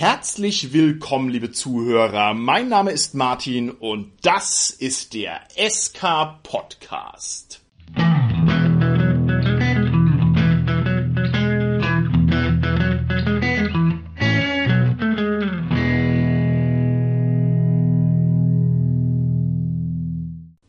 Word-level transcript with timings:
Herzlich 0.00 0.72
willkommen, 0.72 1.28
liebe 1.28 1.50
Zuhörer. 1.50 2.32
Mein 2.32 2.68
Name 2.68 2.92
ist 2.92 3.16
Martin 3.16 3.68
und 3.68 4.12
das 4.22 4.70
ist 4.70 5.12
der 5.12 5.40
SK 5.56 6.38
Podcast. 6.44 7.60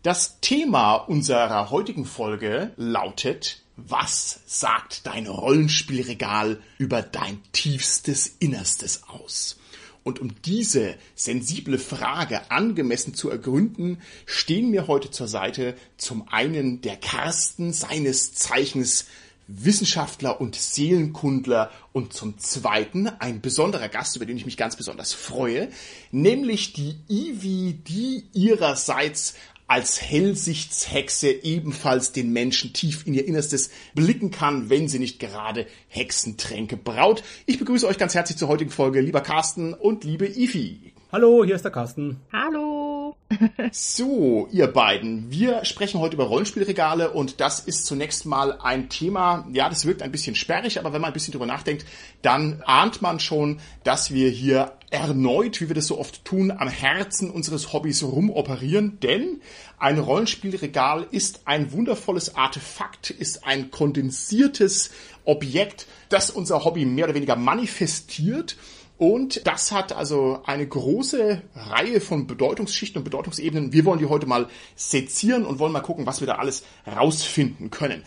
Das 0.01 0.39
Thema 0.41 0.95
unserer 0.95 1.69
heutigen 1.69 2.05
Folge 2.05 2.71
lautet 2.77 3.61
was 3.87 4.39
sagt 4.45 5.05
dein 5.05 5.27
Rollenspielregal 5.27 6.59
über 6.77 7.01
dein 7.01 7.39
tiefstes 7.51 8.27
Innerstes 8.39 9.03
aus? 9.07 9.57
Und 10.03 10.19
um 10.19 10.33
diese 10.43 10.95
sensible 11.15 11.77
Frage 11.77 12.49
angemessen 12.49 13.13
zu 13.13 13.29
ergründen, 13.29 13.99
stehen 14.25 14.71
mir 14.71 14.87
heute 14.87 15.11
zur 15.11 15.27
Seite 15.27 15.75
zum 15.97 16.27
einen 16.29 16.81
der 16.81 16.97
Carsten, 16.97 17.73
seines 17.73 18.33
Zeichens 18.33 19.05
Wissenschaftler 19.51 20.39
und 20.39 20.55
Seelenkundler 20.55 21.71
und 21.91 22.13
zum 22.13 22.37
zweiten 22.37 23.07
ein 23.07 23.41
besonderer 23.41 23.89
Gast, 23.89 24.15
über 24.15 24.27
den 24.27 24.37
ich 24.37 24.45
mich 24.45 24.57
ganz 24.57 24.75
besonders 24.75 25.13
freue, 25.13 25.69
nämlich 26.11 26.73
die 26.73 26.95
Ivi, 27.09 27.73
die 27.73 28.25
ihrerseits 28.33 29.33
als 29.69 30.01
Hellsichtshexe 30.01 31.29
ebenfalls 31.29 32.11
den 32.11 32.33
Menschen 32.33 32.73
tief 32.73 33.05
in 33.05 33.13
ihr 33.13 33.27
Innerstes 33.27 33.69
blicken 33.93 34.31
kann, 34.31 34.71
wenn 34.71 34.87
sie 34.87 34.97
nicht 34.97 35.19
gerade 35.19 35.67
Hexentränke 35.89 36.75
braut. 36.75 37.23
Ich 37.45 37.59
begrüße 37.59 37.87
euch 37.87 37.99
ganz 37.99 38.15
herzlich 38.15 38.39
zur 38.39 38.47
heutigen 38.47 38.71
Folge, 38.71 38.99
lieber 38.99 39.21
Carsten 39.21 39.75
und 39.75 40.03
liebe 40.03 40.25
Ifi. 40.25 40.93
Hallo, 41.11 41.45
hier 41.45 41.55
ist 41.55 41.65
der 41.65 41.71
Carsten. 41.71 42.19
Hallo. 42.33 43.15
so, 43.71 44.47
ihr 44.51 44.67
beiden, 44.67 45.29
wir 45.29 45.63
sprechen 45.65 45.99
heute 45.99 46.15
über 46.15 46.25
Rollenspielregale 46.25 47.11
und 47.11 47.39
das 47.39 47.59
ist 47.59 47.85
zunächst 47.85 48.25
mal 48.25 48.59
ein 48.59 48.89
Thema, 48.89 49.47
ja, 49.51 49.69
das 49.69 49.85
wirkt 49.85 50.01
ein 50.01 50.11
bisschen 50.11 50.35
sperrig, 50.35 50.79
aber 50.79 50.93
wenn 50.93 51.01
man 51.01 51.11
ein 51.11 51.13
bisschen 51.13 51.31
drüber 51.31 51.45
nachdenkt, 51.45 51.85
dann 52.23 52.63
ahnt 52.65 53.03
man 53.03 53.19
schon, 53.19 53.59
dass 53.83 54.11
wir 54.11 54.31
hier 54.31 54.71
erneut, 54.91 55.61
wie 55.61 55.67
wir 55.67 55.75
das 55.75 55.87
so 55.87 55.99
oft 55.99 56.25
tun, 56.25 56.51
am 56.51 56.67
Herzen 56.67 57.29
unseres 57.29 57.73
Hobbys 57.73 58.03
rumoperieren, 58.03 58.99
denn 59.01 59.41
ein 59.77 59.99
Rollenspielregal 59.99 61.07
ist 61.11 61.41
ein 61.45 61.71
wundervolles 61.71 62.35
Artefakt, 62.35 63.09
ist 63.09 63.45
ein 63.45 63.71
kondensiertes 63.71 64.91
Objekt, 65.25 65.87
das 66.09 66.31
unser 66.31 66.65
Hobby 66.65 66.85
mehr 66.85 67.05
oder 67.05 67.15
weniger 67.15 67.35
manifestiert 67.35 68.57
und 68.99 69.47
das 69.47 69.71
hat 69.71 69.93
also 69.93 70.41
eine 70.45 70.67
große 70.67 71.41
Reihe 71.55 72.01
von 72.01 72.27
Bedeutungsschichten 72.27 72.99
und 72.99 73.05
Bedeutungsebenen. 73.05 73.71
Wir 73.71 73.85
wollen 73.85 73.99
die 73.99 74.07
heute 74.07 74.25
mal 74.25 74.49
sezieren 74.75 75.45
und 75.45 75.57
wollen 75.57 75.71
mal 75.71 75.79
gucken, 75.79 76.05
was 76.05 76.19
wir 76.19 76.27
da 76.27 76.35
alles 76.35 76.65
rausfinden 76.85 77.69
können. 77.69 78.03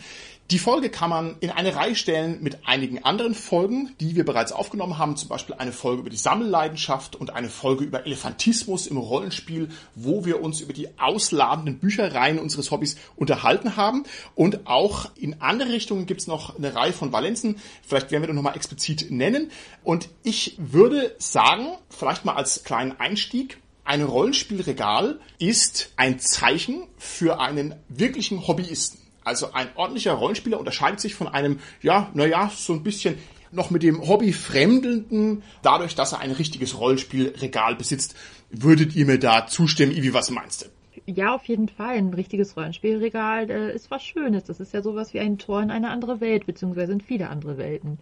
Die 0.51 0.59
Folge 0.59 0.89
kann 0.89 1.09
man 1.09 1.37
in 1.39 1.51
eine 1.51 1.73
Reihe 1.73 1.95
stellen 1.95 2.43
mit 2.43 2.67
einigen 2.67 3.03
anderen 3.03 3.33
Folgen, 3.33 3.95
die 4.01 4.17
wir 4.17 4.25
bereits 4.25 4.51
aufgenommen 4.51 4.97
haben, 4.97 5.15
zum 5.15 5.29
Beispiel 5.29 5.55
eine 5.55 5.71
Folge 5.71 6.01
über 6.01 6.09
die 6.09 6.17
Sammelleidenschaft 6.17 7.15
und 7.15 7.33
eine 7.33 7.49
Folge 7.49 7.85
über 7.85 8.05
Elefantismus 8.05 8.85
im 8.85 8.97
Rollenspiel, 8.97 9.69
wo 9.95 10.25
wir 10.25 10.43
uns 10.43 10.59
über 10.59 10.73
die 10.73 10.89
ausladenden 10.99 11.79
Büchereien 11.79 12.39
unseres 12.39 12.71
Hobbys 12.71 12.97
unterhalten 13.15 13.77
haben. 13.77 14.03
Und 14.35 14.67
auch 14.67 15.09
in 15.15 15.41
andere 15.41 15.69
Richtungen 15.69 16.05
gibt 16.05 16.21
es 16.21 16.27
noch 16.27 16.57
eine 16.57 16.75
Reihe 16.75 16.93
von 16.93 17.13
Valenzen, 17.13 17.55
vielleicht 17.81 18.11
werden 18.11 18.23
wir 18.23 18.27
das 18.27 18.35
nochmal 18.35 18.57
explizit 18.57 19.11
nennen. 19.11 19.49
Und 19.83 20.09
ich 20.23 20.57
würde 20.57 21.15
sagen, 21.19 21.69
vielleicht 21.89 22.25
mal 22.25 22.35
als 22.35 22.65
kleinen 22.65 22.99
Einstieg, 22.99 23.59
ein 23.85 24.03
Rollenspielregal 24.03 25.19
ist 25.39 25.93
ein 25.95 26.19
Zeichen 26.19 26.83
für 26.97 27.39
einen 27.39 27.75
wirklichen 27.87 28.45
Hobbyisten. 28.45 29.02
Also 29.23 29.53
ein 29.53 29.67
ordentlicher 29.75 30.13
Rollenspieler 30.13 30.59
unterscheidet 30.59 30.99
sich 30.99 31.15
von 31.15 31.27
einem, 31.27 31.59
ja, 31.81 32.09
naja, 32.13 32.51
so 32.55 32.73
ein 32.73 32.83
bisschen 32.83 33.17
noch 33.51 33.69
mit 33.69 33.83
dem 33.83 34.07
Hobby 34.07 34.33
Fremdelnden, 34.33 35.43
dadurch, 35.61 35.95
dass 35.95 36.13
er 36.13 36.19
ein 36.19 36.31
richtiges 36.31 36.79
Rollenspielregal 36.79 37.75
besitzt. 37.75 38.15
Würdet 38.49 38.95
ihr 38.95 39.05
mir 39.05 39.19
da 39.19 39.47
zustimmen? 39.47 39.91
Ivi, 39.91 40.13
was 40.13 40.29
meinst 40.31 40.63
du? 40.63 40.65
Ja, 41.05 41.35
auf 41.35 41.45
jeden 41.45 41.69
Fall. 41.69 41.97
Ein 41.97 42.13
richtiges 42.13 42.55
Rollenspielregal 42.55 43.49
äh, 43.49 43.75
ist 43.75 43.91
was 43.91 44.03
Schönes. 44.03 44.45
Das 44.45 44.59
ist 44.59 44.73
ja 44.73 44.81
sowas 44.81 45.13
wie 45.13 45.19
ein 45.19 45.37
Tor 45.37 45.61
in 45.61 45.71
eine 45.71 45.89
andere 45.89 46.21
Welt, 46.21 46.45
beziehungsweise 46.45 46.93
in 46.93 47.01
viele 47.01 47.29
andere 47.29 47.57
Welten. 47.57 47.99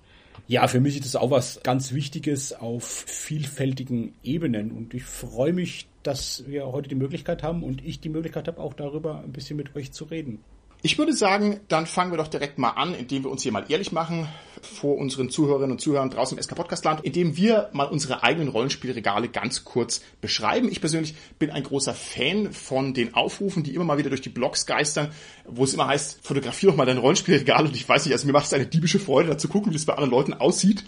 Ja, 0.47 0.67
für 0.67 0.79
mich 0.79 0.95
ist 0.95 1.05
das 1.05 1.15
auch 1.15 1.31
was 1.31 1.61
ganz 1.63 1.93
Wichtiges 1.93 2.53
auf 2.53 2.83
vielfältigen 2.83 4.13
Ebenen. 4.23 4.71
Und 4.71 4.93
ich 4.93 5.03
freue 5.03 5.53
mich, 5.53 5.87
dass 6.03 6.43
wir 6.47 6.71
heute 6.71 6.89
die 6.89 6.95
Möglichkeit 6.95 7.43
haben 7.43 7.63
und 7.63 7.83
ich 7.83 7.99
die 8.01 8.09
Möglichkeit 8.09 8.47
habe, 8.47 8.59
auch 8.59 8.73
darüber 8.73 9.19
ein 9.19 9.31
bisschen 9.31 9.57
mit 9.57 9.75
euch 9.75 9.91
zu 9.91 10.05
reden. 10.05 10.43
Ich 10.83 10.97
würde 10.97 11.13
sagen, 11.13 11.59
dann 11.67 11.85
fangen 11.85 12.11
wir 12.11 12.17
doch 12.17 12.27
direkt 12.27 12.57
mal 12.57 12.71
an, 12.71 12.95
indem 12.95 13.23
wir 13.23 13.29
uns 13.29 13.43
hier 13.43 13.51
mal 13.51 13.65
ehrlich 13.69 13.91
machen 13.91 14.27
vor 14.63 14.97
unseren 14.97 15.29
Zuhörerinnen 15.29 15.73
und 15.73 15.79
Zuhörern 15.79 16.09
draußen 16.09 16.35
im 16.35 16.43
SK 16.43 16.55
Podcastland, 16.55 17.01
indem 17.03 17.37
wir 17.37 17.69
mal 17.71 17.85
unsere 17.85 18.23
eigenen 18.23 18.47
Rollenspielregale 18.47 19.29
ganz 19.29 19.63
kurz 19.63 20.01
beschreiben. 20.21 20.69
Ich 20.71 20.79
persönlich 20.79 21.13
bin 21.37 21.51
ein 21.51 21.61
großer 21.61 21.93
Fan 21.93 22.51
von 22.51 22.95
den 22.95 23.13
Aufrufen, 23.13 23.61
die 23.61 23.75
immer 23.75 23.85
mal 23.85 23.99
wieder 23.99 24.09
durch 24.09 24.21
die 24.21 24.29
Blogs 24.29 24.65
geistern, 24.65 25.11
wo 25.45 25.65
es 25.65 25.75
immer 25.75 25.85
heißt, 25.85 26.19
fotografier 26.23 26.69
doch 26.69 26.75
mal 26.75 26.87
dein 26.87 26.97
Rollenspielregal 26.97 27.67
und 27.67 27.75
ich 27.75 27.87
weiß 27.87 28.05
nicht, 28.05 28.13
also 28.13 28.25
mir 28.25 28.33
macht 28.33 28.47
es 28.47 28.53
eine 28.53 28.65
diebische 28.65 28.99
Freude, 28.99 29.29
da 29.29 29.37
zu 29.37 29.49
gucken, 29.49 29.71
wie 29.71 29.75
es 29.75 29.85
bei 29.85 29.93
anderen 29.93 30.11
Leuten 30.11 30.33
aussieht. 30.33 30.83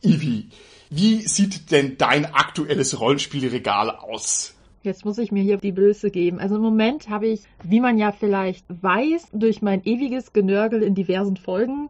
Ivi, 0.00 0.48
wie 0.88 1.28
sieht 1.28 1.70
denn 1.70 1.98
dein 1.98 2.24
aktuelles 2.24 2.98
Rollenspielregal 2.98 3.90
aus? 3.90 4.54
Jetzt 4.82 5.04
muss 5.04 5.18
ich 5.18 5.32
mir 5.32 5.42
hier 5.42 5.56
die 5.56 5.72
Blöße 5.72 6.10
geben. 6.10 6.38
Also 6.38 6.56
im 6.56 6.62
Moment 6.62 7.08
habe 7.08 7.26
ich, 7.26 7.42
wie 7.62 7.80
man 7.80 7.98
ja 7.98 8.12
vielleicht 8.12 8.64
weiß, 8.68 9.30
durch 9.32 9.60
mein 9.60 9.84
ewiges 9.84 10.32
Genörgel 10.32 10.82
in 10.82 10.94
diversen 10.94 11.36
Folgen 11.36 11.88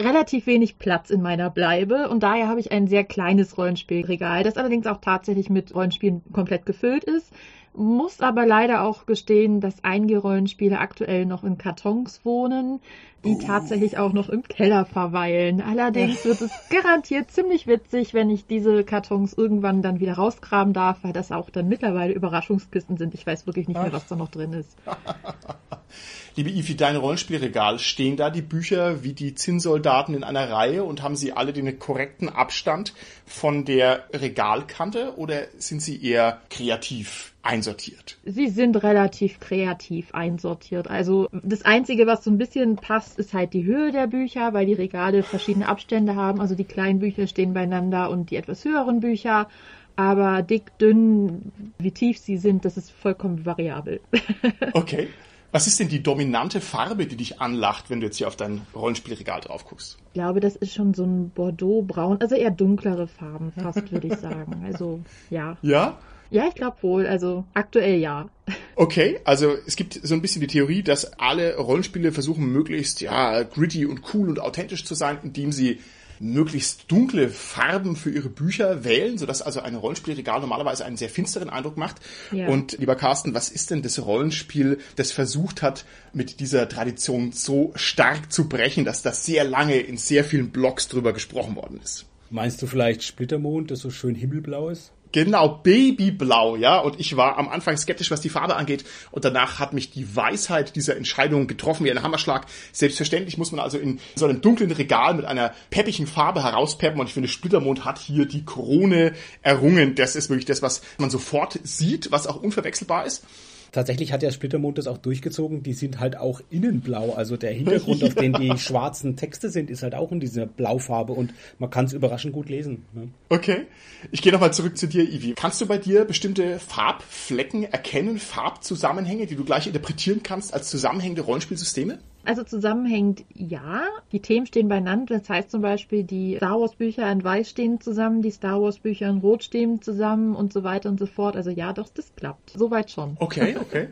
relativ 0.00 0.46
wenig 0.46 0.78
Platz 0.78 1.10
in 1.10 1.20
meiner 1.22 1.50
Bleibe 1.50 2.08
und 2.08 2.22
daher 2.22 2.48
habe 2.48 2.60
ich 2.60 2.72
ein 2.72 2.86
sehr 2.86 3.04
kleines 3.04 3.58
Rollenspielregal, 3.58 4.42
das 4.42 4.56
allerdings 4.56 4.86
auch 4.86 5.00
tatsächlich 5.00 5.50
mit 5.50 5.74
Rollenspielen 5.74 6.22
komplett 6.32 6.66
gefüllt 6.66 7.04
ist. 7.04 7.32
Muss 7.72 8.20
aber 8.20 8.46
leider 8.46 8.82
auch 8.82 9.06
gestehen, 9.06 9.60
dass 9.60 9.84
einige 9.84 10.18
Rollenspiele 10.18 10.78
aktuell 10.78 11.24
noch 11.24 11.44
in 11.44 11.56
Kartons 11.56 12.24
wohnen, 12.24 12.80
die 13.24 13.36
oh. 13.36 13.46
tatsächlich 13.46 13.98
auch 13.98 14.12
noch 14.12 14.28
im 14.28 14.42
Keller 14.42 14.84
verweilen. 14.84 15.60
Allerdings 15.60 16.24
wird 16.24 16.40
es 16.40 16.50
garantiert 16.70 17.30
ziemlich 17.30 17.66
witzig, 17.66 18.14
wenn 18.14 18.30
ich 18.30 18.46
diese 18.46 18.82
Kartons 18.84 19.34
irgendwann 19.34 19.82
dann 19.82 20.00
wieder 20.00 20.14
rausgraben 20.14 20.72
darf, 20.72 20.98
weil 21.02 21.12
das 21.12 21.30
auch 21.30 21.50
dann 21.50 21.68
mittlerweile 21.68 22.12
Überraschungskisten 22.12 22.96
sind. 22.96 23.14
Ich 23.14 23.26
weiß 23.26 23.46
wirklich 23.46 23.68
nicht 23.68 23.80
mehr, 23.80 23.92
was 23.92 24.06
da 24.06 24.16
noch 24.16 24.30
drin 24.30 24.52
ist. 24.54 24.76
Liebe 26.36 26.50
Ifi, 26.50 26.76
dein 26.76 26.96
Rollenspielregal, 26.96 27.78
stehen 27.78 28.16
da 28.16 28.30
die 28.30 28.42
Bücher 28.42 29.02
wie 29.02 29.12
die 29.12 29.34
Zinnsoldaten 29.34 30.14
in 30.14 30.24
einer 30.24 30.48
Reihe 30.50 30.84
und 30.84 31.02
haben 31.02 31.16
sie 31.16 31.32
alle 31.32 31.52
den 31.52 31.78
korrekten 31.78 32.28
Abstand 32.28 32.94
von 33.26 33.64
der 33.64 34.04
Regalkante 34.12 35.16
oder 35.16 35.48
sind 35.58 35.82
sie 35.82 36.02
eher 36.02 36.40
kreativ 36.48 37.32
einsortiert? 37.42 38.18
Sie 38.24 38.48
sind 38.48 38.82
relativ 38.82 39.40
kreativ 39.40 40.14
einsortiert. 40.14 40.88
Also 40.88 41.28
das 41.32 41.62
Einzige, 41.62 42.06
was 42.06 42.24
so 42.24 42.30
ein 42.30 42.38
bisschen 42.38 42.76
passt, 42.76 43.09
ist 43.16 43.34
halt 43.34 43.52
die 43.52 43.64
Höhe 43.64 43.92
der 43.92 44.06
Bücher, 44.06 44.52
weil 44.52 44.66
die 44.66 44.74
Regale 44.74 45.22
verschiedene 45.22 45.68
Abstände 45.68 46.16
haben. 46.16 46.40
Also 46.40 46.54
die 46.54 46.64
kleinen 46.64 46.98
Bücher 46.98 47.26
stehen 47.26 47.54
beieinander 47.54 48.10
und 48.10 48.30
die 48.30 48.36
etwas 48.36 48.64
höheren 48.64 49.00
Bücher. 49.00 49.48
Aber 49.96 50.42
dick, 50.42 50.78
dünn, 50.78 51.52
wie 51.78 51.90
tief 51.90 52.18
sie 52.18 52.38
sind, 52.38 52.64
das 52.64 52.76
ist 52.76 52.90
vollkommen 52.90 53.44
variabel. 53.44 54.00
Okay. 54.72 55.08
Was 55.52 55.66
ist 55.66 55.80
denn 55.80 55.88
die 55.88 56.00
dominante 56.00 56.60
Farbe, 56.60 57.06
die 57.06 57.16
dich 57.16 57.40
anlacht, 57.40 57.90
wenn 57.90 57.98
du 57.98 58.06
jetzt 58.06 58.18
hier 58.18 58.28
auf 58.28 58.36
dein 58.36 58.60
Rollenspielregal 58.72 59.40
drauf 59.40 59.64
guckst? 59.64 59.98
Ich 60.06 60.12
glaube, 60.12 60.38
das 60.38 60.54
ist 60.54 60.72
schon 60.72 60.94
so 60.94 61.02
ein 61.04 61.30
Bordeaux-Braun, 61.30 62.18
also 62.20 62.36
eher 62.36 62.52
dunklere 62.52 63.08
Farben 63.08 63.50
fast, 63.50 63.90
würde 63.90 64.06
ich 64.06 64.14
sagen. 64.14 64.62
Also, 64.64 65.00
ja. 65.28 65.56
Ja? 65.62 65.98
Ja, 66.30 66.46
ich 66.48 66.54
glaube 66.54 66.76
wohl. 66.82 67.06
Also 67.06 67.44
aktuell 67.54 67.98
ja. 67.98 68.28
Okay, 68.76 69.20
also 69.24 69.54
es 69.66 69.76
gibt 69.76 69.98
so 70.02 70.14
ein 70.14 70.22
bisschen 70.22 70.40
die 70.40 70.46
Theorie, 70.46 70.82
dass 70.82 71.18
alle 71.18 71.56
Rollenspiele 71.56 72.12
versuchen, 72.12 72.52
möglichst 72.52 73.00
ja 73.00 73.42
gritty 73.42 73.86
und 73.86 74.02
cool 74.14 74.28
und 74.28 74.40
authentisch 74.40 74.84
zu 74.84 74.94
sein, 74.94 75.18
indem 75.22 75.52
sie 75.52 75.80
möglichst 76.20 76.90
dunkle 76.92 77.30
Farben 77.30 77.96
für 77.96 78.10
ihre 78.10 78.28
Bücher 78.28 78.84
wählen, 78.84 79.16
sodass 79.16 79.40
also 79.40 79.60
ein 79.60 79.74
Rollenspielregal 79.74 80.40
normalerweise 80.40 80.84
einen 80.84 80.98
sehr 80.98 81.08
finsteren 81.08 81.48
Eindruck 81.48 81.78
macht. 81.78 81.96
Ja. 82.30 82.46
Und 82.48 82.78
lieber 82.78 82.94
Carsten, 82.94 83.34
was 83.34 83.48
ist 83.48 83.70
denn 83.70 83.82
das 83.82 84.04
Rollenspiel, 84.04 84.78
das 84.96 85.12
versucht 85.12 85.62
hat, 85.62 85.86
mit 86.12 86.40
dieser 86.40 86.68
Tradition 86.68 87.32
so 87.32 87.72
stark 87.74 88.30
zu 88.30 88.48
brechen, 88.48 88.84
dass 88.84 89.02
das 89.02 89.24
sehr 89.24 89.44
lange 89.44 89.78
in 89.78 89.96
sehr 89.96 90.24
vielen 90.24 90.50
Blogs 90.50 90.88
drüber 90.88 91.14
gesprochen 91.14 91.56
worden 91.56 91.80
ist? 91.82 92.04
Meinst 92.28 92.60
du 92.60 92.66
vielleicht 92.66 93.02
Splittermond, 93.02 93.70
das 93.70 93.80
so 93.80 93.90
schön 93.90 94.14
himmelblau 94.14 94.68
ist? 94.68 94.92
Genau, 95.12 95.60
Babyblau, 95.62 96.56
ja. 96.56 96.78
Und 96.78 97.00
ich 97.00 97.16
war 97.16 97.38
am 97.38 97.48
Anfang 97.48 97.76
skeptisch, 97.76 98.10
was 98.10 98.20
die 98.20 98.28
Farbe 98.28 98.56
angeht. 98.56 98.84
Und 99.10 99.24
danach 99.24 99.58
hat 99.58 99.72
mich 99.72 99.90
die 99.90 100.14
Weisheit 100.14 100.76
dieser 100.76 100.96
Entscheidung 100.96 101.46
getroffen 101.46 101.84
wie 101.84 101.90
ein 101.90 102.02
Hammerschlag. 102.02 102.46
Selbstverständlich 102.72 103.36
muss 103.36 103.50
man 103.50 103.60
also 103.60 103.78
in 103.78 103.98
so 104.14 104.26
einem 104.26 104.40
dunklen 104.40 104.70
Regal 104.70 105.14
mit 105.14 105.24
einer 105.24 105.52
peppigen 105.70 106.06
Farbe 106.06 106.44
herauspeppen. 106.44 107.00
Und 107.00 107.08
ich 107.08 107.14
finde, 107.14 107.28
Splittermond 107.28 107.84
hat 107.84 107.98
hier 107.98 108.26
die 108.26 108.44
Krone 108.44 109.14
errungen. 109.42 109.94
Das 109.96 110.14
ist 110.14 110.30
wirklich 110.30 110.46
das, 110.46 110.62
was 110.62 110.82
man 110.98 111.10
sofort 111.10 111.58
sieht, 111.64 112.12
was 112.12 112.26
auch 112.26 112.36
unverwechselbar 112.36 113.04
ist. 113.04 113.24
Tatsächlich 113.72 114.12
hat 114.12 114.22
der 114.22 114.30
Splittermond 114.30 114.78
das 114.78 114.86
auch 114.86 114.98
durchgezogen. 114.98 115.62
Die 115.62 115.72
sind 115.72 116.00
halt 116.00 116.16
auch 116.16 116.40
innenblau. 116.50 117.12
Also 117.14 117.36
der 117.36 117.52
Hintergrund, 117.52 118.00
ja. 118.00 118.08
auf 118.08 118.14
dem 118.14 118.32
die 118.40 118.56
schwarzen 118.58 119.16
Texte 119.16 119.50
sind, 119.50 119.70
ist 119.70 119.82
halt 119.82 119.94
auch 119.94 120.12
in 120.12 120.20
dieser 120.20 120.46
Blaufarbe 120.46 121.12
und 121.12 121.32
man 121.58 121.70
kann 121.70 121.84
es 121.84 121.92
überraschend 121.92 122.32
gut 122.32 122.48
lesen. 122.48 122.84
Ne? 122.92 123.08
Okay. 123.28 123.66
Ich 124.10 124.22
gehe 124.22 124.32
nochmal 124.32 124.52
zurück 124.52 124.76
zu 124.76 124.86
dir, 124.86 125.02
Ivi. 125.02 125.34
Kannst 125.36 125.60
du 125.60 125.66
bei 125.66 125.78
dir 125.78 126.04
bestimmte 126.04 126.58
Farbflecken 126.58 127.64
erkennen, 127.64 128.18
Farbzusammenhänge, 128.18 129.26
die 129.26 129.36
du 129.36 129.44
gleich 129.44 129.66
interpretieren 129.66 130.22
kannst 130.22 130.52
als 130.54 130.68
zusammenhängende 130.70 131.22
Rollenspielsysteme? 131.22 131.98
Also 132.24 132.44
zusammenhängend 132.44 133.24
ja. 133.34 133.84
Die 134.12 134.20
Themen 134.20 134.46
stehen 134.46 134.68
beieinander. 134.68 135.18
Das 135.18 135.28
heißt 135.28 135.50
zum 135.50 135.62
Beispiel, 135.62 136.04
die 136.04 136.36
Star 136.36 136.60
Wars 136.60 136.74
Bücher 136.74 137.10
in 137.10 137.24
Weiß 137.24 137.50
stehen 137.50 137.80
zusammen, 137.80 138.22
die 138.22 138.30
Star 138.30 138.60
Wars 138.60 138.78
Bücher 138.78 139.08
in 139.08 139.18
Rot 139.18 139.44
stehen 139.44 139.80
zusammen 139.80 140.34
und 140.34 140.52
so 140.52 140.62
weiter 140.62 140.88
und 140.88 140.98
so 140.98 141.06
fort. 141.06 141.36
Also 141.36 141.50
ja, 141.50 141.72
doch, 141.72 141.88
das 141.88 142.14
klappt. 142.14 142.50
Soweit 142.50 142.90
schon. 142.90 143.16
Okay, 143.18 143.56
okay. 143.60 143.88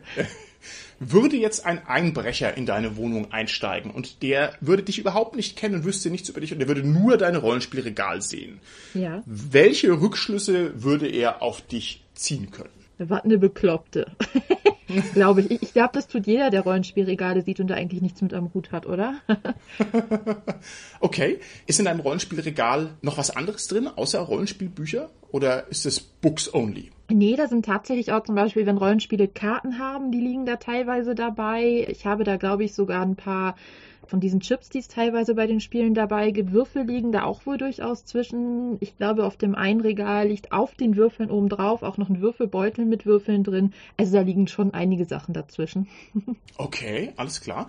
Würde 0.99 1.37
jetzt 1.37 1.65
ein 1.65 1.87
Einbrecher 1.87 2.55
in 2.57 2.65
deine 2.65 2.97
Wohnung 2.97 3.31
einsteigen 3.31 3.91
und 3.91 4.21
der 4.21 4.53
würde 4.59 4.83
dich 4.83 4.99
überhaupt 4.99 5.35
nicht 5.35 5.57
kennen 5.57 5.75
und 5.75 5.85
wüsste 5.85 6.09
nichts 6.09 6.27
über 6.27 6.41
dich 6.41 6.51
und 6.51 6.59
der 6.59 6.67
würde 6.67 6.85
nur 6.85 7.17
dein 7.17 7.37
Rollenspielregal 7.37 8.21
sehen. 8.21 8.59
Ja. 8.93 9.23
Welche 9.25 10.01
Rückschlüsse 10.01 10.83
würde 10.83 11.07
er 11.07 11.41
auf 11.41 11.61
dich 11.61 12.03
ziehen 12.13 12.51
können? 12.51 12.78
Was 12.99 13.23
eine 13.23 13.37
Bekloppte. 13.37 14.11
glaube 15.13 15.41
ich. 15.41 15.61
Ich 15.61 15.73
glaube, 15.73 15.91
das 15.93 16.07
tut 16.07 16.27
jeder, 16.27 16.49
der 16.49 16.61
Rollenspielregale 16.61 17.41
sieht 17.43 17.59
und 17.59 17.67
da 17.67 17.75
eigentlich 17.75 18.01
nichts 18.01 18.21
mit 18.21 18.33
am 18.33 18.53
Hut 18.53 18.71
hat, 18.71 18.85
oder? 18.85 19.15
okay. 20.99 21.39
Ist 21.67 21.79
in 21.79 21.85
deinem 21.85 21.99
Rollenspielregal 21.99 22.91
noch 23.01 23.17
was 23.17 23.35
anderes 23.35 23.67
drin, 23.67 23.87
außer 23.87 24.19
Rollenspielbücher? 24.19 25.09
Oder 25.31 25.67
ist 25.69 25.85
es 25.85 25.99
Books 25.99 26.53
only? 26.53 26.91
Nee, 27.09 27.35
da 27.35 27.47
sind 27.47 27.65
tatsächlich 27.65 28.11
auch 28.11 28.23
zum 28.23 28.35
Beispiel, 28.35 28.65
wenn 28.65 28.77
Rollenspiele 28.77 29.27
Karten 29.27 29.79
haben, 29.79 30.11
die 30.11 30.21
liegen 30.21 30.45
da 30.45 30.57
teilweise 30.57 31.15
dabei. 31.15 31.87
Ich 31.89 32.05
habe 32.05 32.23
da, 32.23 32.37
glaube 32.37 32.63
ich, 32.63 32.73
sogar 32.73 33.01
ein 33.01 33.15
paar 33.15 33.55
von 34.09 34.19
diesen 34.19 34.41
Chips, 34.41 34.69
die 34.69 34.79
es 34.79 34.87
teilweise 34.87 35.35
bei 35.35 35.47
den 35.47 35.59
Spielen 35.59 35.93
dabei 35.93 36.31
gibt. 36.31 36.51
Würfel 36.51 36.83
liegen 36.83 37.11
da 37.11 37.23
auch 37.23 37.45
wohl 37.45 37.57
durchaus 37.57 38.05
zwischen. 38.05 38.77
Ich 38.79 38.97
glaube, 38.97 39.25
auf 39.25 39.37
dem 39.37 39.55
einen 39.55 39.81
Regal 39.81 40.27
liegt 40.27 40.51
auf 40.51 40.75
den 40.75 40.95
Würfeln 40.95 41.31
oben 41.31 41.49
drauf 41.49 41.83
auch 41.83 41.97
noch 41.97 42.09
ein 42.09 42.21
Würfelbeutel 42.21 42.85
mit 42.85 43.05
Würfeln 43.05 43.43
drin. 43.43 43.73
Also 43.97 44.13
da 44.13 44.21
liegen 44.21 44.47
schon 44.47 44.73
einige 44.73 45.05
Sachen 45.05 45.33
dazwischen. 45.33 45.87
okay, 46.57 47.13
alles 47.15 47.41
klar. 47.41 47.67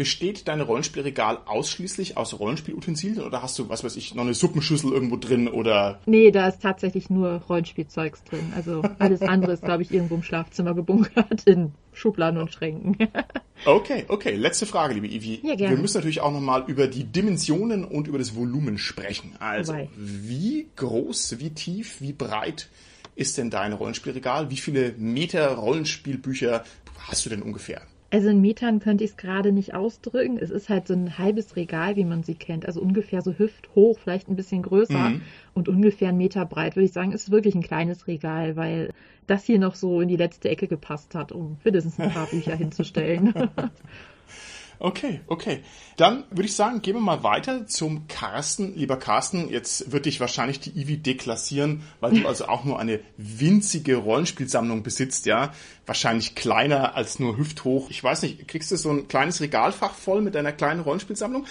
Besteht 0.00 0.48
dein 0.48 0.62
Rollenspielregal 0.62 1.40
ausschließlich 1.44 2.16
aus 2.16 2.38
Rollenspielutensilien 2.38 3.22
oder 3.22 3.42
hast 3.42 3.58
du, 3.58 3.68
was 3.68 3.84
weiß 3.84 3.96
ich, 3.96 4.14
noch 4.14 4.22
eine 4.22 4.32
Suppenschüssel 4.32 4.90
irgendwo 4.90 5.18
drin 5.18 5.46
oder? 5.46 6.00
Nee, 6.06 6.30
da 6.30 6.48
ist 6.48 6.62
tatsächlich 6.62 7.10
nur 7.10 7.42
Rollenspielzeugs 7.50 8.24
drin. 8.24 8.50
Also 8.56 8.80
alles 8.98 9.20
andere 9.20 9.52
ist, 9.52 9.62
glaube 9.62 9.82
ich, 9.82 9.92
irgendwo 9.92 10.14
im 10.14 10.22
Schlafzimmer 10.22 10.72
gebunkert 10.72 11.42
in 11.44 11.72
Schubladen 11.92 12.40
und 12.40 12.50
Schränken. 12.50 12.96
okay, 13.66 14.06
okay. 14.08 14.36
Letzte 14.36 14.64
Frage, 14.64 14.94
liebe 14.94 15.06
Ivi. 15.06 15.40
Ja, 15.42 15.54
gerne. 15.54 15.76
Wir 15.76 15.82
müssen 15.82 15.98
natürlich 15.98 16.22
auch 16.22 16.32
nochmal 16.32 16.64
über 16.66 16.86
die 16.86 17.04
Dimensionen 17.04 17.84
und 17.84 18.08
über 18.08 18.16
das 18.16 18.34
Volumen 18.34 18.78
sprechen. 18.78 19.36
Also, 19.38 19.74
Wobei. 19.74 19.90
wie 19.98 20.66
groß, 20.76 21.40
wie 21.40 21.50
tief, 21.50 22.00
wie 22.00 22.14
breit 22.14 22.70
ist 23.16 23.36
denn 23.36 23.50
dein 23.50 23.74
Rollenspielregal? 23.74 24.48
Wie 24.48 24.56
viele 24.56 24.94
Meter 24.96 25.56
Rollenspielbücher 25.56 26.64
hast 27.00 27.26
du 27.26 27.28
denn 27.28 27.42
ungefähr? 27.42 27.82
Also 28.12 28.28
in 28.28 28.40
Metern 28.40 28.80
könnte 28.80 29.04
ich 29.04 29.10
es 29.10 29.16
gerade 29.16 29.52
nicht 29.52 29.74
ausdrücken. 29.74 30.36
Es 30.36 30.50
ist 30.50 30.68
halt 30.68 30.88
so 30.88 30.94
ein 30.94 31.16
halbes 31.16 31.54
Regal, 31.54 31.94
wie 31.94 32.04
man 32.04 32.24
sie 32.24 32.34
kennt. 32.34 32.66
Also 32.66 32.80
ungefähr 32.80 33.22
so 33.22 33.34
hüfthoch, 33.38 33.98
vielleicht 33.98 34.28
ein 34.28 34.34
bisschen 34.34 34.62
größer 34.62 35.10
mhm. 35.10 35.22
und 35.54 35.68
ungefähr 35.68 36.08
einen 36.08 36.18
Meter 36.18 36.44
breit, 36.44 36.74
würde 36.74 36.86
ich 36.86 36.92
sagen, 36.92 37.12
ist 37.12 37.30
wirklich 37.30 37.54
ein 37.54 37.62
kleines 37.62 38.08
Regal, 38.08 38.56
weil 38.56 38.90
das 39.28 39.44
hier 39.44 39.60
noch 39.60 39.76
so 39.76 40.00
in 40.00 40.08
die 40.08 40.16
letzte 40.16 40.48
Ecke 40.48 40.66
gepasst 40.66 41.14
hat, 41.14 41.30
um 41.30 41.58
mindestens 41.62 42.00
ein 42.00 42.10
paar 42.10 42.26
Bücher 42.26 42.56
hinzustellen. 42.56 43.32
Okay, 44.82 45.20
okay. 45.26 45.60
Dann 45.98 46.24
würde 46.30 46.46
ich 46.46 46.56
sagen, 46.56 46.80
gehen 46.80 46.94
wir 46.94 47.02
mal 47.02 47.22
weiter 47.22 47.66
zum 47.66 48.08
Carsten. 48.08 48.74
Lieber 48.74 48.96
Carsten, 48.96 49.50
jetzt 49.50 49.92
wird 49.92 50.06
dich 50.06 50.20
wahrscheinlich 50.20 50.58
die 50.58 50.70
Ivi 50.70 50.96
deklassieren, 50.96 51.82
weil 52.00 52.12
du 52.12 52.26
also 52.26 52.46
auch 52.48 52.64
nur 52.64 52.78
eine 52.78 53.00
winzige 53.18 53.96
Rollenspielsammlung 53.96 54.82
besitzt, 54.82 55.26
ja. 55.26 55.52
Wahrscheinlich 55.84 56.34
kleiner 56.34 56.94
als 56.94 57.18
nur 57.18 57.36
hüfthoch. 57.36 57.90
Ich 57.90 58.02
weiß 58.02 58.22
nicht, 58.22 58.48
kriegst 58.48 58.70
du 58.70 58.76
so 58.76 58.90
ein 58.90 59.08
kleines 59.08 59.42
Regalfach 59.42 59.92
voll 59.92 60.22
mit 60.22 60.34
deiner 60.34 60.52
kleinen 60.52 60.80
Rollenspielsammlung? 60.80 61.44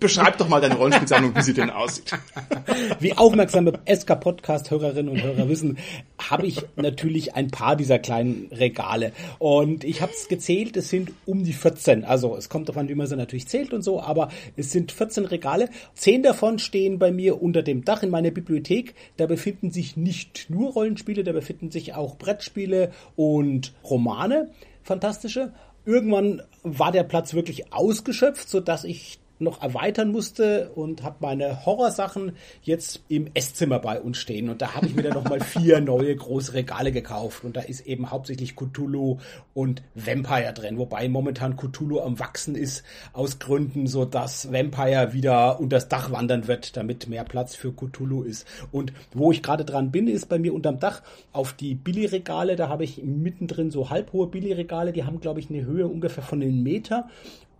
Beschreib 0.00 0.38
doch 0.38 0.48
mal 0.48 0.60
deine 0.60 0.74
Rollenspielsammlung, 0.74 1.36
wie 1.36 1.42
sie 1.42 1.54
denn 1.54 1.70
aussieht. 1.70 2.12
Wie 2.98 3.16
aufmerksame 3.16 3.80
SK-Podcast-Hörerinnen 3.86 5.12
und 5.12 5.22
Hörer 5.22 5.48
wissen, 5.48 5.78
habe 6.18 6.46
ich 6.46 6.64
natürlich 6.76 7.34
ein 7.34 7.50
paar 7.50 7.76
dieser 7.76 7.98
kleinen 7.98 8.48
Regale. 8.50 9.12
Und 9.38 9.84
ich 9.84 10.02
habe 10.02 10.12
es 10.12 10.28
gezählt, 10.28 10.76
es 10.76 10.88
sind 10.88 11.12
um 11.26 11.44
die 11.44 11.52
14. 11.52 12.04
Also 12.04 12.36
es 12.36 12.48
kommt 12.48 12.71
davon, 12.72 12.88
wie 12.88 12.94
man 12.94 13.06
sie 13.06 13.16
natürlich 13.16 13.48
zählt 13.48 13.72
und 13.72 13.82
so, 13.82 14.00
aber 14.00 14.28
es 14.56 14.72
sind 14.72 14.92
14 14.92 15.26
Regale. 15.26 15.68
Zehn 15.94 16.22
davon 16.22 16.58
stehen 16.58 16.98
bei 16.98 17.12
mir 17.12 17.42
unter 17.42 17.62
dem 17.62 17.84
Dach 17.84 18.02
in 18.02 18.10
meiner 18.10 18.30
Bibliothek. 18.30 18.94
Da 19.16 19.26
befinden 19.26 19.70
sich 19.70 19.96
nicht 19.96 20.46
nur 20.48 20.72
Rollenspiele, 20.72 21.24
da 21.24 21.32
befinden 21.32 21.70
sich 21.70 21.94
auch 21.94 22.16
Brettspiele 22.16 22.90
und 23.16 23.74
Romane, 23.84 24.50
fantastische. 24.82 25.52
Irgendwann 25.84 26.42
war 26.62 26.92
der 26.92 27.02
Platz 27.02 27.34
wirklich 27.34 27.72
ausgeschöpft, 27.72 28.48
so 28.48 28.60
dass 28.60 28.84
ich 28.84 29.18
noch 29.42 29.62
erweitern 29.62 30.10
musste 30.10 30.70
und 30.74 31.02
habe 31.02 31.16
meine 31.20 31.64
Horrorsachen 31.66 32.32
jetzt 32.62 33.02
im 33.08 33.28
Esszimmer 33.34 33.78
bei 33.78 34.00
uns 34.00 34.18
stehen. 34.18 34.48
Und 34.48 34.62
da 34.62 34.74
habe 34.74 34.86
ich 34.86 34.94
mir 34.94 35.02
dann 35.02 35.14
nochmal 35.14 35.40
vier 35.44 35.80
neue 35.80 36.14
große 36.14 36.54
Regale 36.54 36.92
gekauft. 36.92 37.44
Und 37.44 37.56
da 37.56 37.60
ist 37.60 37.86
eben 37.86 38.10
hauptsächlich 38.10 38.56
Cthulhu 38.56 39.18
und 39.54 39.82
Vampire 39.94 40.52
drin. 40.52 40.78
Wobei 40.78 41.08
momentan 41.08 41.56
Cthulhu 41.56 42.00
am 42.00 42.18
Wachsen 42.18 42.54
ist 42.54 42.84
aus 43.12 43.38
Gründen, 43.38 43.86
so 43.86 44.04
dass 44.04 44.52
Vampire 44.52 45.12
wieder 45.12 45.60
unter 45.60 45.76
das 45.76 45.88
Dach 45.88 46.10
wandern 46.10 46.48
wird, 46.48 46.76
damit 46.76 47.08
mehr 47.08 47.24
Platz 47.24 47.54
für 47.54 47.72
Cthulhu 47.72 48.22
ist. 48.22 48.46
Und 48.70 48.92
wo 49.12 49.32
ich 49.32 49.42
gerade 49.42 49.64
dran 49.64 49.90
bin, 49.90 50.08
ist 50.08 50.28
bei 50.28 50.38
mir 50.38 50.54
unterm 50.54 50.78
Dach 50.78 51.02
auf 51.32 51.52
die 51.52 51.74
Billigregale. 51.74 52.56
Da 52.56 52.68
habe 52.68 52.84
ich 52.84 53.02
mittendrin 53.02 53.70
so 53.70 53.90
halbhohe 53.90 54.26
Billigregale. 54.26 54.92
Die 54.92 55.04
haben, 55.04 55.20
glaube 55.20 55.40
ich, 55.40 55.50
eine 55.50 55.64
Höhe 55.64 55.86
ungefähr 55.86 56.22
von 56.22 56.42
einem 56.42 56.62
Meter. 56.62 57.08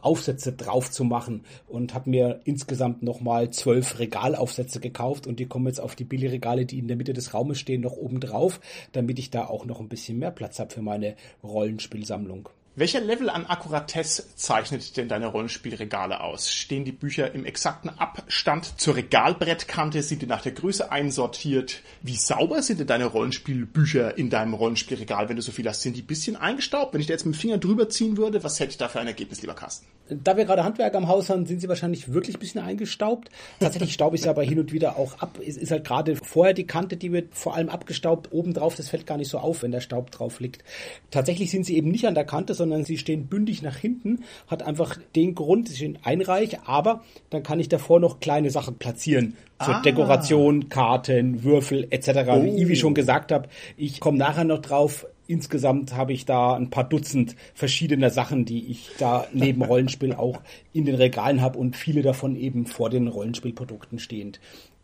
Aufsätze 0.02 0.52
drauf 0.52 0.90
zu 0.90 1.04
machen 1.04 1.44
und 1.68 1.94
habe 1.94 2.10
mir 2.10 2.40
insgesamt 2.44 3.02
nochmal 3.02 3.50
zwölf 3.50 3.98
Regalaufsätze 3.98 4.80
gekauft 4.80 5.26
und 5.26 5.40
die 5.40 5.46
kommen 5.46 5.66
jetzt 5.66 5.80
auf 5.80 5.94
die 5.96 6.04
Billigregale, 6.04 6.66
die 6.66 6.78
in 6.78 6.88
der 6.88 6.96
Mitte 6.96 7.12
des 7.12 7.32
Raumes 7.32 7.58
stehen, 7.58 7.80
noch 7.80 7.96
oben 7.96 8.20
drauf, 8.20 8.60
damit 8.92 9.18
ich 9.18 9.30
da 9.30 9.46
auch 9.46 9.64
noch 9.64 9.80
ein 9.80 9.88
bisschen 9.88 10.18
mehr 10.18 10.30
Platz 10.30 10.58
habe 10.58 10.70
für 10.70 10.82
meine 10.82 11.16
Rollenspielsammlung. 11.42 12.48
Welcher 12.74 13.02
Level 13.02 13.28
an 13.28 13.44
Akkuratesse 13.44 14.34
zeichnet 14.34 14.96
denn 14.96 15.06
deine 15.06 15.26
Rollenspielregale 15.26 16.22
aus? 16.22 16.50
Stehen 16.50 16.86
die 16.86 16.92
Bücher 16.92 17.34
im 17.34 17.44
exakten 17.44 17.90
Abstand 17.90 18.80
zur 18.80 18.96
Regalbrettkante? 18.96 20.02
Sind 20.02 20.22
die 20.22 20.26
nach 20.26 20.40
der 20.40 20.52
Größe 20.52 20.90
einsortiert? 20.90 21.82
Wie 22.00 22.16
sauber 22.16 22.62
sind 22.62 22.80
denn 22.80 22.86
deine 22.86 23.04
Rollenspielbücher 23.04 24.16
in 24.16 24.30
deinem 24.30 24.54
Rollenspielregal, 24.54 25.28
wenn 25.28 25.36
du 25.36 25.42
so 25.42 25.52
viel 25.52 25.68
hast? 25.68 25.82
Sind 25.82 25.98
die 25.98 26.00
ein 26.00 26.06
bisschen 26.06 26.34
eingestaubt? 26.34 26.94
Wenn 26.94 27.02
ich 27.02 27.06
da 27.08 27.12
jetzt 27.12 27.26
mit 27.26 27.34
dem 27.34 27.38
Finger 27.38 27.58
drüber 27.58 27.90
ziehen 27.90 28.16
würde, 28.16 28.42
was 28.42 28.58
hätte 28.58 28.70
ich 28.70 28.78
da 28.78 28.88
für 28.88 29.00
ein 29.00 29.06
Ergebnis, 29.06 29.42
lieber 29.42 29.52
Carsten? 29.52 29.84
Da 30.08 30.38
wir 30.38 30.46
gerade 30.46 30.64
Handwerker 30.64 30.96
am 30.96 31.08
Haus 31.08 31.28
haben, 31.28 31.44
sind 31.44 31.60
sie 31.60 31.68
wahrscheinlich 31.68 32.12
wirklich 32.14 32.36
ein 32.36 32.40
bisschen 32.40 32.62
eingestaubt. 32.62 33.28
Tatsächlich 33.60 33.92
staube 33.92 34.16
ich 34.16 34.22
sie 34.22 34.30
aber 34.30 34.42
hin 34.42 34.58
und 34.58 34.72
wieder 34.72 34.96
auch 34.96 35.18
ab. 35.18 35.38
Es 35.46 35.58
ist 35.58 35.70
halt 35.70 35.84
gerade 35.84 36.16
vorher 36.16 36.54
die 36.54 36.66
Kante, 36.66 36.96
die 36.96 37.12
wird 37.12 37.34
vor 37.34 37.54
allem 37.54 37.68
abgestaubt. 37.68 38.32
Obendrauf, 38.32 38.74
das 38.76 38.88
fällt 38.88 39.06
gar 39.06 39.18
nicht 39.18 39.28
so 39.28 39.38
auf, 39.38 39.62
wenn 39.62 39.72
der 39.72 39.80
Staub 39.80 40.10
drauf 40.10 40.40
liegt. 40.40 40.64
Tatsächlich 41.10 41.50
sind 41.50 41.66
sie 41.66 41.76
eben 41.76 41.90
nicht 41.90 42.06
an 42.06 42.14
der 42.14 42.24
Kante, 42.24 42.54
sondern 42.62 42.84
sie 42.84 42.96
stehen 42.96 43.26
bündig 43.26 43.60
nach 43.62 43.76
hinten. 43.76 44.20
Hat 44.46 44.62
einfach 44.62 44.96
den 45.16 45.34
Grund, 45.34 45.68
sie 45.68 45.74
stehen 45.74 45.98
einreich, 46.04 46.60
aber 46.64 47.02
dann 47.28 47.42
kann 47.42 47.58
ich 47.58 47.68
davor 47.68 47.98
noch 47.98 48.20
kleine 48.20 48.50
Sachen 48.50 48.76
platzieren. 48.76 49.36
Zur 49.60 49.74
ah. 49.74 49.82
Dekoration, 49.82 50.68
Karten, 50.68 51.42
Würfel 51.42 51.88
etc. 51.90 52.10
Oh. 52.28 52.44
Wie 52.44 52.62
Ivi 52.62 52.76
schon 52.76 52.94
gesagt 52.94 53.32
habe, 53.32 53.48
ich 53.76 53.98
komme 53.98 54.16
nachher 54.16 54.44
noch 54.44 54.60
drauf. 54.60 55.06
Insgesamt 55.26 55.96
habe 55.96 56.12
ich 56.12 56.24
da 56.24 56.54
ein 56.54 56.70
paar 56.70 56.84
Dutzend 56.84 57.34
verschiedener 57.52 58.10
Sachen, 58.10 58.44
die 58.44 58.70
ich 58.70 58.90
da 58.98 59.26
neben 59.32 59.62
Rollenspiel 59.64 60.12
auch 60.12 60.40
in 60.72 60.84
den 60.84 60.94
Regalen 60.94 61.40
habe 61.40 61.58
und 61.58 61.74
viele 61.74 62.02
davon 62.02 62.36
eben 62.36 62.66
vor 62.66 62.90
den 62.90 63.08
Rollenspielprodukten 63.08 63.98
stehend. 63.98 64.38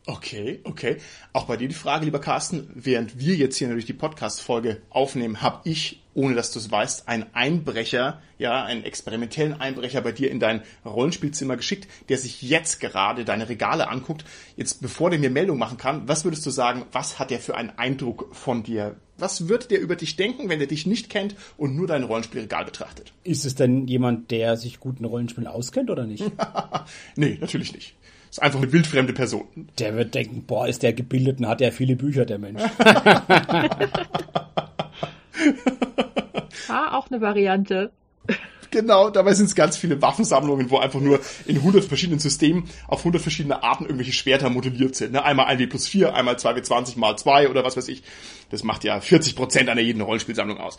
Okay, 0.09 0.61
okay. 0.65 0.97
Auch 1.35 1.45
bei 1.45 1.59
dir 1.59 1.69
die 1.69 1.75
Frage, 1.75 2.07
lieber 2.07 2.19
Carsten, 2.19 2.71
während 2.75 3.19
wir 3.19 3.37
jetzt 3.37 3.57
hier 3.59 3.69
natürlich 3.69 3.85
die 3.85 3.93
Podcast-Folge 3.93 4.81
aufnehmen, 4.89 5.43
habe 5.43 5.61
ich, 5.69 6.01
ohne 6.19 6.35
dass 6.35 6.51
du 6.51 6.59
es 6.59 6.69
weißt, 6.69 7.07
einen 7.07 7.27
Einbrecher, 7.33 8.21
ja, 8.39 8.65
einen 8.65 8.83
experimentellen 8.83 9.53
Einbrecher 9.61 10.01
bei 10.01 10.11
dir 10.11 10.33
in 10.33 10.41
dein 10.41 10.63
Rollenspielzimmer 10.85 11.57
geschickt, 11.57 11.87
der 12.09 12.19
sich 12.19 12.43
jetzt 12.43 12.81
gerade 12.81 13.25
deine 13.25 13.49
Regale 13.49 13.89
anguckt. 13.89 14.25
Jetzt, 14.57 14.83
bevor 14.83 15.11
der 15.11 15.21
mir 15.21 15.31
Meldung 15.31 15.59
machen 15.59 15.79
kann, 15.79 16.09
was 16.09 16.25
würdest 16.25 16.45
du 16.45 16.51
sagen, 16.51 16.87
was 16.91 17.21
hat 17.21 17.31
der 17.31 17.39
für 17.39 17.57
einen 17.57 17.71
Eindruck 17.71 18.35
von 18.35 18.65
dir? 18.65 18.97
Was 19.17 19.47
wird 19.47 19.71
der 19.71 19.81
über 19.81 19.95
dich 19.95 20.17
denken, 20.17 20.49
wenn 20.49 20.61
er 20.61 20.67
dich 20.67 20.87
nicht 20.87 21.09
kennt 21.09 21.37
und 21.57 21.77
nur 21.77 21.87
dein 21.87 22.03
Rollenspielregal 22.03 22.65
betrachtet? 22.65 23.13
Ist 23.23 23.45
es 23.45 23.55
denn 23.55 23.87
jemand, 23.87 24.33
der 24.33 24.57
sich 24.57 24.81
gut 24.81 24.99
in 24.99 25.05
Rollenspielen 25.05 25.47
auskennt 25.47 25.89
oder 25.89 26.05
nicht? 26.05 26.25
nee, 27.15 27.39
natürlich 27.41 27.73
nicht. 27.73 27.95
Ist 28.29 28.43
einfach 28.43 28.61
eine 28.61 28.73
wildfremde 28.73 29.13
Person. 29.13 29.47
Der 29.79 29.95
wird 29.95 30.17
denken, 30.17 30.43
boah, 30.49 30.67
ist 30.67 30.83
der 30.83 30.95
gebildet 30.95 31.39
und 31.39 31.47
hat 31.47 31.61
ja 31.61 31.71
viele 31.71 31.95
Bücher, 31.95 32.27
der 32.27 32.39
Mensch. 32.41 32.61
ah, 36.69 36.97
auch 36.97 37.11
eine 37.11 37.21
Variante. 37.21 37.93
Genau, 38.71 39.09
dabei 39.09 39.33
sind 39.33 39.47
es 39.47 39.55
ganz 39.55 39.79
viele 39.79 40.03
Waffensammlungen, 40.03 40.71
wo 40.71 40.79
einfach 40.79 41.01
nur 41.01 41.21
in 41.47 41.57
100 41.57 41.85
verschiedenen 41.85 42.19
Systemen 42.19 42.69
auf 42.87 43.01
100 43.01 43.23
verschiedene 43.23 43.63
Arten 43.63 43.85
irgendwelche 43.85 44.13
Schwerter 44.13 44.51
modelliert 44.51 44.95
sind. 44.95 45.13
Ne? 45.13 45.25
Einmal 45.25 45.47
1W 45.47 45.71
plus 45.71 45.89
4, 45.89 46.15
einmal 46.15 46.35
2W20 46.35 46.99
mal 46.99 47.17
2 47.17 47.49
oder 47.49 47.65
was 47.65 47.77
weiß 47.79 47.89
ich. 47.89 48.03
Das 48.51 48.65
macht 48.65 48.85
ja 48.85 49.01
40 49.01 49.37
Prozent 49.37 49.69
einer 49.71 49.81
jeden 49.81 50.03
Rollenspielsammlung 50.03 50.59
aus. 50.59 50.77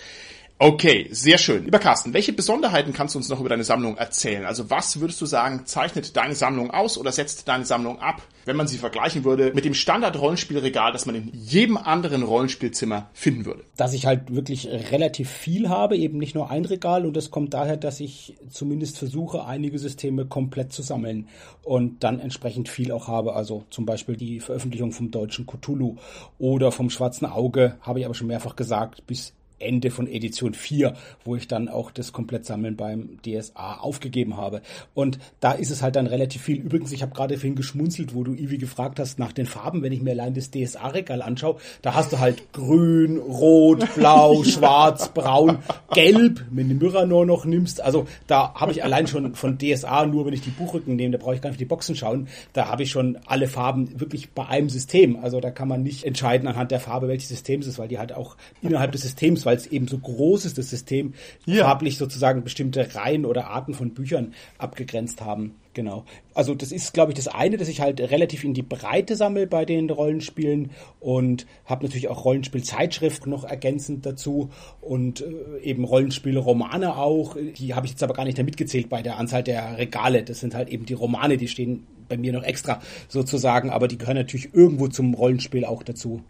Okay, 0.61 1.07
sehr 1.11 1.37
schön. 1.37 1.63
Lieber 1.63 1.79
Carsten, 1.79 2.13
welche 2.13 2.33
Besonderheiten 2.33 2.91
kannst 2.91 3.15
du 3.15 3.19
uns 3.19 3.29
noch 3.29 3.39
über 3.39 3.47
deine 3.47 3.63
Sammlung 3.63 3.95
erzählen? 3.95 4.43
Also 4.43 4.69
was 4.69 4.99
würdest 4.99 5.21
du 5.21 5.25
sagen, 5.25 5.61
zeichnet 5.65 6.17
deine 6.17 6.35
Sammlung 6.35 6.69
aus 6.69 6.97
oder 6.97 7.13
setzt 7.13 7.47
deine 7.47 7.63
Sammlung 7.63 7.99
ab, 7.99 8.21
wenn 8.43 8.57
man 8.57 8.67
sie 8.67 8.77
vergleichen 8.77 9.23
würde 9.23 9.53
mit 9.55 9.63
dem 9.63 9.73
Standard-Rollenspielregal, 9.73 10.91
das 10.91 11.05
man 11.05 11.15
in 11.15 11.31
jedem 11.33 11.77
anderen 11.77 12.23
Rollenspielzimmer 12.23 13.09
finden 13.13 13.45
würde? 13.45 13.63
Dass 13.77 13.93
ich 13.93 14.05
halt 14.05 14.35
wirklich 14.35 14.67
relativ 14.67 15.29
viel 15.29 15.69
habe, 15.69 15.95
eben 15.95 16.17
nicht 16.17 16.35
nur 16.35 16.51
ein 16.51 16.65
Regal 16.65 17.05
und 17.05 17.15
das 17.15 17.31
kommt 17.31 17.53
daher, 17.53 17.77
dass 17.77 18.01
ich 18.01 18.35
zumindest 18.49 18.97
versuche, 18.97 19.45
einige 19.45 19.79
Systeme 19.79 20.25
komplett 20.25 20.73
zu 20.73 20.81
sammeln 20.81 21.29
und 21.63 22.03
dann 22.03 22.19
entsprechend 22.19 22.67
viel 22.67 22.91
auch 22.91 23.07
habe. 23.07 23.33
Also 23.33 23.63
zum 23.69 23.85
Beispiel 23.85 24.17
die 24.17 24.41
Veröffentlichung 24.41 24.91
vom 24.91 25.09
deutschen 25.09 25.47
Cthulhu 25.47 25.95
oder 26.37 26.73
vom 26.73 26.89
Schwarzen 26.89 27.27
Auge, 27.27 27.77
habe 27.79 27.99
ich 27.99 28.05
aber 28.05 28.13
schon 28.13 28.27
mehrfach 28.27 28.57
gesagt, 28.57 29.07
bis 29.07 29.31
Ende 29.59 29.91
von 29.91 30.07
Edition 30.07 30.53
4, 30.53 30.93
wo 31.23 31.35
ich 31.35 31.47
dann 31.47 31.67
auch 31.67 31.91
das 31.91 32.13
Komplettsammeln 32.13 32.75
beim 32.75 33.19
DSA 33.25 33.77
aufgegeben 33.77 34.37
habe. 34.37 34.61
Und 34.93 35.19
da 35.39 35.51
ist 35.51 35.71
es 35.71 35.81
halt 35.81 35.95
dann 35.95 36.07
relativ 36.07 36.41
viel. 36.41 36.57
Übrigens, 36.57 36.91
ich 36.91 37.01
habe 37.01 37.13
gerade 37.13 37.35
vorhin 37.35 37.55
geschmunzelt, 37.55 38.13
wo 38.13 38.23
du 38.23 38.33
Ivi 38.33 38.57
gefragt 38.57 38.99
hast 38.99 39.19
nach 39.19 39.33
den 39.33 39.45
Farben, 39.45 39.81
wenn 39.81 39.91
ich 39.91 40.01
mir 40.01 40.11
allein 40.11 40.33
das 40.33 40.51
DSA-Regal 40.51 41.21
anschaue, 41.21 41.57
da 41.81 41.93
hast 41.93 42.11
du 42.13 42.19
halt 42.19 42.53
grün, 42.53 43.17
rot, 43.17 43.85
blau, 43.95 44.43
schwarz, 44.43 45.09
braun, 45.09 45.59
gelb, 45.93 46.45
wenn 46.51 46.69
du 46.69 46.75
Myranor 46.75 47.25
noch 47.25 47.45
nimmst. 47.45 47.81
Also 47.81 48.07
da 48.27 48.53
habe 48.53 48.71
ich 48.71 48.83
allein 48.83 49.07
schon 49.07 49.35
von 49.35 49.57
DSA, 49.57 50.05
nur 50.05 50.25
wenn 50.25 50.33
ich 50.33 50.41
die 50.41 50.49
Buchrücken 50.49 50.95
nehme, 50.95 51.17
da 51.17 51.23
brauche 51.23 51.35
ich 51.35 51.41
gar 51.41 51.49
nicht 51.49 51.57
für 51.57 51.65
die 51.65 51.69
Boxen 51.69 51.95
schauen, 51.95 52.27
da 52.53 52.67
habe 52.67 52.83
ich 52.83 52.91
schon 52.91 53.17
alle 53.25 53.47
Farben 53.47 53.99
wirklich 53.99 54.31
bei 54.31 54.47
einem 54.47 54.69
System. 54.69 55.17
Also 55.17 55.39
da 55.39 55.51
kann 55.51 55.67
man 55.67 55.83
nicht 55.83 56.03
entscheiden 56.03 56.47
anhand 56.47 56.71
der 56.71 56.79
Farbe, 56.79 57.07
welches 57.07 57.29
System 57.29 57.61
es 57.61 57.67
ist, 57.67 57.79
weil 57.79 57.87
die 57.87 57.99
halt 57.99 58.13
auch 58.13 58.35
innerhalb 58.61 58.91
des 58.91 59.01
Systems 59.01 59.45
weil 59.50 59.58
es 59.58 59.65
eben 59.65 59.88
so 59.88 59.98
groß 59.98 60.46
ist, 60.46 60.60
das 60.60 60.70
System, 60.70 61.15
ja. 61.48 61.63
farblich 61.63 61.98
sozusagen 61.98 62.44
bestimmte 62.44 62.94
Reihen 62.94 63.25
oder 63.25 63.48
Arten 63.48 63.74
von 63.74 63.96
Büchern 63.96 64.36
abgegrenzt 64.60 65.22
haben. 65.22 65.56
Genau. 65.74 66.06
Also 66.36 66.53
das 66.53 66.72
ist, 66.72 66.94
glaube 66.94 67.12
ich, 67.12 67.15
das 67.15 67.27
eine, 67.27 67.58
dass 67.58 67.68
ich 67.68 67.82
halt 67.82 68.00
relativ 68.00 68.44
in 68.44 68.53
die 68.53 68.62
Breite 68.62 69.15
sammle 69.15 69.48
bei 69.48 69.65
den 69.65 69.89
Rollenspielen 69.89 70.70
und 71.00 71.48
habe 71.65 71.84
natürlich 71.84 72.10
auch 72.10 72.25
Rollenspielzeitschriften 72.25 73.32
noch 73.32 73.44
ergänzend 73.44 74.06
dazu 74.06 74.51
und 74.82 75.22
äh, 75.22 75.63
eben 75.63 75.84
Rollenspiele, 75.84 76.38
Romane 76.38 76.96
auch. 76.96 77.36
Die 77.58 77.74
habe 77.74 77.88
ich 77.88 77.94
jetzt 77.94 78.03
aber 78.03 78.13
gar 78.13 78.25
nicht 78.25 78.38
da 78.38 78.44
mitgezählt 78.44 78.88
bei 78.88 79.01
der 79.01 79.18
Anzahl 79.18 79.41
der 79.41 79.79
Regale. 79.79 80.22
Das 80.22 80.41
sind 80.41 80.53
halt 80.53 80.70
eben 80.70 80.86
die 80.86 80.94
Romane, 80.94 81.38
die 81.38 81.48
stehen 81.48 81.88
bei 82.08 82.18
mir 82.18 82.34
noch 82.34 82.44
extra 82.44 82.82
sozusagen, 83.08 83.72
aber 83.72 83.88
die 83.88 83.98
gehören 83.98 84.18
natürlich 84.18 84.53
irgendwo 84.53 84.89
zum 84.89 85.15
Rollenspiel 85.15 85.65
auch 85.65 85.82
dazu 85.82 86.22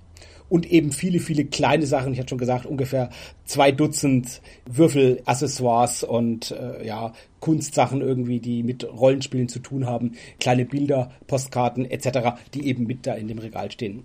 und 0.49 0.69
eben 0.71 0.91
viele, 0.91 1.19
viele 1.19 1.45
kleine 1.45 1.85
Sachen. 1.85 2.13
Ich 2.13 2.19
hatte 2.19 2.29
schon 2.29 2.37
gesagt, 2.37 2.65
ungefähr 2.65 3.09
zwei 3.45 3.71
Dutzend 3.71 4.41
Würfelaccessoires 4.65 6.03
und 6.03 6.51
äh, 6.51 6.85
ja, 6.85 7.13
Kunstsachen 7.39 8.01
irgendwie, 8.01 8.39
die 8.39 8.63
mit 8.63 8.83
Rollenspielen 8.83 9.47
zu 9.47 9.59
tun 9.59 9.85
haben, 9.85 10.13
kleine 10.39 10.65
Bilder, 10.65 11.11
Postkarten 11.27 11.89
etc., 11.89 12.41
die 12.53 12.67
eben 12.67 12.85
mit 12.85 13.05
da 13.05 13.13
in 13.13 13.27
dem 13.27 13.39
Regal 13.39 13.71
stehen. 13.71 14.03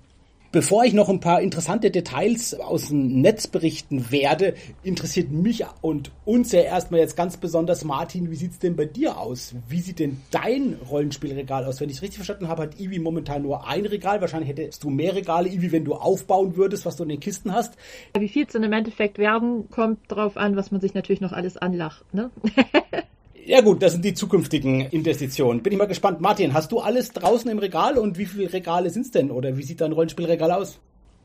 Bevor 0.54 0.84
ich 0.84 0.92
noch 0.92 1.08
ein 1.08 1.18
paar 1.18 1.40
interessante 1.42 1.90
Details 1.90 2.54
aus 2.54 2.86
dem 2.86 3.20
Netz 3.20 3.48
berichten 3.48 4.12
werde, 4.12 4.54
interessiert 4.84 5.32
mich 5.32 5.64
und 5.80 6.12
uns 6.24 6.52
ja 6.52 6.60
erstmal 6.60 7.00
jetzt 7.00 7.16
ganz 7.16 7.36
besonders, 7.36 7.82
Martin, 7.82 8.30
wie 8.30 8.36
sieht's 8.36 8.60
denn 8.60 8.76
bei 8.76 8.84
dir 8.84 9.18
aus? 9.18 9.56
Wie 9.68 9.80
sieht 9.80 9.98
denn 9.98 10.18
dein 10.30 10.74
Rollenspielregal 10.88 11.64
aus? 11.64 11.80
Wenn 11.80 11.90
ich 11.90 11.96
es 11.96 12.02
richtig 12.02 12.18
verstanden 12.18 12.46
habe, 12.46 12.62
hat 12.62 12.78
Ivi 12.78 13.00
momentan 13.00 13.42
nur 13.42 13.66
ein 13.66 13.84
Regal. 13.84 14.20
Wahrscheinlich 14.20 14.48
hättest 14.48 14.84
du 14.84 14.90
mehr 14.90 15.16
Regale, 15.16 15.48
Ivi, 15.48 15.72
wenn 15.72 15.84
du 15.84 15.94
aufbauen 15.94 16.54
würdest, 16.54 16.86
was 16.86 16.94
du 16.94 17.02
in 17.02 17.08
den 17.08 17.18
Kisten 17.18 17.52
hast. 17.52 17.74
Wie 18.16 18.28
viel 18.28 18.46
es 18.46 18.52
dann 18.52 18.62
im 18.62 18.72
Endeffekt 18.72 19.18
werden, 19.18 19.68
kommt 19.70 20.02
drauf 20.06 20.36
an, 20.36 20.54
was 20.54 20.70
man 20.70 20.80
sich 20.80 20.94
natürlich 20.94 21.20
noch 21.20 21.32
alles 21.32 21.56
anlacht. 21.56 22.04
Ne? 22.14 22.30
Ja 23.46 23.60
gut, 23.60 23.82
das 23.82 23.92
sind 23.92 24.04
die 24.06 24.14
zukünftigen 24.14 24.80
Investitionen. 24.80 25.62
Bin 25.62 25.72
ich 25.72 25.78
mal 25.78 25.84
gespannt. 25.84 26.18
Martin, 26.18 26.54
hast 26.54 26.72
du 26.72 26.80
alles 26.80 27.10
draußen 27.10 27.50
im 27.50 27.58
Regal 27.58 27.98
und 27.98 28.16
wie 28.16 28.24
viele 28.24 28.50
Regale 28.50 28.88
sind's 28.88 29.10
denn? 29.10 29.30
Oder 29.30 29.58
wie 29.58 29.62
sieht 29.62 29.82
dein 29.82 29.92
Rollenspielregal 29.92 30.50
aus? 30.50 30.80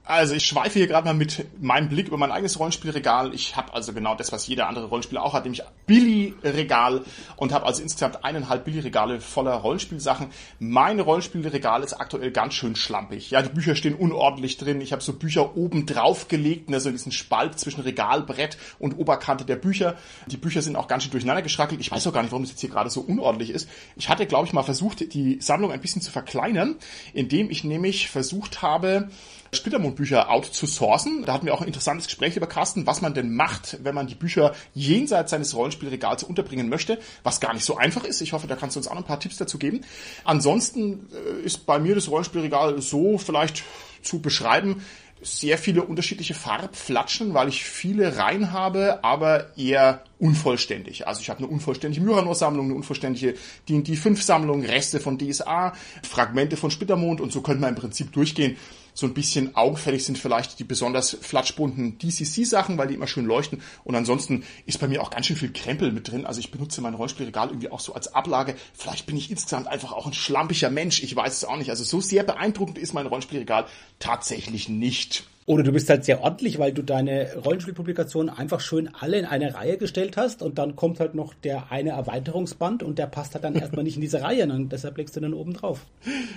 Also 0.10 0.34
ich 0.34 0.48
schweife 0.48 0.80
hier 0.80 0.88
gerade 0.88 1.06
mal 1.06 1.14
mit 1.14 1.46
meinem 1.62 1.88
Blick 1.88 2.08
über 2.08 2.18
mein 2.18 2.32
eigenes 2.32 2.58
Rollenspielregal. 2.58 3.32
Ich 3.36 3.56
habe 3.56 3.76
also 3.76 3.94
genau 3.94 4.16
das, 4.16 4.32
was 4.32 4.48
jeder 4.48 4.68
andere 4.68 4.86
Rollenspieler 4.86 5.22
auch 5.22 5.34
hat, 5.36 5.44
nämlich 5.44 5.62
Billy-Regal 5.86 7.04
und 7.36 7.54
habe 7.54 7.68
also 7.68 7.84
insgesamt 7.84 8.26
eineinhalb 8.26 8.66
Billy-Regale 8.66 9.22
voller 9.22 9.54
Rollenspielsachen. 9.54 10.32
Mein 10.58 11.00
Rollenspielregal 11.00 11.84
ist 11.84 11.94
aktuell 11.94 12.32
ganz 12.32 12.56
schön 12.56 12.76
schlampig. 12.76 13.30
Ja, 13.30 13.44
die 13.44 13.54
Bücher 13.54 13.76
stehen 13.76 13.94
unordentlich 13.94 14.58
drin. 14.58 14.82
Ich 14.82 14.94
habe 14.94 15.04
so 15.04 15.14
Bücher 15.14 15.56
oben 15.56 15.86
drauf 15.86 16.28
gelegt, 16.28 16.72
ne, 16.72 16.80
so 16.80 16.90
diesen 16.90 17.12
Spalt 17.12 17.60
zwischen 17.60 17.82
Regalbrett 17.82 18.58
und 18.80 18.98
Oberkante 18.98 19.46
der 19.46 19.58
Bücher. 19.58 19.96
Die 20.26 20.38
Bücher 20.38 20.64
sind 20.64 20.76
auch 20.76 20.88
ganz 20.88 21.04
schön 21.04 21.12
durcheinander 21.12 21.44
geschrackelt. 21.44 21.82
Ich 21.82 21.92
weiß 21.92 22.08
auch 22.08 22.14
gar 22.14 22.24
nicht, 22.24 22.32
warum 22.32 22.46
das 22.46 22.54
jetzt 22.54 22.62
hier 22.62 22.72
gerade 22.72 22.90
so 22.90 23.02
unordentlich 23.02 23.52
ist. 23.52 23.70
Ich 23.96 24.10
hatte, 24.10 24.26
glaube 24.26 24.48
ich, 24.48 24.54
mal 24.54 24.64
versucht, 24.64 25.14
die 25.14 25.40
Sammlung 25.40 25.72
ein 25.72 25.82
bisschen 25.82 26.02
zu 26.02 26.10
verkleinern, 26.10 26.78
indem 27.14 27.52
ich 27.52 27.64
nämlich 27.64 28.10
versucht 28.10 28.64
habe, 28.64 29.10
Splittermond-Bücher 29.52 30.30
outzusourcen. 30.30 31.24
Da 31.26 31.34
hatten 31.34 31.46
wir 31.46 31.54
auch 31.54 31.62
ein 31.62 31.68
interessantes 31.68 32.08
Gespräch 32.08 32.36
über 32.36 32.48
Carsten, 32.48 32.86
was 32.86 33.02
man 33.02 33.14
denn 33.14 33.36
macht, 33.36 33.78
wenn 33.84 33.96
man 33.96 34.08
die 34.08 34.16
Bücher 34.16 34.54
jenseits 34.74 35.32
seines 35.32 35.56
Rollenspielregals 35.56 36.24
unterbringen 36.24 36.70
möchte, 36.70 37.00
was 37.24 37.40
gar 37.40 37.54
nicht 37.54 37.66
so 37.66 37.78
einfach 37.78 38.04
ist. 38.04 38.22
Ich 38.22 38.34
hoffe, 38.34 38.48
da 38.48 38.56
kannst 38.56 38.76
du 38.76 38.80
uns 38.80 38.88
auch 38.88 38.94
noch 38.94 39.02
ein 39.02 39.08
paar 39.08 39.20
Tipps 39.20 39.38
dazu 39.38 39.58
geben. 39.58 39.82
Ansonsten 40.24 41.08
äh, 41.12 41.46
ist 41.46 41.66
bei 41.66 41.80
mir 41.80 41.96
das 41.96 42.10
Rollenspielregal 42.10 42.82
so 42.82 43.18
vielleicht 43.18 43.64
zu 44.02 44.22
beschreiben, 44.22 44.82
sehr 45.22 45.58
viele 45.58 45.84
unterschiedliche 45.84 46.34
Farbflatschen, 46.34 47.34
weil 47.34 47.50
ich 47.50 47.66
viele 47.66 48.18
rein 48.18 48.52
habe, 48.52 49.04
aber 49.04 49.58
eher 49.58 50.04
unvollständig. 50.18 51.08
Also 51.08 51.22
ich 51.22 51.30
habe 51.30 51.40
eine 51.40 51.48
unvollständige 51.48 52.04
Myranor-Sammlung, 52.06 52.66
eine 52.66 52.76
unvollständige 52.76 53.36
D&D 53.68 53.94
5-Sammlung, 53.94 54.64
Reste 54.64 55.00
von 55.00 55.18
DSA, 55.18 55.74
Fragmente 56.04 56.56
von 56.56 56.72
Splittermond 56.72 57.20
und 57.20 57.34
so 57.34 57.42
könnte 57.42 57.62
man 57.62 57.72
im 57.72 57.76
Prinzip 57.76 58.14
durchgehen 58.14 58.56
so 59.00 59.08
ein 59.08 59.14
bisschen 59.14 59.56
augenfällig 59.56 60.06
sind 60.06 60.18
vielleicht 60.18 60.60
die 60.60 60.64
besonders 60.64 61.18
flatschbunten 61.22 61.98
DCC-Sachen, 61.98 62.78
weil 62.78 62.88
die 62.88 62.96
immer 62.96 63.08
schön 63.08 63.26
leuchten. 63.26 63.62
Und 63.84 63.96
ansonsten 63.96 64.44
ist 64.66 64.80
bei 64.80 64.88
mir 64.88 65.02
auch 65.02 65.10
ganz 65.10 65.26
schön 65.26 65.38
viel 65.38 65.54
Krempel 65.54 65.92
mit 65.92 66.12
drin. 66.12 66.26
Also 66.26 66.40
ich 66.40 66.52
benutze 66.52 66.82
mein 66.82 66.94
Rollenspielregal 66.94 67.48
irgendwie 67.50 67.72
auch 67.72 67.80
so 67.80 67.94
als 67.94 68.14
Ablage. 68.14 68.56
Vielleicht 68.74 69.06
bin 69.06 69.18
ich 69.18 69.32
insgesamt 69.32 69.68
einfach 69.68 69.94
auch 69.94 70.06
ein 70.06 70.14
schlampiger 70.14 70.70
Mensch. 70.70 71.02
Ich 71.02 71.16
weiß 71.16 71.34
es 71.34 71.46
auch 71.46 71.58
nicht. 71.58 71.70
Also 71.70 71.84
so 71.84 72.02
sehr 72.02 72.24
beeindruckend 72.24 72.78
ist 72.78 72.94
mein 72.94 73.08
Rollenspielregal 73.08 73.66
tatsächlich 74.00 74.70
nicht. 74.70 75.24
Oder 75.46 75.64
du 75.64 75.72
bist 75.72 75.90
halt 75.90 76.06
sehr 76.06 76.22
ordentlich, 76.22 76.60
weil 76.60 76.74
du 76.74 76.84
deine 76.84 77.34
Rollenspielpublikationen 77.44 78.30
einfach 78.30 78.60
schön 78.60 78.90
alle 78.94 79.18
in 79.18 79.26
eine 79.26 79.56
Reihe 79.56 79.78
gestellt 79.78 80.16
hast 80.16 80.44
und 80.44 80.60
dann 80.60 80.76
kommt 80.76 81.00
halt 81.00 81.16
noch 81.16 81.34
der 81.34 81.72
eine 81.72 81.90
Erweiterungsband 81.92 82.84
und 82.84 83.00
der 83.00 83.08
passt 83.08 83.34
halt 83.34 83.44
dann 83.44 83.56
erstmal 83.56 83.84
nicht 83.84 83.96
in 83.96 84.02
diese 84.02 84.22
Reihe 84.22 84.44
und 84.44 84.70
deshalb 84.70 84.98
legst 84.98 85.16
du 85.16 85.22
dann 85.22 85.34
oben 85.34 85.54
drauf. 85.54 85.88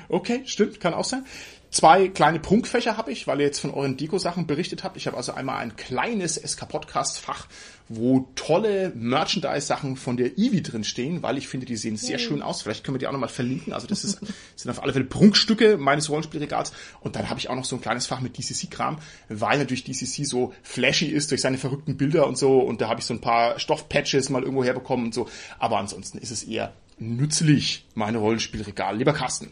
Okay, 0.08 0.40
stimmt, 0.46 0.80
kann 0.80 0.94
auch 0.94 1.04
sein. 1.04 1.24
Zwei 1.70 2.08
kleine 2.08 2.38
Prunkfächer 2.38 2.98
habe 2.98 3.12
ich, 3.12 3.26
weil 3.26 3.40
ihr 3.40 3.46
jetzt 3.46 3.60
von 3.60 3.72
euren 3.72 3.96
Deko-Sachen 3.96 4.46
berichtet 4.46 4.84
habt. 4.84 4.98
Ich 4.98 5.06
habe 5.06 5.16
also 5.16 5.32
einmal 5.32 5.58
ein 5.58 5.74
kleines 5.76 6.36
SK-Podcast-Fach, 6.36 7.48
wo 7.88 8.28
tolle 8.34 8.92
Merchandise-Sachen 8.94 9.96
von 9.96 10.16
der 10.16 10.38
Eevee 10.38 10.60
drin 10.60 10.84
stehen, 10.84 11.22
weil 11.22 11.38
ich 11.38 11.48
finde, 11.48 11.66
die 11.66 11.76
sehen 11.76 11.96
sehr 11.96 12.18
schön 12.18 12.42
aus. 12.42 12.62
Vielleicht 12.62 12.84
können 12.84 12.94
wir 12.94 12.98
die 12.98 13.06
auch 13.06 13.12
nochmal 13.12 13.28
verlinken. 13.28 13.72
Also 13.72 13.86
das 13.86 14.04
ist, 14.04 14.20
sind 14.56 14.70
auf 14.70 14.82
alle 14.82 14.92
Fälle 14.92 15.04
Prunkstücke 15.04 15.76
meines 15.76 16.08
Rollenspielregals. 16.08 16.72
Und 17.00 17.16
dann 17.16 17.28
habe 17.28 17.40
ich 17.40 17.50
auch 17.50 17.56
noch 17.56 17.64
so 17.64 17.76
ein 17.76 17.82
kleines 17.82 18.06
Fach 18.06 18.20
mit 18.20 18.38
DCC-Kram, 18.38 18.98
weil 19.28 19.58
natürlich 19.58 19.84
DCC 19.84 20.24
so 20.24 20.54
flashy 20.62 21.06
ist 21.06 21.30
durch 21.30 21.40
seine 21.40 21.58
verrückten 21.58 21.96
Bilder 21.96 22.26
und 22.26 22.38
so. 22.38 22.60
Und 22.60 22.80
da 22.80 22.88
habe 22.88 23.00
ich 23.00 23.06
so 23.06 23.14
ein 23.14 23.20
paar 23.20 23.58
Stoffpatches 23.58 24.30
mal 24.30 24.42
irgendwo 24.42 24.64
herbekommen 24.64 25.06
und 25.06 25.14
so. 25.14 25.28
Aber 25.58 25.78
ansonsten 25.78 26.18
ist 26.18 26.30
es 26.30 26.44
eher 26.44 26.72
nützlich, 26.98 27.86
meine 27.94 28.18
Rollenspielregal. 28.18 28.96
Lieber 28.96 29.12
Carsten, 29.12 29.50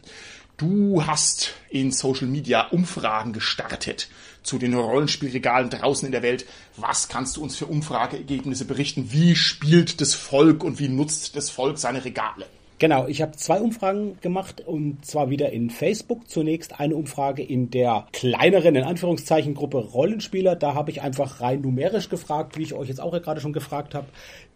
Du 0.60 1.06
hast 1.06 1.54
in 1.70 1.90
Social 1.90 2.26
Media 2.26 2.68
Umfragen 2.68 3.32
gestartet 3.32 4.10
zu 4.42 4.58
den 4.58 4.74
Rollenspielregalen 4.74 5.70
draußen 5.70 6.06
in 6.06 6.12
der 6.12 6.22
Welt. 6.22 6.46
Was 6.76 7.08
kannst 7.08 7.36
du 7.36 7.42
uns 7.42 7.56
für 7.56 7.66
Umfrageergebnisse 7.66 8.64
berichten? 8.64 9.12
Wie 9.12 9.36
spielt 9.36 10.00
das 10.00 10.14
Volk 10.14 10.64
und 10.64 10.78
wie 10.78 10.88
nutzt 10.88 11.36
das 11.36 11.50
Volk 11.50 11.78
seine 11.78 12.04
Regale? 12.04 12.46
Genau, 12.80 13.06
ich 13.06 13.20
habe 13.20 13.32
zwei 13.32 13.60
Umfragen 13.60 14.16
gemacht 14.22 14.62
und 14.66 15.04
zwar 15.04 15.28
wieder 15.28 15.52
in 15.52 15.68
Facebook. 15.68 16.30
Zunächst 16.30 16.80
eine 16.80 16.96
Umfrage 16.96 17.42
in 17.42 17.70
der 17.70 18.06
kleineren, 18.14 18.74
in 18.74 18.84
Anführungszeichen, 18.84 19.52
Gruppe 19.52 19.76
Rollenspieler. 19.76 20.56
Da 20.56 20.72
habe 20.72 20.90
ich 20.90 21.02
einfach 21.02 21.42
rein 21.42 21.60
numerisch 21.60 22.08
gefragt, 22.08 22.56
wie 22.56 22.62
ich 22.62 22.72
euch 22.72 22.88
jetzt 22.88 23.02
auch 23.02 23.12
gerade 23.20 23.42
schon 23.42 23.52
gefragt 23.52 23.94
habe, 23.94 24.06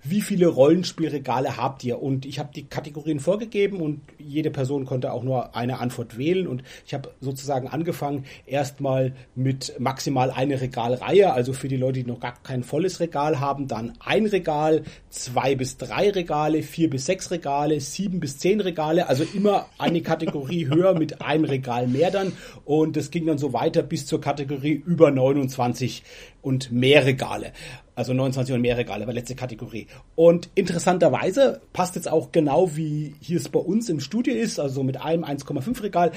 wie 0.04 0.20
viele 0.20 0.46
Rollenspielregale 0.48 1.56
habt 1.56 1.82
ihr? 1.82 2.02
Und 2.02 2.26
ich 2.26 2.38
habe 2.38 2.50
die 2.54 2.64
Kategorien 2.66 3.20
vorgegeben 3.20 3.80
und 3.80 4.00
jede 4.18 4.50
Person 4.50 4.84
konnte 4.84 5.12
auch 5.12 5.22
nur 5.22 5.56
eine 5.56 5.80
Antwort 5.80 6.18
wählen. 6.18 6.46
Und 6.46 6.62
ich 6.86 6.92
habe 6.92 7.10
sozusagen 7.20 7.68
angefangen 7.68 8.24
erstmal 8.44 9.14
mit 9.34 9.74
maximal 9.78 10.30
eine 10.30 10.60
Regalreihe, 10.60 11.32
also 11.32 11.54
für 11.54 11.68
die 11.68 11.78
Leute, 11.78 12.02
die 12.02 12.10
noch 12.10 12.20
gar 12.20 12.34
kein 12.42 12.64
volles 12.64 13.00
Regal 13.00 13.40
haben, 13.40 13.66
dann 13.66 13.94
ein 13.98 14.26
Regal, 14.26 14.82
zwei 15.08 15.54
bis 15.54 15.78
drei 15.78 16.10
Regale, 16.10 16.62
vier 16.62 16.90
bis 16.90 17.06
sechs 17.06 17.30
Regale, 17.30 17.80
sieben 17.80 18.20
bis 18.20 18.38
zehn 18.38 18.60
Regale, 18.60 19.08
also 19.08 19.24
immer 19.34 19.66
eine 19.78 20.02
Kategorie 20.02 20.66
höher 20.68 20.98
mit 20.98 21.22
einem 21.22 21.44
Regal 21.44 21.86
mehr 21.86 22.10
dann. 22.10 22.32
Und 22.66 22.96
das 22.96 23.10
ging 23.10 23.26
dann 23.26 23.38
so 23.38 23.54
weiter 23.54 23.82
bis 23.82 24.04
zur 24.04 24.20
Kategorie 24.20 24.82
über 24.86 25.10
29 25.10 26.02
und 26.44 26.70
mehr 26.70 27.04
Regale. 27.04 27.52
Also 27.96 28.12
29 28.12 28.54
und 28.54 28.60
mehr 28.60 28.76
Regale 28.76 29.06
war 29.06 29.14
letzte 29.14 29.34
Kategorie. 29.34 29.86
Und 30.14 30.50
interessanterweise 30.54 31.60
passt 31.72 31.96
jetzt 31.96 32.08
auch 32.08 32.32
genau 32.32 32.76
wie 32.76 33.14
hier 33.20 33.38
es 33.38 33.48
bei 33.48 33.60
uns 33.60 33.88
im 33.88 34.00
Studio 34.00 34.34
ist, 34.34 34.58
also 34.58 34.82
mit 34.82 35.00
einem 35.00 35.24
1,5 35.24 35.82
Regal. 35.82 36.12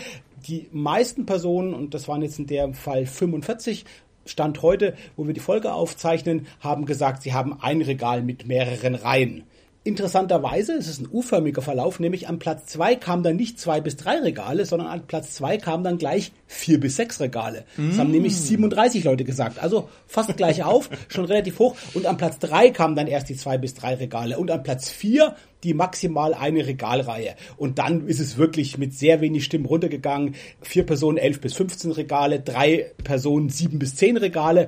Die 0.48 0.68
meisten 0.72 1.26
Personen, 1.26 1.74
und 1.74 1.94
das 1.94 2.08
waren 2.08 2.22
jetzt 2.22 2.40
in 2.40 2.48
dem 2.48 2.74
Fall 2.74 3.06
45, 3.06 3.86
Stand 4.26 4.62
heute, 4.62 4.96
wo 5.16 5.26
wir 5.26 5.34
die 5.34 5.40
Folge 5.40 5.72
aufzeichnen, 5.72 6.48
haben 6.60 6.86
gesagt, 6.86 7.24
sie 7.24 7.34
haben 7.34 7.62
ein 7.62 7.82
Regal 7.82 8.22
mit 8.22 8.46
mehreren 8.46 8.96
Reihen. 8.96 9.44
Interessanterweise 9.88 10.74
ist 10.74 10.90
es 10.90 11.00
ein 11.00 11.08
U-förmiger 11.10 11.62
Verlauf, 11.62 12.02
nämlich 12.02 12.28
am 12.28 12.40
Platz 12.40 12.66
zwei 12.66 12.96
kamen 12.96 13.24
dann 13.24 13.38
nicht 13.38 13.58
zwei 13.58 13.80
bis 13.80 13.96
drei 13.96 14.20
Regale, 14.20 14.66
sondern 14.66 14.90
an 14.90 15.08
Platz 15.08 15.34
zwei 15.36 15.56
kamen 15.58 15.86
dann 15.86 15.98
gleich 15.98 16.34
vier 16.46 16.78
bis 16.78 16.98
sechs 16.98 17.22
Regale. 17.22 17.64
Das 17.78 17.96
mm. 17.96 18.00
haben 18.00 18.12
nämlich 18.12 18.36
37 18.36 19.06
Leute 19.06 19.24
gesagt. 19.24 19.60
Also 19.64 19.88
fast 20.06 20.36
gleich 20.36 20.62
auf, 20.62 20.90
schon 21.08 21.24
relativ 21.24 21.60
hoch. 21.60 21.78
Und 21.94 22.06
am 22.06 22.18
Platz 22.18 22.38
drei 22.38 22.70
kamen 22.70 22.98
dann 22.98 23.08
erst 23.08 23.30
die 23.30 23.38
zwei 23.38 23.58
bis 23.58 23.76
drei 23.76 23.96
Regale. 23.96 24.38
Und 24.38 24.52
an 24.52 24.62
Platz 24.62 24.90
vier 24.90 25.38
die 25.64 25.74
maximal 25.74 26.34
eine 26.34 26.68
Regalreihe. 26.68 27.36
Und 27.58 27.80
dann 27.80 28.08
ist 28.08 28.20
es 28.20 28.38
wirklich 28.38 28.78
mit 28.78 28.94
sehr 28.94 29.22
wenig 29.22 29.44
Stimmen 29.44 29.66
runtergegangen. 29.66 30.36
Vier 30.62 30.86
Personen 30.86 31.18
elf 31.18 31.42
bis 31.42 31.54
15 31.54 31.92
Regale, 31.94 32.40
drei 32.40 32.92
Personen 33.04 33.50
sieben 33.50 33.80
bis 33.80 33.96
zehn 33.96 34.18
Regale 34.18 34.68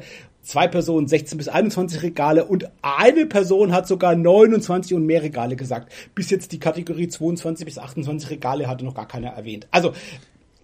zwei 0.50 0.68
Personen 0.68 1.08
16 1.08 1.38
bis 1.38 1.48
21 1.48 2.01
Regale 2.01 2.44
und 2.44 2.70
eine 2.82 3.27
Person 3.27 3.72
hat 3.72 3.88
sogar 3.88 4.15
29 4.15 4.96
und 4.96 5.06
mehr 5.06 5.22
Regale 5.22 5.56
gesagt. 5.56 5.91
Bis 6.15 6.32
jetzt 6.32 6.51
die 6.51 6.60
Kategorie 6.60 7.08
22 7.08 7.65
bis 7.65 7.77
28 7.77 8.32
Regale 8.32 8.68
hatte 8.68 8.84
noch 8.84 8.96
gar 8.96 9.08
keiner 9.08 9.29
erwähnt. 9.29 9.68
Also 9.70 9.94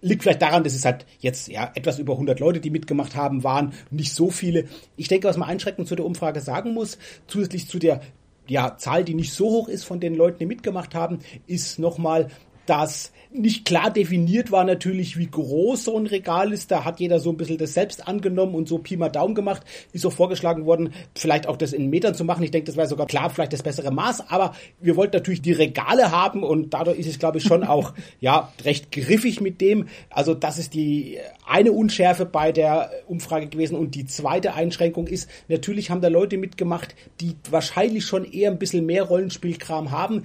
liegt 0.00 0.24
vielleicht 0.24 0.42
daran, 0.42 0.64
dass 0.64 0.74
es 0.74 0.84
halt 0.84 1.06
jetzt 1.20 1.46
ja 1.46 1.70
etwas 1.74 2.00
über 2.00 2.14
100 2.14 2.40
Leute, 2.40 2.58
die 2.58 2.70
mitgemacht 2.70 3.14
haben, 3.14 3.44
waren, 3.44 3.74
nicht 3.90 4.12
so 4.12 4.30
viele. 4.30 4.64
Ich 4.96 5.06
denke, 5.06 5.28
was 5.28 5.36
man 5.36 5.48
einschreckend 5.48 5.86
zu 5.86 5.94
der 5.94 6.04
Umfrage 6.04 6.40
sagen 6.40 6.74
muss, 6.74 6.98
zusätzlich 7.28 7.68
zu 7.68 7.78
der 7.78 8.00
ja, 8.48 8.76
Zahl, 8.78 9.04
die 9.04 9.14
nicht 9.14 9.32
so 9.32 9.46
hoch 9.46 9.68
ist 9.68 9.84
von 9.84 10.00
den 10.00 10.16
Leuten, 10.16 10.40
die 10.40 10.46
mitgemacht 10.46 10.96
haben, 10.96 11.20
ist 11.46 11.78
nochmal, 11.78 12.28
dass 12.66 13.12
nicht 13.38 13.64
klar 13.64 13.90
definiert 13.90 14.50
war 14.50 14.64
natürlich, 14.64 15.16
wie 15.16 15.26
groß 15.26 15.84
so 15.84 15.96
ein 15.96 16.06
Regal 16.06 16.52
ist. 16.52 16.70
Da 16.70 16.84
hat 16.84 17.00
jeder 17.00 17.20
so 17.20 17.30
ein 17.30 17.36
bisschen 17.36 17.58
das 17.58 17.74
selbst 17.74 18.06
angenommen 18.06 18.54
und 18.54 18.68
so 18.68 18.78
Pi 18.78 18.96
mal 18.96 19.08
Daumen 19.08 19.34
gemacht. 19.34 19.62
Ist 19.92 20.06
auch 20.06 20.12
vorgeschlagen 20.12 20.66
worden, 20.66 20.92
vielleicht 21.14 21.46
auch 21.46 21.56
das 21.56 21.72
in 21.72 21.90
Metern 21.90 22.14
zu 22.14 22.24
machen. 22.24 22.42
Ich 22.42 22.50
denke, 22.50 22.66
das 22.66 22.76
wäre 22.76 22.86
sogar 22.86 23.06
klar 23.06 23.30
vielleicht 23.30 23.52
das 23.52 23.62
bessere 23.62 23.90
Maß. 23.90 24.30
Aber 24.30 24.54
wir 24.80 24.96
wollten 24.96 25.16
natürlich 25.16 25.42
die 25.42 25.52
Regale 25.52 26.10
haben 26.10 26.42
und 26.42 26.74
dadurch 26.74 26.98
ist 26.98 27.06
es, 27.06 27.18
glaube 27.18 27.38
ich, 27.38 27.44
schon 27.44 27.64
auch, 27.64 27.92
ja, 28.20 28.52
recht 28.64 28.90
griffig 28.92 29.40
mit 29.40 29.60
dem. 29.60 29.86
Also 30.10 30.34
das 30.34 30.58
ist 30.58 30.74
die 30.74 31.18
eine 31.46 31.72
Unschärfe 31.72 32.26
bei 32.26 32.52
der 32.52 32.90
Umfrage 33.06 33.48
gewesen. 33.48 33.76
Und 33.76 33.94
die 33.94 34.06
zweite 34.06 34.54
Einschränkung 34.54 35.06
ist, 35.06 35.28
natürlich 35.48 35.90
haben 35.90 36.00
da 36.00 36.08
Leute 36.08 36.38
mitgemacht, 36.38 36.94
die 37.20 37.36
wahrscheinlich 37.50 38.06
schon 38.06 38.24
eher 38.24 38.50
ein 38.50 38.58
bisschen 38.58 38.86
mehr 38.86 39.04
Rollenspielkram 39.04 39.90
haben, 39.90 40.24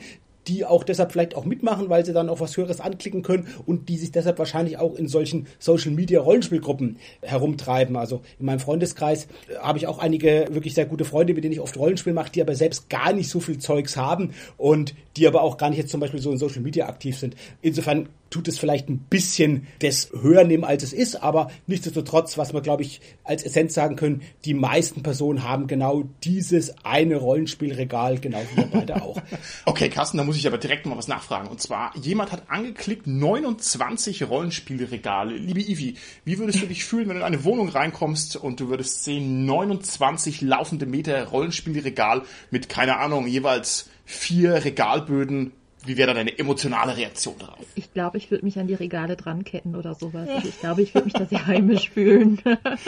die 0.52 0.66
auch 0.66 0.84
deshalb 0.84 1.14
vielleicht 1.14 1.36
auch 1.36 1.46
mitmachen, 1.46 1.90
weil 1.90 2.06
sie 2.06 2.12
dann 2.12 2.28
auch 2.28 2.42
was 2.42 2.58
Höheres 2.58 2.82
anklicken 2.82 3.22
können 3.22 3.48
und 3.66 3.88
die 3.88 3.98
sich 3.98 4.12
deshalb 4.12 4.38
wahrscheinlich 4.38 4.78
auch 4.78 4.96
in 4.96 5.08
solchen 5.08 5.48
Social 5.60 5.92
Media 5.92 6.20
Rollenspielgruppen 6.20 6.98
herumtreiben. 7.22 7.96
Also 7.96 8.22
in 8.38 8.48
meinem 8.48 8.60
Freundeskreis 8.60 9.28
äh, 9.48 9.56
habe 9.62 9.78
ich 9.78 9.88
auch 9.88 10.00
einige 10.00 10.48
wirklich 10.52 10.74
sehr 10.74 10.86
gute 10.86 11.06
Freunde, 11.06 11.34
mit 11.34 11.46
denen 11.46 11.54
ich 11.54 11.62
oft 11.62 11.78
Rollenspiel 11.78 12.12
mache, 12.12 12.32
die 12.32 12.42
aber 12.42 12.56
selbst 12.56 12.90
gar 12.90 13.14
nicht 13.14 13.30
so 13.30 13.40
viel 13.40 13.60
Zeugs 13.60 13.96
haben 13.96 14.34
und 14.58 14.94
die 15.16 15.26
aber 15.26 15.42
auch 15.42 15.58
gar 15.58 15.70
nicht 15.70 15.80
jetzt 15.80 15.92
zum 15.92 16.02
Beispiel 16.02 16.22
so 16.22 16.32
in 16.32 16.38
Social 16.38 16.62
Media 16.62 16.88
aktiv 16.88 17.18
sind. 17.18 17.36
Insofern 17.62 18.10
tut 18.32 18.48
es 18.48 18.58
vielleicht 18.58 18.90
ein 18.90 18.98
bisschen 18.98 19.68
das 19.80 20.10
höher 20.20 20.44
nehmen, 20.46 20.64
als 20.64 20.84
es 20.84 20.94
ist, 20.94 21.22
aber 21.22 21.52
nichtsdestotrotz, 21.68 22.38
was 22.38 22.54
wir, 22.54 22.62
glaube 22.62 22.82
ich, 22.82 23.02
als 23.24 23.44
Essenz 23.44 23.74
sagen 23.74 23.98
können, 23.98 24.22
die 24.46 24.54
meisten 24.54 25.04
Personen 25.04 25.44
haben 25.44 25.68
genau 25.68 26.06
dieses 26.24 26.74
eine 26.84 27.18
Rollenspielregal, 27.18 28.20
genau 28.20 28.40
wie 28.52 28.58
wir 28.58 28.68
beide 28.72 29.04
auch. 29.04 29.22
okay, 29.66 29.90
Carsten, 29.90 30.18
da 30.18 30.24
muss 30.24 30.38
ich 30.38 30.41
aber 30.48 30.58
direkt 30.58 30.86
mal 30.86 30.98
was 30.98 31.08
nachfragen. 31.08 31.48
Und 31.48 31.62
zwar, 31.62 31.96
jemand 31.98 32.32
hat 32.32 32.50
angeklickt 32.50 33.08
29 33.08 34.24
Rollenspielregale. 34.24 35.36
Liebe 35.36 35.62
Ivi, 35.62 35.96
wie 36.26 36.38
würdest 36.38 36.62
du 36.62 36.68
dich 36.68 36.86
fühlen, 36.86 37.08
wenn 37.08 37.16
du 37.16 37.22
in 37.22 37.26
eine 37.28 37.44
Wohnung 37.44 37.70
reinkommst 37.70 38.36
und 38.36 38.60
du 38.60 38.70
würdest 38.70 39.04
sehen, 39.04 39.46
29 39.46 40.42
laufende 40.42 40.86
Meter 40.86 41.26
Rollenspielregal 41.26 42.24
mit, 42.50 42.70
keine 42.70 42.98
Ahnung, 42.98 43.28
jeweils 43.28 43.90
vier 44.06 44.64
Regalböden 44.66 45.54
wie 45.84 45.98
wäre 45.98 46.08
da 46.08 46.14
deine 46.14 46.38
emotionale 46.38 46.96
Reaktion 46.96 47.36
darauf? 47.40 47.66
Ich 47.76 47.94
glaube, 47.94 48.18
ich 48.18 48.30
würde 48.30 48.46
mich 48.46 48.60
an 48.60 48.68
die 48.68 48.74
Regale 48.74 49.16
dranketten 49.16 49.76
oder 49.76 49.96
sowas. 49.96 50.30
Also 50.30 50.48
ich 50.48 50.60
glaube, 50.60 50.82
ich 50.82 50.94
würde 50.94 51.06
mich 51.06 51.14
da 51.14 51.26
sehr 51.26 51.48
heimisch 51.48 51.90
fühlen. 51.90 52.40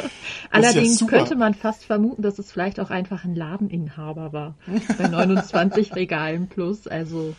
Allerdings 0.52 1.00
ja 1.00 1.08
könnte 1.08 1.36
man 1.36 1.54
fast 1.54 1.86
vermuten, 1.86 2.22
dass 2.22 2.38
es 2.40 2.52
vielleicht 2.52 2.80
auch 2.80 2.92
einfach 2.92 3.26
ein 3.26 3.36
Ladeninhaber 3.36 4.34
war. 4.34 4.56
Bei 4.98 5.08
29 5.08 5.96
Regalen 5.96 6.48
plus. 6.48 6.88
Also, 6.88 7.36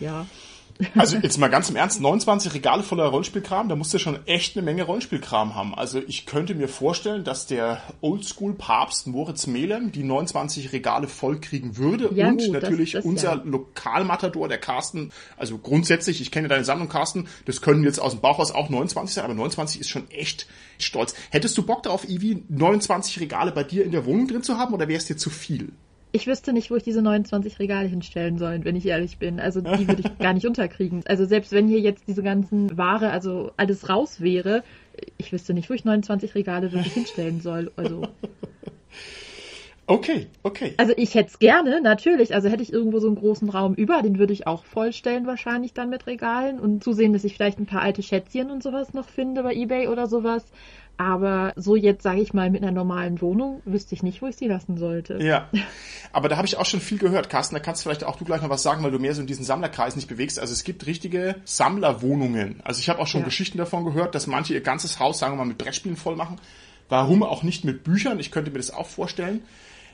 ja. 0.00 0.26
Also 0.94 1.16
jetzt 1.16 1.38
mal 1.38 1.48
ganz 1.48 1.70
im 1.70 1.76
Ernst, 1.76 2.00
29 2.00 2.54
Regale 2.54 2.82
voller 2.82 3.06
Rollenspielkram, 3.06 3.68
da 3.68 3.76
musst 3.76 3.94
du 3.94 3.98
schon 3.98 4.18
echt 4.26 4.56
eine 4.56 4.64
Menge 4.64 4.84
Rollenspielkram 4.84 5.54
haben. 5.54 5.74
Also 5.74 6.00
ich 6.06 6.26
könnte 6.26 6.54
mir 6.54 6.68
vorstellen, 6.68 7.24
dass 7.24 7.46
der 7.46 7.80
Oldschool-Papst 8.00 9.06
Moritz 9.06 9.46
Melem 9.46 9.92
die 9.92 10.04
29 10.04 10.72
Regale 10.72 11.08
voll 11.08 11.40
kriegen 11.40 11.76
würde 11.76 12.10
ja, 12.14 12.28
und 12.28 12.38
gut, 12.38 12.52
natürlich 12.52 12.92
das, 12.92 13.04
das, 13.04 13.10
unser 13.10 13.36
ja. 13.36 13.42
Lokalmatador, 13.44 14.48
der 14.48 14.58
Carsten, 14.58 15.12
also 15.36 15.58
grundsätzlich, 15.58 16.20
ich 16.20 16.30
kenne 16.30 16.48
deine 16.48 16.64
Sammlung, 16.64 16.88
Carsten, 16.88 17.28
das 17.44 17.60
können 17.60 17.84
jetzt 17.84 17.98
aus 17.98 18.12
dem 18.12 18.20
Bauchhaus 18.20 18.52
auch 18.52 18.68
29 18.68 19.14
sein, 19.14 19.24
aber 19.24 19.34
29 19.34 19.80
ist 19.80 19.88
schon 19.88 20.10
echt 20.10 20.46
stolz. 20.78 21.14
Hättest 21.30 21.56
du 21.58 21.62
Bock 21.62 21.82
darauf, 21.82 22.08
Ivi, 22.08 22.42
29 22.48 23.20
Regale 23.20 23.52
bei 23.52 23.64
dir 23.64 23.84
in 23.84 23.92
der 23.92 24.04
Wohnung 24.04 24.28
drin 24.28 24.42
zu 24.42 24.58
haben 24.58 24.74
oder 24.74 24.88
wäre 24.88 24.98
es 24.98 25.06
dir 25.06 25.16
zu 25.16 25.30
viel? 25.30 25.72
Ich 26.12 26.26
wüsste 26.26 26.52
nicht, 26.52 26.70
wo 26.70 26.76
ich 26.76 26.82
diese 26.82 27.02
29 27.02 27.58
Regale 27.58 27.88
hinstellen 27.88 28.38
soll, 28.38 28.64
wenn 28.64 28.76
ich 28.76 28.86
ehrlich 28.86 29.18
bin. 29.18 29.38
Also 29.38 29.60
die 29.60 29.86
würde 29.86 30.02
ich 30.02 30.18
gar 30.18 30.32
nicht 30.32 30.46
unterkriegen. 30.46 31.02
Also 31.06 31.24
selbst 31.24 31.52
wenn 31.52 31.68
hier 31.68 31.80
jetzt 31.80 32.08
diese 32.08 32.22
ganzen 32.22 32.76
Ware, 32.78 33.10
also 33.10 33.52
alles 33.56 33.88
raus 33.88 34.20
wäre, 34.20 34.62
ich 35.18 35.32
wüsste 35.32 35.52
nicht, 35.52 35.68
wo 35.68 35.74
ich 35.74 35.84
29 35.84 36.34
Regale 36.34 36.72
wirklich 36.72 36.94
hinstellen 36.94 37.40
soll. 37.40 37.70
Also 37.76 38.02
Okay, 39.88 40.26
okay. 40.42 40.74
Also 40.78 40.92
ich 40.96 41.14
hätte 41.14 41.28
es 41.28 41.38
gerne, 41.38 41.80
natürlich. 41.80 42.34
Also 42.34 42.48
hätte 42.48 42.62
ich 42.62 42.72
irgendwo 42.72 42.98
so 42.98 43.06
einen 43.06 43.16
großen 43.16 43.48
Raum 43.48 43.74
über, 43.74 44.02
den 44.02 44.18
würde 44.18 44.32
ich 44.32 44.46
auch 44.48 44.64
vollstellen 44.64 45.26
wahrscheinlich 45.26 45.74
dann 45.74 45.90
mit 45.90 46.08
Regalen 46.08 46.58
und 46.58 46.82
zusehen, 46.82 47.12
dass 47.12 47.22
ich 47.22 47.34
vielleicht 47.34 47.60
ein 47.60 47.66
paar 47.66 47.82
alte 47.82 48.02
Schätzchen 48.02 48.50
und 48.50 48.64
sowas 48.64 48.94
noch 48.94 49.08
finde 49.08 49.44
bei 49.44 49.54
eBay 49.54 49.86
oder 49.86 50.08
sowas. 50.08 50.44
Aber 50.98 51.52
so 51.56 51.76
jetzt, 51.76 52.02
sage 52.02 52.20
ich 52.20 52.32
mal, 52.32 52.50
mit 52.50 52.62
einer 52.62 52.72
normalen 52.72 53.20
Wohnung 53.20 53.60
wüsste 53.64 53.94
ich 53.94 54.02
nicht, 54.02 54.22
wo 54.22 54.26
ich 54.26 54.36
sie 54.36 54.46
lassen 54.46 54.78
sollte. 54.78 55.18
Ja, 55.22 55.48
aber 56.12 56.28
da 56.28 56.36
habe 56.36 56.46
ich 56.46 56.56
auch 56.56 56.64
schon 56.64 56.80
viel 56.80 56.98
gehört, 56.98 57.28
Carsten. 57.28 57.54
Da 57.54 57.60
kannst 57.60 57.82
du 57.82 57.88
vielleicht 57.88 58.04
auch 58.04 58.16
du 58.16 58.24
gleich 58.24 58.40
noch 58.40 58.50
was 58.50 58.62
sagen, 58.62 58.82
weil 58.82 58.90
du 58.90 58.98
mehr 58.98 59.14
so 59.14 59.20
in 59.20 59.26
diesen 59.26 59.44
Sammlerkreis 59.44 59.96
nicht 59.96 60.08
bewegst. 60.08 60.38
Also 60.38 60.52
es 60.52 60.64
gibt 60.64 60.86
richtige 60.86 61.36
Sammlerwohnungen. 61.44 62.60
Also 62.64 62.80
ich 62.80 62.88
habe 62.88 63.00
auch 63.00 63.06
schon 63.06 63.20
ja. 63.20 63.26
Geschichten 63.26 63.58
davon 63.58 63.84
gehört, 63.84 64.14
dass 64.14 64.26
manche 64.26 64.54
ihr 64.54 64.62
ganzes 64.62 64.98
Haus, 64.98 65.18
sagen 65.18 65.34
wir 65.34 65.38
mal, 65.38 65.44
mit 65.44 65.58
Brettspielen 65.58 65.96
voll 65.96 66.16
machen. 66.16 66.40
Warum 66.88 67.22
auch 67.22 67.42
nicht 67.42 67.64
mit 67.64 67.84
Büchern? 67.84 68.18
Ich 68.20 68.30
könnte 68.30 68.50
mir 68.50 68.58
das 68.58 68.70
auch 68.70 68.86
vorstellen. 68.86 69.42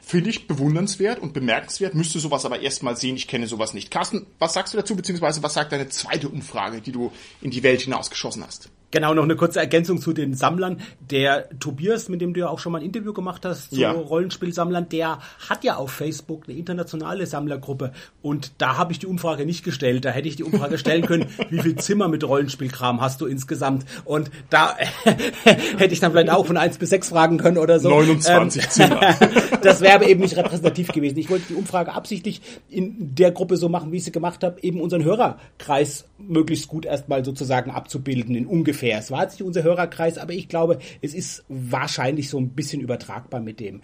Finde 0.04 0.30
ich 0.30 0.48
bewundernswert 0.48 1.20
und 1.20 1.32
bemerkenswert, 1.32 1.94
müsste 1.94 2.18
sowas 2.18 2.44
aber 2.44 2.60
erstmal 2.60 2.96
sehen, 2.96 3.14
ich 3.14 3.28
kenne 3.28 3.46
sowas 3.46 3.72
nicht. 3.72 3.92
Carsten, 3.92 4.26
was 4.40 4.52
sagst 4.52 4.74
du 4.74 4.78
dazu, 4.78 4.96
beziehungsweise 4.96 5.44
was 5.44 5.54
sagt 5.54 5.70
deine 5.70 5.88
zweite 5.88 6.28
Umfrage, 6.28 6.80
die 6.80 6.90
du 6.90 7.12
in 7.40 7.52
die 7.52 7.62
Welt 7.62 7.82
hinausgeschossen 7.82 8.44
hast? 8.44 8.68
Genau, 8.92 9.14
noch 9.14 9.22
eine 9.24 9.36
kurze 9.36 9.58
Ergänzung 9.58 10.00
zu 10.02 10.12
den 10.12 10.34
Sammlern. 10.34 10.76
Der 11.10 11.48
Tobias, 11.58 12.10
mit 12.10 12.20
dem 12.20 12.34
du 12.34 12.40
ja 12.40 12.48
auch 12.48 12.58
schon 12.58 12.72
mal 12.72 12.78
ein 12.78 12.84
Interview 12.84 13.14
gemacht 13.14 13.42
hast, 13.46 13.70
zu 13.70 13.80
Ja. 13.80 13.90
Rollenspielsammlern, 13.90 14.90
der 14.90 15.18
hat 15.48 15.64
ja 15.64 15.76
auf 15.76 15.90
Facebook 15.90 16.44
eine 16.46 16.58
internationale 16.58 17.26
Sammlergruppe. 17.26 17.92
Und 18.20 18.52
da 18.58 18.76
habe 18.76 18.92
ich 18.92 18.98
die 18.98 19.06
Umfrage 19.06 19.46
nicht 19.46 19.64
gestellt. 19.64 20.04
Da 20.04 20.10
hätte 20.10 20.28
ich 20.28 20.36
die 20.36 20.44
Umfrage 20.44 20.76
stellen 20.76 21.06
können, 21.06 21.26
wie 21.50 21.60
viel 21.60 21.76
Zimmer 21.76 22.08
mit 22.08 22.22
Rollenspielkram 22.22 23.00
hast 23.00 23.22
du 23.22 23.26
insgesamt? 23.26 23.86
Und 24.04 24.30
da 24.50 24.76
hätte 25.04 25.94
ich 25.94 26.00
dann 26.00 26.12
vielleicht 26.12 26.30
auch 26.30 26.44
von 26.44 26.58
1 26.58 26.76
bis 26.76 26.90
6 26.90 27.08
fragen 27.08 27.38
können 27.38 27.56
oder 27.56 27.80
so. 27.80 27.88
29 27.88 28.68
Zimmer. 28.68 29.00
das 29.62 29.80
wäre 29.80 29.94
aber 29.94 30.06
eben 30.06 30.20
nicht 30.20 30.36
repräsentativ 30.36 30.88
gewesen. 30.88 31.16
Ich 31.18 31.30
wollte 31.30 31.46
die 31.48 31.54
Umfrage 31.54 31.94
absichtlich 31.94 32.42
in 32.68 33.14
der 33.14 33.30
Gruppe 33.30 33.56
so 33.56 33.70
machen, 33.70 33.90
wie 33.90 33.96
ich 33.96 34.04
sie 34.04 34.12
gemacht 34.12 34.44
habe, 34.44 34.60
eben 34.62 34.82
unseren 34.82 35.02
Hörerkreis 35.02 36.04
möglichst 36.18 36.68
gut 36.68 36.84
erstmal 36.84 37.24
sozusagen 37.24 37.70
abzubilden 37.70 38.34
in 38.34 38.46
ungefähr. 38.46 38.81
Es 38.90 39.10
war 39.10 39.22
jetzt 39.22 39.34
nicht 39.34 39.46
unser 39.46 39.62
Hörerkreis, 39.62 40.18
aber 40.18 40.32
ich 40.32 40.48
glaube, 40.48 40.78
es 41.00 41.14
ist 41.14 41.44
wahrscheinlich 41.48 42.28
so 42.28 42.38
ein 42.38 42.50
bisschen 42.50 42.80
übertragbar 42.80 43.40
mit 43.40 43.60
dem. 43.60 43.80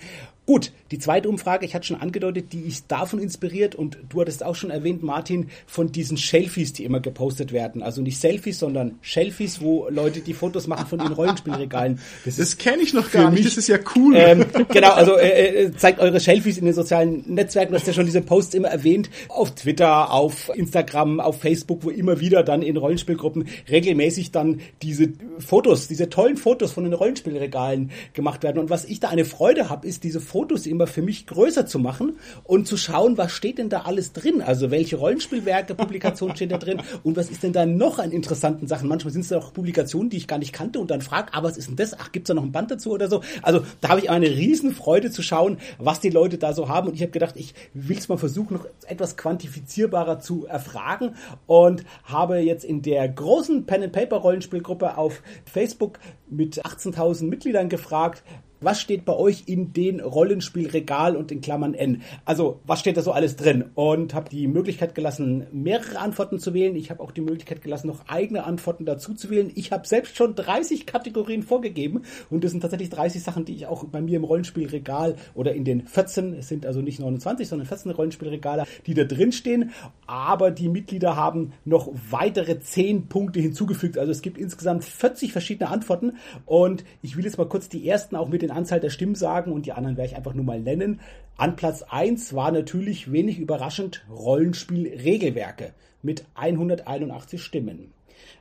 Gut, 0.49 0.73
die 0.93 0.99
zweite 0.99 1.29
Umfrage, 1.29 1.67
ich 1.67 1.75
hatte 1.75 1.87
schon 1.87 2.01
angedeutet, 2.01 2.55
die 2.55 2.61
ist 2.61 2.87
davon 2.89 3.19
inspiriert 3.19 3.75
und 3.75 3.99
du 4.09 4.23
hattest 4.23 4.43
auch 4.43 4.55
schon 4.55 4.71
erwähnt, 4.71 5.03
Martin, 5.03 5.51
von 5.67 5.93
diesen 5.93 6.17
Shelfies, 6.17 6.73
die 6.73 6.85
immer 6.85 7.01
gepostet 7.01 7.53
werden. 7.53 7.83
Also 7.83 8.01
nicht 8.01 8.19
Selfies, 8.19 8.59
sondern 8.59 8.95
Shelfies, 9.03 9.61
wo 9.61 9.91
Leute 9.91 10.21
die 10.21 10.33
Fotos 10.33 10.67
machen 10.67 10.87
von 10.87 11.01
ihren 11.01 11.13
Rollenspielregalen. 11.13 12.01
Das 12.25 12.57
kenne 12.57 12.81
ich 12.83 12.95
noch 12.95 13.11
gar 13.13 13.31
nicht. 13.31 13.41
mich- 13.45 13.45
Das 13.49 13.59
ist 13.59 13.69
ja 13.69 13.77
cool. 13.95 14.15
Ähm, 14.17 14.47
genau, 14.73 14.93
also 14.93 15.19
äh, 15.19 15.65
äh, 15.67 15.73
zeigt 15.77 16.01
eure 16.01 16.19
Selfies 16.19 16.57
in 16.57 16.65
den 16.65 16.73
sozialen 16.73 17.25
Netzwerken. 17.27 17.73
Du 17.75 17.79
hast 17.79 17.87
ja 17.87 17.93
schon 17.93 18.07
diese 18.07 18.23
Posts 18.23 18.55
immer 18.55 18.69
erwähnt. 18.69 19.11
Auf 19.29 19.55
Twitter, 19.55 20.11
auf 20.15 20.51
Instagram, 20.55 21.21
auf 21.21 21.43
Facebook, 21.43 21.85
wo 21.85 21.91
immer 21.91 22.21
wieder 22.21 22.43
dann 22.43 22.63
in 22.63 22.79
Rollenspielgruppen 22.79 23.49
regelmäßig 23.71 24.31
dann 24.33 24.63
diese 24.81 25.13
Fotos, 25.41 25.89
diese 25.89 26.09
tollen 26.09 26.39
Fotos 26.39 26.73
von 26.73 26.85
den 26.85 26.95
Rollenspielregalen 26.95 27.91
gemacht 28.15 28.43
werden. 28.45 28.57
Und 28.59 28.71
was 28.71 28.87
ich 28.87 28.99
da 28.99 29.11
eine 29.11 29.27
Freude 29.27 29.69
habe, 29.69 29.87
ist 29.87 30.05
diese 30.05 30.21
Fotos 30.21 30.38
immer 30.67 30.87
für 30.87 31.03
mich 31.03 31.27
größer 31.27 31.67
zu 31.67 31.79
machen 31.79 32.19
und 32.45 32.67
zu 32.67 32.77
schauen, 32.77 33.19
was 33.19 33.33
steht 33.33 33.59
denn 33.59 33.69
da 33.69 33.83
alles 33.83 34.13
drin? 34.13 34.43
Also 34.43 34.71
welche 34.71 34.97
Rollenspielwerke, 34.97 35.75
Publikationen 35.75 36.37
stehen 36.37 36.49
da 36.49 36.59
drin 36.59 36.81
und 37.03 37.17
was 37.17 37.31
ist 37.31 37.43
denn 37.43 37.53
da 37.53 37.67
noch 37.67 37.99
an 37.99 38.13
interessanten 38.13 38.67
Sachen? 38.67 38.89
Manchmal 38.89 39.13
sind 39.13 39.23
es 39.23 39.33
auch 39.33 39.53
Publikationen, 39.53 40.11
die 40.11 40.17
ich 40.17 40.29
gar 40.29 40.39
nicht 40.39 40.53
kannte 40.53 40.81
und 40.81 40.91
dann 40.91 41.01
frag, 41.01 41.31
ah, 41.33 41.43
was 41.43 41.57
ist 41.57 41.69
denn 41.69 41.77
das? 41.77 41.99
Ach, 41.99 42.13
gibt's 42.13 42.29
da 42.29 42.35
noch 42.35 42.43
ein 42.43 42.53
Band 42.53 42.71
dazu 42.71 42.93
oder 42.93 43.09
so? 43.09 43.23
Also 43.43 43.63
da 43.81 43.89
habe 43.89 44.01
ich 44.01 44.11
eine 44.11 44.29
riesen 44.29 44.73
Freude 44.73 45.11
zu 45.11 45.23
schauen, 45.23 45.59
was 45.79 46.01
die 46.01 46.11
Leute 46.11 46.39
da 46.39 46.53
so 46.53 46.69
haben 46.69 46.89
und 46.89 46.95
ich 46.95 47.03
habe 47.03 47.13
gedacht, 47.13 47.35
ich 47.37 47.55
will 47.75 47.99
es 47.99 48.09
mal 48.09 48.19
versuchen, 48.19 48.55
noch 48.55 48.67
etwas 48.87 49.17
quantifizierbarer 49.17 50.21
zu 50.21 50.47
erfragen 50.47 51.15
und 51.47 51.85
habe 52.05 52.39
jetzt 52.39 52.65
in 52.65 52.83
der 52.83 53.09
großen 53.09 53.67
Pen 53.67 53.83
and 53.83 53.93
Paper 53.93 54.17
Rollenspielgruppe 54.17 54.97
auf 54.97 55.23
Facebook 55.45 55.99
mit 56.31 56.65
18.000 56.65 57.25
Mitgliedern 57.25 57.69
gefragt, 57.69 58.23
was 58.61 58.81
steht 58.81 59.05
bei 59.05 59.15
euch 59.15 59.45
in 59.47 59.73
den 59.73 60.01
Rollenspielregal 60.01 61.17
und 61.17 61.31
in 61.31 61.41
Klammern 61.41 61.75
N? 61.75 62.03
Also, 62.25 62.61
was 62.67 62.81
steht 62.81 62.97
da 62.97 63.03
so 63.03 63.13
alles 63.13 63.37
drin? 63.37 63.67
Und 63.75 64.15
habe 64.15 64.29
die 64.29 64.47
Möglichkeit 64.49 64.95
gelassen, 64.95 65.47
mehrere 65.53 65.99
Antworten 65.99 66.39
zu 66.39 66.55
wählen. 66.55 66.77
Ich 66.77 66.91
habe 66.91 67.03
auch 67.03 67.13
die 67.13 67.21
Möglichkeit 67.21 67.63
gelassen, 67.63 67.87
noch 67.87 68.09
eigene 68.09 68.45
Antworten 68.45 68.85
dazu 68.85 69.15
zu 69.15 69.31
wählen. 69.31 69.53
Ich 69.55 69.73
habe 69.73 69.87
selbst 69.87 70.17
schon 70.17 70.35
30 70.35 70.87
Kategorien 70.87 71.43
vorgegeben 71.43 72.03
und 72.31 72.45
das 72.45 72.51
sind 72.51 72.61
tatsächlich 72.61 72.91
30 72.91 73.23
Sachen, 73.23 73.45
die 73.45 73.55
ich 73.55 73.67
auch 73.67 73.85
bei 73.85 74.01
mir 74.01 74.17
im 74.17 74.25
Rollenspielregal 74.25 75.17
oder 75.35 75.55
in 75.55 75.65
den 75.65 75.87
14, 75.87 76.35
es 76.35 76.49
sind 76.49 76.67
also 76.67 76.81
nicht 76.81 77.01
29, 77.01 77.49
sondern 77.49 77.67
14 77.67 77.91
Rollenspielregale, 77.93 78.65
die 78.87 78.95
da 78.95 79.05
drin 79.05 79.33
stehen. 79.33 79.71
Aber 80.07 80.51
die 80.51 80.69
Mitglieder 80.69 81.17
haben 81.17 81.53
noch 81.65 81.91
weitere 82.11 82.61
10 82.61 83.09
Punkte 83.09 83.41
hinzugefügt. 83.41 83.99
Also 83.99 84.13
es 84.13 84.23
gibt 84.23 84.39
insgesamt 84.39 84.85
40 84.85 85.33
verschiedene 85.33 85.71
Antworten 85.71 86.15
und 86.47 86.85
ich 87.03 87.17
will 87.17 87.25
jetzt 87.25 87.39
mal 87.39 87.49
kurz 87.49 87.69
die 87.69 87.89
ersten 87.89 88.17
auch 88.17 88.29
mit 88.29 88.43
den 88.43 88.48
Anzahl 88.51 88.81
der 88.81 88.91
Stimmen 88.91 89.15
sagen 89.15 89.53
und 89.53 89.67
die 89.67 89.73
anderen 89.73 89.97
werde 89.97 90.11
ich 90.11 90.17
einfach 90.17 90.35
nur 90.35 90.45
mal 90.45 90.61
nennen. 90.61 91.01
An 91.37 91.57
Platz 91.57 91.83
1 91.83 92.35
war 92.35 92.51
natürlich 92.51 93.13
wenig 93.13 93.39
überraschend 93.39 94.05
Rollenspiel-Regelwerke 94.11 95.73
mit 96.03 96.25
181 96.35 97.43
Stimmen. 97.43 97.93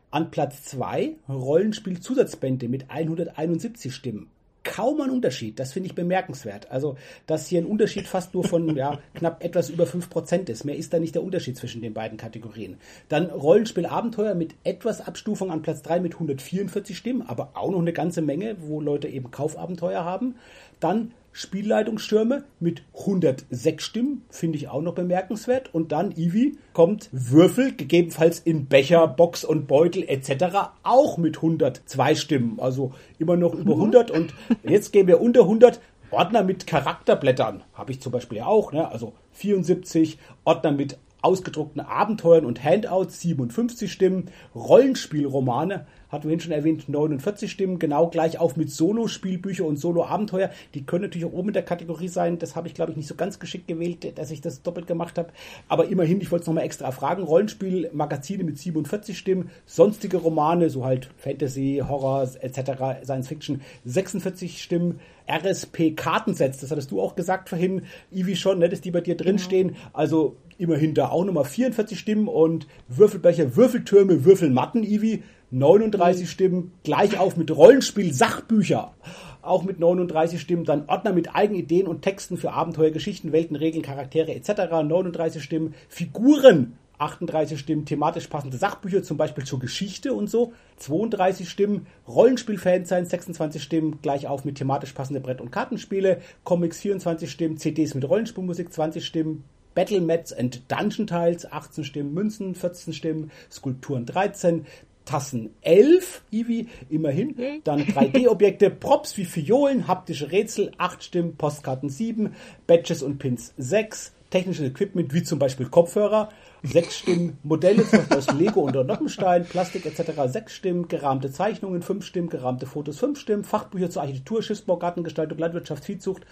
An 0.09 0.31
Platz 0.31 0.63
2 0.63 1.15
Rollenspiel-Zusatzbände 1.27 2.69
mit 2.69 2.89
171 2.89 3.93
Stimmen. 3.93 4.29
Kaum 4.67 5.01
ein 5.01 5.09
Unterschied, 5.09 5.59
das 5.59 5.73
finde 5.73 5.87
ich 5.87 5.95
bemerkenswert. 5.95 6.69
Also, 6.69 6.97
dass 7.25 7.47
hier 7.47 7.61
ein 7.61 7.65
Unterschied 7.65 8.07
fast 8.07 8.33
nur 8.33 8.43
von 8.43 8.75
ja, 8.75 8.99
knapp 9.15 9.43
etwas 9.43 9.69
über 9.69 9.85
5% 9.85 10.49
ist. 10.49 10.65
Mehr 10.65 10.75
ist 10.75 10.93
da 10.93 10.99
nicht 10.99 11.15
der 11.15 11.23
Unterschied 11.23 11.57
zwischen 11.57 11.81
den 11.81 11.93
beiden 11.93 12.17
Kategorien. 12.17 12.77
Dann 13.09 13.27
Rollenspiel-Abenteuer 13.27 14.35
mit 14.35 14.55
etwas 14.63 15.01
Abstufung 15.01 15.51
an 15.51 15.61
Platz 15.61 15.81
3 15.81 15.99
mit 15.99 16.13
144 16.13 16.97
Stimmen, 16.97 17.23
aber 17.23 17.51
auch 17.53 17.71
noch 17.71 17.79
eine 17.79 17.93
ganze 17.93 18.21
Menge, 18.21 18.57
wo 18.59 18.81
Leute 18.81 19.07
eben 19.07 19.31
Kaufabenteuer 19.31 20.03
haben. 20.03 20.35
Dann 20.79 21.11
Spielleitungsstürme 21.37 22.45
mit 22.59 22.81
106 22.97 23.83
Stimmen, 23.83 24.23
finde 24.27 24.57
ich 24.57 24.69
auch 24.69 24.81
noch 24.81 24.95
bemerkenswert. 24.95 25.71
Und 25.71 25.91
dann, 25.91 26.11
Ivi, 26.17 26.57
kommt 26.73 27.09
Würfel, 27.11 27.75
gegebenenfalls 27.75 28.39
in 28.39 28.65
Becher, 28.65 29.07
Box 29.07 29.45
und 29.45 29.67
Beutel 29.67 30.03
etc. 30.07 30.71
auch 30.81 31.19
mit 31.19 31.35
102 31.37 32.15
Stimmen. 32.15 32.59
Also 32.59 32.91
immer 33.19 33.37
noch 33.37 33.53
über 33.53 33.73
100. 33.73 34.09
Und 34.09 34.33
jetzt 34.63 34.91
gehen 34.91 35.05
wir 35.05 35.21
unter 35.21 35.41
100. 35.41 35.79
Ordner 36.09 36.41
mit 36.41 36.65
Charakterblättern 36.65 37.63
habe 37.73 37.91
ich 37.91 38.01
zum 38.01 38.13
Beispiel 38.13 38.39
ja 38.39 38.47
auch, 38.47 38.71
ne? 38.71 38.89
also 38.89 39.13
74. 39.33 40.17
Ordner 40.43 40.71
mit 40.71 40.97
ausgedruckten 41.21 41.81
Abenteuern 41.81 42.45
und 42.45 42.63
Handouts 42.63 43.21
57 43.21 43.91
Stimmen, 43.91 44.31
Rollenspielromane, 44.55 45.85
wir 46.11 46.21
vorhin 46.21 46.39
schon 46.39 46.51
erwähnt, 46.51 46.89
49 46.89 47.51
Stimmen, 47.51 47.79
genau 47.79 48.07
gleich 48.07 48.39
auf 48.39 48.55
mit 48.55 48.71
Solo-Spielbücher 48.71 49.65
und 49.65 49.77
Solo-Abenteuer. 49.77 50.49
Die 50.73 50.85
können 50.85 51.03
natürlich 51.03 51.25
auch 51.25 51.33
oben 51.33 51.49
in 51.49 51.53
der 51.53 51.63
Kategorie 51.63 52.07
sein. 52.07 52.39
Das 52.39 52.55
habe 52.55 52.67
ich, 52.67 52.73
glaube 52.73 52.91
ich, 52.91 52.97
nicht 52.97 53.07
so 53.07 53.15
ganz 53.15 53.39
geschickt 53.39 53.67
gewählt, 53.67 54.17
dass 54.17 54.31
ich 54.31 54.41
das 54.41 54.61
doppelt 54.61 54.87
gemacht 54.87 55.17
habe. 55.17 55.29
Aber 55.67 55.87
immerhin, 55.87 56.21
ich 56.21 56.31
wollte 56.31 56.43
es 56.43 56.47
nochmal 56.47 56.63
extra 56.63 56.91
fragen. 56.91 57.23
Rollenspiel-Magazine 57.23 58.43
mit 58.43 58.57
47 58.57 59.17
Stimmen, 59.17 59.49
sonstige 59.65 60.17
Romane, 60.17 60.69
so 60.69 60.85
halt 60.85 61.09
Fantasy, 61.17 61.83
Horror 61.87 62.29
etc., 62.41 63.03
Science 63.03 63.27
Fiction, 63.27 63.61
46 63.85 64.61
Stimmen. 64.61 64.99
RSP-Kartensets, 65.29 66.59
das 66.59 66.71
hattest 66.71 66.89
du 66.91 67.01
auch 67.01 67.17
gesagt 67.17 67.49
vorhin, 67.49 67.81
Ivi 68.11 68.37
schon, 68.37 68.59
ne, 68.59 68.69
dass 68.69 68.79
die 68.79 68.91
bei 68.91 69.01
dir 69.01 69.17
drinstehen. 69.17 69.75
Also 69.91 70.37
immerhin 70.57 70.93
da 70.93 71.09
auch 71.09 71.25
nochmal 71.25 71.43
44 71.43 71.99
Stimmen 71.99 72.27
und 72.27 72.67
Würfelbecher, 72.87 73.55
Würfeltürme, 73.55 74.23
Würfelmatten, 74.23 74.83
Ivi, 74.83 75.23
39 75.51 76.29
Stimmen, 76.29 76.73
gleich 76.83 77.17
auf 77.17 77.37
mit 77.37 77.55
Rollenspiel, 77.55 78.13
Sachbücher. 78.13 78.93
Auch 79.41 79.63
mit 79.63 79.79
39 79.79 80.41
Stimmen, 80.41 80.65
dann 80.65 80.85
Ordner 80.87 81.13
mit 81.13 81.33
Eigenideen 81.35 81.87
und 81.87 82.01
Texten 82.01 82.37
für 82.37 82.51
Abenteuer, 82.51 82.91
Geschichten, 82.91 83.31
Welten, 83.31 83.55
Regeln, 83.55 83.81
Charaktere 83.81 84.35
etc. 84.35 84.69
39 84.83 85.41
Stimmen, 85.41 85.73
Figuren 85.87 86.77
38 86.99 87.59
Stimmen, 87.59 87.85
thematisch 87.85 88.27
passende 88.27 88.57
Sachbücher, 88.57 89.03
zum 89.03 89.17
Beispiel 89.17 89.45
zur 89.45 89.59
Geschichte 89.59 90.13
und 90.13 90.29
so. 90.29 90.53
32 90.77 91.49
Stimmen, 91.49 91.87
Rollenspiel-Fans 92.07 92.89
sein, 92.89 93.05
26 93.05 93.61
Stimmen, 93.61 93.99
gleich 94.01 94.27
auf 94.27 94.45
mit 94.45 94.55
thematisch 94.55 94.93
passende 94.93 95.21
Brett- 95.21 95.41
und 95.41 95.51
Kartenspiele. 95.51 96.21
Comics 96.43 96.79
24 96.79 97.31
Stimmen, 97.31 97.57
CDs 97.57 97.93
mit 97.93 98.07
Rollenspielmusik 98.09 98.73
20 98.73 99.05
Stimmen. 99.05 99.43
Battle 99.75 100.01
Mats 100.01 100.33
and 100.33 100.63
Dungeon 100.71 101.05
Tiles 101.05 101.51
18 101.51 101.83
Stimmen, 101.83 102.13
Münzen 102.15 102.55
14 102.55 102.93
Stimmen, 102.93 103.31
Skulpturen 103.51 104.07
13, 104.07 104.65
Tassen 105.07 105.49
11, 105.61 106.21
Ivi, 106.31 106.67
immerhin. 106.89 107.35
Dann 107.63 107.81
3D-Objekte, 107.81 108.69
Props 108.69 109.17
wie 109.17 109.25
Fiolen, 109.25 109.87
haptische 109.87 110.31
Rätsel 110.31 110.71
8 110.77 111.03
Stimmen, 111.03 111.35
Postkarten 111.35 111.89
7, 111.89 112.35
Badges 112.67 113.01
und 113.01 113.17
Pins 113.17 113.53
6, 113.57 114.13
technisches 114.29 114.67
Equipment 114.67 115.13
wie 115.13 115.23
zum 115.23 115.39
Beispiel 115.39 115.67
Kopfhörer, 115.67 116.29
6 116.63 116.97
Stimmen, 116.97 117.37
Modelle 117.43 117.87
zum 117.87 117.99
Beispiel 117.99 118.17
aus 118.17 118.33
Lego 118.33 118.61
und 118.61 118.75
Noppenstein, 118.75 119.45
Plastik 119.45 119.85
etc. 119.85 120.11
6 120.27 120.53
Stimmen, 120.53 120.87
gerahmte 120.87 121.31
Zeichnungen 121.31 121.81
5 121.81 122.05
Stimmen, 122.05 122.29
gerahmte 122.29 122.65
Fotos 122.65 122.99
5 122.99 123.19
Stimmen, 123.19 123.43
Fachbücher 123.43 123.89
zur 123.89 124.01
Architektur, 124.01 124.43
Schiffsbau, 124.43 124.77
Gartengestaltung, 124.77 125.37
Landwirtschaft, 125.37 125.85
Viehzucht, 125.85 126.23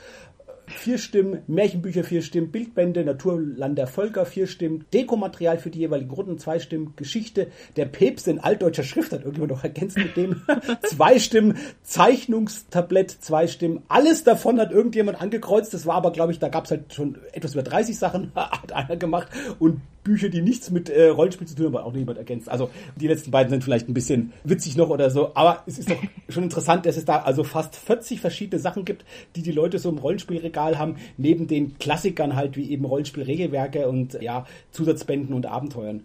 vier 0.68 0.98
Stimmen, 0.98 1.42
Märchenbücher 1.48 2.04
vier 2.04 2.22
Stimmen, 2.22 2.52
Bildbände, 2.52 3.04
Naturland 3.04 3.78
der 3.78 3.88
Völker 3.88 4.26
vier 4.26 4.48
Stimmen, 4.48 4.86
Dekomaterial 4.94 5.58
für 5.58 5.70
die 5.70 5.80
jeweiligen 5.80 6.12
Runden 6.12 6.38
zwei 6.38 6.60
Stimmen, 6.60 6.94
Geschichte. 6.96 7.48
Der 7.76 7.86
Päpste 7.86 8.32
in 8.32 8.40
altdeutscher 8.40 8.84
Schrift, 8.84 9.12
hat 9.12 9.22
irgendjemand 9.22 9.52
noch 9.52 9.64
ergänzt 9.64 9.98
mit 9.98 10.18
dem, 10.18 10.42
zwei 10.84 11.20
Stimmen, 11.20 11.58
Zeichnungstablett 11.84 13.12
zwei 13.12 13.48
Stimmen, 13.48 13.84
alles 13.88 14.24
davon 14.24 14.60
hat 14.60 14.72
irgendjemand 14.72 15.22
angekreuzt, 15.22 15.74
das 15.74 15.86
war 15.86 15.96
aber 15.96 16.12
glaube 16.12 16.32
ich, 16.32 16.40
da 16.40 16.50
gab 16.50 16.66
es 16.66 16.72
halt 16.72 16.94
schon 16.94 17.18
etwas 17.34 17.54
über 17.54 17.64
30 17.64 17.98
Sachen, 17.98 18.32
hat 18.36 18.72
einer 18.72 18.98
gemacht. 18.98 19.30
Und 19.60 19.82
Bücher, 20.06 20.30
die 20.30 20.42
nichts 20.42 20.72
mit 20.72 20.90
äh, 20.90 21.08
Rollenspiel 21.08 21.46
zu 21.46 21.56
tun 21.56 21.66
haben, 21.66 21.76
hat 21.76 21.84
auch 21.84 21.92
noch 21.92 22.00
jemand 22.00 22.18
ergänzt. 22.18 22.48
Also 22.48 22.70
die 22.96 23.08
letzten 23.08 23.32
beiden 23.32 23.50
sind 23.50 23.64
vielleicht 23.64 23.90
ein 23.90 23.94
bisschen 23.94 24.32
witzig 24.46 24.78
noch 24.78 24.90
oder 24.90 25.10
so, 25.10 25.36
aber 25.36 25.64
es 25.66 25.78
ist 25.78 25.90
doch 25.90 26.02
schon 26.30 26.44
interessant, 26.44 26.86
dass 26.86 26.96
es 26.96 27.04
da 27.04 27.18
also 27.18 27.44
fast 27.44 27.76
40 27.76 28.22
verschiedene 28.22 28.62
Sachen 28.62 28.86
gibt, 28.86 29.04
die 29.36 29.42
die 29.42 29.52
Leute 29.52 29.80
so 29.80 29.90
im 29.90 29.98
Rollenspielregal 29.98 30.80
haben, 30.80 30.96
neben 31.18 31.48
den 31.48 31.78
Klassikern 31.78 32.38
halt 32.38 32.56
wie 32.56 32.70
eben 32.72 32.86
Rollenspielregelwerke 32.86 33.90
und 33.90 34.22
ja, 34.22 34.46
Zusatzbänden 34.72 35.36
und 35.36 35.48
Abenteuern. 35.48 36.04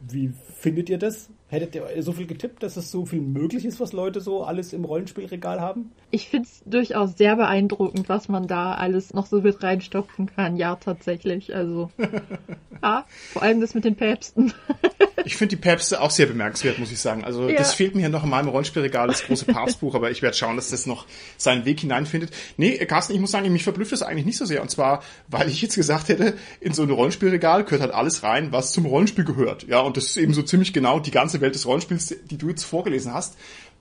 Wie 0.00 0.32
findet 0.56 0.88
ihr 0.88 0.98
das? 0.98 1.30
Hättet 1.50 1.74
ihr 1.74 2.02
so 2.04 2.12
viel 2.12 2.28
getippt, 2.28 2.62
dass 2.62 2.76
es 2.76 2.92
so 2.92 3.04
viel 3.04 3.20
möglich 3.20 3.64
ist, 3.64 3.80
was 3.80 3.92
Leute 3.92 4.20
so 4.20 4.44
alles 4.44 4.72
im 4.72 4.84
Rollenspielregal 4.84 5.60
haben? 5.60 5.90
Ich 6.12 6.28
finde 6.28 6.46
es 6.46 6.62
durchaus 6.64 7.16
sehr 7.16 7.34
beeindruckend, 7.34 8.08
was 8.08 8.28
man 8.28 8.46
da 8.46 8.74
alles 8.74 9.12
noch 9.14 9.26
so 9.26 9.40
mit 9.40 9.60
reinstopfen 9.60 10.30
kann. 10.32 10.56
Ja, 10.56 10.76
tatsächlich. 10.76 11.52
Also, 11.52 11.90
ja, 12.82 13.04
vor 13.32 13.42
allem 13.42 13.60
das 13.60 13.74
mit 13.74 13.84
den 13.84 13.96
Päpsten. 13.96 14.54
ich 15.24 15.34
finde 15.34 15.56
die 15.56 15.60
Päpste 15.60 16.00
auch 16.00 16.12
sehr 16.12 16.26
bemerkenswert, 16.26 16.78
muss 16.78 16.92
ich 16.92 17.00
sagen. 17.00 17.24
Also, 17.24 17.48
ja. 17.48 17.56
das 17.56 17.74
fehlt 17.74 17.96
mir 17.96 18.02
hier 18.02 18.10
noch 18.10 18.22
in 18.22 18.30
meinem 18.30 18.48
Rollenspielregal, 18.48 19.08
das 19.08 19.24
große 19.24 19.46
Papstbuch, 19.46 19.96
aber 19.96 20.12
ich 20.12 20.22
werde 20.22 20.36
schauen, 20.36 20.54
dass 20.54 20.70
das 20.70 20.86
noch 20.86 21.06
seinen 21.36 21.64
Weg 21.64 21.80
hineinfindet. 21.80 22.30
Nee, 22.58 22.76
Carsten, 22.86 23.12
ich 23.12 23.18
muss 23.18 23.32
sagen, 23.32 23.52
mich 23.52 23.64
verblüfft 23.64 23.90
das 23.90 24.02
eigentlich 24.02 24.26
nicht 24.26 24.38
so 24.38 24.44
sehr. 24.44 24.62
Und 24.62 24.70
zwar, 24.70 25.02
weil 25.26 25.48
ich 25.48 25.60
jetzt 25.62 25.74
gesagt 25.74 26.10
hätte, 26.10 26.34
in 26.60 26.74
so 26.74 26.84
ein 26.84 26.90
Rollenspielregal 26.90 27.64
gehört 27.64 27.82
halt 27.82 27.92
alles 27.92 28.22
rein, 28.22 28.52
was 28.52 28.70
zum 28.70 28.86
Rollenspiel 28.86 29.24
gehört. 29.24 29.66
Ja, 29.66 29.80
und 29.80 29.96
das 29.96 30.04
ist 30.04 30.16
eben 30.16 30.32
so 30.32 30.42
ziemlich 30.42 30.72
genau 30.72 31.00
die 31.00 31.10
ganze 31.10 31.39
Welt 31.40 31.54
des 31.54 31.66
Rollenspiels, 31.66 32.14
die 32.24 32.38
du 32.38 32.48
jetzt 32.48 32.64
vorgelesen 32.64 33.12
hast. 33.12 33.36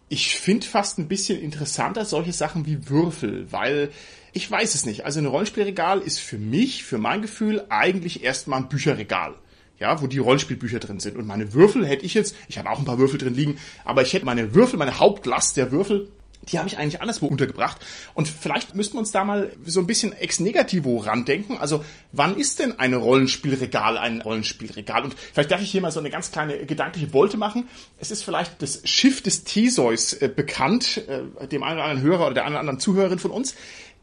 Ich 0.07 0.35
finde 0.37 0.65
fast 0.65 0.97
ein 0.97 1.07
bisschen 1.07 1.39
interessanter 1.39 2.05
solche 2.05 2.33
Sachen 2.33 2.65
wie 2.65 2.89
Würfel, 2.89 3.51
weil 3.51 3.91
ich 4.33 4.49
weiß 4.49 4.75
es 4.75 4.85
nicht. 4.85 5.05
Also 5.05 5.19
ein 5.19 5.25
Rollenspielregal 5.25 6.01
ist 6.01 6.19
für 6.19 6.37
mich, 6.37 6.83
für 6.83 6.97
mein 6.97 7.21
Gefühl, 7.21 7.65
eigentlich 7.69 8.23
erstmal 8.23 8.59
ein 8.59 8.69
Bücherregal 8.69 9.35
ja, 9.79 10.01
wo 10.01 10.07
die 10.07 10.17
Rollenspielbücher 10.19 10.79
drin 10.79 10.99
sind. 10.99 11.17
Und 11.17 11.25
meine 11.25 11.53
Würfel 11.53 11.85
hätte 11.85 12.05
ich 12.05 12.13
jetzt, 12.13 12.35
ich 12.47 12.57
habe 12.57 12.69
auch 12.69 12.79
ein 12.79 12.85
paar 12.85 12.99
Würfel 12.99 13.17
drin 13.17 13.33
liegen, 13.33 13.57
aber 13.85 14.01
ich 14.01 14.13
hätte 14.13 14.25
meine 14.25 14.53
Würfel, 14.53 14.77
meine 14.77 14.99
Hauptlast 14.99 15.57
der 15.57 15.71
Würfel 15.71 16.09
die 16.43 16.57
habe 16.57 16.67
ich 16.67 16.77
eigentlich 16.77 17.01
anderswo 17.01 17.27
untergebracht. 17.27 17.77
Und 18.13 18.27
vielleicht 18.27 18.75
müssten 18.75 18.95
wir 18.95 18.99
uns 18.99 19.11
da 19.11 19.23
mal 19.23 19.51
so 19.65 19.79
ein 19.79 19.87
bisschen 19.87 20.13
ex 20.13 20.39
negativo 20.39 20.97
randenken. 20.97 21.57
Also, 21.57 21.83
wann 22.11 22.37
ist 22.37 22.59
denn 22.59 22.79
ein 22.79 22.93
Rollenspielregal 22.93 23.97
ein 23.97 24.21
Rollenspielregal? 24.21 25.03
Und 25.03 25.15
vielleicht 25.33 25.51
darf 25.51 25.61
ich 25.61 25.71
hier 25.71 25.81
mal 25.81 25.91
so 25.91 25.99
eine 25.99 26.09
ganz 26.09 26.31
kleine 26.31 26.65
gedankliche 26.65 27.13
Wolte 27.13 27.37
machen. 27.37 27.67
Es 27.99 28.11
ist 28.11 28.23
vielleicht 28.23 28.61
das 28.61 28.81
Schiff 28.85 29.21
des 29.21 29.43
Theseus 29.43 30.13
äh, 30.13 30.29
bekannt, 30.33 31.03
äh, 31.07 31.47
dem 31.47 31.63
einen 31.63 31.77
oder 31.77 31.85
anderen 31.85 32.01
Hörer 32.01 32.25
oder 32.27 32.33
der 32.35 32.43
einen 32.43 32.53
oder 32.53 32.61
anderen 32.61 32.79
Zuhörerin 32.79 33.19
von 33.19 33.31
uns. 33.31 33.55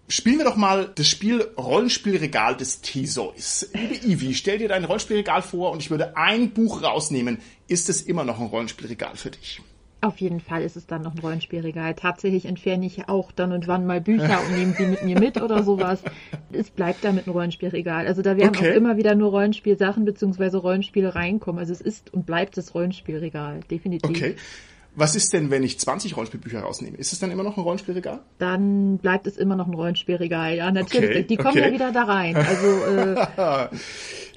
Spielen 0.09 0.39
wir 0.39 0.45
doch 0.45 0.55
mal 0.55 0.93
das 0.95 1.09
Spiel 1.09 1.43
Rollenspielregal 1.59 2.57
des 2.57 2.81
Theseus. 2.81 3.69
Liebe 3.73 4.07
Ivi, 4.07 4.35
stell 4.35 4.59
dir 4.59 4.69
dein 4.69 4.85
Rollenspielregal 4.85 5.43
vor 5.43 5.73
und 5.73 5.83
ich 5.83 5.91
würde 5.91 6.17
ein 6.17 6.51
Buch 6.51 6.83
rausnehmen. 6.85 7.39
Ist 7.67 7.89
es 7.89 8.03
immer 8.03 8.23
noch 8.23 8.39
ein 8.39 8.47
Rollenspielregal 8.47 9.17
für 9.17 9.33
dich? 9.33 9.61
Auf 10.07 10.21
jeden 10.21 10.39
Fall 10.39 10.63
ist 10.63 10.77
es 10.77 10.87
dann 10.87 11.03
noch 11.03 11.15
ein 11.15 11.19
Rollenspielregal. 11.19 11.95
Tatsächlich 11.95 12.47
entferne 12.47 12.87
ich 12.87 13.09
auch 13.09 13.33
dann 13.33 13.51
und 13.51 13.67
wann 13.67 13.87
mal 13.87 14.01
Bücher 14.01 14.41
und 14.47 14.57
nehme 14.57 14.73
sie 14.73 14.87
mit 14.87 15.03
mir 15.03 15.19
mit 15.19 15.43
oder 15.43 15.65
sowas. 15.65 16.01
Es 16.53 16.71
bleibt 16.71 17.03
damit 17.05 17.27
ein 17.27 17.31
Rollenspielregal. 17.31 18.07
Also 18.07 18.23
da 18.23 18.37
werden 18.37 18.51
okay. 18.51 18.71
auch 18.71 18.77
immer 18.77 18.97
wieder 18.97 19.17
nur 19.17 19.31
Rollenspielsachen 19.31 20.05
bzw. 20.05 20.59
Rollenspiele 20.59 21.17
reinkommen. 21.17 21.59
Also 21.59 21.73
es 21.73 21.81
ist 21.81 22.15
und 22.15 22.25
bleibt 22.25 22.57
das 22.57 22.73
Rollenspielregal, 22.73 23.61
definitiv. 23.69 24.09
Okay. 24.09 24.37
Was 24.95 25.17
ist 25.17 25.33
denn, 25.33 25.51
wenn 25.51 25.65
ich 25.65 25.79
20 25.79 26.17
Rollenspielbücher 26.17 26.61
rausnehme? 26.61 26.97
Ist 26.97 27.13
es 27.13 27.19
dann 27.19 27.33
immer 27.33 27.43
noch 27.43 27.57
ein 27.57 27.63
Rollenspielregal? 27.63 28.21
Dann 28.39 28.97
bleibt 28.99 29.27
es 29.27 29.37
immer 29.37 29.57
noch 29.57 29.67
ein 29.67 29.75
Rollenspielregal. 29.75 30.55
Ja, 30.55 30.71
natürlich. 30.71 31.11
Okay, 31.11 31.23
die 31.25 31.37
kommen 31.37 31.59
okay. 31.59 31.67
ja 31.67 31.73
wieder 31.73 31.93
da 31.93 32.05
rein. 32.05 32.37
Also 32.37 32.85
äh, 32.85 33.69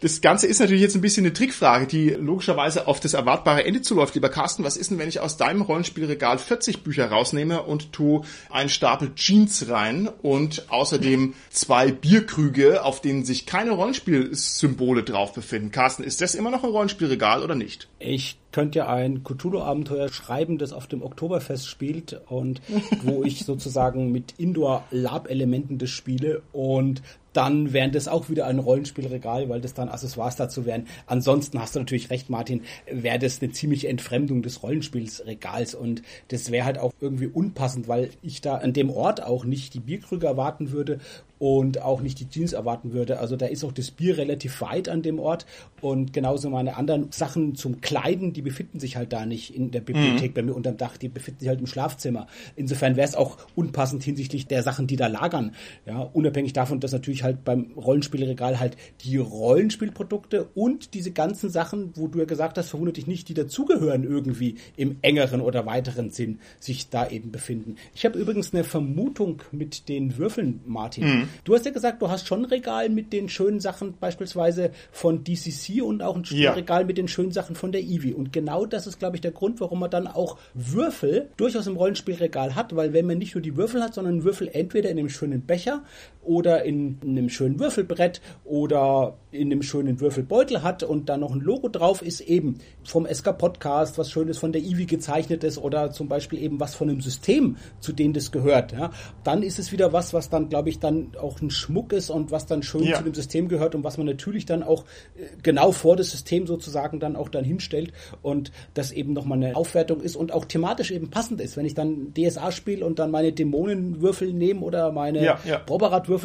Das 0.01 0.21
Ganze 0.21 0.47
ist 0.47 0.59
natürlich 0.59 0.81
jetzt 0.81 0.95
ein 0.95 1.01
bisschen 1.01 1.25
eine 1.25 1.33
Trickfrage, 1.33 1.85
die 1.85 2.09
logischerweise 2.11 2.87
auf 2.87 2.99
das 2.99 3.13
erwartbare 3.13 3.65
Ende 3.65 3.81
zuläuft. 3.81 4.15
Lieber 4.15 4.29
Carsten, 4.29 4.63
was 4.63 4.77
ist 4.77 4.91
denn, 4.91 4.97
wenn 4.97 5.09
ich 5.09 5.19
aus 5.19 5.37
deinem 5.37 5.61
Rollenspielregal 5.61 6.37
40 6.37 6.83
Bücher 6.83 7.09
rausnehme 7.09 7.63
und 7.63 7.91
tu 7.91 8.23
einen 8.49 8.69
Stapel 8.69 9.13
Jeans 9.15 9.69
rein 9.69 10.07
und 10.21 10.65
außerdem 10.69 11.33
zwei 11.49 11.91
Bierkrüge, 11.91 12.83
auf 12.83 13.01
denen 13.01 13.25
sich 13.25 13.45
keine 13.45 13.71
Rollenspielsymbole 13.71 15.03
drauf 15.03 15.33
befinden? 15.33 15.71
Carsten, 15.71 16.03
ist 16.03 16.21
das 16.21 16.35
immer 16.35 16.51
noch 16.51 16.63
ein 16.63 16.69
Rollenspielregal 16.69 17.43
oder 17.43 17.55
nicht? 17.55 17.89
Ich 17.99 18.37
könnte 18.51 18.79
ja 18.79 18.87
ein 18.87 19.23
Cthulhu-Abenteuer 19.23 20.09
schreiben, 20.09 20.57
das 20.57 20.73
auf 20.73 20.87
dem 20.87 21.03
Oktoberfest 21.03 21.67
spielt 21.67 22.19
und 22.29 22.61
wo 23.03 23.23
ich 23.23 23.39
sozusagen 23.45 24.11
mit 24.11 24.35
Indoor-Lab-Elementen 24.37 25.77
das 25.77 25.89
spiele 25.89 26.41
und 26.51 27.01
dann 27.33 27.73
wären 27.73 27.91
das 27.91 28.07
auch 28.07 28.29
wieder 28.29 28.47
ein 28.47 28.59
Rollenspielregal, 28.59 29.49
weil 29.49 29.61
das 29.61 29.73
dann 29.73 29.89
Accessoires 29.89 30.35
dazu 30.35 30.65
wären. 30.65 30.87
Ansonsten 31.05 31.59
hast 31.59 31.75
du 31.75 31.79
natürlich 31.79 32.09
recht, 32.09 32.29
Martin, 32.29 32.61
wäre 32.89 33.19
das 33.19 33.41
eine 33.41 33.51
ziemliche 33.51 33.87
Entfremdung 33.87 34.41
des 34.41 34.63
Rollenspielsregals 34.63 35.75
und 35.75 36.01
das 36.29 36.51
wäre 36.51 36.65
halt 36.65 36.77
auch 36.77 36.93
irgendwie 36.99 37.27
unpassend, 37.27 37.87
weil 37.87 38.09
ich 38.21 38.41
da 38.41 38.55
an 38.55 38.73
dem 38.73 38.89
Ort 38.89 39.23
auch 39.23 39.45
nicht 39.45 39.73
die 39.73 39.79
Bierkrüge 39.79 40.27
erwarten 40.27 40.71
würde 40.71 40.99
und 41.39 41.81
auch 41.81 42.01
nicht 42.01 42.19
die 42.19 42.29
Jeans 42.29 42.53
erwarten 42.53 42.93
würde. 42.93 43.19
Also 43.19 43.35
da 43.35 43.47
ist 43.47 43.63
auch 43.63 43.71
das 43.71 43.91
Bier 43.91 44.17
relativ 44.17 44.61
weit 44.61 44.89
an 44.89 45.01
dem 45.01 45.19
Ort 45.19 45.45
und 45.81 46.13
genauso 46.13 46.49
meine 46.49 46.75
anderen 46.75 47.11
Sachen 47.11 47.55
zum 47.55 47.81
Kleiden, 47.81 48.33
die 48.33 48.41
befinden 48.41 48.79
sich 48.79 48.97
halt 48.97 49.13
da 49.13 49.25
nicht 49.25 49.55
in 49.55 49.71
der 49.71 49.79
Bibliothek 49.79 50.31
mhm. 50.31 50.33
bei 50.33 50.41
mir 50.43 50.53
unterm 50.53 50.77
Dach, 50.77 50.97
die 50.97 51.07
befinden 51.07 51.39
sich 51.39 51.49
halt 51.49 51.61
im 51.61 51.67
Schlafzimmer. 51.67 52.27
Insofern 52.55 52.97
wäre 52.97 53.07
es 53.07 53.15
auch 53.15 53.37
unpassend 53.55 54.03
hinsichtlich 54.03 54.47
der 54.47 54.63
Sachen, 54.63 54.85
die 54.85 54.97
da 54.97 55.07
lagern. 55.07 55.53
Ja, 55.85 56.01
unabhängig 56.01 56.53
davon, 56.53 56.81
dass 56.81 56.91
natürlich 56.91 57.23
halt 57.23 57.45
beim 57.45 57.71
Rollenspielregal 57.77 58.59
halt 58.59 58.75
die 59.01 59.17
Rollenspielprodukte 59.17 60.49
und 60.55 60.93
diese 60.93 61.11
ganzen 61.11 61.49
Sachen, 61.49 61.91
wo 61.95 62.07
du 62.07 62.19
ja 62.19 62.25
gesagt 62.25 62.57
hast, 62.57 62.69
verwundert 62.69 62.97
dich 62.97 63.07
nicht, 63.07 63.29
die 63.29 63.33
dazugehören 63.33 64.03
irgendwie 64.03 64.55
im 64.75 64.97
engeren 65.01 65.39
oder 65.39 65.65
weiteren 65.65 66.09
Sinn 66.09 66.39
sich 66.59 66.89
da 66.89 67.07
eben 67.09 67.31
befinden. 67.31 67.77
Ich 67.95 68.05
habe 68.05 68.19
übrigens 68.19 68.53
eine 68.53 68.65
Vermutung 68.65 69.41
mit 69.51 69.87
den 69.87 70.17
Würfeln, 70.17 70.59
Martin. 70.65 71.05
Mhm. 71.05 71.28
Du 71.43 71.55
hast 71.55 71.65
ja 71.65 71.71
gesagt, 71.71 72.01
du 72.01 72.09
hast 72.09 72.27
schon 72.27 72.41
ein 72.41 72.45
Regal 72.45 72.89
mit 72.89 73.13
den 73.13 73.29
schönen 73.29 73.59
Sachen 73.59 73.95
beispielsweise 73.99 74.71
von 74.91 75.23
DCC 75.23 75.81
und 75.81 76.01
auch 76.01 76.15
ein 76.15 76.23
ja. 76.29 76.53
Regal 76.53 76.85
mit 76.85 76.97
den 76.97 77.07
schönen 77.07 77.31
Sachen 77.31 77.55
von 77.55 77.71
der 77.71 77.81
Eevee. 77.81 78.13
Und 78.13 78.33
genau 78.33 78.65
das 78.65 78.87
ist, 78.87 78.99
glaube 78.99 79.17
ich, 79.17 79.21
der 79.21 79.31
Grund, 79.31 79.59
warum 79.59 79.79
man 79.79 79.89
dann 79.89 80.07
auch 80.07 80.37
Würfel 80.53 81.29
durchaus 81.37 81.67
im 81.67 81.77
Rollenspielregal 81.77 82.55
hat, 82.55 82.75
weil 82.75 82.93
wenn 82.93 83.05
man 83.05 83.17
nicht 83.17 83.35
nur 83.35 83.41
die 83.41 83.55
Würfel 83.55 83.83
hat, 83.83 83.93
sondern 83.93 84.23
Würfel 84.23 84.49
entweder 84.51 84.89
in 84.89 84.99
einem 84.99 85.09
schönen 85.09 85.41
Becher 85.41 85.83
oder 86.21 86.63
in 86.63 86.97
einem 87.03 87.29
schönen 87.29 87.59
Würfelbrett 87.59 88.21
oder 88.45 89.17
in 89.31 89.51
einem 89.51 89.61
schönen 89.61 89.99
Würfelbeutel 89.99 90.63
hat 90.63 90.83
und 90.83 91.09
da 91.09 91.17
noch 91.17 91.33
ein 91.33 91.39
Logo 91.39 91.69
drauf 91.69 92.01
ist, 92.01 92.21
eben 92.21 92.59
vom 92.83 93.07
SK 93.11 93.37
Podcast, 93.37 93.97
was 93.97 94.11
Schönes 94.11 94.37
von 94.37 94.51
der 94.51 94.61
Eevee 94.61 94.85
gezeichnet 94.85 95.43
ist 95.43 95.57
oder 95.57 95.91
zum 95.91 96.07
Beispiel 96.07 96.41
eben 96.41 96.59
was 96.59 96.75
von 96.75 96.89
einem 96.89 97.01
System, 97.01 97.57
zu 97.79 97.93
dem 97.93 98.13
das 98.13 98.31
gehört, 98.31 98.73
ja, 98.73 98.91
dann 99.23 99.43
ist 99.43 99.59
es 99.59 99.71
wieder 99.71 99.93
was, 99.93 100.13
was 100.13 100.29
dann, 100.29 100.49
glaube 100.49 100.69
ich, 100.69 100.79
dann 100.79 101.11
auch 101.19 101.41
ein 101.41 101.49
Schmuck 101.49 101.93
ist 101.93 102.09
und 102.09 102.31
was 102.31 102.45
dann 102.45 102.63
schön 102.63 102.83
ja. 102.83 102.97
zu 102.97 103.03
dem 103.03 103.13
System 103.13 103.47
gehört 103.47 103.75
und 103.75 103.83
was 103.83 103.97
man 103.97 104.07
natürlich 104.07 104.45
dann 104.45 104.63
auch 104.63 104.85
äh, 105.15 105.25
genau 105.43 105.71
vor 105.71 105.95
das 105.95 106.11
System 106.11 106.47
sozusagen 106.47 106.99
dann 106.99 107.15
auch 107.15 107.29
dann 107.29 107.43
hinstellt 107.43 107.93
und 108.21 108.51
das 108.73 108.91
eben 108.91 109.13
nochmal 109.13 109.37
eine 109.37 109.55
Aufwertung 109.55 110.01
ist 110.01 110.15
und 110.15 110.31
auch 110.31 110.45
thematisch 110.45 110.91
eben 110.91 111.09
passend 111.09 111.41
ist. 111.41 111.57
Wenn 111.57 111.65
ich 111.65 111.73
dann 111.73 112.13
DSA 112.13 112.51
spiele 112.51 112.85
und 112.85 112.99
dann 112.99 113.11
meine 113.11 113.31
Dämonenwürfel 113.31 114.33
nehme 114.33 114.61
oder 114.61 114.91
meine 114.91 115.23
ja, 115.23 115.39
ja. 115.45 115.61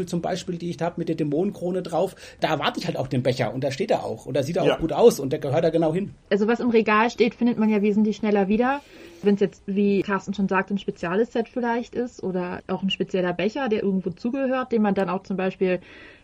Zum 0.06 0.20
Beispiel, 0.20 0.58
die 0.58 0.70
ich 0.70 0.80
habe 0.80 0.94
mit 0.98 1.08
der 1.08 1.16
Dämonenkrone 1.16 1.82
drauf, 1.82 2.16
da 2.40 2.48
erwarte 2.48 2.80
ich 2.80 2.86
halt 2.86 2.96
auch 2.96 3.08
den 3.08 3.22
Becher 3.22 3.54
und 3.54 3.62
da 3.62 3.70
steht 3.70 3.90
er 3.90 4.04
auch 4.04 4.26
und 4.26 4.34
da 4.34 4.42
sieht 4.42 4.56
er 4.56 4.64
ja. 4.64 4.74
auch 4.74 4.80
gut 4.80 4.92
aus 4.92 5.20
und 5.20 5.32
der 5.32 5.40
gehört 5.40 5.64
da 5.64 5.70
genau 5.70 5.92
hin. 5.92 6.14
Also 6.30 6.46
was 6.46 6.60
im 6.60 6.70
Regal 6.70 7.10
steht, 7.10 7.34
findet 7.34 7.58
man 7.58 7.68
ja 7.68 7.82
wesentlich 7.82 8.16
schneller 8.16 8.48
wieder 8.48 8.80
wenn 9.24 9.34
es 9.34 9.40
jetzt, 9.40 9.62
wie 9.66 10.02
Carsten 10.02 10.34
schon 10.34 10.48
sagt, 10.48 10.70
ein 10.70 10.78
spezielles 10.78 11.32
Set 11.32 11.48
vielleicht 11.48 11.94
ist 11.94 12.22
oder 12.22 12.62
auch 12.66 12.82
ein 12.82 12.90
spezieller 12.90 13.32
Becher, 13.32 13.68
der 13.68 13.82
irgendwo 13.82 14.10
zugehört, 14.10 14.72
den 14.72 14.82
man 14.82 14.94
dann 14.94 15.08
auch 15.08 15.22
zum 15.22 15.36
Beispiel 15.36 15.80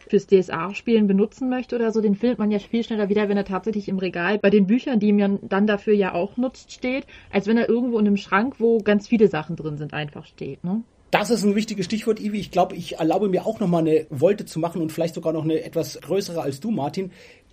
fürs 0.08 0.26
DSA-Spielen 0.26 1.06
benutzen 1.06 1.48
möchte 1.48 1.76
oder 1.76 1.92
so, 1.92 2.00
den 2.00 2.16
findet 2.16 2.38
man 2.38 2.50
ja 2.50 2.58
viel 2.58 2.82
schneller 2.82 3.08
wieder, 3.08 3.28
wenn 3.28 3.36
er 3.36 3.44
tatsächlich 3.44 3.88
im 3.88 3.98
Regal 3.98 4.38
bei 4.38 4.50
den 4.50 4.66
Büchern, 4.66 4.98
die 4.98 5.12
man 5.12 5.38
dann 5.42 5.66
dafür 5.66 5.94
ja 5.94 6.14
auch 6.14 6.36
nutzt, 6.36 6.72
steht, 6.72 7.06
als 7.30 7.46
wenn 7.46 7.56
er 7.56 7.68
irgendwo 7.68 7.98
in 7.98 8.06
einem 8.06 8.16
Schrank, 8.16 8.56
wo 8.58 8.78
ganz 8.78 9.06
viele 9.06 9.28
Sachen 9.28 9.56
drin 9.56 9.78
sind, 9.78 9.94
einfach 9.94 10.26
steht. 10.26 10.64
Ne? 10.64 10.82
Das 11.10 11.30
ist 11.30 11.42
ein 11.42 11.56
wichtiges 11.56 11.86
Stichwort, 11.86 12.20
Ivi. 12.20 12.38
Ich 12.38 12.52
glaube, 12.52 12.76
ich 12.76 12.98
erlaube 12.98 13.28
mir 13.28 13.44
auch 13.44 13.58
noch 13.58 13.66
mal 13.66 13.78
eine 13.78 14.06
Wolte 14.10 14.46
zu 14.46 14.60
machen 14.60 14.80
und 14.80 14.92
vielleicht 14.92 15.14
sogar 15.14 15.32
noch 15.32 15.42
eine 15.42 15.64
etwas 15.64 16.00
größere 16.00 16.40
als 16.40 16.60
du, 16.60 16.70
Martin. 16.70 17.10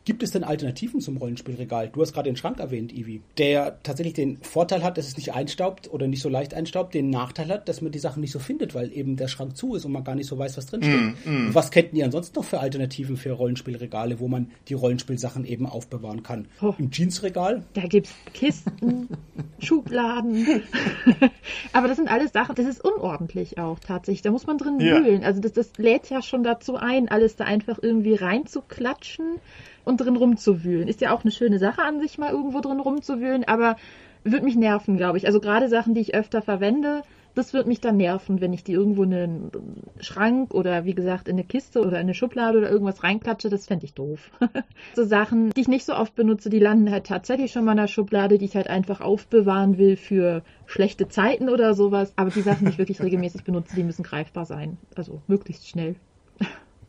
Gibt 0.08 0.24
es 0.24 0.32
denn 0.32 0.46
Alternativen 0.46 1.02
zum 1.02 1.18
Rollenspielregal? 1.18 1.90
Du 1.90 2.02
hast 2.02 2.14
gerade 2.14 2.30
den 2.30 2.38
Schrank 2.38 2.62
erwähnt, 2.62 2.94
Ivi, 2.94 3.20
der 3.38 3.84
tatsächlich 3.84 4.14
den 4.14 4.38
Vorteil 4.42 4.82
hat, 4.82 4.98
dass 4.98 5.06
es 5.06 5.18
nicht 5.18 5.34
einstaubt 5.34 5.92
oder 5.92 6.08
nicht 6.08 6.22
so 6.22 6.30
leicht 6.30 6.54
einstaubt, 6.54 6.94
den 6.94 7.10
Nachteil 7.10 7.50
hat, 7.50 7.68
dass 7.68 7.82
man 7.82 7.92
die 7.92 8.00
Sachen 8.00 8.22
nicht 8.22 8.32
so 8.32 8.40
findet, 8.40 8.74
weil 8.74 8.94
eben 8.94 9.18
der 9.18 9.28
Schrank 9.28 9.58
zu 9.58 9.76
ist 9.76 9.84
und 9.84 9.92
man 9.92 10.06
gar 10.06 10.16
nicht 10.16 10.28
so 10.28 10.38
weiß, 10.40 10.56
was 10.56 10.68
drinsteht. 10.68 11.26
Mm, 11.26 11.50
mm. 11.50 11.54
was 11.54 11.72
kennt 11.72 11.94
ihr 11.94 12.06
ansonsten 12.06 12.40
noch 12.40 12.46
für 12.46 12.62
Alternativen 12.62 13.18
für 13.18 13.34
Rollenspielregale, 13.34 14.22
wo 14.22 14.30
man 14.30 14.50
die 14.70 14.76
Rollenspielsachen 14.76 15.44
eben 15.44 15.66
aufbewahren 15.66 16.24
kann? 16.24 16.48
Oh. 16.62 16.74
Im 16.78 16.90
Jeansregal? 16.90 17.64
Da 17.74 17.82
gibt's 17.82 18.16
Kisten, 18.34 19.10
Schubladen. 19.60 20.64
Aber 21.74 21.90
das 21.90 21.98
sind 21.98 22.10
alles 22.10 22.32
Sachen, 22.32 22.56
das 22.56 22.66
ist 22.66 22.82
unordentlich 22.82 23.58
auch 23.58 23.80
tatsächlich. 23.80 24.22
Da 24.22 24.32
muss 24.32 24.48
man 24.48 24.58
drin 24.58 24.80
ja. 24.80 25.04
wühlen. 25.04 25.26
Also 25.26 25.42
das, 25.42 25.52
das 25.52 25.74
lädt 25.76 26.10
ja 26.10 26.22
schon 26.22 26.44
dazu 26.44 26.78
ein, 26.78 27.10
alles 27.10 27.36
da 27.36 27.44
einfach 27.44 27.78
irgendwie 27.82 28.16
reinzuklatschen 28.16 29.42
und 29.88 29.98
drin 29.98 30.16
rumzuwühlen. 30.16 30.88
Ist 30.88 31.02
ja 31.02 31.12
auch 31.14 31.24
eine 31.24 31.32
schöne 31.32 31.60
Sache 31.60 31.82
an 31.82 32.00
sich, 32.00 32.18
mal 32.18 32.32
irgendwo 32.32 32.62
drin 32.62 32.80
rumzuwühlen, 32.80 33.44
aber 33.46 33.78
würde 34.24 34.46
mich 34.46 34.56
nerven, 34.56 34.98
glaube 34.98 35.18
ich. 35.18 35.26
Also 35.26 35.40
gerade 35.40 35.70
Sachen, 35.70 35.94
die 35.94 36.02
ich 36.02 36.14
öfter 36.14 36.42
verwende, 36.42 37.04
Das 37.38 37.54
wird 37.54 37.68
mich 37.68 37.80
dann 37.80 37.98
nerven, 37.98 38.42
wenn 38.42 38.52
ich 38.52 38.64
die 38.64 38.72
irgendwo 38.72 39.04
in 39.04 39.14
einen 39.14 39.52
Schrank 40.00 40.56
oder 40.56 40.86
wie 40.86 40.96
gesagt 40.96 41.28
in 41.28 41.36
eine 41.36 41.44
Kiste 41.44 41.82
oder 41.82 41.98
in 41.98 42.08
eine 42.08 42.16
Schublade 42.16 42.58
oder 42.58 42.72
irgendwas 42.72 43.04
reinklatsche. 43.04 43.50
Das 43.50 43.68
fände 43.68 43.86
ich 43.86 43.94
doof. 43.94 44.32
so 44.96 45.04
Sachen, 45.04 45.52
die 45.52 45.62
ich 45.62 45.68
nicht 45.68 45.86
so 45.86 45.94
oft 45.94 46.16
benutze, 46.16 46.50
die 46.50 46.58
landen 46.58 46.90
halt 46.90 47.06
tatsächlich 47.06 47.52
schon 47.52 47.64
mal 47.64 47.74
in 47.74 47.78
der 47.78 47.88
Schublade, 47.88 48.40
die 48.40 48.46
ich 48.46 48.56
halt 48.56 48.68
einfach 48.68 49.02
aufbewahren 49.02 49.78
will 49.78 49.98
für 49.98 50.42
schlechte 50.66 51.10
Zeiten 51.10 51.48
oder 51.48 51.76
sowas. 51.76 52.12
Aber 52.16 52.32
die 52.32 52.42
Sachen, 52.42 52.66
die 52.66 52.72
ich 52.72 52.80
wirklich 52.80 53.04
regelmäßig 53.04 53.44
benutze, 53.44 53.76
die 53.76 53.84
müssen 53.84 54.02
greifbar 54.02 54.46
sein. 54.48 54.80
Also 54.96 55.22
möglichst 55.28 55.68
schnell. 55.68 55.96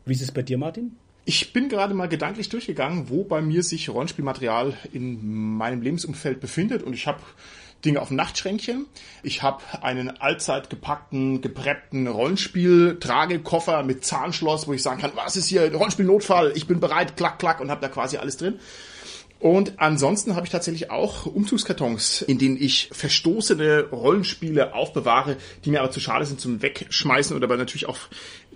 Wie 0.05 0.13
ist 0.13 0.23
es 0.23 0.31
bei 0.31 0.41
dir, 0.41 0.57
Martin? 0.57 0.95
Ich 1.29 1.53
bin 1.53 1.69
gerade 1.69 1.93
mal 1.93 2.09
gedanklich 2.09 2.49
durchgegangen, 2.49 3.11
wo 3.11 3.23
bei 3.23 3.39
mir 3.39 3.61
sich 3.61 3.87
Rollenspielmaterial 3.89 4.75
in 4.91 5.57
meinem 5.57 5.83
Lebensumfeld 5.83 6.39
befindet. 6.39 6.81
Und 6.81 6.93
ich 6.93 7.05
habe 7.05 7.19
Dinge 7.85 8.01
auf 8.01 8.07
dem 8.07 8.17
Nachtschränkchen. 8.17 8.87
Ich 9.21 9.43
habe 9.43 9.61
einen 9.83 10.09
allzeit 10.09 10.71
gepackten, 10.71 11.41
gepreppten 11.41 12.07
Rollenspiel-Tragekoffer 12.07 13.83
mit 13.83 14.03
Zahnschloss, 14.03 14.67
wo 14.67 14.73
ich 14.73 14.81
sagen 14.81 15.01
kann, 15.01 15.11
was 15.13 15.35
ist 15.35 15.45
hier, 15.45 15.71
Rollenspiel-Notfall, 15.71 16.53
ich 16.55 16.65
bin 16.65 16.79
bereit, 16.79 17.15
klack, 17.15 17.37
klack. 17.37 17.59
Und 17.59 17.69
habe 17.69 17.81
da 17.81 17.89
quasi 17.89 18.17
alles 18.17 18.37
drin. 18.37 18.59
Und 19.39 19.79
ansonsten 19.79 20.35
habe 20.35 20.45
ich 20.45 20.51
tatsächlich 20.51 20.91
auch 20.91 21.25
Umzugskartons, 21.25 22.21
in 22.23 22.37
denen 22.37 22.61
ich 22.61 22.89
verstoßene 22.91 23.85
Rollenspiele 23.89 24.73
aufbewahre, 24.73 25.37
die 25.63 25.71
mir 25.71 25.79
aber 25.79 25.91
zu 25.91 26.01
schade 26.01 26.25
sind 26.25 26.41
zum 26.41 26.61
Wegschmeißen 26.61 27.35
oder 27.35 27.45
aber 27.45 27.55
natürlich 27.55 27.87
auch 27.87 27.97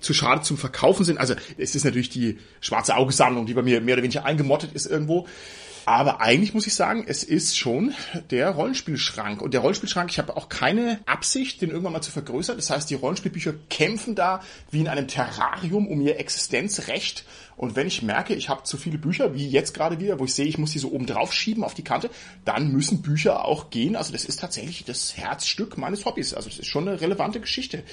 zu 0.01 0.13
schade 0.13 0.41
zum 0.41 0.57
Verkaufen 0.57 1.05
sind. 1.05 1.17
Also 1.17 1.35
es 1.57 1.75
ist 1.75 1.85
natürlich 1.85 2.09
die 2.09 2.37
schwarze 2.59 2.97
Augesammlung, 2.97 3.45
die 3.45 3.53
bei 3.53 3.61
mir 3.61 3.79
mehr 3.79 3.95
oder 3.95 4.03
weniger 4.03 4.25
eingemottet 4.25 4.73
ist 4.73 4.85
irgendwo. 4.85 5.25
Aber 5.85 6.21
eigentlich 6.21 6.53
muss 6.53 6.67
ich 6.67 6.75
sagen, 6.75 7.03
es 7.07 7.23
ist 7.23 7.57
schon 7.57 7.93
der 8.31 8.51
Rollenspielschrank. 8.51 9.41
Und 9.41 9.53
der 9.53 9.61
Rollenspielschrank, 9.61 10.09
ich 10.11 10.17
habe 10.17 10.37
auch 10.37 10.47
keine 10.47 10.99
Absicht, 11.05 11.61
den 11.61 11.71
irgendwann 11.71 11.93
mal 11.93 12.01
zu 12.01 12.11
vergrößern. 12.11 12.55
Das 12.55 12.69
heißt, 12.69 12.89
die 12.89 12.95
Rollenspielbücher 12.95 13.53
kämpfen 13.69 14.15
da 14.15 14.41
wie 14.71 14.79
in 14.79 14.87
einem 14.87 15.07
Terrarium 15.07 15.87
um 15.87 15.99
ihr 16.01 16.19
Existenzrecht. 16.19 17.25
Und 17.55 17.75
wenn 17.75 17.87
ich 17.87 18.01
merke, 18.01 18.33
ich 18.33 18.49
habe 18.49 18.63
zu 18.63 18.77
viele 18.77 18.97
Bücher, 18.97 19.33
wie 19.33 19.47
jetzt 19.47 19.73
gerade 19.73 19.99
wieder, 19.99 20.19
wo 20.19 20.25
ich 20.25 20.33
sehe, 20.33 20.45
ich 20.45 20.57
muss 20.57 20.71
die 20.71 20.79
so 20.79 20.91
oben 20.91 21.05
drauf 21.05 21.33
schieben 21.33 21.63
auf 21.63 21.73
die 21.73 21.83
Kante, 21.83 22.09
dann 22.45 22.71
müssen 22.71 23.01
Bücher 23.01 23.45
auch 23.45 23.69
gehen. 23.69 23.95
Also 23.95 24.11
das 24.11 24.25
ist 24.25 24.39
tatsächlich 24.39 24.83
das 24.85 25.17
Herzstück 25.17 25.77
meines 25.77 26.05
Hobbys. 26.05 26.33
Also 26.33 26.49
das 26.49 26.59
ist 26.59 26.67
schon 26.67 26.87
eine 26.87 26.99
relevante 27.01 27.39
Geschichte. 27.39 27.83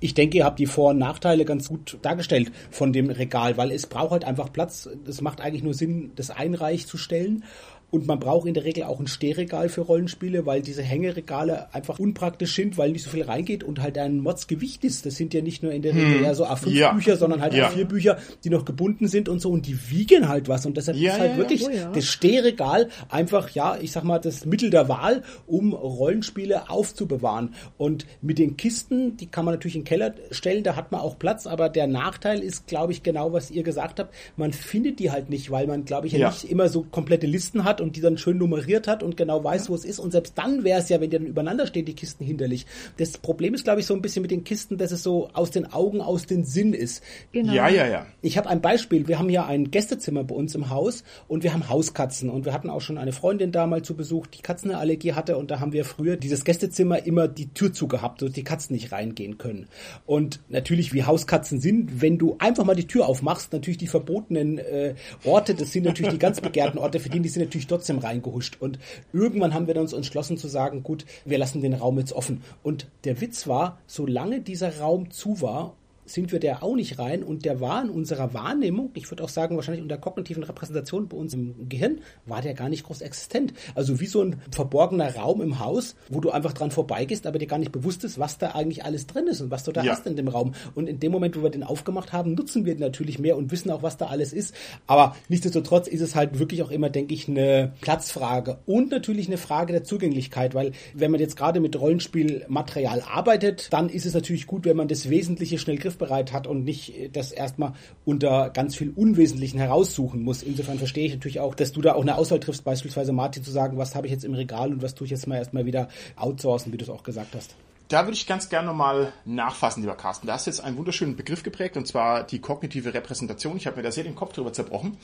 Ich 0.00 0.14
denke, 0.14 0.38
ihr 0.38 0.44
habt 0.44 0.58
die 0.58 0.66
Vor- 0.66 0.90
und 0.90 0.98
Nachteile 0.98 1.44
ganz 1.44 1.68
gut 1.68 1.98
dargestellt 2.02 2.52
von 2.70 2.92
dem 2.92 3.10
Regal, 3.10 3.56
weil 3.56 3.70
es 3.70 3.86
braucht 3.86 4.12
halt 4.12 4.24
einfach 4.24 4.52
Platz. 4.52 4.88
Es 5.06 5.20
macht 5.20 5.40
eigentlich 5.40 5.62
nur 5.62 5.74
Sinn, 5.74 6.12
das 6.16 6.30
einreich 6.30 6.86
zu 6.86 6.96
stellen. 6.96 7.44
Und 7.92 8.06
man 8.06 8.18
braucht 8.18 8.48
in 8.48 8.54
der 8.54 8.64
Regel 8.64 8.84
auch 8.84 9.00
ein 9.00 9.06
Stehregal 9.06 9.68
für 9.68 9.82
Rollenspiele, 9.82 10.46
weil 10.46 10.62
diese 10.62 10.82
Hängeregale 10.82 11.74
einfach 11.74 11.98
unpraktisch 11.98 12.54
sind, 12.54 12.78
weil 12.78 12.92
nicht 12.92 13.04
so 13.04 13.10
viel 13.10 13.24
reingeht 13.24 13.62
und 13.62 13.82
halt 13.82 13.98
ein 13.98 14.18
Modsgewicht 14.20 14.82
ist. 14.82 15.04
Das 15.04 15.16
sind 15.16 15.34
ja 15.34 15.42
nicht 15.42 15.62
nur 15.62 15.72
in 15.72 15.82
der 15.82 15.94
Regel 15.94 16.14
hm. 16.14 16.24
eher 16.24 16.34
so 16.34 16.46
A5-Bücher, 16.46 17.10
ja. 17.10 17.16
sondern 17.16 17.42
halt 17.42 17.52
ja. 17.52 17.68
A4-Bücher, 17.68 18.16
die 18.44 18.48
noch 18.48 18.64
gebunden 18.64 19.08
sind 19.08 19.28
und 19.28 19.42
so 19.42 19.50
und 19.50 19.66
die 19.66 19.90
wiegen 19.90 20.30
halt 20.30 20.48
was. 20.48 20.64
Und 20.64 20.78
deshalb 20.78 20.96
ja, 20.96 21.12
ist 21.12 21.20
halt 21.20 21.36
wirklich 21.36 21.66
oh, 21.66 21.92
das 21.92 22.06
Stehregal 22.06 22.88
einfach, 23.10 23.50
ja, 23.50 23.76
ich 23.78 23.92
sag 23.92 24.04
mal, 24.04 24.18
das 24.18 24.46
Mittel 24.46 24.70
der 24.70 24.88
Wahl, 24.88 25.22
um 25.46 25.74
Rollenspiele 25.74 26.70
aufzubewahren. 26.70 27.52
Und 27.76 28.06
mit 28.22 28.38
den 28.38 28.56
Kisten, 28.56 29.18
die 29.18 29.26
kann 29.26 29.44
man 29.44 29.52
natürlich 29.52 29.76
in 29.76 29.82
den 29.82 29.86
Keller 29.86 30.14
stellen, 30.30 30.64
da 30.64 30.76
hat 30.76 30.92
man 30.92 31.02
auch 31.02 31.18
Platz, 31.18 31.46
aber 31.46 31.68
der 31.68 31.88
Nachteil 31.88 32.40
ist, 32.40 32.68
glaube 32.68 32.92
ich, 32.92 33.02
genau, 33.02 33.34
was 33.34 33.50
ihr 33.50 33.64
gesagt 33.64 34.00
habt, 34.00 34.14
man 34.38 34.54
findet 34.54 34.98
die 34.98 35.10
halt 35.10 35.28
nicht, 35.28 35.50
weil 35.50 35.66
man, 35.66 35.84
glaube 35.84 36.06
ich, 36.06 36.14
ja, 36.14 36.30
nicht 36.30 36.44
immer 36.44 36.70
so 36.70 36.86
komplette 36.90 37.26
Listen 37.26 37.64
hat 37.64 37.81
und 37.82 37.96
die 37.96 38.00
dann 38.00 38.16
schön 38.16 38.38
nummeriert 38.38 38.88
hat 38.88 39.02
und 39.02 39.16
genau 39.16 39.42
weiß, 39.44 39.68
wo 39.68 39.74
es 39.74 39.84
ist. 39.84 39.98
Und 39.98 40.12
selbst 40.12 40.36
dann 40.36 40.64
wäre 40.64 40.80
es 40.80 40.88
ja, 40.88 41.00
wenn 41.00 41.10
die 41.10 41.18
dann 41.18 41.26
übereinander 41.26 41.66
stehen, 41.66 41.84
die 41.84 41.94
Kisten 41.94 42.24
hinderlich. 42.24 42.66
Das 42.96 43.18
Problem 43.18 43.54
ist, 43.54 43.64
glaube 43.64 43.80
ich, 43.80 43.86
so 43.86 43.94
ein 43.94 44.02
bisschen 44.02 44.22
mit 44.22 44.30
den 44.30 44.44
Kisten, 44.44 44.78
dass 44.78 44.92
es 44.92 45.02
so 45.02 45.28
aus 45.32 45.50
den 45.50 45.72
Augen, 45.72 46.00
aus 46.00 46.26
den 46.26 46.44
Sinn 46.44 46.72
ist. 46.72 47.02
Genau. 47.32 47.52
Ja, 47.52 47.68
ja, 47.68 47.86
ja. 47.86 48.06
Ich 48.22 48.38
habe 48.38 48.48
ein 48.48 48.60
Beispiel. 48.60 49.08
Wir 49.08 49.18
haben 49.18 49.28
ja 49.28 49.46
ein 49.46 49.70
Gästezimmer 49.70 50.24
bei 50.24 50.34
uns 50.34 50.54
im 50.54 50.70
Haus 50.70 51.04
und 51.28 51.42
wir 51.42 51.52
haben 51.52 51.68
Hauskatzen. 51.68 52.30
Und 52.30 52.44
wir 52.44 52.52
hatten 52.52 52.70
auch 52.70 52.80
schon 52.80 52.98
eine 52.98 53.12
Freundin 53.12 53.52
da 53.52 53.66
mal 53.66 53.82
zu 53.82 53.94
Besuch, 53.94 54.26
die 54.26 54.42
Katzenallergie 54.42 55.12
hatte. 55.12 55.36
Und 55.36 55.50
da 55.50 55.60
haben 55.60 55.72
wir 55.72 55.84
früher 55.84 56.16
dieses 56.16 56.44
Gästezimmer 56.44 57.04
immer 57.04 57.28
die 57.28 57.52
Tür 57.52 57.72
zugehabt, 57.72 58.20
sodass 58.20 58.34
die 58.34 58.44
Katzen 58.44 58.74
nicht 58.74 58.92
reingehen 58.92 59.38
können. 59.38 59.66
Und 60.06 60.40
natürlich, 60.48 60.92
wie 60.92 61.04
Hauskatzen 61.04 61.60
sind, 61.60 62.00
wenn 62.00 62.18
du 62.18 62.36
einfach 62.38 62.64
mal 62.64 62.74
die 62.74 62.86
Tür 62.86 63.06
aufmachst, 63.06 63.52
natürlich 63.52 63.78
die 63.78 63.86
verbotenen 63.86 64.58
äh, 64.58 64.94
Orte, 65.24 65.54
das 65.54 65.72
sind 65.72 65.84
natürlich 65.84 66.12
die 66.12 66.18
ganz 66.18 66.40
begehrten 66.40 66.78
Orte, 66.78 67.00
für 67.00 67.08
die, 67.08 67.20
die 67.20 67.28
sind 67.28 67.42
natürlich 67.42 67.66
trotzdem 67.72 67.98
reingehuscht. 67.98 68.58
Und 68.60 68.78
irgendwann 69.12 69.54
haben 69.54 69.66
wir 69.66 69.80
uns 69.80 69.92
entschlossen 69.92 70.36
zu 70.36 70.48
sagen, 70.48 70.82
gut, 70.82 71.06
wir 71.24 71.38
lassen 71.38 71.62
den 71.62 71.74
Raum 71.74 71.98
jetzt 71.98 72.12
offen. 72.12 72.42
Und 72.62 72.86
der 73.04 73.20
Witz 73.20 73.46
war, 73.46 73.78
solange 73.86 74.40
dieser 74.40 74.78
Raum 74.78 75.10
zu 75.10 75.40
war 75.40 75.74
sind 76.04 76.32
wir 76.32 76.40
der 76.40 76.62
auch 76.62 76.74
nicht 76.74 76.98
rein 76.98 77.22
und 77.22 77.44
der 77.44 77.60
war 77.60 77.82
in 77.82 77.90
unserer 77.90 78.34
Wahrnehmung, 78.34 78.90
ich 78.94 79.10
würde 79.10 79.22
auch 79.22 79.28
sagen, 79.28 79.56
wahrscheinlich 79.56 79.82
unter 79.82 79.98
kognitiven 79.98 80.42
Repräsentation 80.42 81.08
bei 81.08 81.16
uns 81.16 81.34
im 81.34 81.68
Gehirn, 81.68 82.00
war 82.26 82.42
der 82.42 82.54
gar 82.54 82.68
nicht 82.68 82.84
groß 82.84 83.00
existent. 83.02 83.52
Also 83.74 84.00
wie 84.00 84.06
so 84.06 84.22
ein 84.22 84.36
verborgener 84.50 85.14
Raum 85.14 85.40
im 85.40 85.58
Haus, 85.60 85.94
wo 86.08 86.20
du 86.20 86.30
einfach 86.30 86.52
dran 86.52 86.70
vorbeigehst, 86.70 87.26
aber 87.26 87.38
dir 87.38 87.46
gar 87.46 87.58
nicht 87.58 87.72
bewusst 87.72 88.04
ist, 88.04 88.18
was 88.18 88.38
da 88.38 88.50
eigentlich 88.50 88.84
alles 88.84 89.06
drin 89.06 89.26
ist 89.26 89.40
und 89.40 89.50
was 89.50 89.64
du 89.64 89.72
da 89.72 89.82
ja. 89.82 89.92
hast 89.92 90.06
in 90.06 90.16
dem 90.16 90.28
Raum. 90.28 90.54
Und 90.74 90.88
in 90.88 90.98
dem 90.98 91.12
Moment, 91.12 91.38
wo 91.38 91.42
wir 91.42 91.50
den 91.50 91.62
aufgemacht 91.62 92.12
haben, 92.12 92.34
nutzen 92.34 92.64
wir 92.64 92.74
den 92.74 92.80
natürlich 92.80 93.18
mehr 93.18 93.36
und 93.36 93.50
wissen 93.52 93.70
auch, 93.70 93.82
was 93.82 93.96
da 93.96 94.06
alles 94.06 94.32
ist. 94.32 94.54
Aber 94.86 95.16
nichtsdestotrotz 95.28 95.86
ist 95.86 96.00
es 96.00 96.14
halt 96.14 96.38
wirklich 96.38 96.62
auch 96.62 96.70
immer, 96.70 96.90
denke 96.90 97.14
ich, 97.14 97.28
eine 97.28 97.72
Platzfrage 97.80 98.58
und 98.66 98.90
natürlich 98.90 99.28
eine 99.28 99.38
Frage 99.38 99.72
der 99.72 99.84
Zugänglichkeit, 99.84 100.54
weil 100.54 100.72
wenn 100.94 101.10
man 101.10 101.20
jetzt 101.20 101.36
gerade 101.36 101.60
mit 101.60 101.78
Rollenspielmaterial 101.78 103.02
arbeitet, 103.02 103.72
dann 103.72 103.88
ist 103.88 104.06
es 104.06 104.14
natürlich 104.14 104.46
gut, 104.46 104.64
wenn 104.64 104.76
man 104.76 104.88
das 104.88 105.08
Wesentliche 105.08 105.58
schnell 105.58 105.76
griff 105.76 105.91
griffbereit 105.92 106.32
hat 106.32 106.46
und 106.46 106.64
nicht 106.64 107.10
das 107.12 107.32
erstmal 107.32 107.74
unter 108.04 108.50
ganz 108.50 108.76
viel 108.76 108.90
Unwesentlichen 108.90 109.58
heraussuchen 109.58 110.22
muss. 110.22 110.42
Insofern 110.42 110.78
verstehe 110.78 111.06
ich 111.06 111.12
natürlich 111.12 111.40
auch, 111.40 111.54
dass 111.54 111.72
du 111.72 111.80
da 111.80 111.94
auch 111.94 112.02
eine 112.02 112.16
Auswahl 112.16 112.40
triffst, 112.40 112.64
beispielsweise 112.64 113.12
Martin 113.12 113.44
zu 113.44 113.50
sagen, 113.50 113.78
was 113.78 113.94
habe 113.94 114.06
ich 114.06 114.12
jetzt 114.12 114.24
im 114.24 114.34
Regal 114.34 114.72
und 114.72 114.82
was 114.82 114.94
tue 114.94 115.04
ich 115.04 115.10
jetzt 115.10 115.26
mal 115.26 115.36
erstmal 115.36 115.66
wieder 115.66 115.88
outsourcen, 116.16 116.72
wie 116.72 116.76
du 116.76 116.84
es 116.84 116.90
auch 116.90 117.02
gesagt 117.02 117.34
hast. 117.34 117.54
Da 117.88 118.06
würde 118.06 118.14
ich 118.14 118.26
ganz 118.26 118.48
gerne 118.48 118.68
nochmal 118.68 119.12
nachfassen, 119.26 119.82
lieber 119.82 119.96
Carsten. 119.96 120.26
Da 120.26 120.34
hast 120.34 120.46
du 120.46 120.50
jetzt 120.50 120.60
einen 120.60 120.78
wunderschönen 120.78 121.14
Begriff 121.14 121.42
geprägt, 121.42 121.76
und 121.76 121.86
zwar 121.86 122.24
die 122.24 122.38
kognitive 122.38 122.94
Repräsentation. 122.94 123.56
Ich 123.58 123.66
habe 123.66 123.76
mir 123.76 123.82
da 123.82 123.90
sehr 123.90 124.04
den 124.04 124.14
Kopf 124.14 124.32
drüber 124.32 124.52
zerbrochen. 124.52 124.96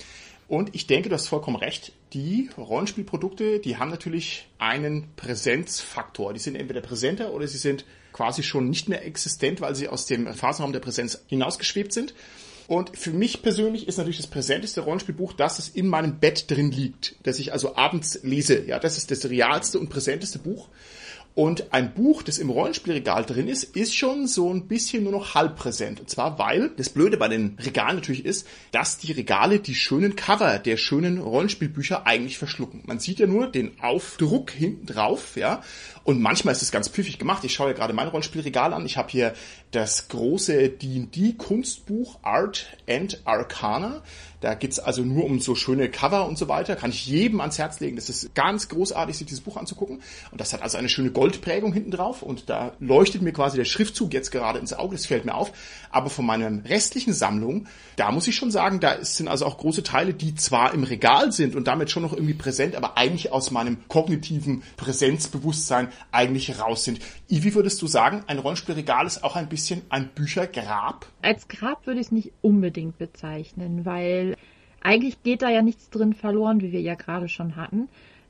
Und 0.48 0.74
ich 0.74 0.86
denke, 0.86 1.10
du 1.10 1.14
hast 1.14 1.28
vollkommen 1.28 1.58
recht. 1.58 1.92
Die 2.14 2.48
Rollenspielprodukte, 2.56 3.58
die 3.58 3.76
haben 3.76 3.90
natürlich 3.90 4.48
einen 4.58 5.08
Präsenzfaktor. 5.16 6.32
Die 6.32 6.40
sind 6.40 6.54
entweder 6.56 6.80
präsenter 6.80 7.34
oder 7.34 7.46
sie 7.46 7.58
sind 7.58 7.84
quasi 8.18 8.42
schon 8.42 8.68
nicht 8.68 8.88
mehr 8.88 9.06
existent, 9.06 9.60
weil 9.60 9.76
sie 9.76 9.86
aus 9.86 10.06
dem 10.06 10.26
Phasenraum 10.34 10.72
der 10.72 10.80
Präsenz 10.80 11.22
hinausgeschwebt 11.28 11.92
sind. 11.92 12.14
Und 12.66 12.98
für 12.98 13.12
mich 13.12 13.42
persönlich 13.42 13.86
ist 13.86 13.96
natürlich 13.96 14.16
das 14.16 14.26
präsenteste 14.26 14.80
Rollenspielbuch 14.80 15.34
das, 15.34 15.58
das 15.58 15.68
in 15.68 15.86
meinem 15.86 16.18
Bett 16.18 16.50
drin 16.50 16.72
liegt, 16.72 17.14
das 17.22 17.38
ich 17.38 17.52
also 17.52 17.76
abends 17.76 18.18
lese. 18.24 18.64
Ja, 18.66 18.80
das 18.80 18.98
ist 18.98 19.12
das 19.12 19.26
realste 19.26 19.78
und 19.78 19.88
präsenteste 19.88 20.40
Buch. 20.40 20.68
Und 21.34 21.72
ein 21.72 21.94
Buch, 21.94 22.24
das 22.24 22.38
im 22.38 22.50
Rollenspielregal 22.50 23.24
drin 23.24 23.46
ist, 23.46 23.76
ist 23.76 23.94
schon 23.94 24.26
so 24.26 24.52
ein 24.52 24.66
bisschen 24.66 25.04
nur 25.04 25.12
noch 25.12 25.36
halb 25.36 25.54
präsent. 25.54 26.00
Und 26.00 26.10
zwar, 26.10 26.36
weil 26.38 26.70
das 26.70 26.88
Blöde 26.88 27.16
bei 27.16 27.28
den 27.28 27.56
Regalen 27.60 27.94
natürlich 27.94 28.24
ist, 28.24 28.44
dass 28.72 28.98
die 28.98 29.12
Regale 29.12 29.60
die 29.60 29.76
schönen 29.76 30.16
Cover 30.16 30.58
der 30.58 30.76
schönen 30.76 31.18
Rollenspielbücher 31.18 32.06
eigentlich 32.06 32.38
verschlucken. 32.38 32.82
Man 32.86 32.98
sieht 32.98 33.20
ja 33.20 33.28
nur 33.28 33.46
den 33.46 33.80
Aufdruck 33.80 34.50
hinten 34.50 34.86
drauf, 34.86 35.36
ja. 35.36 35.62
Und 36.02 36.20
manchmal 36.20 36.52
ist 36.52 36.62
es 36.62 36.72
ganz 36.72 36.88
pfiffig 36.88 37.18
gemacht. 37.18 37.44
Ich 37.44 37.54
schaue 37.54 37.68
ja 37.68 37.74
gerade 37.74 37.92
mein 37.92 38.08
Rollenspielregal 38.08 38.72
an. 38.72 38.84
Ich 38.84 38.96
habe 38.96 39.10
hier 39.10 39.34
das 39.70 40.08
große 40.08 40.70
D&D 40.70 41.34
Kunstbuch 41.34 42.18
Art 42.22 42.66
and 42.88 43.20
Arcana. 43.24 44.02
Da 44.40 44.54
geht's 44.54 44.78
also 44.78 45.02
nur 45.02 45.24
um 45.24 45.40
so 45.40 45.54
schöne 45.54 45.88
Cover 45.88 46.26
und 46.28 46.38
so 46.38 46.48
weiter. 46.48 46.76
Kann 46.76 46.90
ich 46.90 47.06
jedem 47.06 47.40
ans 47.40 47.58
Herz 47.58 47.80
legen. 47.80 47.96
Das 47.96 48.08
ist 48.08 48.34
ganz 48.34 48.68
großartig, 48.68 49.16
sich 49.16 49.26
dieses 49.26 49.42
Buch 49.42 49.56
anzugucken. 49.56 50.00
Und 50.30 50.40
das 50.40 50.52
hat 50.52 50.62
also 50.62 50.78
eine 50.78 50.88
schöne 50.88 51.10
Goldprägung 51.10 51.72
hinten 51.72 51.90
drauf. 51.90 52.22
Und 52.22 52.48
da 52.48 52.72
leuchtet 52.78 53.22
mir 53.22 53.32
quasi 53.32 53.56
der 53.56 53.64
Schriftzug 53.64 54.14
jetzt 54.14 54.30
gerade 54.30 54.58
ins 54.58 54.72
Auge. 54.72 54.94
Das 54.94 55.06
fällt 55.06 55.24
mir 55.24 55.34
auf. 55.34 55.52
Aber 55.90 56.10
von 56.10 56.26
meiner 56.26 56.64
restlichen 56.64 57.12
Sammlung, 57.12 57.66
da 57.96 58.12
muss 58.12 58.26
ich 58.26 58.36
schon 58.36 58.50
sagen, 58.50 58.80
da 58.80 59.04
sind 59.04 59.28
also 59.28 59.46
auch 59.46 59.58
große 59.58 59.82
Teile, 59.82 60.14
die 60.14 60.34
zwar 60.34 60.74
im 60.74 60.84
Regal 60.84 61.32
sind 61.32 61.56
und 61.56 61.66
damit 61.66 61.90
schon 61.90 62.02
noch 62.02 62.12
irgendwie 62.12 62.34
präsent, 62.34 62.76
aber 62.76 62.96
eigentlich 62.96 63.32
aus 63.32 63.50
meinem 63.50 63.78
kognitiven 63.88 64.62
Präsenzbewusstsein 64.76 65.88
eigentlich 66.12 66.58
raus 66.60 66.84
sind. 66.84 67.00
Wie 67.28 67.54
würdest 67.54 67.80
du 67.82 67.86
sagen, 67.86 68.24
ein 68.26 68.38
Rollenspielregal 68.38 69.06
ist 69.06 69.24
auch 69.24 69.36
ein 69.36 69.48
bisschen 69.48 69.82
ein 69.88 70.08
Büchergrab? 70.08 71.06
Als 71.22 71.48
Grab 71.48 71.86
würde 71.86 72.00
ich 72.00 72.06
es 72.06 72.12
nicht 72.12 72.32
unbedingt 72.42 72.98
bezeichnen, 72.98 73.84
weil 73.84 74.36
eigentlich 74.80 75.22
geht 75.22 75.42
da 75.42 75.50
ja 75.50 75.62
nichts 75.62 75.90
drin 75.90 76.14
verloren, 76.14 76.60
wie 76.60 76.72
wir 76.72 76.80
ja 76.80 76.94
gerade 76.94 77.28
schon 77.28 77.56
hatten. 77.56 77.88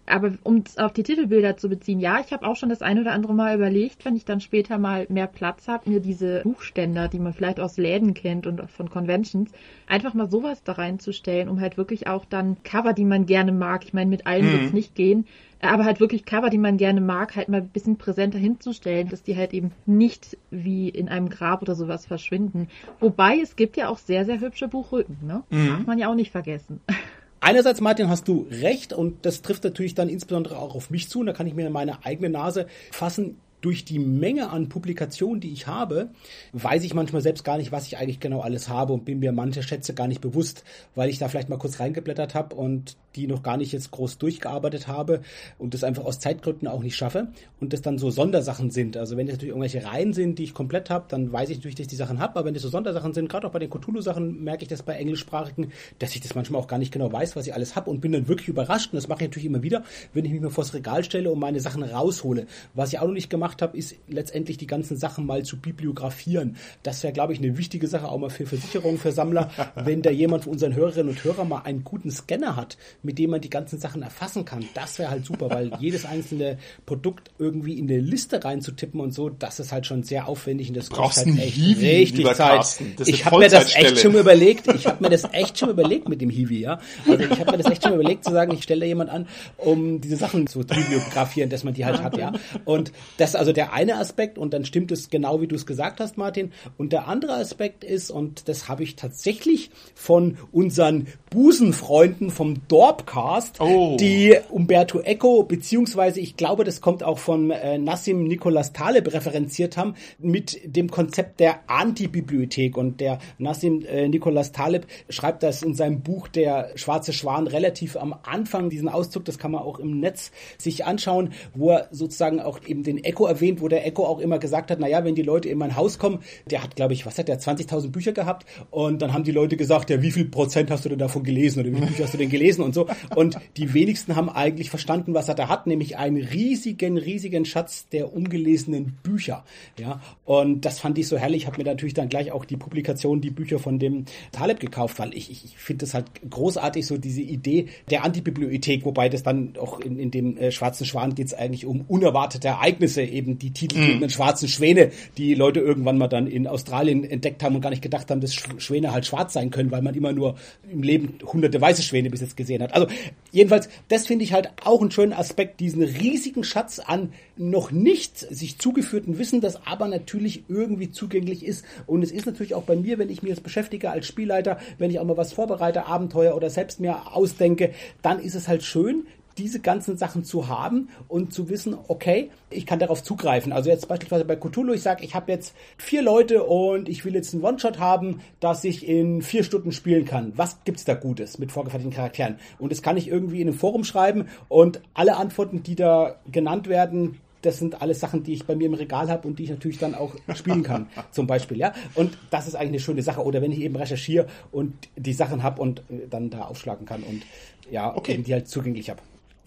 Aber 0.08 0.32
um 0.42 0.64
auf 0.76 0.92
die 0.92 1.02
Titelbilder 1.02 1.56
zu 1.56 1.68
beziehen, 1.68 2.00
ja, 2.00 2.20
ich 2.20 2.32
habe 2.32 2.46
auch 2.46 2.56
schon 2.56 2.68
das 2.68 2.82
ein 2.82 2.98
oder 2.98 3.12
andere 3.12 3.34
Mal 3.34 3.56
überlegt, 3.56 4.04
wenn 4.04 4.16
ich 4.16 4.24
dann 4.24 4.40
später 4.40 4.78
mal 4.78 5.06
mehr 5.08 5.26
Platz 5.26 5.68
habe, 5.68 5.90
mir 5.90 6.00
diese 6.00 6.40
Buchständer, 6.42 7.08
die 7.08 7.18
man 7.18 7.32
vielleicht 7.32 7.60
aus 7.60 7.76
Läden 7.76 8.14
kennt 8.14 8.46
und 8.46 8.70
von 8.70 8.90
Conventions, 8.90 9.50
einfach 9.86 10.14
mal 10.14 10.30
sowas 10.30 10.62
da 10.62 10.72
reinzustellen, 10.72 11.48
um 11.48 11.60
halt 11.60 11.76
wirklich 11.76 12.06
auch 12.06 12.24
dann 12.24 12.62
Cover, 12.62 12.92
die 12.92 13.04
man 13.04 13.26
gerne 13.26 13.52
mag, 13.52 13.84
ich 13.84 13.92
meine, 13.92 14.10
mit 14.10 14.26
allen 14.26 14.46
mhm. 14.46 14.52
wird 14.52 14.62
es 14.64 14.72
nicht 14.72 14.94
gehen, 14.94 15.26
aber 15.60 15.84
halt 15.84 16.00
wirklich 16.00 16.24
Cover, 16.24 16.50
die 16.50 16.58
man 16.58 16.76
gerne 16.76 17.00
mag, 17.00 17.36
halt 17.36 17.48
mal 17.48 17.60
ein 17.60 17.68
bisschen 17.68 17.98
präsenter 17.98 18.38
hinzustellen, 18.38 19.08
dass 19.08 19.22
die 19.22 19.36
halt 19.36 19.52
eben 19.52 19.72
nicht 19.86 20.38
wie 20.50 20.88
in 20.88 21.08
einem 21.08 21.28
Grab 21.28 21.62
oder 21.62 21.74
sowas 21.74 22.06
verschwinden. 22.06 22.68
Wobei 23.00 23.38
es 23.40 23.56
gibt 23.56 23.76
ja 23.76 23.88
auch 23.88 23.98
sehr, 23.98 24.24
sehr 24.24 24.40
hübsche 24.40 24.68
Buchrücken, 24.68 25.18
ne? 25.26 25.42
Mhm. 25.50 25.68
Darf 25.68 25.86
man 25.86 25.98
ja 25.98 26.08
auch 26.08 26.14
nicht 26.14 26.30
vergessen. 26.30 26.80
Einerseits, 27.40 27.80
Martin, 27.80 28.08
hast 28.08 28.26
du 28.26 28.48
recht 28.50 28.92
und 28.92 29.24
das 29.24 29.42
trifft 29.42 29.64
natürlich 29.64 29.94
dann 29.94 30.08
insbesondere 30.08 30.58
auch 30.58 30.74
auf 30.74 30.90
mich 30.90 31.08
zu. 31.08 31.20
Und 31.20 31.26
da 31.26 31.32
kann 31.32 31.46
ich 31.46 31.54
mir 31.54 31.70
meine 31.70 32.04
eigene 32.04 32.30
Nase 32.30 32.66
fassen 32.90 33.38
durch 33.60 33.84
die 33.84 33.98
Menge 33.98 34.50
an 34.50 34.68
Publikationen, 34.68 35.40
die 35.40 35.52
ich 35.52 35.66
habe, 35.66 36.10
weiß 36.52 36.84
ich 36.84 36.94
manchmal 36.94 37.22
selbst 37.22 37.44
gar 37.44 37.58
nicht, 37.58 37.72
was 37.72 37.86
ich 37.86 37.98
eigentlich 37.98 38.20
genau 38.20 38.40
alles 38.40 38.68
habe 38.68 38.92
und 38.92 39.04
bin 39.04 39.18
mir 39.18 39.32
manche 39.32 39.62
Schätze 39.62 39.94
gar 39.94 40.08
nicht 40.08 40.20
bewusst, 40.20 40.64
weil 40.94 41.10
ich 41.10 41.18
da 41.18 41.28
vielleicht 41.28 41.48
mal 41.48 41.58
kurz 41.58 41.80
reingeblättert 41.80 42.34
habe 42.34 42.54
und 42.54 42.96
die 43.16 43.26
noch 43.26 43.42
gar 43.42 43.56
nicht 43.56 43.72
jetzt 43.72 43.90
groß 43.90 44.18
durchgearbeitet 44.18 44.86
habe 44.86 45.22
und 45.58 45.74
das 45.74 45.82
einfach 45.82 46.04
aus 46.04 46.20
Zeitgründen 46.20 46.68
auch 46.68 46.82
nicht 46.82 46.96
schaffe 46.96 47.28
und 47.60 47.72
das 47.72 47.82
dann 47.82 47.98
so 47.98 48.10
Sondersachen 48.10 48.70
sind. 48.70 48.96
Also 48.96 49.16
wenn 49.16 49.26
das 49.26 49.34
natürlich 49.34 49.50
irgendwelche 49.50 49.84
Reihen 49.84 50.12
sind, 50.12 50.38
die 50.38 50.44
ich 50.44 50.54
komplett 50.54 50.90
habe, 50.90 51.06
dann 51.08 51.32
weiß 51.32 51.50
ich 51.50 51.56
natürlich, 51.56 51.74
dass 51.74 51.84
ich 51.84 51.88
die 51.88 51.96
Sachen 51.96 52.20
habe, 52.20 52.36
aber 52.36 52.46
wenn 52.46 52.54
das 52.54 52.62
so 52.62 52.68
Sondersachen 52.68 53.12
sind, 53.12 53.28
gerade 53.28 53.46
auch 53.46 53.52
bei 53.52 53.58
den 53.58 53.70
Cthulhu-Sachen 53.70 54.44
merke 54.44 54.62
ich 54.62 54.68
das 54.68 54.82
bei 54.82 54.94
englischsprachigen, 54.94 55.72
dass 55.98 56.14
ich 56.14 56.20
das 56.20 56.34
manchmal 56.34 56.60
auch 56.60 56.68
gar 56.68 56.78
nicht 56.78 56.92
genau 56.92 57.12
weiß, 57.12 57.34
was 57.34 57.46
ich 57.46 57.54
alles 57.54 57.74
habe 57.74 57.90
und 57.90 58.00
bin 58.00 58.12
dann 58.12 58.28
wirklich 58.28 58.48
überrascht 58.48 58.92
und 58.92 58.96
das 58.96 59.08
mache 59.08 59.24
ich 59.24 59.28
natürlich 59.28 59.46
immer 59.46 59.62
wieder, 59.62 59.82
wenn 60.12 60.24
ich 60.24 60.32
mich 60.32 60.40
mal 60.40 60.50
vors 60.50 60.74
Regal 60.74 61.02
stelle 61.02 61.30
und 61.30 61.38
meine 61.38 61.60
Sachen 61.60 61.82
raushole. 61.82 62.46
Was 62.74 62.92
ich 62.92 62.98
auch 62.98 63.06
noch 63.06 63.14
nicht 63.14 63.30
gemacht 63.30 63.47
habe, 63.62 63.76
ist 63.76 63.94
letztendlich 64.08 64.58
die 64.58 64.66
ganzen 64.66 64.96
Sachen 64.96 65.26
mal 65.26 65.42
zu 65.44 65.58
bibliografieren. 65.58 66.56
Das 66.82 67.02
wäre, 67.02 67.12
glaube 67.12 67.32
ich, 67.32 67.38
eine 67.38 67.56
wichtige 67.58 67.86
Sache 67.86 68.08
auch 68.08 68.18
mal 68.18 68.30
für 68.30 68.46
Versicherungen, 68.46 68.98
für 68.98 69.12
Sammler, 69.12 69.50
wenn 69.74 70.02
da 70.02 70.10
jemand 70.10 70.44
von 70.44 70.52
unseren 70.52 70.74
Hörerinnen 70.74 71.08
und 71.10 71.24
Hörern 71.24 71.48
mal 71.48 71.62
einen 71.62 71.84
guten 71.84 72.10
Scanner 72.10 72.56
hat, 72.56 72.76
mit 73.02 73.18
dem 73.18 73.30
man 73.30 73.40
die 73.40 73.50
ganzen 73.50 73.78
Sachen 73.78 74.02
erfassen 74.02 74.44
kann. 74.44 74.64
Das 74.74 74.98
wäre 74.98 75.10
halt 75.10 75.24
super, 75.24 75.50
weil 75.50 75.72
jedes 75.80 76.04
einzelne 76.04 76.58
Produkt 76.86 77.30
irgendwie 77.38 77.78
in 77.78 77.90
eine 77.90 78.00
Liste 78.00 78.44
reinzutippen 78.44 79.00
und 79.00 79.12
so, 79.12 79.28
das 79.28 79.60
ist 79.60 79.72
halt 79.72 79.86
schon 79.86 80.02
sehr 80.02 80.28
aufwendig 80.28 80.68
und 80.68 80.76
das 80.76 80.90
kostet 80.90 81.28
halt 81.28 81.38
echt 81.38 81.54
Hiwi, 81.54 81.86
richtig 81.88 82.32
Zeit. 82.34 82.80
Ich 83.06 83.24
habe 83.24 83.38
mir 83.38 83.48
das 83.48 83.74
echt 83.74 83.98
schon 84.00 84.14
überlegt, 84.14 84.72
ich 84.74 84.86
habe 84.86 85.02
mir 85.02 85.10
das 85.10 85.24
echt 85.32 85.58
schon 85.58 85.70
überlegt 85.70 86.08
mit 86.08 86.20
dem 86.20 86.30
Hiwi, 86.30 86.60
ja. 86.60 86.80
Also 87.06 87.24
ich 87.24 87.38
habe 87.38 87.52
mir 87.52 87.58
das 87.58 87.70
echt 87.70 87.82
schon 87.82 87.94
überlegt 87.94 88.24
zu 88.24 88.32
sagen, 88.32 88.52
ich 88.52 88.62
stelle 88.62 88.80
da 88.80 88.86
jemand 88.86 89.10
an, 89.10 89.26
um 89.56 90.00
diese 90.00 90.16
Sachen 90.16 90.46
zu 90.46 90.60
bibliografieren, 90.60 91.50
dass 91.50 91.64
man 91.64 91.74
die 91.74 91.84
halt 91.84 92.02
hat, 92.02 92.16
ja. 92.16 92.32
Und 92.64 92.92
das 93.16 93.34
also 93.38 93.52
der 93.52 93.72
eine 93.72 93.96
Aspekt 93.96 94.38
und 94.38 94.52
dann 94.52 94.64
stimmt 94.64 94.92
es 94.92 95.10
genau, 95.10 95.40
wie 95.40 95.46
du 95.46 95.54
es 95.54 95.66
gesagt 95.66 96.00
hast, 96.00 96.18
Martin. 96.18 96.52
Und 96.76 96.92
der 96.92 97.08
andere 97.08 97.34
Aspekt 97.34 97.84
ist, 97.84 98.10
und 98.10 98.48
das 98.48 98.68
habe 98.68 98.82
ich 98.82 98.96
tatsächlich 98.96 99.70
von 99.94 100.36
unseren 100.52 101.06
Busenfreunden 101.30 102.30
vom 102.30 102.66
Dorpcast, 102.68 103.60
oh. 103.60 103.96
die 103.98 104.36
Umberto 104.50 105.00
Eco, 105.00 105.42
beziehungsweise 105.42 106.20
ich 106.20 106.36
glaube, 106.36 106.64
das 106.64 106.80
kommt 106.80 107.02
auch 107.02 107.18
von 107.18 107.50
äh, 107.50 107.78
Nassim 107.78 108.24
Nicolas 108.24 108.72
Taleb 108.72 109.12
referenziert 109.12 109.76
haben, 109.76 109.94
mit 110.18 110.58
dem 110.64 110.90
Konzept 110.90 111.40
der 111.40 111.68
Antibibliothek. 111.68 112.76
Und 112.76 113.00
der 113.00 113.18
Nassim 113.38 113.84
äh, 113.84 114.08
Nicolas 114.08 114.52
Taleb 114.52 114.86
schreibt 115.08 115.42
das 115.42 115.62
in 115.62 115.74
seinem 115.74 116.00
Buch 116.00 116.28
Der 116.28 116.70
Schwarze 116.76 117.12
Schwan 117.12 117.46
relativ 117.46 117.96
am 117.96 118.14
Anfang, 118.22 118.70
diesen 118.70 118.88
Auszug, 118.88 119.24
das 119.24 119.38
kann 119.38 119.52
man 119.52 119.62
auch 119.62 119.78
im 119.78 120.00
Netz 120.00 120.32
sich 120.56 120.84
anschauen, 120.84 121.32
wo 121.54 121.70
er 121.70 121.88
sozusagen 121.90 122.40
auch 122.40 122.60
eben 122.66 122.82
den 122.82 123.02
Eco 123.04 123.26
erwähnt, 123.28 123.60
wo 123.60 123.68
der 123.68 123.86
Eco 123.86 124.04
auch 124.04 124.18
immer 124.18 124.38
gesagt 124.38 124.70
hat, 124.70 124.80
naja, 124.80 125.04
wenn 125.04 125.14
die 125.14 125.22
Leute 125.22 125.48
in 125.48 125.58
mein 125.58 125.76
Haus 125.76 125.98
kommen, 125.98 126.20
der 126.50 126.62
hat, 126.62 126.76
glaube 126.76 126.92
ich, 126.92 127.06
was 127.06 127.18
hat 127.18 127.28
der, 127.28 127.38
20.000 127.38 127.90
Bücher 127.90 128.12
gehabt 128.12 128.46
und 128.70 129.00
dann 129.00 129.12
haben 129.12 129.24
die 129.24 129.32
Leute 129.32 129.56
gesagt, 129.56 129.90
ja, 129.90 130.02
wie 130.02 130.10
viel 130.10 130.24
Prozent 130.24 130.70
hast 130.70 130.84
du 130.84 130.88
denn 130.88 130.98
davon 130.98 131.22
gelesen 131.22 131.60
oder 131.60 131.70
wie 131.70 131.76
viele 131.76 131.86
Bücher 131.86 132.04
hast 132.04 132.14
du 132.14 132.18
denn 132.18 132.30
gelesen 132.30 132.62
und 132.62 132.74
so. 132.74 132.86
Und 133.14 133.38
die 133.56 133.74
wenigsten 133.74 134.16
haben 134.16 134.28
eigentlich 134.28 134.70
verstanden, 134.70 135.14
was 135.14 135.28
er 135.28 135.34
da 135.34 135.48
hat, 135.48 135.66
nämlich 135.66 135.96
einen 135.96 136.22
riesigen, 136.22 136.98
riesigen 136.98 137.44
Schatz 137.44 137.88
der 137.88 138.12
ungelesenen 138.12 138.98
Bücher. 139.02 139.44
Ja, 139.78 140.00
und 140.24 140.64
das 140.64 140.78
fand 140.78 140.98
ich 140.98 141.08
so 141.08 141.16
herrlich. 141.16 141.42
Ich 141.42 141.46
habe 141.46 141.58
mir 141.58 141.64
natürlich 141.64 141.94
dann 141.94 142.08
gleich 142.08 142.32
auch 142.32 142.44
die 142.44 142.56
Publikation, 142.56 143.20
die 143.20 143.30
Bücher 143.30 143.58
von 143.58 143.78
dem 143.78 144.04
Taleb 144.32 144.60
gekauft, 144.60 144.98
weil 144.98 145.14
ich, 145.14 145.30
ich, 145.30 145.44
ich 145.44 145.56
finde 145.56 145.84
das 145.84 145.94
halt 145.94 146.06
großartig, 146.28 146.86
so 146.86 146.98
diese 146.98 147.22
Idee 147.22 147.66
der 147.90 148.04
Antibibliothek, 148.04 148.84
wobei 148.84 149.08
das 149.08 149.22
dann 149.22 149.54
auch 149.58 149.80
in, 149.80 149.98
in 149.98 150.10
dem 150.10 150.36
äh, 150.36 150.50
Schwarzen 150.50 150.84
Schwan 150.84 151.14
geht 151.14 151.28
es 151.28 151.34
eigentlich 151.34 151.66
um 151.66 151.82
unerwartete 151.82 152.48
Ereignisse, 152.48 153.02
eben 153.18 153.38
die 153.38 153.50
titelgebenden 153.50 154.08
mm. 154.08 154.10
schwarzen 154.10 154.48
Schwäne, 154.48 154.90
die 155.16 155.34
Leute 155.34 155.60
irgendwann 155.60 155.98
mal 155.98 156.08
dann 156.08 156.26
in 156.26 156.46
Australien 156.46 157.04
entdeckt 157.04 157.42
haben 157.42 157.54
und 157.56 157.60
gar 157.60 157.70
nicht 157.70 157.82
gedacht 157.82 158.10
haben, 158.10 158.20
dass 158.20 158.34
Schwäne 158.34 158.92
halt 158.92 159.06
schwarz 159.06 159.32
sein 159.32 159.50
können, 159.50 159.70
weil 159.70 159.82
man 159.82 159.94
immer 159.94 160.12
nur 160.12 160.36
im 160.70 160.82
Leben 160.82 161.18
hunderte 161.24 161.60
weiße 161.60 161.82
Schwäne 161.82 162.10
bis 162.10 162.20
jetzt 162.20 162.36
gesehen 162.36 162.62
hat. 162.62 162.74
Also 162.74 162.86
jedenfalls, 163.32 163.68
das 163.88 164.06
finde 164.06 164.24
ich 164.24 164.32
halt 164.32 164.50
auch 164.64 164.80
einen 164.80 164.90
schönen 164.90 165.12
Aspekt, 165.12 165.60
diesen 165.60 165.82
riesigen 165.82 166.44
Schatz 166.44 166.78
an 166.78 167.12
noch 167.36 167.70
nicht 167.70 168.18
sich 168.18 168.58
zugeführten 168.58 169.18
Wissen, 169.18 169.40
das 169.40 169.66
aber 169.66 169.88
natürlich 169.88 170.44
irgendwie 170.48 170.90
zugänglich 170.90 171.44
ist. 171.44 171.64
Und 171.86 172.02
es 172.02 172.10
ist 172.10 172.26
natürlich 172.26 172.54
auch 172.54 172.62
bei 172.62 172.76
mir, 172.76 172.98
wenn 172.98 173.10
ich 173.10 173.22
mir 173.22 173.30
das 173.30 173.40
beschäftige 173.40 173.90
als 173.90 174.06
Spielleiter, 174.06 174.58
wenn 174.78 174.90
ich 174.90 174.98
auch 174.98 175.04
mal 175.04 175.16
was 175.16 175.32
vorbereite, 175.32 175.86
Abenteuer 175.86 176.34
oder 176.34 176.50
selbst 176.50 176.80
mir 176.80 177.14
ausdenke, 177.14 177.72
dann 178.02 178.20
ist 178.20 178.34
es 178.34 178.48
halt 178.48 178.62
schön, 178.62 179.06
diese 179.38 179.60
ganzen 179.60 179.96
Sachen 179.96 180.24
zu 180.24 180.48
haben 180.48 180.88
und 181.06 181.32
zu 181.32 181.48
wissen, 181.48 181.76
okay, 181.88 182.30
ich 182.50 182.66
kann 182.66 182.78
darauf 182.78 183.02
zugreifen. 183.02 183.52
Also 183.52 183.70
jetzt 183.70 183.88
beispielsweise 183.88 184.24
bei 184.24 184.36
Cthulhu, 184.36 184.72
ich 184.72 184.82
sage, 184.82 185.04
ich 185.04 185.14
habe 185.14 185.30
jetzt 185.30 185.54
vier 185.76 186.02
Leute 186.02 186.44
und 186.44 186.88
ich 186.88 187.04
will 187.04 187.14
jetzt 187.14 187.32
einen 187.32 187.44
One-Shot 187.44 187.78
haben, 187.78 188.20
dass 188.40 188.64
ich 188.64 188.86
in 188.86 189.22
vier 189.22 189.44
Stunden 189.44 189.72
spielen 189.72 190.04
kann. 190.04 190.32
Was 190.36 190.64
gibt's 190.64 190.84
da 190.84 190.94
Gutes 190.94 191.38
mit 191.38 191.52
vorgefertigten 191.52 191.94
Charakteren? 191.94 192.38
Und 192.58 192.72
das 192.72 192.82
kann 192.82 192.96
ich 192.96 193.08
irgendwie 193.08 193.40
in 193.40 193.48
einem 193.48 193.56
Forum 193.56 193.84
schreiben 193.84 194.26
und 194.48 194.80
alle 194.94 195.16
Antworten, 195.16 195.62
die 195.62 195.76
da 195.76 196.16
genannt 196.30 196.68
werden, 196.68 197.18
das 197.42 197.58
sind 197.58 197.80
alles 197.82 198.00
Sachen, 198.00 198.24
die 198.24 198.32
ich 198.32 198.46
bei 198.46 198.56
mir 198.56 198.66
im 198.66 198.74
Regal 198.74 199.08
habe 199.08 199.28
und 199.28 199.38
die 199.38 199.44
ich 199.44 199.50
natürlich 199.50 199.78
dann 199.78 199.94
auch 199.94 200.14
spielen 200.34 200.62
kann, 200.62 200.88
zum 201.12 201.26
Beispiel, 201.26 201.56
ja. 201.56 201.72
Und 201.94 202.18
das 202.30 202.48
ist 202.48 202.54
eigentlich 202.54 202.68
eine 202.68 202.80
schöne 202.80 203.02
Sache. 203.02 203.22
Oder 203.22 203.40
wenn 203.40 203.52
ich 203.52 203.60
eben 203.60 203.76
recherchiere 203.76 204.26
und 204.50 204.74
die 204.96 205.12
Sachen 205.12 205.42
habe 205.42 205.62
und 205.62 205.80
äh, 205.88 206.08
dann 206.10 206.30
da 206.30 206.42
aufschlagen 206.42 206.86
kann 206.86 207.02
und 207.02 207.22
ja, 207.70 207.94
okay. 207.94 208.14
eben 208.14 208.24
die 208.24 208.32
halt 208.32 208.48
zugänglich 208.48 208.90
habe. 208.90 209.00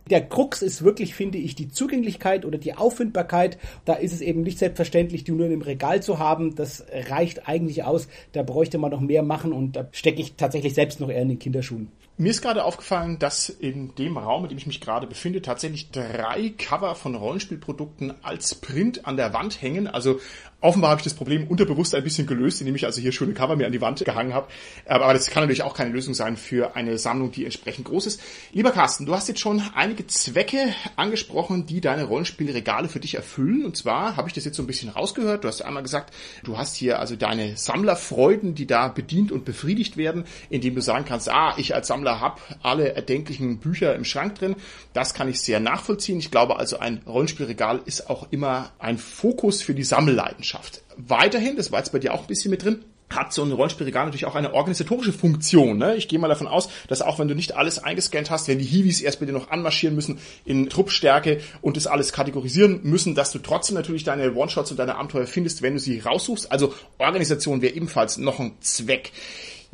Der 0.10 0.28
Krux 0.28 0.62
ist 0.62 0.84
wirklich, 0.84 1.14
finde 1.14 1.38
ich, 1.38 1.56
die 1.56 1.70
Zugänglichkeit 1.70 2.45
oder 2.45 2.58
die 2.58 2.74
Auffindbarkeit. 2.74 3.58
Da 3.86 3.93
ist 3.93 4.14
es 4.14 4.22
eben 4.22 4.41
nicht 4.41 4.60
selbstverständlich, 4.60 5.24
die 5.24 5.32
nur 5.32 5.49
im 5.49 5.62
Regal 5.62 6.02
zu 6.02 6.20
haben. 6.20 6.56
Das 6.56 6.86
reicht 7.10 7.47
eigentlich 7.47 7.84
aus. 7.84 8.08
Da 8.32 8.43
bräuchte 8.43 8.78
man 8.78 8.91
noch 8.91 9.02
mehr 9.02 9.24
machen 9.24 9.54
und 9.54 9.76
da 9.76 9.88
stecke 9.91 10.22
ich 10.22 10.34
tatsächlich 10.34 10.74
selbst 10.74 10.99
noch 10.99 11.10
eher 11.10 11.22
in 11.22 11.30
den 11.30 11.39
Kinderschuhen. 11.39 11.89
Mir 12.22 12.30
ist 12.30 12.43
gerade 12.43 12.65
aufgefallen, 12.65 13.17
dass 13.17 13.49
in 13.49 13.95
dem 13.95 14.15
Raum, 14.15 14.43
in 14.43 14.49
dem 14.49 14.57
ich 14.59 14.67
mich 14.67 14.80
gerade 14.80 15.07
befinde, 15.07 15.41
tatsächlich 15.41 15.89
drei 15.89 16.53
Cover 16.55 16.93
von 16.93 17.15
Rollenspielprodukten 17.15 18.13
als 18.22 18.53
Print 18.53 19.07
an 19.07 19.17
der 19.17 19.34
Wand 19.34 19.59
hängen. 19.59 19.88
Also 19.88 20.19
offenbar 20.59 20.91
habe 20.91 20.99
ich 20.99 21.03
das 21.03 21.15
Problem 21.15 21.47
unterbewusst 21.47 21.95
ein 21.95 22.03
bisschen 22.03 22.28
gelöst, 22.28 22.61
indem 22.61 22.76
ich 22.76 22.86
also 22.86 23.01
hier 23.01 23.11
schöne 23.11 23.34
Cover 23.34 23.55
mir 23.55 23.65
an 23.65 23.72
die 23.72 23.82
Wand 23.82 24.05
gehangen 24.05 24.36
habe. 24.36 24.49
Aber 24.86 25.11
das 25.15 25.32
kann 25.32 25.41
natürlich 25.41 25.63
auch 25.63 25.74
keine 25.74 25.89
Lösung 25.89 26.13
sein 26.13 26.38
für 26.38 26.76
eine 26.76 26.99
Sammlung, 26.99 27.32
die 27.32 27.43
entsprechend 27.43 27.86
groß 27.86 28.05
ist. 28.05 28.22
Lieber 28.51 28.69
Carsten, 28.69 29.07
du 29.07 29.15
hast 29.15 29.28
jetzt 29.28 29.39
schon 29.39 29.59
einige 29.74 30.05
Zwecke 30.05 30.76
angesprochen, 30.97 31.65
die 31.65 31.82
deine 31.82 32.03
Rollenspielregale 32.03 32.88
für 32.88 32.99
dich 32.99 33.15
erfüllen. 33.15 33.65
Und 33.65 33.76
zwar 33.76 34.15
habe 34.15 34.28
ich 34.28 34.36
das 34.36 34.45
jetzt 34.45 34.57
so 34.57 34.61
ein 34.61 34.67
bisschen 34.67 34.89
rausgehört. 34.89 35.43
Du 35.43 35.47
hast 35.47 35.63
einmal 35.63 35.82
gesagt, 35.82 36.13
du 36.43 36.59
hast 36.59 36.76
hier 36.76 36.99
also 36.99 37.15
deine 37.15 37.57
Sammlerfreuden, 37.57 38.53
die 38.53 38.67
da 38.67 38.89
bedient 38.89 39.32
und 39.32 39.43
befriedigt 39.43 39.97
werden, 39.97 40.26
indem 40.51 40.76
du 40.76 40.82
sagen 40.82 41.05
kannst, 41.05 41.28
ah, 41.28 41.55
ich 41.57 41.74
als 41.74 41.88
Sammler 41.88 42.11
habe 42.20 42.41
alle 42.62 42.93
erdenklichen 42.93 43.59
Bücher 43.59 43.95
im 43.95 44.05
Schrank 44.05 44.36
drin. 44.36 44.55
Das 44.93 45.14
kann 45.14 45.30
ich 45.30 45.41
sehr 45.41 45.59
nachvollziehen. 45.59 46.20
Ich 46.20 46.32
glaube 46.32 46.57
also, 46.57 46.80
ein 46.80 47.01
Rollenspielregal 47.07 47.82
ist 47.86 48.09
auch 48.09 48.28
immer 48.32 48.72
ein 48.80 48.97
Fokus 48.97 49.62
für 49.62 49.74
die 49.74 49.84
Sammelleidenschaft. 49.84 50.82
Weiterhin, 50.97 51.55
das 51.55 51.72
war 51.72 51.80
jetzt 51.80 51.91
bei 51.91 51.99
dir 51.99 52.14
auch 52.14 52.22
ein 52.22 52.28
bisschen 52.28 52.51
mit 52.51 52.64
drin, 52.64 52.84
hat 53.16 53.34
so 53.34 53.43
ein 53.43 53.51
Rollenspielregal 53.51 54.05
natürlich 54.05 54.26
auch 54.26 54.36
eine 54.36 54.53
organisatorische 54.53 55.14
Funktion. 55.14 55.78
Ne? 55.78 55.95
Ich 55.95 56.07
gehe 56.07 56.20
mal 56.20 56.28
davon 56.28 56.47
aus, 56.47 56.70
dass 56.88 57.01
auch 57.01 57.20
wenn 57.20 57.28
du 57.28 57.36
nicht 57.36 57.55
alles 57.55 57.80
eingescannt 57.80 58.30
hast, 58.30 58.47
wenn 58.47 58.59
die 58.59 58.66
Hiwis 58.66 59.01
erst 59.01 59.20
bei 59.20 59.26
dir 59.26 59.34
noch 59.34 59.49
anmarschieren 59.49 59.95
müssen 59.95 60.20
in 60.45 60.70
Truppstärke 60.70 61.41
und 61.62 61.78
das 61.78 61.88
alles 61.88 62.14
kategorisieren 62.14 62.82
müssen, 62.84 63.16
dass 63.16 63.32
du 63.32 63.39
trotzdem 63.39 63.76
natürlich 63.76 64.03
deine 64.03 64.34
One-Shots 64.34 64.72
und 64.72 64.78
deine 64.78 64.95
Abenteuer 64.95 65.28
findest, 65.28 65.62
wenn 65.62 65.74
du 65.74 65.80
sie 65.80 65.99
raussuchst. 65.99 66.51
Also 66.51 66.74
Organisation 66.97 67.62
wäre 67.62 67.74
ebenfalls 67.74 68.18
noch 68.18 68.39
ein 68.39 68.53
Zweck. 68.62 69.12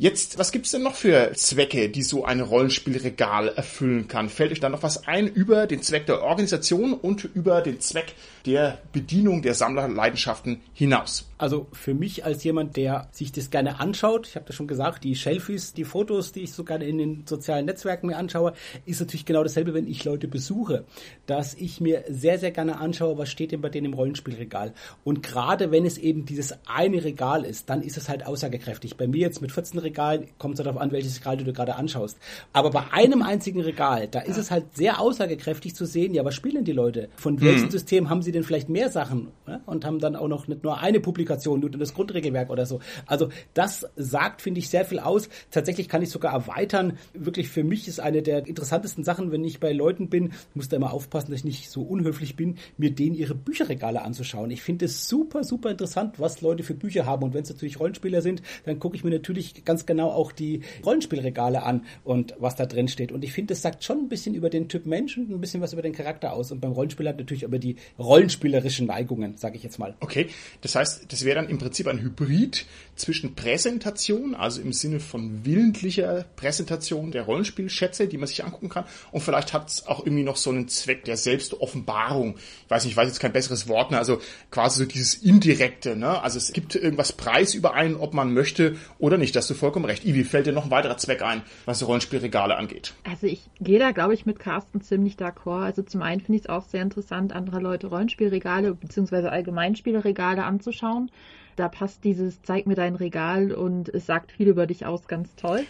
Jetzt, 0.00 0.38
was 0.38 0.52
gibt's 0.52 0.70
denn 0.70 0.84
noch 0.84 0.94
für 0.94 1.32
Zwecke, 1.32 1.88
die 1.88 2.04
so 2.04 2.24
ein 2.24 2.40
Rollenspielregal 2.40 3.48
erfüllen 3.48 4.06
kann? 4.06 4.28
Fällt 4.28 4.52
euch 4.52 4.60
da 4.60 4.68
noch 4.68 4.84
was 4.84 5.08
ein 5.08 5.26
über 5.26 5.66
den 5.66 5.82
Zweck 5.82 6.06
der 6.06 6.22
Organisation 6.22 6.92
und 6.92 7.24
über 7.24 7.62
den 7.62 7.80
Zweck 7.80 8.14
der 8.46 8.78
Bedienung 8.92 9.42
der 9.42 9.54
Sammlerleidenschaften 9.54 10.60
hinaus? 10.72 11.28
Also 11.36 11.66
für 11.72 11.94
mich 11.94 12.24
als 12.24 12.44
jemand, 12.44 12.76
der 12.76 13.08
sich 13.10 13.32
das 13.32 13.50
gerne 13.50 13.80
anschaut, 13.80 14.28
ich 14.28 14.36
habe 14.36 14.46
das 14.46 14.54
schon 14.54 14.68
gesagt, 14.68 15.02
die 15.02 15.16
Shelfies, 15.16 15.74
die 15.74 15.84
Fotos, 15.84 16.30
die 16.30 16.42
ich 16.42 16.52
so 16.52 16.62
gerne 16.62 16.86
in 16.86 16.98
den 16.98 17.24
sozialen 17.26 17.66
Netzwerken 17.66 18.06
mir 18.06 18.18
anschaue, 18.18 18.52
ist 18.86 19.00
natürlich 19.00 19.26
genau 19.26 19.42
dasselbe, 19.42 19.74
wenn 19.74 19.88
ich 19.88 20.04
Leute 20.04 20.28
besuche, 20.28 20.84
dass 21.26 21.54
ich 21.54 21.80
mir 21.80 22.04
sehr, 22.08 22.38
sehr 22.38 22.52
gerne 22.52 22.78
anschaue, 22.78 23.18
was 23.18 23.30
steht 23.30 23.50
denn 23.50 23.60
bei 23.60 23.68
denen 23.68 23.86
im 23.86 23.94
Rollenspielregal. 23.94 24.74
Und 25.02 25.24
gerade 25.24 25.72
wenn 25.72 25.84
es 25.84 25.98
eben 25.98 26.24
dieses 26.24 26.54
eine 26.66 27.02
Regal 27.02 27.44
ist, 27.44 27.68
dann 27.68 27.82
ist 27.82 27.96
es 27.96 28.08
halt 28.08 28.24
aussagekräftig. 28.24 28.96
Bei 28.96 29.08
mir 29.08 29.20
jetzt 29.20 29.42
mit 29.42 29.50
14 29.50 29.78
Regalen 29.78 29.87
kommt 29.92 30.58
es 30.58 30.64
darauf 30.64 30.80
an, 30.80 30.92
welches 30.92 31.20
Regal 31.20 31.36
du 31.36 31.44
dir 31.44 31.52
gerade 31.52 31.76
anschaust. 31.76 32.18
Aber 32.52 32.70
bei 32.70 32.84
einem 32.92 33.22
einzigen 33.22 33.60
Regal, 33.60 34.08
da 34.08 34.20
ist 34.20 34.36
es 34.36 34.50
halt 34.50 34.76
sehr 34.76 35.00
aussagekräftig 35.00 35.74
zu 35.74 35.84
sehen, 35.84 36.14
ja, 36.14 36.24
was 36.24 36.34
spielen 36.34 36.64
die 36.64 36.72
Leute? 36.72 37.08
Von 37.16 37.40
welchem 37.40 37.70
System 37.70 38.10
haben 38.10 38.22
sie 38.22 38.32
denn 38.32 38.44
vielleicht 38.44 38.68
mehr 38.68 38.90
Sachen? 38.90 39.28
Ja? 39.46 39.60
Und 39.66 39.84
haben 39.84 39.98
dann 39.98 40.16
auch 40.16 40.28
noch 40.28 40.48
nicht 40.48 40.64
nur 40.64 40.78
eine 40.78 41.00
Publikation, 41.00 41.60
nur 41.60 41.70
das 41.70 41.94
Grundregelwerk 41.94 42.50
oder 42.50 42.66
so. 42.66 42.80
Also 43.06 43.28
das 43.54 43.86
sagt, 43.96 44.42
finde 44.42 44.60
ich, 44.60 44.68
sehr 44.68 44.84
viel 44.84 44.98
aus. 44.98 45.28
Tatsächlich 45.50 45.88
kann 45.88 46.02
ich 46.02 46.10
sogar 46.10 46.32
erweitern. 46.32 46.98
Wirklich 47.14 47.48
für 47.48 47.64
mich 47.64 47.88
ist 47.88 48.00
eine 48.00 48.22
der 48.22 48.46
interessantesten 48.46 49.04
Sachen, 49.04 49.32
wenn 49.32 49.44
ich 49.44 49.60
bei 49.60 49.72
Leuten 49.72 50.08
bin, 50.08 50.26
ich 50.26 50.56
muss 50.56 50.68
da 50.68 50.76
immer 50.76 50.92
aufpassen, 50.92 51.30
dass 51.30 51.40
ich 51.40 51.44
nicht 51.44 51.70
so 51.70 51.82
unhöflich 51.82 52.36
bin, 52.36 52.56
mir 52.76 52.90
denen 52.90 53.14
ihre 53.14 53.34
Bücherregale 53.34 54.02
anzuschauen. 54.02 54.50
Ich 54.50 54.62
finde 54.62 54.86
es 54.86 55.08
super, 55.08 55.44
super 55.44 55.70
interessant, 55.70 56.18
was 56.18 56.40
Leute 56.40 56.62
für 56.62 56.74
Bücher 56.74 57.06
haben. 57.06 57.22
Und 57.24 57.34
wenn 57.34 57.42
es 57.42 57.50
natürlich 57.50 57.80
Rollenspieler 57.80 58.22
sind, 58.22 58.42
dann 58.64 58.78
gucke 58.78 58.96
ich 58.96 59.04
mir 59.04 59.10
natürlich 59.10 59.64
ganz 59.64 59.77
genau 59.86 60.10
auch 60.10 60.32
die 60.32 60.62
Rollenspielregale 60.84 61.62
an 61.62 61.84
und 62.04 62.34
was 62.38 62.56
da 62.56 62.66
drin 62.66 62.88
steht. 62.88 63.12
Und 63.12 63.24
ich 63.24 63.32
finde, 63.32 63.54
das 63.54 63.62
sagt 63.62 63.84
schon 63.84 63.98
ein 63.98 64.08
bisschen 64.08 64.34
über 64.34 64.50
den 64.50 64.68
Typ 64.68 64.86
Mensch 64.86 65.16
und 65.16 65.30
ein 65.30 65.40
bisschen 65.40 65.60
was 65.60 65.72
über 65.72 65.82
den 65.82 65.92
Charakter 65.92 66.32
aus. 66.32 66.52
Und 66.52 66.60
beim 66.60 66.72
Rollenspieler 66.72 67.12
natürlich 67.12 67.42
über 67.42 67.58
die 67.58 67.76
rollenspielerischen 67.98 68.86
Neigungen, 68.86 69.36
sage 69.36 69.56
ich 69.56 69.62
jetzt 69.62 69.78
mal. 69.78 69.94
Okay, 70.00 70.28
das 70.60 70.74
heißt, 70.74 71.12
das 71.12 71.24
wäre 71.24 71.36
dann 71.36 71.48
im 71.48 71.58
Prinzip 71.58 71.86
ein 71.88 72.00
Hybrid 72.00 72.66
zwischen 72.96 73.34
Präsentation, 73.34 74.34
also 74.34 74.60
im 74.60 74.72
Sinne 74.72 75.00
von 75.00 75.44
willentlicher 75.44 76.24
Präsentation 76.36 77.10
der 77.10 77.22
Rollenspielschätze, 77.22 78.08
die 78.08 78.18
man 78.18 78.26
sich 78.26 78.44
angucken 78.44 78.68
kann. 78.68 78.84
Und 79.12 79.22
vielleicht 79.22 79.52
hat 79.52 79.68
es 79.68 79.86
auch 79.86 80.04
irgendwie 80.04 80.24
noch 80.24 80.36
so 80.36 80.50
einen 80.50 80.68
Zweck 80.68 81.04
der 81.04 81.16
Selbstoffenbarung. 81.16 82.36
Ich 82.64 82.70
weiß 82.70 82.84
nicht, 82.84 82.92
ich 82.92 82.96
weiß 82.96 83.08
jetzt 83.08 83.20
kein 83.20 83.32
besseres 83.32 83.68
Wort, 83.68 83.90
ne? 83.90 83.98
also 83.98 84.20
quasi 84.50 84.78
so 84.80 84.84
dieses 84.84 85.14
Indirekte. 85.14 85.96
Ne? 85.96 86.22
Also 86.22 86.38
es 86.38 86.52
gibt 86.52 86.74
irgendwas 86.74 87.12
Preis 87.12 87.54
über 87.54 87.74
einen, 87.74 87.96
ob 87.96 88.14
man 88.14 88.32
möchte 88.32 88.76
oder 88.98 89.18
nicht. 89.18 89.34
Das 89.34 89.44
hast 89.44 89.50
du 89.50 89.54
vollkommen 89.68 89.84
recht. 89.84 90.06
Ivi, 90.06 90.24
fällt 90.24 90.46
dir 90.46 90.52
noch 90.52 90.64
ein 90.64 90.70
weiterer 90.70 90.96
Zweck 90.96 91.20
ein, 91.22 91.42
was 91.66 91.80
die 91.80 91.84
Rollenspielregale 91.84 92.56
angeht? 92.56 92.94
Also 93.04 93.26
ich 93.26 93.50
gehe 93.60 93.78
da, 93.78 93.90
glaube 93.90 94.14
ich, 94.14 94.24
mit 94.24 94.38
Carsten 94.38 94.80
ziemlich 94.80 95.16
d'accord. 95.16 95.62
Also 95.62 95.82
zum 95.82 96.00
einen 96.00 96.22
finde 96.22 96.38
ich 96.38 96.44
es 96.44 96.48
auch 96.48 96.64
sehr 96.64 96.80
interessant, 96.80 97.34
andere 97.34 97.60
Leute 97.60 97.88
Rollenspielregale 97.88 98.72
bzw. 98.72 99.28
Allgemeinspielregale 99.28 100.42
anzuschauen. 100.42 101.10
Da 101.56 101.68
passt 101.68 102.02
dieses 102.04 102.40
Zeig 102.40 102.66
mir 102.66 102.76
dein 102.76 102.94
Regal 102.94 103.52
und 103.52 103.90
es 103.90 104.06
sagt 104.06 104.32
viel 104.32 104.48
über 104.48 104.66
dich 104.66 104.86
aus 104.86 105.06
ganz 105.06 105.36
toll. 105.36 105.64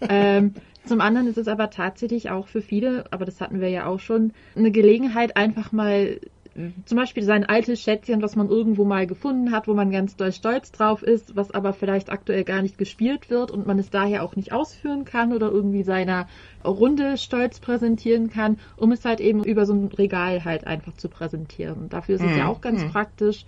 ähm, 0.08 0.54
zum 0.84 1.00
anderen 1.00 1.26
ist 1.26 1.36
es 1.36 1.48
aber 1.48 1.70
tatsächlich 1.70 2.30
auch 2.30 2.46
für 2.46 2.62
viele, 2.62 3.04
aber 3.10 3.24
das 3.24 3.40
hatten 3.40 3.60
wir 3.60 3.68
ja 3.68 3.86
auch 3.86 3.98
schon, 3.98 4.32
eine 4.54 4.70
Gelegenheit, 4.70 5.36
einfach 5.36 5.72
mal 5.72 6.20
zum 6.84 6.96
Beispiel 6.96 7.22
sein 7.22 7.44
altes 7.44 7.80
Schätzchen, 7.80 8.22
was 8.22 8.34
man 8.34 8.48
irgendwo 8.48 8.84
mal 8.84 9.06
gefunden 9.06 9.52
hat, 9.52 9.68
wo 9.68 9.74
man 9.74 9.90
ganz 9.90 10.16
doll 10.16 10.32
stolz 10.32 10.72
drauf 10.72 11.02
ist, 11.02 11.36
was 11.36 11.52
aber 11.52 11.72
vielleicht 11.72 12.10
aktuell 12.10 12.44
gar 12.44 12.60
nicht 12.60 12.76
gespielt 12.76 13.30
wird 13.30 13.50
und 13.50 13.66
man 13.66 13.78
es 13.78 13.90
daher 13.90 14.24
auch 14.24 14.34
nicht 14.34 14.52
ausführen 14.52 15.04
kann 15.04 15.32
oder 15.32 15.48
irgendwie 15.50 15.84
seiner 15.84 16.26
Runde 16.64 17.16
stolz 17.18 17.60
präsentieren 17.60 18.30
kann, 18.30 18.58
um 18.76 18.90
es 18.90 19.04
halt 19.04 19.20
eben 19.20 19.44
über 19.44 19.64
so 19.64 19.74
ein 19.74 19.86
Regal 19.86 20.44
halt 20.44 20.66
einfach 20.66 20.94
zu 20.94 21.08
präsentieren. 21.08 21.88
Dafür 21.88 22.16
ist 22.16 22.24
es 22.24 22.36
ja 22.36 22.44
mhm. 22.44 22.50
auch 22.50 22.60
ganz 22.60 22.82
mhm. 22.82 22.90
praktisch. 22.90 23.44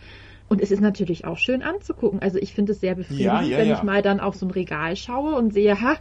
Und 0.49 0.61
es 0.61 0.71
ist 0.71 0.81
natürlich 0.81 1.25
auch 1.25 1.39
schön 1.39 1.63
anzugucken. 1.63 2.21
Also 2.21 2.39
ich 2.39 2.53
finde 2.53 2.73
es 2.73 2.81
sehr 2.81 2.95
befriedigend, 2.95 3.27
ja, 3.27 3.43
ja, 3.43 3.59
wenn 3.59 3.69
ja. 3.69 3.77
ich 3.77 3.83
mal 3.83 4.03
dann 4.03 4.21
auf 4.21 4.37
so 4.37 4.47
ein 4.47 4.51
Regal 4.51 4.97
schaue 4.97 5.35
und 5.35 5.53
sehe, 5.53 5.81
ha, 5.81 5.97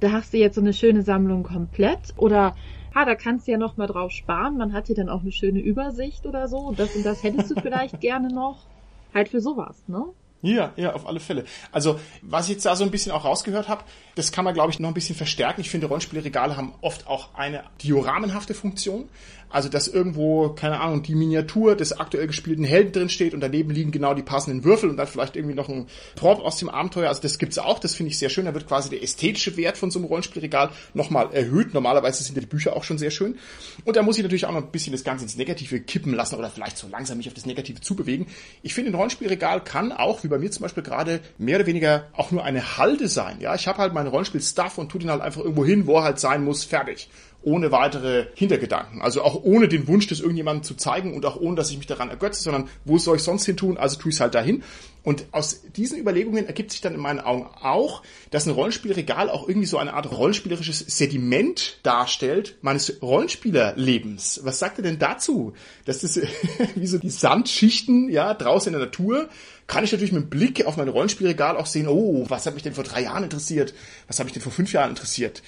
da 0.00 0.12
hast 0.12 0.32
du 0.32 0.38
jetzt 0.38 0.54
so 0.54 0.60
eine 0.60 0.72
schöne 0.72 1.02
Sammlung 1.02 1.42
komplett 1.42 2.14
oder 2.16 2.54
ha, 2.96 3.04
da 3.04 3.14
kannst 3.14 3.46
du 3.46 3.52
ja 3.52 3.58
noch 3.58 3.76
mal 3.76 3.86
drauf 3.86 4.10
sparen, 4.10 4.56
man 4.56 4.72
hat 4.72 4.86
hier 4.86 4.96
dann 4.96 5.10
auch 5.10 5.20
eine 5.20 5.30
schöne 5.30 5.60
Übersicht 5.60 6.26
oder 6.26 6.48
so, 6.48 6.72
das 6.76 6.96
und 6.96 7.04
das 7.04 7.22
hättest 7.22 7.50
du 7.50 7.54
vielleicht 7.60 8.00
gerne 8.00 8.28
noch. 8.28 8.66
Halt 9.14 9.28
für 9.28 9.40
sowas, 9.40 9.82
ne? 9.86 10.04
Ja, 10.42 10.72
ja, 10.76 10.92
auf 10.92 11.06
alle 11.06 11.20
Fälle. 11.20 11.44
Also, 11.72 11.98
was 12.22 12.46
ich 12.46 12.52
jetzt 12.52 12.66
da 12.66 12.76
so 12.76 12.84
ein 12.84 12.90
bisschen 12.90 13.12
auch 13.12 13.24
rausgehört 13.24 13.68
habe, 13.68 13.84
das 14.14 14.30
kann 14.30 14.44
man, 14.44 14.52
glaube 14.52 14.70
ich, 14.70 14.78
noch 14.78 14.88
ein 14.88 14.94
bisschen 14.94 15.16
verstärken. 15.16 15.60
Ich 15.60 15.70
finde, 15.70 15.86
Rollenspielregale 15.86 16.56
haben 16.56 16.74
oft 16.82 17.06
auch 17.06 17.34
eine 17.34 17.64
dioramenhafte 17.82 18.52
Funktion. 18.52 19.08
Also, 19.56 19.70
dass 19.70 19.88
irgendwo, 19.88 20.50
keine 20.50 20.82
Ahnung, 20.82 21.02
die 21.02 21.14
Miniatur 21.14 21.76
des 21.76 21.98
aktuell 21.98 22.26
gespielten 22.26 22.62
Helden 22.62 22.92
drin 22.92 23.08
steht 23.08 23.32
und 23.32 23.40
daneben 23.40 23.70
liegen 23.70 23.90
genau 23.90 24.12
die 24.12 24.22
passenden 24.22 24.64
Würfel 24.64 24.90
und 24.90 24.98
dann 24.98 25.06
vielleicht 25.06 25.34
irgendwie 25.34 25.54
noch 25.54 25.70
ein 25.70 25.86
Prop 26.14 26.40
aus 26.40 26.58
dem 26.58 26.68
Abenteuer. 26.68 27.08
Also, 27.08 27.22
das 27.22 27.38
gibt's 27.38 27.56
auch. 27.56 27.78
Das 27.78 27.94
finde 27.94 28.10
ich 28.10 28.18
sehr 28.18 28.28
schön. 28.28 28.44
Da 28.44 28.52
wird 28.52 28.68
quasi 28.68 28.90
der 28.90 29.02
ästhetische 29.02 29.56
Wert 29.56 29.78
von 29.78 29.90
so 29.90 29.98
einem 29.98 30.08
Rollenspielregal 30.08 30.72
nochmal 30.92 31.32
erhöht. 31.32 31.72
Normalerweise 31.72 32.22
sind 32.22 32.34
ja 32.34 32.42
die 32.42 32.48
Bücher 32.48 32.76
auch 32.76 32.84
schon 32.84 32.98
sehr 32.98 33.10
schön. 33.10 33.38
Und 33.86 33.96
da 33.96 34.02
muss 34.02 34.18
ich 34.18 34.22
natürlich 34.24 34.44
auch 34.44 34.52
noch 34.52 34.62
ein 34.62 34.70
bisschen 34.70 34.92
das 34.92 35.04
Ganze 35.04 35.24
ins 35.24 35.38
Negative 35.38 35.80
kippen 35.80 36.12
lassen 36.12 36.34
oder 36.34 36.50
vielleicht 36.50 36.76
so 36.76 36.88
langsam 36.88 37.16
mich 37.16 37.26
auf 37.26 37.32
das 37.32 37.46
Negative 37.46 37.80
zubewegen. 37.80 38.26
Ich 38.60 38.74
finde, 38.74 38.90
ein 38.90 38.94
Rollenspielregal 38.94 39.64
kann 39.64 39.90
auch, 39.90 40.22
wie 40.22 40.28
bei 40.28 40.36
mir 40.36 40.50
zum 40.50 40.64
Beispiel 40.64 40.82
gerade, 40.82 41.20
mehr 41.38 41.56
oder 41.56 41.66
weniger 41.66 42.08
auch 42.12 42.30
nur 42.30 42.44
eine 42.44 42.76
Halde 42.76 43.08
sein. 43.08 43.38
Ja, 43.40 43.54
ich 43.54 43.66
habe 43.68 43.78
halt 43.78 43.94
meinen 43.94 44.08
Rollenspiel-Stuff 44.08 44.76
und 44.76 44.90
tue 44.90 45.00
den 45.00 45.10
halt 45.10 45.22
einfach 45.22 45.40
irgendwo 45.40 45.64
hin, 45.64 45.86
wo 45.86 45.96
er 45.96 46.04
halt 46.04 46.20
sein 46.20 46.44
muss, 46.44 46.62
fertig 46.62 47.08
ohne 47.46 47.70
weitere 47.70 48.26
Hintergedanken. 48.34 49.00
Also 49.00 49.22
auch 49.22 49.44
ohne 49.44 49.68
den 49.68 49.86
Wunsch, 49.86 50.08
das 50.08 50.18
irgendjemandem 50.18 50.64
zu 50.64 50.74
zeigen 50.74 51.14
und 51.14 51.24
auch 51.24 51.36
ohne, 51.36 51.54
dass 51.54 51.70
ich 51.70 51.78
mich 51.78 51.86
daran 51.86 52.10
ergötze, 52.10 52.42
sondern 52.42 52.68
wo 52.84 52.98
soll 52.98 53.16
ich 53.16 53.22
sonst 53.22 53.46
hin 53.46 53.56
tun? 53.56 53.78
Also 53.78 53.98
tue 53.98 54.10
ich 54.10 54.16
es 54.16 54.20
halt 54.20 54.34
dahin. 54.34 54.64
Und 55.04 55.26
aus 55.30 55.62
diesen 55.76 56.00
Überlegungen 56.00 56.46
ergibt 56.46 56.72
sich 56.72 56.80
dann 56.80 56.92
in 56.92 56.98
meinen 56.98 57.20
Augen 57.20 57.46
auch, 57.62 58.02
dass 58.32 58.46
ein 58.46 58.50
Rollenspielregal 58.50 59.30
auch 59.30 59.48
irgendwie 59.48 59.68
so 59.68 59.78
eine 59.78 59.94
Art 59.94 60.10
rollenspielerisches 60.10 60.80
Sediment 60.80 61.78
darstellt 61.84 62.56
meines 62.62 63.00
Rollenspielerlebens. 63.00 64.40
Was 64.42 64.58
sagt 64.58 64.78
ihr 64.78 64.82
denn 64.82 64.98
dazu? 64.98 65.52
Dass 65.84 66.00
das 66.00 66.18
wie 66.74 66.86
so 66.88 66.98
die 66.98 67.10
Sandschichten, 67.10 68.10
ja, 68.10 68.34
draußen 68.34 68.74
in 68.74 68.78
der 68.80 68.88
Natur, 68.88 69.28
kann 69.68 69.84
ich 69.84 69.92
natürlich 69.92 70.12
mit 70.12 70.22
einem 70.22 70.30
Blick 70.30 70.66
auf 70.66 70.76
mein 70.76 70.88
Rollenspielregal 70.88 71.56
auch 71.56 71.66
sehen, 71.66 71.86
oh, 71.86 72.24
was 72.28 72.44
hat 72.44 72.54
mich 72.54 72.64
denn 72.64 72.74
vor 72.74 72.82
drei 72.82 73.04
Jahren 73.04 73.22
interessiert? 73.22 73.72
Was 74.08 74.18
hat 74.18 74.26
mich 74.26 74.32
denn 74.32 74.42
vor 74.42 74.50
fünf 74.50 74.72
Jahren 74.72 74.90
interessiert? 74.90 75.44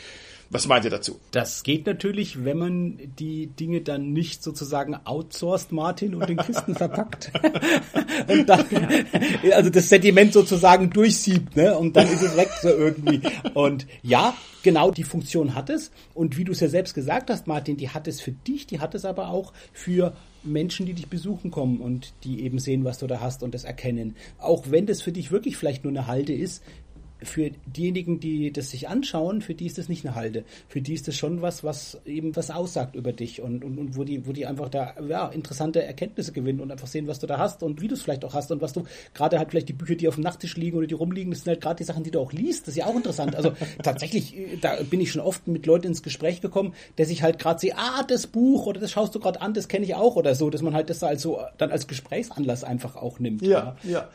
Was 0.50 0.66
meint 0.66 0.84
ihr 0.84 0.90
dazu? 0.90 1.20
Das 1.30 1.62
geht 1.62 1.86
natürlich, 1.86 2.42
wenn 2.42 2.56
man 2.56 2.98
die 3.18 3.48
Dinge 3.48 3.82
dann 3.82 4.14
nicht 4.14 4.42
sozusagen 4.42 4.96
outsourced, 5.04 5.72
Martin, 5.72 6.14
und 6.14 6.30
in 6.30 6.38
Kisten 6.38 6.74
verpackt. 6.74 7.30
und 8.28 8.48
dann, 8.48 8.64
also 9.52 9.68
das 9.68 9.90
Sediment 9.90 10.32
sozusagen 10.32 10.88
durchsiebt, 10.88 11.54
ne? 11.54 11.76
Und 11.76 11.96
dann 11.96 12.06
ist 12.06 12.22
es 12.22 12.34
weg 12.36 12.48
so 12.62 12.68
irgendwie. 12.68 13.20
Und 13.52 13.86
ja, 14.02 14.34
genau 14.62 14.90
die 14.90 15.04
Funktion 15.04 15.54
hat 15.54 15.68
es. 15.68 15.90
Und 16.14 16.38
wie 16.38 16.44
du 16.44 16.52
es 16.52 16.60
ja 16.60 16.68
selbst 16.68 16.94
gesagt 16.94 17.28
hast, 17.28 17.46
Martin, 17.46 17.76
die 17.76 17.90
hat 17.90 18.08
es 18.08 18.22
für 18.22 18.32
dich, 18.32 18.66
die 18.66 18.80
hat 18.80 18.94
es 18.94 19.04
aber 19.04 19.28
auch 19.28 19.52
für 19.74 20.14
Menschen, 20.42 20.86
die 20.86 20.94
dich 20.94 21.08
besuchen 21.08 21.50
kommen 21.50 21.80
und 21.80 22.12
die 22.24 22.42
eben 22.42 22.58
sehen, 22.58 22.84
was 22.84 22.98
du 22.98 23.06
da 23.06 23.20
hast 23.20 23.42
und 23.42 23.54
das 23.54 23.64
erkennen. 23.64 24.16
Auch 24.38 24.64
wenn 24.70 24.86
das 24.86 25.02
für 25.02 25.12
dich 25.12 25.30
wirklich 25.30 25.56
vielleicht 25.56 25.84
nur 25.84 25.92
eine 25.92 26.06
Halde 26.06 26.32
ist, 26.32 26.62
für 27.22 27.50
diejenigen, 27.66 28.20
die 28.20 28.52
das 28.52 28.70
sich 28.70 28.88
anschauen, 28.88 29.42
für 29.42 29.54
die 29.54 29.66
ist 29.66 29.78
das 29.78 29.88
nicht 29.88 30.06
eine 30.06 30.14
Halde. 30.14 30.44
Für 30.68 30.80
die 30.80 30.94
ist 30.94 31.08
das 31.08 31.16
schon 31.16 31.42
was, 31.42 31.64
was 31.64 32.00
eben 32.06 32.36
was 32.36 32.50
aussagt 32.50 32.94
über 32.94 33.12
dich 33.12 33.40
und, 33.42 33.64
und, 33.64 33.78
und 33.78 33.96
wo 33.96 34.04
die, 34.04 34.26
wo 34.26 34.32
die 34.32 34.46
einfach 34.46 34.68
da 34.68 34.94
ja, 35.06 35.28
interessante 35.28 35.82
Erkenntnisse 35.82 36.32
gewinnen 36.32 36.60
und 36.60 36.70
einfach 36.70 36.86
sehen, 36.86 37.06
was 37.06 37.18
du 37.18 37.26
da 37.26 37.38
hast 37.38 37.62
und 37.62 37.80
wie 37.80 37.88
du 37.88 37.94
es 37.94 38.02
vielleicht 38.02 38.24
auch 38.24 38.34
hast 38.34 38.50
und 38.52 38.60
was 38.60 38.72
du 38.72 38.84
gerade 39.14 39.38
halt 39.38 39.50
vielleicht 39.50 39.68
die 39.68 39.72
Bücher, 39.72 39.96
die 39.96 40.08
auf 40.08 40.14
dem 40.14 40.24
Nachttisch 40.24 40.56
liegen 40.56 40.76
oder 40.76 40.86
die 40.86 40.94
rumliegen, 40.94 41.30
das 41.30 41.40
sind 41.40 41.52
halt 41.52 41.60
gerade 41.60 41.76
die 41.76 41.84
Sachen, 41.84 42.04
die 42.04 42.10
du 42.10 42.20
auch 42.20 42.32
liest. 42.32 42.62
Das 42.62 42.68
ist 42.68 42.78
ja 42.78 42.86
auch 42.86 42.96
interessant. 42.96 43.34
Also 43.34 43.52
tatsächlich, 43.82 44.36
da 44.60 44.76
bin 44.82 45.00
ich 45.00 45.10
schon 45.10 45.22
oft 45.22 45.46
mit 45.48 45.66
Leuten 45.66 45.88
ins 45.88 46.02
Gespräch 46.02 46.40
gekommen, 46.40 46.74
dass 46.96 47.10
ich 47.10 47.22
halt 47.22 47.38
gerade 47.38 47.60
sehe, 47.60 47.76
ah, 47.76 48.04
das 48.06 48.26
Buch 48.26 48.66
oder 48.66 48.80
das 48.80 48.92
schaust 48.92 49.14
du 49.14 49.20
gerade 49.20 49.40
an, 49.40 49.54
das 49.54 49.68
kenne 49.68 49.84
ich 49.84 49.94
auch 49.94 50.16
oder 50.16 50.34
so, 50.34 50.50
dass 50.50 50.62
man 50.62 50.74
halt 50.74 50.90
das 50.90 51.02
als 51.02 51.22
so 51.22 51.40
dann 51.56 51.70
als 51.70 51.86
Gesprächsanlass 51.86 52.64
einfach 52.64 52.96
auch 52.96 53.18
nimmt. 53.18 53.42
Ja, 53.42 53.76
ja. 53.82 53.90
ja. 53.90 54.08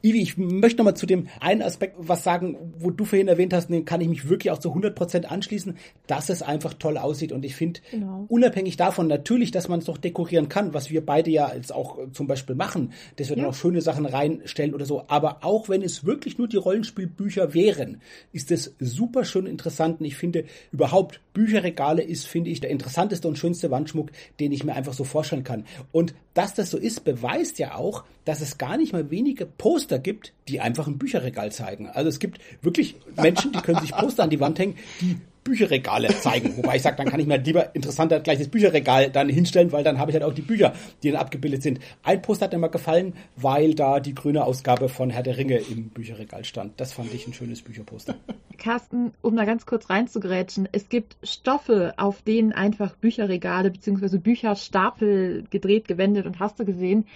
Ivi, 0.00 0.22
ich 0.22 0.38
möchte 0.38 0.78
nochmal 0.78 0.96
zu 0.96 1.06
dem 1.06 1.26
einen 1.40 1.60
Aspekt 1.62 1.96
was 1.98 2.22
sagen, 2.22 2.56
wo 2.78 2.90
du 2.90 3.04
vorhin 3.04 3.26
erwähnt 3.26 3.52
hast, 3.52 3.68
den 3.68 3.84
kann 3.84 4.00
ich 4.00 4.08
mich 4.08 4.28
wirklich 4.28 4.52
auch 4.52 4.58
zu 4.58 4.68
100 4.68 4.94
Prozent 4.94 5.30
anschließen, 5.30 5.76
dass 6.06 6.28
es 6.28 6.42
einfach 6.42 6.74
toll 6.74 6.98
aussieht. 6.98 7.32
Und 7.32 7.44
ich 7.44 7.56
finde, 7.56 7.80
genau. 7.90 8.24
unabhängig 8.28 8.76
davon 8.76 9.08
natürlich, 9.08 9.50
dass 9.50 9.68
man 9.68 9.80
es 9.80 9.88
noch 9.88 9.98
dekorieren 9.98 10.48
kann, 10.48 10.72
was 10.72 10.90
wir 10.90 11.04
beide 11.04 11.30
ja 11.30 11.52
jetzt 11.52 11.74
auch 11.74 11.98
zum 12.12 12.28
Beispiel 12.28 12.54
machen, 12.54 12.92
dass 13.16 13.28
wir 13.28 13.36
ja. 13.36 13.42
dann 13.42 13.50
auch 13.50 13.56
schöne 13.56 13.80
Sachen 13.80 14.06
reinstellen 14.06 14.72
oder 14.74 14.84
so. 14.84 15.04
Aber 15.08 15.44
auch 15.44 15.68
wenn 15.68 15.82
es 15.82 16.04
wirklich 16.04 16.38
nur 16.38 16.46
die 16.46 16.56
Rollenspielbücher 16.56 17.52
wären, 17.54 18.00
ist 18.32 18.52
es 18.52 18.76
super 18.78 19.24
schön 19.24 19.46
interessant. 19.46 19.98
Und 19.98 20.06
ich 20.06 20.16
finde, 20.16 20.44
überhaupt 20.70 21.20
Bücherregale 21.32 22.02
ist, 22.02 22.26
finde 22.26 22.50
ich, 22.50 22.60
der 22.60 22.70
interessanteste 22.70 23.26
und 23.26 23.36
schönste 23.36 23.72
Wandschmuck, 23.72 24.10
den 24.38 24.52
ich 24.52 24.62
mir 24.62 24.74
einfach 24.74 24.92
so 24.92 25.02
vorstellen 25.02 25.44
kann. 25.44 25.64
Und 25.90 26.14
dass 26.38 26.54
das 26.54 26.70
so 26.70 26.78
ist, 26.78 27.02
beweist 27.02 27.58
ja 27.58 27.74
auch, 27.74 28.04
dass 28.24 28.40
es 28.40 28.58
gar 28.58 28.76
nicht 28.76 28.92
mal 28.92 29.10
wenige 29.10 29.44
Poster 29.44 29.98
gibt, 29.98 30.32
die 30.46 30.60
einfach 30.60 30.86
ein 30.86 30.96
Bücherregal 30.96 31.50
zeigen. 31.50 31.88
Also 31.88 32.08
es 32.08 32.20
gibt 32.20 32.38
wirklich 32.62 32.94
Menschen, 33.16 33.50
die 33.50 33.58
können 33.58 33.80
sich 33.80 33.90
Poster 33.90 34.22
an 34.22 34.30
die 34.30 34.38
Wand 34.38 34.56
hängen, 34.60 34.76
die 35.00 35.16
Bücherregale 35.48 36.08
zeigen. 36.08 36.56
Wobei 36.56 36.76
ich 36.76 36.82
sage, 36.82 36.96
dann 36.96 37.08
kann 37.08 37.20
ich 37.20 37.26
mir 37.26 37.38
lieber 37.38 37.74
interessanter 37.74 38.20
gleich 38.20 38.38
das 38.38 38.48
Bücherregal 38.48 39.10
dann 39.10 39.28
hinstellen, 39.28 39.72
weil 39.72 39.82
dann 39.82 39.98
habe 39.98 40.10
ich 40.10 40.14
halt 40.14 40.24
auch 40.24 40.34
die 40.34 40.42
Bücher, 40.42 40.74
die 41.02 41.10
dann 41.10 41.20
abgebildet 41.20 41.62
sind. 41.62 41.80
Ein 42.02 42.20
Poster 42.20 42.44
hat 42.44 42.52
mir 42.52 42.58
mal 42.58 42.68
gefallen, 42.68 43.14
weil 43.36 43.74
da 43.74 43.98
die 44.00 44.14
grüne 44.14 44.44
Ausgabe 44.44 44.88
von 44.88 45.10
Herr 45.10 45.22
der 45.22 45.38
Ringe 45.38 45.56
im 45.56 45.88
Bücherregal 45.88 46.44
stand. 46.44 46.78
Das 46.78 46.92
fand 46.92 47.12
ich 47.14 47.26
ein 47.26 47.32
schönes 47.32 47.62
Bücherposter. 47.62 48.14
Carsten, 48.58 49.12
um 49.22 49.36
da 49.36 49.44
ganz 49.44 49.64
kurz 49.64 49.88
reinzugrätschen, 49.88 50.68
es 50.72 50.88
gibt 50.88 51.16
Stoffe, 51.22 51.94
auf 51.96 52.22
denen 52.22 52.52
einfach 52.52 52.94
Bücherregale 52.96 53.70
bzw. 53.70 54.18
Bücherstapel 54.18 55.44
gedreht, 55.50 55.88
gewendet 55.88 56.26
und 56.26 56.40
hast 56.40 56.58
du 56.60 56.64
gesehen, 56.64 57.06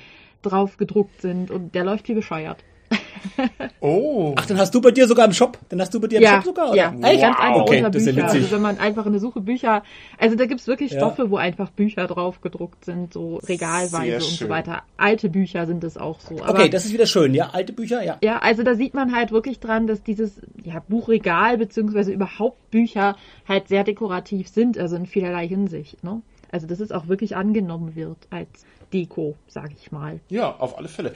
drauf 0.41 0.77
gedruckt 0.77 1.21
sind 1.21 1.51
und 1.51 1.75
der 1.75 1.85
läuft 1.85 2.09
wie 2.09 2.15
bescheuert. 2.15 2.65
Oh. 3.81 4.35
Ach, 4.37 4.47
dann 4.47 4.59
hast 4.59 4.75
du 4.75 4.81
bei 4.81 4.91
dir 4.91 5.09
sogar 5.09 5.27
im 5.27 5.33
Shop, 5.33 5.59
dann 5.69 5.81
hast 5.81 5.93
du 5.93 6.01
bei 6.01 6.07
dir 6.07 6.17
im 6.17 6.23
ja, 6.23 6.37
Shop 6.37 6.45
sogar, 6.45 6.69
oder? 6.69 6.77
Ja, 6.77 6.93
wow. 6.95 7.21
ganz 7.21 7.39
einfach 7.39 7.61
okay, 7.63 7.77
unter 7.79 7.91
Bücher. 7.91 8.25
Also 8.29 8.51
wenn 8.51 8.63
man 8.63 8.79
einfach 8.79 9.07
eine 9.07 9.19
Suche 9.19 9.41
Bücher, 9.41 9.83
also 10.19 10.37
da 10.37 10.47
gibt's 10.47 10.67
wirklich 10.67 10.93
Stoffe, 10.93 11.25
ja. 11.25 11.31
wo 11.31 11.37
einfach 11.37 11.71
Bücher 11.71 12.07
drauf 12.07 12.41
gedruckt 12.41 12.85
sind, 12.85 13.13
so 13.13 13.37
regalweise 13.37 14.17
und 14.17 14.23
so 14.23 14.49
weiter. 14.49 14.83
Alte 14.97 15.29
Bücher 15.29 15.67
sind 15.67 15.83
es 15.85 15.97
auch 15.97 16.21
so. 16.21 16.41
Aber, 16.43 16.61
okay, 16.61 16.69
das 16.69 16.85
ist 16.85 16.93
wieder 16.93 17.07
schön, 17.07 17.35
ja, 17.35 17.51
alte 17.53 17.73
Bücher, 17.73 18.05
ja. 18.05 18.19
Ja, 18.23 18.39
also 18.39 18.63
da 18.63 18.75
sieht 18.75 18.95
man 18.95 19.15
halt 19.15 19.33
wirklich 19.33 19.59
dran, 19.59 19.87
dass 19.87 20.03
dieses 20.03 20.41
ja, 20.63 20.83
Buchregal 20.89 21.59
beziehungsweise 21.59 22.13
überhaupt 22.13 22.71
Bücher 22.71 23.17
halt 23.49 23.69
sehr 23.69 23.85
dekorativ 23.85 24.49
sind, 24.49 24.79
also 24.79 24.97
in 24.97 25.07
vielerlei 25.07 25.49
Hinsicht, 25.49 26.05
ne? 26.05 26.23
Also 26.53 26.67
dass 26.67 26.81
es 26.81 26.93
auch 26.93 27.09
wirklich 27.09 27.35
angenommen 27.35 27.97
wird 27.97 28.19
als 28.31 28.67
Deko, 28.93 29.37
sage 29.49 29.75
ich 29.81 29.91
mal. 29.91 30.21
Ja, 30.29 30.55
auf 30.55 30.79
alle 30.79 30.89
Fälle 30.89 31.15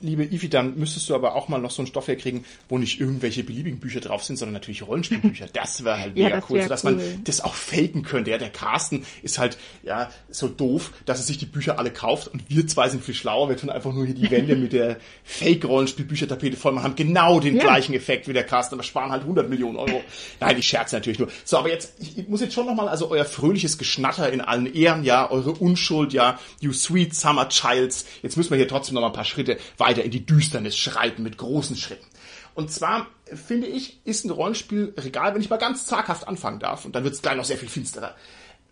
liebe 0.00 0.24
Ivi, 0.24 0.48
dann 0.48 0.78
müsstest 0.78 1.08
du 1.08 1.14
aber 1.14 1.34
auch 1.34 1.48
mal 1.48 1.58
noch 1.58 1.70
so 1.70 1.82
einen 1.82 1.86
Stoff 1.86 2.08
herkriegen, 2.08 2.44
wo 2.68 2.78
nicht 2.78 3.00
irgendwelche 3.00 3.44
beliebigen 3.44 3.80
Bücher 3.80 4.00
drauf 4.00 4.24
sind, 4.24 4.36
sondern 4.36 4.54
natürlich 4.54 4.86
Rollenspielbücher. 4.86 5.46
Das 5.52 5.84
wäre 5.84 5.98
halt 5.98 6.14
mega 6.14 6.28
ja, 6.28 6.42
cool, 6.48 6.62
sodass 6.62 6.84
cool. 6.84 6.92
man 6.92 7.24
das 7.24 7.40
auch 7.40 7.54
faken 7.54 8.02
könnte. 8.02 8.30
Ja, 8.30 8.38
der 8.38 8.50
Carsten 8.50 9.04
ist 9.22 9.38
halt 9.38 9.58
ja 9.82 10.10
so 10.28 10.48
doof, 10.48 10.92
dass 11.04 11.18
er 11.18 11.24
sich 11.24 11.38
die 11.38 11.46
Bücher 11.46 11.78
alle 11.78 11.90
kauft 11.90 12.28
und 12.28 12.48
wir 12.48 12.66
zwei 12.66 12.88
sind 12.88 13.02
viel 13.02 13.14
schlauer. 13.14 13.48
Wir 13.48 13.56
tun 13.56 13.70
einfach 13.70 13.92
nur 13.92 14.06
hier 14.06 14.14
die 14.14 14.30
Wände 14.30 14.56
mit 14.56 14.72
der 14.72 14.98
Fake-Rollenspielbüchertapete 15.24 16.56
voll. 16.56 16.72
Wir 16.72 16.82
haben 16.82 16.96
genau 16.96 17.40
den 17.40 17.56
ja. 17.56 17.62
gleichen 17.62 17.94
Effekt 17.94 18.28
wie 18.28 18.32
der 18.32 18.44
Carsten, 18.44 18.74
aber 18.74 18.82
sparen 18.82 19.10
halt 19.10 19.22
100 19.22 19.48
Millionen 19.48 19.76
Euro. 19.76 20.02
Nein, 20.40 20.58
ich 20.58 20.66
scherze 20.66 20.96
natürlich 20.96 21.18
nur. 21.18 21.28
So, 21.44 21.58
aber 21.58 21.70
jetzt, 21.70 21.94
ich 22.00 22.28
muss 22.28 22.40
jetzt 22.40 22.54
schon 22.54 22.66
nochmal, 22.66 22.88
also 22.88 23.10
euer 23.10 23.24
fröhliches 23.24 23.78
Geschnatter 23.78 24.30
in 24.32 24.40
allen 24.40 24.72
Ehren, 24.72 25.04
ja, 25.04 25.30
eure 25.30 25.52
Unschuld, 25.52 26.12
ja, 26.12 26.38
you 26.60 26.72
sweet 26.72 27.14
summer 27.14 27.48
childs. 27.48 28.06
Jetzt 28.22 28.36
müssen 28.36 28.50
wir 28.50 28.58
hier 28.58 28.68
trotzdem 28.68 28.94
nochmal 28.94 29.10
ein 29.10 29.16
paar 29.16 29.24
Schritte 29.24 29.58
weiter 29.78 29.85
in 29.92 30.10
die 30.10 30.26
Düsternis 30.26 30.76
schreiten 30.76 31.22
mit 31.22 31.38
großen 31.38 31.76
Schritten. 31.76 32.06
Und 32.54 32.70
zwar 32.72 33.06
finde 33.26 33.66
ich, 33.66 34.00
ist 34.04 34.24
ein 34.24 34.30
Rollenspielregal, 34.30 35.34
wenn 35.34 35.42
ich 35.42 35.50
mal 35.50 35.56
ganz 35.58 35.84
zaghaft 35.84 36.26
anfangen 36.26 36.58
darf, 36.58 36.84
und 36.84 36.94
dann 36.94 37.04
wird 37.04 37.14
es 37.14 37.22
gleich 37.22 37.36
noch 37.36 37.44
sehr 37.44 37.58
viel 37.58 37.68
finsterer, 37.68 38.14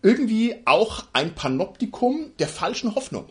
irgendwie 0.01 0.55
auch 0.65 1.05
ein 1.13 1.33
Panoptikum 1.33 2.31
der 2.39 2.47
falschen 2.47 2.95
Hoffnung. 2.95 3.27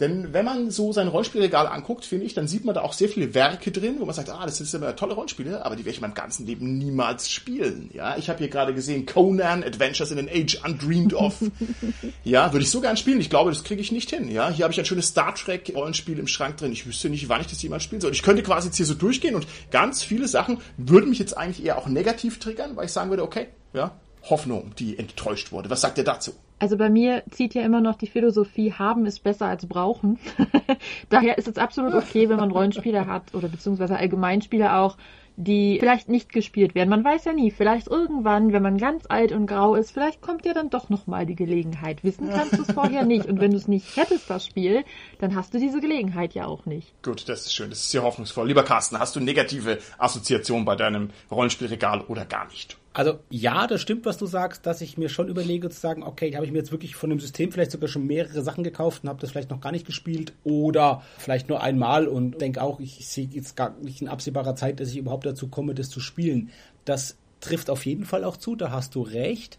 Denn 0.00 0.32
wenn 0.34 0.44
man 0.44 0.70
so 0.70 0.92
sein 0.92 1.08
Rollenspielregal 1.08 1.66
anguckt, 1.66 2.04
finde 2.04 2.26
ich, 2.26 2.34
dann 2.34 2.48
sieht 2.48 2.64
man 2.64 2.74
da 2.74 2.82
auch 2.82 2.92
sehr 2.92 3.08
viele 3.08 3.34
Werke 3.34 3.70
drin, 3.70 3.96
wo 3.98 4.04
man 4.04 4.14
sagt, 4.14 4.28
ah, 4.28 4.44
das 4.44 4.58
sind 4.58 4.72
immer 4.74 4.94
tolle 4.94 5.14
Rollenspiele, 5.14 5.64
aber 5.64 5.74
die 5.74 5.84
werde 5.84 5.90
ich 5.90 5.96
in 5.96 6.02
meinem 6.02 6.14
ganzen 6.14 6.46
Leben 6.46 6.76
niemals 6.76 7.30
spielen. 7.30 7.90
Ja, 7.94 8.16
ich 8.16 8.28
habe 8.28 8.38
hier 8.38 8.48
gerade 8.48 8.74
gesehen 8.74 9.06
Conan 9.06 9.64
Adventures 9.64 10.10
in 10.10 10.18
an 10.18 10.28
Age 10.28 10.60
Undreamed 10.64 11.14
of. 11.14 11.36
ja, 12.24 12.52
würde 12.52 12.64
ich 12.64 12.70
so 12.70 12.80
gern 12.80 12.96
spielen. 12.96 13.20
Ich 13.20 13.30
glaube, 13.30 13.50
das 13.50 13.64
kriege 13.64 13.80
ich 13.80 13.90
nicht 13.90 14.10
hin. 14.10 14.30
Ja, 14.30 14.50
hier 14.50 14.64
habe 14.64 14.72
ich 14.72 14.78
ein 14.78 14.84
schönes 14.84 15.08
Star 15.08 15.34
Trek 15.34 15.72
Rollenspiel 15.74 16.18
im 16.18 16.26
Schrank 16.26 16.58
drin. 16.58 16.72
Ich 16.72 16.86
wüsste 16.86 17.08
nicht, 17.08 17.28
wann 17.28 17.40
ich 17.40 17.46
das 17.46 17.62
jemals 17.62 17.84
spielen 17.84 18.00
soll. 18.00 18.12
Ich 18.12 18.22
könnte 18.22 18.42
quasi 18.42 18.68
jetzt 18.68 18.76
hier 18.76 18.86
so 18.86 18.94
durchgehen 18.94 19.34
und 19.34 19.46
ganz 19.70 20.02
viele 20.02 20.28
Sachen 20.28 20.58
würden 20.76 21.08
mich 21.08 21.18
jetzt 21.18 21.36
eigentlich 21.36 21.64
eher 21.64 21.78
auch 21.78 21.86
negativ 21.86 22.38
triggern, 22.38 22.76
weil 22.76 22.86
ich 22.86 22.92
sagen 22.92 23.10
würde, 23.10 23.22
okay, 23.22 23.48
ja, 23.72 23.92
Hoffnung, 24.28 24.72
die 24.78 24.98
enttäuscht 24.98 25.52
wurde. 25.52 25.70
Was 25.70 25.80
sagt 25.80 25.98
ihr 25.98 26.04
dazu? 26.04 26.32
Also 26.58 26.78
bei 26.78 26.88
mir 26.88 27.22
zieht 27.30 27.54
ja 27.54 27.62
immer 27.62 27.80
noch 27.80 27.96
die 27.96 28.06
Philosophie, 28.06 28.72
haben 28.72 29.04
ist 29.04 29.22
besser 29.22 29.46
als 29.46 29.66
brauchen. 29.66 30.18
Daher 31.10 31.36
ist 31.36 31.48
es 31.48 31.58
absolut 31.58 31.92
okay, 31.94 32.28
wenn 32.28 32.38
man 32.38 32.50
Rollenspieler 32.50 33.06
hat 33.06 33.34
oder 33.34 33.48
beziehungsweise 33.48 33.96
Allgemeinspieler 33.96 34.78
auch, 34.78 34.96
die 35.36 35.76
vielleicht 35.78 36.08
nicht 36.08 36.32
gespielt 36.32 36.74
werden. 36.74 36.88
Man 36.88 37.04
weiß 37.04 37.26
ja 37.26 37.34
nie, 37.34 37.50
vielleicht 37.50 37.88
irgendwann, 37.88 38.54
wenn 38.54 38.62
man 38.62 38.78
ganz 38.78 39.04
alt 39.08 39.32
und 39.32 39.46
grau 39.46 39.74
ist, 39.74 39.90
vielleicht 39.90 40.22
kommt 40.22 40.46
ja 40.46 40.54
dann 40.54 40.70
doch 40.70 40.88
nochmal 40.88 41.26
die 41.26 41.36
Gelegenheit. 41.36 42.02
Wissen 42.04 42.30
kannst 42.30 42.56
du 42.56 42.62
es 42.62 42.72
vorher 42.72 43.04
nicht. 43.04 43.26
Und 43.26 43.38
wenn 43.38 43.50
du 43.50 43.58
es 43.58 43.68
nicht 43.68 43.94
hättest, 43.96 44.30
das 44.30 44.46
Spiel, 44.46 44.84
dann 45.18 45.34
hast 45.34 45.52
du 45.52 45.58
diese 45.58 45.80
Gelegenheit 45.80 46.32
ja 46.34 46.46
auch 46.46 46.64
nicht. 46.64 46.94
Gut, 47.02 47.28
das 47.28 47.42
ist 47.42 47.54
schön. 47.54 47.68
Das 47.68 47.80
ist 47.80 47.90
sehr 47.90 48.02
hoffnungsvoll. 48.02 48.48
Lieber 48.48 48.62
Carsten, 48.62 48.98
hast 48.98 49.14
du 49.14 49.20
negative 49.20 49.78
Assoziationen 49.98 50.64
bei 50.64 50.74
deinem 50.74 51.10
Rollenspielregal 51.30 52.00
oder 52.08 52.24
gar 52.24 52.46
nicht? 52.46 52.78
Also 52.96 53.18
ja, 53.28 53.66
das 53.66 53.82
stimmt, 53.82 54.06
was 54.06 54.16
du 54.16 54.24
sagst, 54.24 54.64
dass 54.64 54.80
ich 54.80 54.96
mir 54.96 55.10
schon 55.10 55.28
überlege 55.28 55.68
zu 55.68 55.78
sagen, 55.78 56.02
okay, 56.02 56.34
habe 56.34 56.46
ich 56.46 56.50
mir 56.50 56.60
jetzt 56.60 56.72
wirklich 56.72 56.96
von 56.96 57.10
dem 57.10 57.20
System 57.20 57.52
vielleicht 57.52 57.72
sogar 57.72 57.90
schon 57.90 58.06
mehrere 58.06 58.40
Sachen 58.40 58.64
gekauft 58.64 59.02
und 59.02 59.10
habe 59.10 59.20
das 59.20 59.32
vielleicht 59.32 59.50
noch 59.50 59.60
gar 59.60 59.70
nicht 59.70 59.84
gespielt 59.84 60.32
oder 60.44 61.02
vielleicht 61.18 61.50
nur 61.50 61.62
einmal 61.62 62.08
und 62.08 62.40
denke 62.40 62.62
auch, 62.62 62.80
ich 62.80 63.06
sehe 63.06 63.28
jetzt 63.30 63.54
gar 63.54 63.76
nicht 63.82 64.00
in 64.00 64.08
absehbarer 64.08 64.54
Zeit, 64.56 64.80
dass 64.80 64.88
ich 64.88 64.96
überhaupt 64.96 65.26
dazu 65.26 65.48
komme, 65.48 65.74
das 65.74 65.90
zu 65.90 66.00
spielen. 66.00 66.48
Das 66.86 67.18
trifft 67.40 67.68
auf 67.68 67.84
jeden 67.84 68.06
Fall 68.06 68.24
auch 68.24 68.38
zu, 68.38 68.56
da 68.56 68.70
hast 68.70 68.94
du 68.94 69.02
recht. 69.02 69.58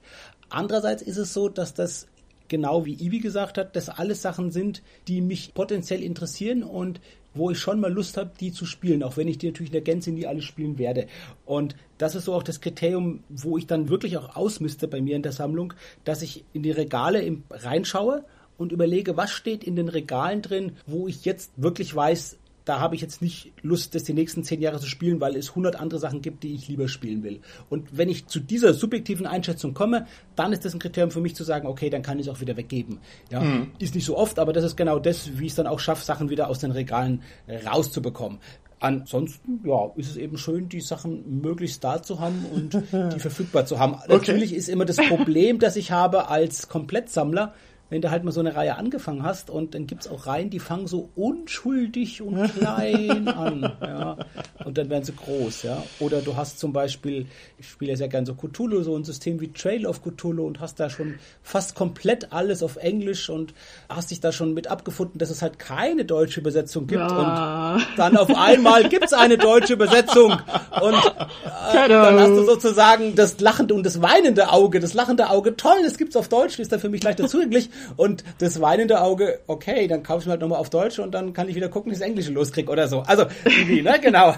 Andererseits 0.49 1.03
ist 1.03 1.17
es 1.17 1.31
so, 1.31 1.47
dass 1.47 1.75
das 1.75 2.07
genau 2.47 2.85
wie 2.85 2.95
Ibi 2.95 3.19
gesagt 3.19 3.59
hat, 3.59 3.75
dass 3.75 3.89
alles 3.89 4.23
Sachen 4.23 4.49
sind, 4.49 4.81
die 5.07 5.21
mich 5.21 5.53
potenziell 5.53 6.01
interessieren 6.01 6.63
und 6.63 7.01
wo 7.37 7.51
ich 7.51 7.59
schon 7.59 7.79
mal 7.79 7.91
Lust 7.91 8.17
habe, 8.17 8.31
die 8.39 8.51
zu 8.51 8.65
spielen, 8.65 9.03
auch 9.03 9.17
wenn 9.17 9.27
ich 9.27 9.37
die 9.37 9.47
natürlich 9.47 9.69
in 9.69 9.73
der 9.73 9.81
Gänze 9.81 10.11
nie 10.11 10.27
alle 10.27 10.41
spielen 10.41 10.77
werde. 10.77 11.07
Und 11.45 11.75
das 11.97 12.15
ist 12.15 12.25
so 12.25 12.33
auch 12.33 12.43
das 12.43 12.61
Kriterium, 12.61 13.23
wo 13.29 13.57
ich 13.57 13.67
dann 13.67 13.89
wirklich 13.89 14.17
auch 14.17 14.35
ausmiste 14.35 14.87
bei 14.87 15.01
mir 15.01 15.15
in 15.15 15.23
der 15.23 15.31
Sammlung, 15.31 15.73
dass 16.03 16.21
ich 16.21 16.43
in 16.53 16.63
die 16.63 16.71
Regale 16.71 17.37
reinschaue 17.49 18.25
und 18.57 18.71
überlege, 18.71 19.17
was 19.17 19.31
steht 19.31 19.63
in 19.63 19.75
den 19.75 19.89
Regalen 19.89 20.41
drin, 20.41 20.73
wo 20.85 21.07
ich 21.07 21.25
jetzt 21.25 21.51
wirklich 21.57 21.95
weiß, 21.95 22.37
da 22.67 22.79
habe 22.79 22.95
ich 22.95 23.01
jetzt 23.01 23.21
nicht 23.21 23.53
Lust, 23.61 23.95
das 23.95 24.03
die 24.03 24.13
nächsten 24.13 24.43
zehn 24.43 24.61
Jahre 24.61 24.79
zu 24.79 24.87
spielen, 24.87 25.21
weil 25.21 25.35
es 25.35 25.55
hundert 25.55 25.77
andere 25.77 25.99
Sachen 25.99 26.21
gibt, 26.21 26.43
die 26.43 26.53
ich 26.53 26.67
lieber 26.67 26.87
spielen 26.87 27.23
will. 27.23 27.39
Und 27.69 27.97
wenn 27.97 28.09
ich 28.09 28.27
zu 28.27 28.39
dieser 28.39 28.73
subjektiven 28.73 29.25
Einschätzung 29.25 29.73
komme, 29.73 30.05
dann 30.35 30.53
ist 30.53 30.65
das 30.65 30.73
ein 30.73 30.79
Kriterium 30.79 31.11
für 31.11 31.21
mich 31.21 31.35
zu 31.35 31.43
sagen, 31.43 31.67
okay, 31.67 31.89
dann 31.89 32.01
kann 32.01 32.19
ich 32.19 32.27
es 32.27 32.33
auch 32.33 32.41
wieder 32.41 32.57
weggeben. 32.57 32.99
Ja, 33.31 33.41
mhm. 33.41 33.71
ist 33.79 33.95
nicht 33.95 34.05
so 34.05 34.17
oft, 34.17 34.39
aber 34.39 34.53
das 34.53 34.63
ist 34.63 34.75
genau 34.75 34.99
das, 34.99 35.37
wie 35.37 35.45
ich 35.45 35.51
es 35.51 35.55
dann 35.55 35.67
auch 35.67 35.79
schaffe, 35.79 36.03
Sachen 36.03 36.29
wieder 36.29 36.49
aus 36.49 36.59
den 36.59 36.71
Regalen 36.71 37.21
rauszubekommen. 37.65 38.39
Ansonsten, 38.79 39.61
ja, 39.65 39.91
ist 39.95 40.11
es 40.11 40.17
eben 40.17 40.37
schön, 40.37 40.69
die 40.69 40.81
Sachen 40.81 41.41
möglichst 41.41 41.83
da 41.83 42.03
zu 42.03 42.19
haben 42.19 42.45
und 42.53 42.73
die 43.13 43.19
verfügbar 43.19 43.65
zu 43.65 43.79
haben. 43.79 43.95
Okay. 43.95 44.13
Natürlich 44.13 44.53
ist 44.53 44.69
immer 44.69 44.85
das 44.85 44.97
Problem, 44.97 45.57
das 45.57 45.75
ich 45.77 45.91
habe 45.91 46.29
als 46.29 46.67
Komplettsammler, 46.67 47.55
wenn 47.89 48.01
du 48.01 48.11
halt 48.11 48.23
mal 48.23 48.31
so 48.31 48.41
eine 48.41 48.55
Reihe 48.55 48.75
angefangen 48.75 49.23
hast 49.23 49.49
und 49.49 49.73
dann 49.73 49.87
gibt's 49.87 50.07
auch 50.07 50.27
Reihen, 50.27 50.49
die 50.49 50.59
fangen 50.59 50.87
so 50.87 51.09
unschuldig 51.15 52.21
und 52.21 52.43
klein 52.53 53.27
an, 53.27 53.61
ja, 53.81 54.17
und 54.65 54.77
dann 54.77 54.89
werden 54.89 55.03
sie 55.03 55.13
groß, 55.13 55.63
ja. 55.63 55.81
Oder 55.99 56.21
du 56.21 56.35
hast 56.35 56.59
zum 56.59 56.73
Beispiel, 56.73 57.27
ich 57.57 57.69
spiele 57.69 57.91
ja 57.91 57.97
sehr 57.97 58.09
gern 58.09 58.25
so 58.25 58.33
Cthulhu, 58.33 58.83
so 58.83 58.95
ein 58.95 59.03
System 59.03 59.39
wie 59.39 59.53
Trail 59.53 59.85
of 59.85 60.01
Cthulhu 60.01 60.45
und 60.45 60.59
hast 60.59 60.79
da 60.79 60.89
schon 60.89 61.15
fast 61.41 61.75
komplett 61.75 62.33
alles 62.33 62.61
auf 62.61 62.75
Englisch 62.75 63.29
und 63.29 63.53
hast 63.89 64.11
dich 64.11 64.19
da 64.19 64.31
schon 64.31 64.53
mit 64.53 64.67
abgefunden, 64.67 65.17
dass 65.17 65.29
es 65.29 65.41
halt 65.41 65.57
keine 65.59 66.03
deutsche 66.03 66.41
Übersetzung 66.41 66.87
gibt. 66.87 67.01
Ja. 67.01 67.75
und 67.75 67.87
dann 67.97 68.17
auf 68.17 68.35
einmal 68.35 68.89
gibt's 68.89 69.13
eine 69.13 69.37
deutsche 69.37 69.73
Übersetzung. 69.73 70.31
Und 70.31 70.93
äh, 71.73 71.87
dann 71.87 72.19
hast 72.19 72.29
du 72.29 72.43
sozusagen 72.43 73.15
das 73.15 73.39
lachende 73.39 73.73
und 73.73 73.85
das 73.85 74.01
weinende 74.01 74.51
Auge, 74.51 74.79
das 74.79 74.93
lachende 74.93 75.29
Auge, 75.29 75.55
toll, 75.55 75.77
das 75.83 75.97
gibt's 75.97 76.15
auf 76.15 76.27
Deutsch, 76.27 76.59
ist 76.59 76.71
da 76.71 76.79
für 76.79 76.89
mich 76.89 77.03
leichter 77.03 77.27
zugänglich 77.27 77.69
und 77.95 78.23
das 78.39 78.61
weinende 78.61 79.01
Auge, 79.01 79.39
okay, 79.47 79.87
dann 79.87 80.03
kaufe 80.03 80.21
ich 80.21 80.25
mir 80.25 80.31
halt 80.31 80.41
nochmal 80.41 80.59
auf 80.59 80.69
Deutsch 80.69 80.99
und 80.99 81.11
dann 81.11 81.33
kann 81.33 81.49
ich 81.49 81.55
wieder 81.55 81.69
gucken, 81.69 81.91
dass 81.91 81.99
ich 81.99 82.01
das 82.01 82.09
Englische 82.09 82.31
loskriege 82.31 82.71
oder 82.71 82.87
so. 82.87 83.01
Also, 83.01 83.25
wie, 83.65 83.81
ne, 83.81 83.99
genau. 84.01 84.35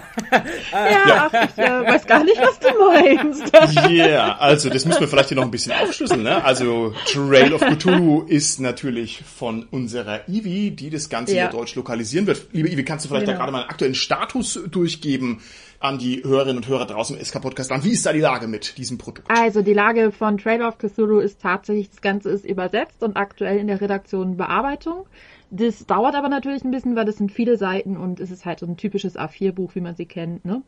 ja, 0.72 1.08
ja. 1.08 1.30
ich 1.32 1.58
äh, 1.58 1.86
weiß 1.86 2.06
gar 2.06 2.24
nicht, 2.24 2.40
was 2.40 2.58
du 2.58 2.68
meinst. 2.78 3.52
Ja, 3.74 3.88
yeah, 3.88 4.36
also 4.38 4.70
das 4.70 4.84
müssen 4.84 5.00
wir 5.00 5.08
vielleicht 5.08 5.28
hier 5.28 5.36
noch 5.36 5.44
ein 5.44 5.50
bisschen 5.50 5.72
aufschlüsseln. 5.72 6.22
Ne? 6.22 6.42
Also 6.44 6.94
Trail 7.06 7.52
of 7.52 7.60
Cthulhu 7.60 8.22
ist 8.22 8.60
natürlich 8.60 9.22
von 9.22 9.64
unserer 9.70 10.28
Ivi, 10.28 10.70
die 10.70 10.90
das 10.90 11.08
Ganze 11.08 11.34
ja. 11.36 11.44
hier 11.44 11.58
deutsch 11.58 11.74
lokalisieren 11.74 12.26
wird. 12.26 12.46
Liebe 12.52 12.68
Ivi, 12.68 12.84
kannst 12.84 13.04
du 13.04 13.08
vielleicht 13.08 13.26
genau. 13.26 13.38
da 13.38 13.44
gerade 13.44 13.52
mal 13.52 13.60
einen 13.62 13.70
aktuellen 13.70 13.94
Status 13.94 14.60
durchgeben? 14.70 15.40
An 15.80 15.98
die 15.98 16.22
Hörerinnen 16.22 16.58
und 16.58 16.68
Hörer 16.68 16.86
draußen 16.86 17.16
im 17.16 17.24
SK 17.24 17.40
Podcast 17.40 17.72
an. 17.72 17.82
Wie 17.82 17.92
ist 17.92 18.04
da 18.04 18.12
die 18.12 18.20
Lage 18.20 18.46
mit 18.46 18.76
diesem 18.76 18.98
Produkt? 18.98 19.28
Also 19.30 19.62
die 19.62 19.72
Lage 19.72 20.12
von 20.12 20.36
Trail 20.36 20.62
of 20.62 20.76
Cthulhu 20.76 21.18
ist 21.18 21.40
tatsächlich, 21.40 21.88
das 21.88 22.02
Ganze 22.02 22.30
ist 22.30 22.44
übersetzt 22.44 23.02
und 23.02 23.16
aktuell 23.16 23.58
in 23.58 23.66
der 23.66 23.80
Redaktion 23.80 24.36
Bearbeitung. 24.36 25.06
Das 25.50 25.86
dauert 25.86 26.14
aber 26.14 26.28
natürlich 26.28 26.62
ein 26.64 26.70
bisschen, 26.70 26.94
weil 26.96 27.06
das 27.06 27.16
sind 27.16 27.32
viele 27.32 27.56
Seiten 27.56 27.96
und 27.96 28.20
es 28.20 28.30
ist 28.30 28.44
halt 28.44 28.60
so 28.60 28.66
ein 28.66 28.76
typisches 28.76 29.16
A4-Buch, 29.16 29.74
wie 29.74 29.80
man 29.80 29.96
sie 29.96 30.06
kennt. 30.06 30.44
Ne? 30.44 30.62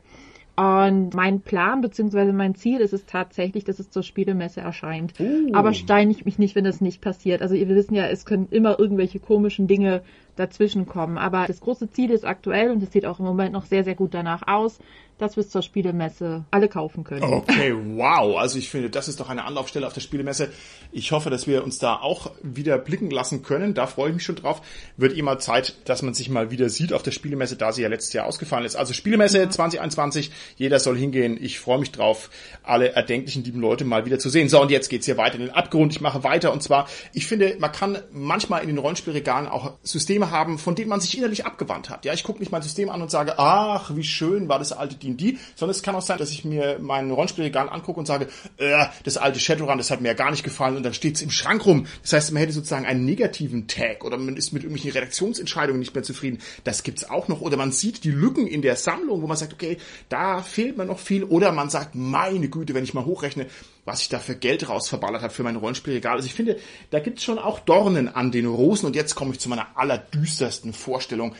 Und 0.54 1.14
mein 1.14 1.40
Plan 1.40 1.80
bzw. 1.80 2.32
mein 2.32 2.54
Ziel 2.54 2.80
ist 2.80 2.92
es 2.92 3.06
tatsächlich, 3.06 3.64
dass 3.64 3.78
es 3.78 3.90
zur 3.90 4.02
Spielemesse 4.02 4.60
erscheint. 4.60 5.14
Uh. 5.18 5.48
Aber 5.54 5.72
ich 6.10 6.26
mich 6.26 6.38
nicht, 6.38 6.54
wenn 6.54 6.64
das 6.64 6.82
nicht 6.82 7.00
passiert. 7.00 7.40
Also 7.40 7.54
wir 7.54 7.68
wissen 7.68 7.94
ja, 7.94 8.06
es 8.06 8.26
können 8.26 8.48
immer 8.50 8.78
irgendwelche 8.78 9.18
komischen 9.18 9.66
Dinge 9.66 10.02
dazwischen 10.36 10.84
kommen. 10.84 11.16
Aber 11.16 11.46
das 11.46 11.60
große 11.60 11.90
Ziel 11.90 12.10
ist 12.10 12.26
aktuell 12.26 12.70
und 12.70 12.82
es 12.82 12.92
sieht 12.92 13.06
auch 13.06 13.18
im 13.18 13.24
Moment 13.24 13.52
noch 13.54 13.64
sehr, 13.64 13.84
sehr 13.84 13.94
gut 13.94 14.12
danach 14.12 14.46
aus, 14.46 14.78
dass 15.22 15.36
wir 15.36 15.42
es 15.42 15.50
zur 15.50 15.62
Spielemesse 15.62 16.44
alle 16.50 16.68
kaufen 16.68 17.04
können. 17.04 17.22
Okay, 17.22 17.74
wow. 17.96 18.36
Also 18.38 18.58
ich 18.58 18.68
finde, 18.68 18.90
das 18.90 19.08
ist 19.08 19.20
doch 19.20 19.30
eine 19.30 19.44
Anlaufstelle 19.44 19.86
auf 19.86 19.92
der 19.92 20.00
Spielemesse. 20.00 20.50
Ich 20.90 21.12
hoffe, 21.12 21.30
dass 21.30 21.46
wir 21.46 21.64
uns 21.64 21.78
da 21.78 21.96
auch 21.96 22.32
wieder 22.42 22.76
blicken 22.78 23.10
lassen 23.10 23.42
können. 23.42 23.74
Da 23.74 23.86
freue 23.86 24.08
ich 24.08 24.14
mich 24.14 24.24
schon 24.24 24.36
drauf. 24.36 24.60
Wird 24.96 25.16
immer 25.16 25.38
Zeit, 25.38 25.76
dass 25.88 26.02
man 26.02 26.14
sich 26.14 26.28
mal 26.28 26.50
wieder 26.50 26.68
sieht 26.68 26.92
auf 26.92 27.02
der 27.02 27.12
Spielemesse, 27.12 27.56
da 27.56 27.72
sie 27.72 27.82
ja 27.82 27.88
letztes 27.88 28.12
Jahr 28.12 28.26
ausgefallen 28.26 28.64
ist. 28.64 28.76
Also 28.76 28.92
Spielemesse 28.92 29.38
ja. 29.38 29.48
2021, 29.48 30.30
jeder 30.56 30.80
soll 30.80 30.98
hingehen. 30.98 31.38
Ich 31.40 31.60
freue 31.60 31.78
mich 31.78 31.92
drauf, 31.92 32.30
alle 32.62 32.92
erdenklichen 32.92 33.44
lieben 33.44 33.60
Leute 33.60 33.84
mal 33.84 34.04
wieder 34.04 34.18
zu 34.18 34.28
sehen. 34.28 34.48
So, 34.48 34.60
und 34.60 34.70
jetzt 34.70 34.88
geht's 34.88 35.06
hier 35.06 35.16
weiter 35.16 35.36
in 35.36 35.42
den 35.42 35.50
Abgrund. 35.50 35.92
Ich 35.92 36.00
mache 36.00 36.24
weiter 36.24 36.52
und 36.52 36.62
zwar, 36.62 36.88
ich 37.12 37.26
finde, 37.26 37.56
man 37.58 37.70
kann 37.70 37.98
manchmal 38.12 38.62
in 38.62 38.68
den 38.68 38.78
Rollenspielregalen 38.78 39.48
auch 39.48 39.74
Systeme 39.82 40.30
haben, 40.30 40.58
von 40.58 40.74
denen 40.74 40.88
man 40.88 41.00
sich 41.00 41.16
innerlich 41.16 41.46
abgewandt 41.46 41.90
hat. 41.90 42.04
Ja, 42.04 42.12
ich 42.12 42.24
gucke 42.24 42.40
nicht 42.40 42.50
mein 42.50 42.62
System 42.62 42.90
an 42.90 43.00
und 43.02 43.10
sage, 43.10 43.38
ach, 43.38 43.94
wie 43.94 44.04
schön 44.04 44.48
war 44.48 44.58
das 44.58 44.72
alte 44.72 44.96
D&D, 45.16 45.38
sondern 45.54 45.74
es 45.74 45.82
kann 45.82 45.94
auch 45.94 46.02
sein, 46.02 46.18
dass 46.18 46.30
ich 46.30 46.44
mir 46.44 46.78
mein 46.80 47.10
Rollenspielregal 47.10 47.68
angucke 47.68 48.00
und 48.00 48.06
sage, 48.06 48.28
äh, 48.56 48.86
das 49.04 49.16
alte 49.16 49.40
Shadowrun, 49.40 49.78
das 49.78 49.90
hat 49.90 50.00
mir 50.00 50.08
ja 50.08 50.14
gar 50.14 50.30
nicht 50.30 50.44
gefallen 50.44 50.76
und 50.76 50.82
dann 50.82 50.94
steht 50.94 51.16
es 51.16 51.22
im 51.22 51.30
Schrank 51.30 51.64
rum. 51.66 51.86
Das 52.02 52.12
heißt, 52.12 52.32
man 52.32 52.40
hätte 52.40 52.52
sozusagen 52.52 52.86
einen 52.86 53.04
negativen 53.04 53.66
Tag 53.68 54.04
oder 54.04 54.18
man 54.18 54.36
ist 54.36 54.52
mit 54.52 54.62
irgendwelchen 54.62 54.92
Redaktionsentscheidungen 54.92 55.78
nicht 55.78 55.94
mehr 55.94 56.04
zufrieden. 56.04 56.38
Das 56.64 56.82
gibt's 56.82 57.08
auch 57.08 57.28
noch. 57.28 57.40
Oder 57.40 57.56
man 57.56 57.72
sieht 57.72 58.04
die 58.04 58.10
Lücken 58.10 58.46
in 58.46 58.62
der 58.62 58.76
Sammlung, 58.76 59.22
wo 59.22 59.26
man 59.26 59.36
sagt, 59.36 59.52
okay, 59.52 59.78
da 60.08 60.42
fehlt 60.42 60.76
mir 60.76 60.84
noch 60.84 60.98
viel. 60.98 61.24
Oder 61.24 61.52
man 61.52 61.70
sagt, 61.70 61.94
meine 61.94 62.48
Güte, 62.48 62.74
wenn 62.74 62.84
ich 62.84 62.94
mal 62.94 63.04
hochrechne, 63.04 63.46
was 63.84 64.02
ich 64.02 64.08
da 64.08 64.18
für 64.18 64.36
Geld 64.36 64.68
rausverballert 64.68 65.22
habe 65.22 65.32
für 65.32 65.42
mein 65.42 65.56
Rollenspielregal. 65.56 66.16
Also 66.16 66.26
ich 66.26 66.34
finde, 66.34 66.58
da 66.90 67.00
gibt's 67.00 67.24
schon 67.24 67.38
auch 67.38 67.60
Dornen 67.60 68.08
an 68.08 68.30
den 68.30 68.46
Rosen. 68.46 68.86
Und 68.86 68.96
jetzt 68.96 69.14
komme 69.14 69.32
ich 69.32 69.40
zu 69.40 69.48
meiner 69.48 69.66
allerdüstersten 69.76 70.72
Vorstellung. 70.72 71.34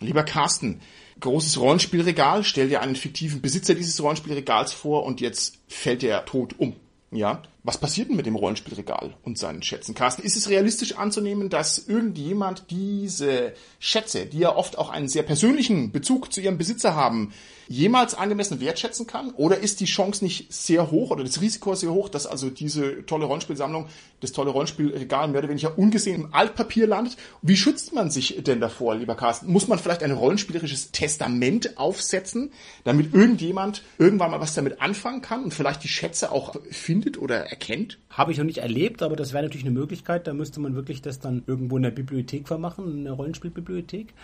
Lieber 0.00 0.24
Carsten, 0.24 0.80
großes 1.20 1.60
Rollenspielregal, 1.60 2.44
stell 2.44 2.68
dir 2.68 2.80
einen 2.80 2.96
fiktiven 2.96 3.40
Besitzer 3.40 3.74
dieses 3.74 4.02
Rollenspielregals 4.02 4.72
vor 4.72 5.04
und 5.04 5.20
jetzt 5.20 5.58
fällt 5.68 6.02
er 6.02 6.24
tot 6.24 6.54
um. 6.58 6.74
Ja, 7.12 7.42
was 7.62 7.78
passiert 7.78 8.08
denn 8.08 8.16
mit 8.16 8.26
dem 8.26 8.34
Rollenspielregal 8.34 9.14
und 9.22 9.38
seinen 9.38 9.62
Schätzen? 9.62 9.94
Carsten, 9.94 10.22
ist 10.22 10.36
es 10.36 10.48
realistisch 10.48 10.96
anzunehmen, 10.96 11.48
dass 11.48 11.78
irgendjemand 11.78 12.70
diese 12.70 13.54
Schätze, 13.78 14.26
die 14.26 14.40
ja 14.40 14.54
oft 14.54 14.76
auch 14.76 14.90
einen 14.90 15.08
sehr 15.08 15.22
persönlichen 15.22 15.92
Bezug 15.92 16.32
zu 16.32 16.40
ihrem 16.40 16.58
Besitzer 16.58 16.94
haben, 16.94 17.32
jemals 17.68 18.14
angemessen 18.14 18.60
wertschätzen 18.60 19.06
kann? 19.06 19.30
Oder 19.30 19.58
ist 19.58 19.80
die 19.80 19.86
Chance 19.86 20.24
nicht 20.24 20.52
sehr 20.52 20.90
hoch 20.90 21.10
oder 21.10 21.24
das 21.24 21.40
Risiko 21.40 21.74
sehr 21.74 21.90
hoch, 21.90 22.08
dass 22.08 22.26
also 22.26 22.50
diese 22.50 23.04
tolle 23.06 23.26
Rollenspielsammlung, 23.26 23.86
das 24.20 24.32
tolle 24.32 24.50
Rollenspielregal 24.50 25.28
mehr 25.28 25.40
oder 25.40 25.48
weniger 25.48 25.78
ungesehen 25.78 26.22
im 26.22 26.34
Altpapier 26.34 26.86
landet? 26.86 27.16
Wie 27.42 27.56
schützt 27.56 27.94
man 27.94 28.10
sich 28.10 28.42
denn 28.42 28.60
davor, 28.60 28.94
lieber 28.94 29.14
Carsten? 29.14 29.50
Muss 29.50 29.68
man 29.68 29.78
vielleicht 29.78 30.02
ein 30.02 30.12
rollenspielerisches 30.12 30.92
Testament 30.92 31.78
aufsetzen, 31.78 32.52
damit 32.84 33.14
irgendjemand 33.14 33.82
irgendwann 33.98 34.30
mal 34.30 34.40
was 34.40 34.54
damit 34.54 34.80
anfangen 34.80 35.22
kann 35.22 35.44
und 35.44 35.54
vielleicht 35.54 35.82
die 35.84 35.88
Schätze 35.88 36.32
auch 36.32 36.56
findet 36.70 37.18
oder 37.18 37.46
erkennt? 37.46 37.98
Habe 38.10 38.32
ich 38.32 38.38
noch 38.38 38.44
nicht 38.44 38.58
erlebt, 38.58 39.02
aber 39.02 39.16
das 39.16 39.32
wäre 39.32 39.42
natürlich 39.42 39.66
eine 39.66 39.74
Möglichkeit. 39.74 40.26
Da 40.26 40.32
müsste 40.32 40.60
man 40.60 40.74
wirklich 40.74 41.02
das 41.02 41.20
dann 41.20 41.42
irgendwo 41.46 41.76
in 41.76 41.82
der 41.82 41.90
Bibliothek 41.90 42.48
vermachen, 42.48 42.90
in 42.90 43.04
der 43.04 43.12
Rollenspielbibliothek. 43.12 44.14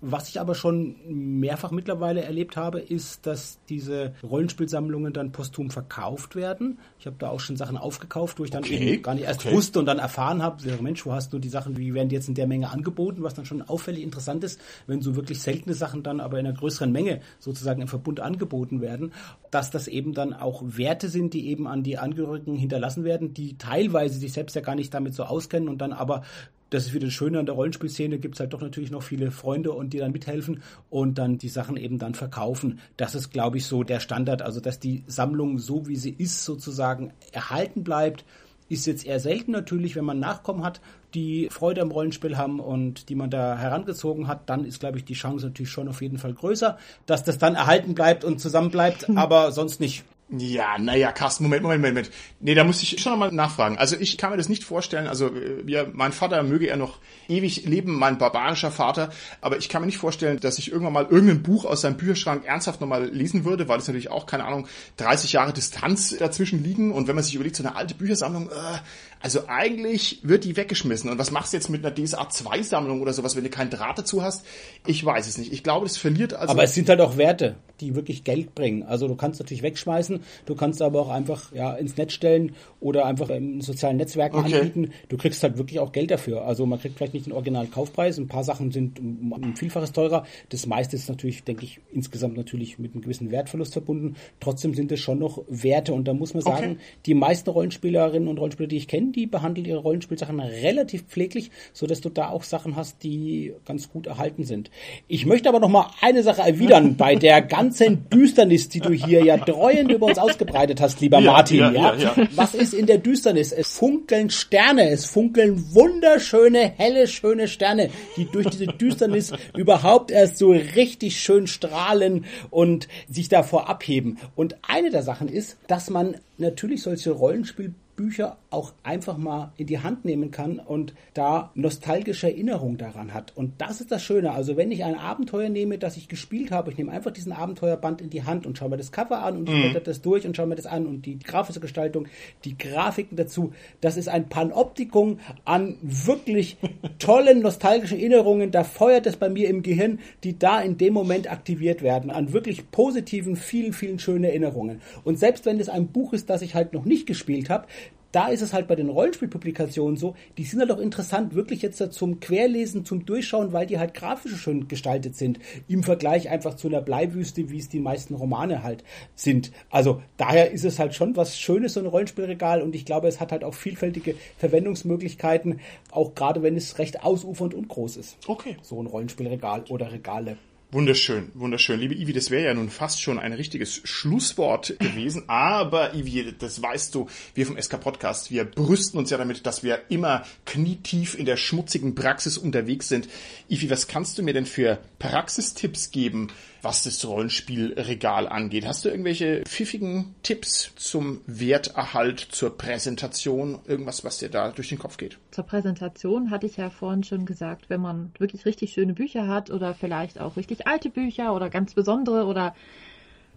Was 0.00 0.28
ich 0.28 0.40
aber 0.40 0.54
schon 0.54 0.96
mehrfach 1.08 1.70
mittlerweile 1.72 2.22
erlebt 2.22 2.56
habe, 2.56 2.80
ist, 2.90 3.26
dass 3.26 3.58
diese 3.68 4.14
Rollenspielsammlungen 4.22 5.12
dann 5.12 5.32
posthum 5.32 5.70
verkauft 5.70 6.34
werden. 6.34 6.78
Ich 6.98 7.06
habe 7.06 7.16
da 7.18 7.28
auch 7.28 7.40
schon 7.40 7.56
Sachen 7.56 7.76
aufgekauft, 7.76 8.38
wo 8.38 8.44
ich 8.44 8.50
dann 8.50 8.64
okay. 8.64 8.94
eben 8.94 9.02
gar 9.02 9.14
nicht 9.14 9.24
erst 9.24 9.46
okay. 9.46 9.54
wusste 9.54 9.78
und 9.78 9.86
dann 9.86 9.98
erfahren 9.98 10.42
habe, 10.42 10.60
Mensch, 10.82 11.06
wo 11.06 11.12
hast 11.12 11.32
du 11.32 11.38
die 11.38 11.48
Sachen, 11.48 11.76
wie 11.76 11.94
werden 11.94 12.08
die 12.08 12.16
jetzt 12.16 12.28
in 12.28 12.34
der 12.34 12.46
Menge 12.46 12.70
angeboten, 12.70 13.22
was 13.22 13.34
dann 13.34 13.46
schon 13.46 13.62
auffällig 13.62 14.02
interessant 14.02 14.44
ist, 14.44 14.60
wenn 14.86 15.00
so 15.00 15.16
wirklich 15.16 15.40
seltene 15.40 15.74
Sachen 15.74 16.02
dann 16.02 16.20
aber 16.20 16.38
in 16.38 16.46
einer 16.46 16.56
größeren 16.56 16.90
Menge 16.90 17.20
sozusagen 17.38 17.80
im 17.80 17.88
Verbund 17.88 18.20
angeboten 18.20 18.80
werden, 18.80 19.12
dass 19.50 19.70
das 19.70 19.88
eben 19.88 20.12
dann 20.12 20.32
auch 20.32 20.62
Werte 20.64 21.08
sind, 21.08 21.34
die 21.34 21.48
eben 21.48 21.66
an 21.66 21.82
die 21.82 21.98
Angehörigen 21.98 22.56
hinterlassen 22.56 23.04
werden, 23.04 23.34
die 23.34 23.56
teilweise 23.56 24.18
sich 24.18 24.32
selbst 24.32 24.56
ja 24.56 24.62
gar 24.62 24.74
nicht 24.74 24.92
damit 24.92 25.14
so 25.14 25.24
auskennen 25.24 25.68
und 25.68 25.78
dann 25.78 25.92
aber 25.92 26.22
das 26.70 26.86
ist 26.86 26.94
wieder 26.94 27.06
das 27.06 27.14
Schöne 27.14 27.38
an 27.38 27.46
der 27.46 27.54
Rollenspielszene, 27.54 28.18
gibt 28.18 28.36
es 28.36 28.40
halt 28.40 28.52
doch 28.52 28.60
natürlich 28.60 28.90
noch 28.90 29.02
viele 29.02 29.30
Freunde 29.30 29.72
und 29.72 29.92
die 29.92 29.98
dann 29.98 30.12
mithelfen 30.12 30.62
und 30.88 31.18
dann 31.18 31.38
die 31.38 31.48
Sachen 31.48 31.76
eben 31.76 31.98
dann 31.98 32.14
verkaufen. 32.14 32.80
Das 32.96 33.14
ist, 33.14 33.30
glaube 33.30 33.58
ich, 33.58 33.66
so 33.66 33.82
der 33.82 34.00
Standard. 34.00 34.42
Also, 34.42 34.60
dass 34.60 34.78
die 34.78 35.04
Sammlung 35.06 35.58
so 35.58 35.86
wie 35.86 35.96
sie 35.96 36.14
ist 36.16 36.44
sozusagen 36.44 37.12
erhalten 37.32 37.84
bleibt, 37.84 38.24
ist 38.68 38.86
jetzt 38.86 39.04
eher 39.04 39.18
selten 39.18 39.50
natürlich, 39.50 39.96
wenn 39.96 40.04
man 40.04 40.20
Nachkommen 40.20 40.64
hat, 40.64 40.80
die 41.12 41.48
Freude 41.50 41.82
am 41.82 41.90
Rollenspiel 41.90 42.38
haben 42.38 42.60
und 42.60 43.08
die 43.08 43.16
man 43.16 43.28
da 43.28 43.58
herangezogen 43.58 44.28
hat, 44.28 44.48
dann 44.48 44.64
ist, 44.64 44.78
glaube 44.78 44.98
ich, 44.98 45.04
die 45.04 45.14
Chance 45.14 45.46
natürlich 45.46 45.72
schon 45.72 45.88
auf 45.88 46.00
jeden 46.00 46.18
Fall 46.18 46.34
größer, 46.34 46.78
dass 47.06 47.24
das 47.24 47.38
dann 47.38 47.56
erhalten 47.56 47.94
bleibt 47.94 48.24
und 48.24 48.40
zusammen 48.40 48.70
bleibt, 48.70 49.10
aber 49.16 49.50
sonst 49.50 49.80
nicht. 49.80 50.04
Ja, 50.32 50.78
naja, 50.78 51.10
Carsten, 51.10 51.42
Moment, 51.42 51.64
Moment, 51.64 51.82
Moment. 51.82 52.10
Nee, 52.38 52.54
da 52.54 52.62
muss 52.62 52.80
ich 52.82 53.02
schon 53.02 53.10
nochmal 53.10 53.32
nachfragen. 53.32 53.78
Also 53.78 53.96
ich 53.96 54.16
kann 54.16 54.30
mir 54.30 54.36
das 54.36 54.48
nicht 54.48 54.62
vorstellen. 54.62 55.08
Also 55.08 55.32
wir, 55.34 55.80
äh, 55.80 55.86
mein 55.92 56.12
Vater 56.12 56.40
möge 56.44 56.68
er 56.68 56.76
noch 56.76 56.98
ewig 57.28 57.64
leben, 57.66 57.98
mein 57.98 58.16
barbarischer 58.16 58.70
Vater, 58.70 59.10
aber 59.40 59.58
ich 59.58 59.68
kann 59.68 59.82
mir 59.82 59.86
nicht 59.86 59.98
vorstellen, 59.98 60.38
dass 60.38 60.58
ich 60.58 60.70
irgendwann 60.70 60.92
mal 60.92 61.08
irgendein 61.10 61.42
Buch 61.42 61.64
aus 61.64 61.80
seinem 61.80 61.96
Bücherschrank 61.96 62.44
ernsthaft 62.44 62.80
nochmal 62.80 63.06
lesen 63.08 63.44
würde, 63.44 63.66
weil 63.66 63.80
es 63.80 63.88
natürlich 63.88 64.10
auch, 64.10 64.26
keine 64.26 64.44
Ahnung, 64.44 64.68
30 64.98 65.32
Jahre 65.32 65.52
Distanz 65.52 66.16
dazwischen 66.16 66.62
liegen. 66.62 66.92
Und 66.92 67.08
wenn 67.08 67.16
man 67.16 67.24
sich 67.24 67.34
überlegt, 67.34 67.56
so 67.56 67.64
eine 67.64 67.74
alte 67.74 67.96
Büchersammlung, 67.96 68.50
äh, 68.50 68.78
also 69.22 69.40
eigentlich 69.48 70.20
wird 70.22 70.44
die 70.44 70.56
weggeschmissen. 70.56 71.10
Und 71.10 71.18
was 71.18 71.30
machst 71.30 71.52
du 71.52 71.58
jetzt 71.58 71.68
mit 71.68 71.84
einer 71.84 71.94
DSA 71.94 72.30
2 72.30 72.62
Sammlung 72.62 73.02
oder 73.02 73.12
sowas, 73.12 73.36
wenn 73.36 73.44
du 73.44 73.50
keinen 73.50 73.68
Draht 73.68 73.98
dazu 73.98 74.22
hast? 74.22 74.46
Ich 74.86 75.04
weiß 75.04 75.28
es 75.28 75.36
nicht. 75.36 75.52
Ich 75.52 75.62
glaube, 75.62 75.84
das 75.86 75.98
verliert 75.98 76.32
also. 76.32 76.52
Aber 76.52 76.62
es 76.62 76.74
sind 76.74 76.88
halt 76.88 77.02
auch 77.02 77.18
Werte, 77.18 77.56
die 77.80 77.94
wirklich 77.94 78.24
Geld 78.24 78.54
bringen. 78.54 78.82
Also 78.82 79.08
du 79.08 79.16
kannst 79.16 79.38
natürlich 79.38 79.62
wegschmeißen, 79.62 80.20
du 80.46 80.54
kannst 80.54 80.80
aber 80.80 81.00
auch 81.00 81.10
einfach 81.10 81.52
ja 81.52 81.74
ins 81.74 81.98
Netz 81.98 82.14
stellen 82.14 82.54
oder 82.80 83.04
einfach 83.04 83.28
in 83.28 83.60
sozialen 83.60 83.98
Netzwerken 83.98 84.38
okay. 84.38 84.54
anbieten. 84.54 84.92
Du 85.10 85.18
kriegst 85.18 85.42
halt 85.42 85.58
wirklich 85.58 85.80
auch 85.80 85.92
Geld 85.92 86.10
dafür. 86.10 86.46
Also 86.46 86.64
man 86.64 86.80
kriegt 86.80 86.96
vielleicht 86.96 87.12
nicht 87.12 87.26
den 87.26 87.34
originalen 87.34 87.70
Kaufpreis. 87.70 88.16
Ein 88.16 88.28
paar 88.28 88.44
Sachen 88.44 88.72
sind 88.72 88.98
ein 89.00 89.54
Vielfaches 89.54 89.92
teurer. 89.92 90.24
Das 90.48 90.66
meiste 90.66 90.96
ist 90.96 91.10
natürlich, 91.10 91.44
denke 91.44 91.64
ich, 91.64 91.80
insgesamt 91.92 92.38
natürlich 92.38 92.78
mit 92.78 92.94
einem 92.94 93.02
gewissen 93.02 93.30
Wertverlust 93.30 93.74
verbunden. 93.74 94.16
Trotzdem 94.40 94.72
sind 94.72 94.90
es 94.92 95.00
schon 95.00 95.18
noch 95.18 95.44
Werte. 95.48 95.92
Und 95.92 96.08
da 96.08 96.14
muss 96.14 96.32
man 96.32 96.42
sagen, 96.42 96.72
okay. 96.72 96.80
die 97.04 97.14
meisten 97.14 97.50
Rollenspielerinnen 97.50 98.28
und 98.28 98.38
Rollenspieler, 98.38 98.68
die 98.68 98.78
ich 98.78 98.88
kenne, 98.88 99.09
die 99.12 99.26
behandeln 99.26 99.66
ihre 99.66 99.78
Rollenspielsachen 99.78 100.40
relativ 100.40 101.02
pfleglich, 101.04 101.50
so 101.72 101.86
dass 101.86 102.00
du 102.00 102.08
da 102.08 102.30
auch 102.30 102.42
Sachen 102.42 102.76
hast, 102.76 103.02
die 103.02 103.52
ganz 103.64 103.90
gut 103.90 104.06
erhalten 104.06 104.44
sind. 104.44 104.70
Ich 105.08 105.26
möchte 105.26 105.48
aber 105.48 105.60
noch 105.60 105.68
mal 105.68 105.90
eine 106.00 106.22
Sache 106.22 106.42
erwidern 106.42 106.96
bei 106.98 107.14
der 107.14 107.42
ganzen 107.42 108.08
Düsternis, 108.10 108.68
die 108.68 108.80
du 108.80 108.92
hier 108.92 109.24
ja 109.24 109.36
dreuend 109.36 109.90
über 109.90 110.06
uns 110.06 110.18
ausgebreitet 110.18 110.80
hast, 110.80 111.00
lieber 111.00 111.20
ja, 111.20 111.32
Martin. 111.32 111.58
Ja, 111.58 111.70
ja? 111.70 111.94
ja, 111.96 112.28
Was 112.34 112.54
ist 112.54 112.74
in 112.74 112.86
der 112.86 112.98
Düsternis? 112.98 113.52
Es 113.52 113.76
funkeln 113.76 114.30
Sterne, 114.30 114.90
es 114.90 115.06
funkeln 115.06 115.74
wunderschöne, 115.74 116.72
helle, 116.76 117.06
schöne 117.06 117.48
Sterne, 117.48 117.90
die 118.16 118.26
durch 118.26 118.46
diese 118.48 118.66
Düsternis 118.66 119.32
überhaupt 119.56 120.10
erst 120.10 120.38
so 120.38 120.50
richtig 120.50 121.20
schön 121.20 121.46
strahlen 121.46 122.24
und 122.50 122.88
sich 123.08 123.28
davor 123.28 123.68
abheben. 123.68 124.18
Und 124.36 124.56
eine 124.62 124.90
der 124.90 125.02
Sachen 125.02 125.28
ist, 125.28 125.56
dass 125.66 125.90
man 125.90 126.16
natürlich 126.38 126.82
solche 126.82 127.10
Rollenspiel 127.10 127.74
Bücher 128.00 128.38
auch 128.50 128.72
einfach 128.82 129.16
mal 129.16 129.52
in 129.56 129.68
die 129.68 129.78
Hand 129.78 130.04
nehmen 130.04 130.32
kann 130.32 130.58
und 130.58 130.92
da 131.14 131.52
nostalgische 131.54 132.26
Erinnerung 132.26 132.78
daran 132.78 133.14
hat. 133.14 133.36
Und 133.36 133.60
das 133.60 133.80
ist 133.80 133.92
das 133.92 134.02
Schöne. 134.02 134.32
Also 134.32 134.56
wenn 134.56 134.72
ich 134.72 134.82
ein 134.82 134.96
Abenteuer 134.96 135.48
nehme, 135.48 135.78
das 135.78 135.96
ich 135.96 136.08
gespielt 136.08 136.50
habe, 136.50 136.72
ich 136.72 136.76
nehme 136.76 136.90
einfach 136.90 137.12
diesen 137.12 137.32
Abenteuerband 137.32 138.00
in 138.00 138.10
die 138.10 138.24
Hand 138.24 138.46
und 138.46 138.58
schaue 138.58 138.70
mir 138.70 138.76
das 138.76 138.90
Cover 138.90 139.22
an 139.22 139.36
und 139.36 139.48
mhm. 139.48 139.76
das 139.84 140.02
durch 140.02 140.26
und 140.26 140.36
schaue 140.36 140.48
mir 140.48 140.56
das 140.56 140.66
an 140.66 140.86
und 140.86 141.06
die 141.06 141.20
grafische 141.20 141.60
Gestaltung, 141.60 142.08
die 142.44 142.58
Grafiken 142.58 143.16
dazu. 143.16 143.52
Das 143.80 143.96
ist 143.96 144.08
ein 144.08 144.28
Panoptikum 144.28 145.20
an 145.44 145.76
wirklich 145.82 146.56
tollen 146.98 147.42
nostalgischen 147.42 147.98
Erinnerungen. 147.98 148.50
Da 148.50 148.64
feuert 148.64 149.06
es 149.06 149.16
bei 149.16 149.28
mir 149.28 149.48
im 149.48 149.62
Gehirn, 149.62 150.00
die 150.24 150.38
da 150.38 150.60
in 150.60 150.76
dem 150.76 150.92
Moment 150.92 151.30
aktiviert 151.30 151.82
werden. 151.82 152.10
An 152.10 152.32
wirklich 152.32 152.72
positiven, 152.72 153.36
vielen, 153.36 153.72
vielen 153.72 154.00
schönen 154.00 154.24
Erinnerungen. 154.24 154.80
Und 155.04 155.20
selbst 155.20 155.46
wenn 155.46 155.60
es 155.60 155.68
ein 155.68 155.86
Buch 155.86 156.12
ist, 156.12 156.30
das 156.30 156.42
ich 156.42 156.56
halt 156.56 156.72
noch 156.72 156.84
nicht 156.84 157.06
gespielt 157.06 157.48
habe, 157.48 157.66
da 158.12 158.28
ist 158.28 158.42
es 158.42 158.52
halt 158.52 158.68
bei 158.68 158.76
den 158.76 158.88
Rollenspielpublikationen 158.88 159.96
so, 159.96 160.14
die 160.38 160.44
sind 160.44 160.60
halt 160.60 160.70
auch 160.72 160.78
interessant, 160.78 161.34
wirklich 161.34 161.62
jetzt 161.62 161.80
zum 161.92 162.20
Querlesen, 162.20 162.84
zum 162.84 163.06
Durchschauen, 163.06 163.52
weil 163.52 163.66
die 163.66 163.78
halt 163.78 163.94
grafisch 163.94 164.36
schön 164.36 164.68
gestaltet 164.68 165.16
sind, 165.16 165.38
im 165.68 165.82
Vergleich 165.82 166.28
einfach 166.28 166.54
zu 166.54 166.68
einer 166.68 166.80
Bleiwüste, 166.80 167.50
wie 167.50 167.58
es 167.58 167.68
die 167.68 167.80
meisten 167.80 168.14
Romane 168.14 168.62
halt 168.62 168.84
sind. 169.14 169.52
Also 169.70 170.02
daher 170.16 170.50
ist 170.50 170.64
es 170.64 170.78
halt 170.78 170.94
schon 170.94 171.16
was 171.16 171.38
Schönes, 171.38 171.74
so 171.74 171.80
ein 171.80 171.86
Rollenspielregal 171.86 172.62
und 172.62 172.74
ich 172.74 172.84
glaube, 172.84 173.08
es 173.08 173.20
hat 173.20 173.32
halt 173.32 173.44
auch 173.44 173.54
vielfältige 173.54 174.14
Verwendungsmöglichkeiten, 174.38 175.60
auch 175.90 176.14
gerade 176.14 176.42
wenn 176.42 176.56
es 176.56 176.78
recht 176.78 177.04
ausufernd 177.04 177.54
und 177.54 177.68
groß 177.68 177.96
ist. 177.96 178.16
Okay. 178.26 178.56
So 178.62 178.80
ein 178.82 178.86
Rollenspielregal 178.86 179.64
oder 179.68 179.92
Regale. 179.92 180.36
Wunderschön, 180.72 181.32
wunderschön. 181.34 181.80
Liebe 181.80 181.96
Ivi, 181.96 182.12
das 182.12 182.30
wäre 182.30 182.44
ja 182.44 182.54
nun 182.54 182.70
fast 182.70 183.02
schon 183.02 183.18
ein 183.18 183.32
richtiges 183.32 183.80
Schlusswort 183.82 184.78
gewesen. 184.78 185.24
Aber 185.26 185.94
Ivi, 185.94 186.32
das 186.38 186.62
weißt 186.62 186.94
du, 186.94 187.08
wir 187.34 187.44
vom 187.44 187.60
SK 187.60 187.80
Podcast, 187.80 188.30
wir 188.30 188.44
brüsten 188.44 188.96
uns 188.96 189.10
ja 189.10 189.18
damit, 189.18 189.46
dass 189.46 189.64
wir 189.64 189.80
immer 189.88 190.24
knietief 190.46 191.18
in 191.18 191.26
der 191.26 191.36
schmutzigen 191.36 191.96
Praxis 191.96 192.38
unterwegs 192.38 192.88
sind. 192.88 193.08
Ivi, 193.48 193.68
was 193.68 193.88
kannst 193.88 194.16
du 194.16 194.22
mir 194.22 194.32
denn 194.32 194.46
für 194.46 194.78
Praxistipps 195.00 195.90
geben, 195.90 196.28
was 196.62 196.82
das 196.82 197.06
Rollenspielregal 197.06 198.28
angeht? 198.28 198.66
Hast 198.66 198.84
du 198.84 198.88
irgendwelche 198.88 199.42
pfiffigen 199.44 200.14
Tipps 200.22 200.72
zum 200.76 201.20
Werterhalt, 201.26 202.20
zur 202.20 202.56
Präsentation? 202.56 203.60
Irgendwas, 203.66 204.04
was 204.04 204.18
dir 204.18 204.28
da 204.28 204.50
durch 204.50 204.68
den 204.68 204.78
Kopf 204.78 204.96
geht? 204.96 205.18
Zur 205.30 205.44
Präsentation 205.44 206.30
hatte 206.30 206.46
ich 206.46 206.56
ja 206.56 206.70
vorhin 206.70 207.04
schon 207.04 207.26
gesagt, 207.26 207.70
wenn 207.70 207.80
man 207.80 208.12
wirklich 208.18 208.44
richtig 208.46 208.72
schöne 208.72 208.94
Bücher 208.94 209.26
hat 209.26 209.50
oder 209.50 209.74
vielleicht 209.74 210.20
auch 210.20 210.36
richtig 210.36 210.66
alte 210.66 210.90
Bücher 210.90 211.34
oder 211.34 211.50
ganz 211.50 211.74
besondere 211.74 212.26
oder 212.26 212.54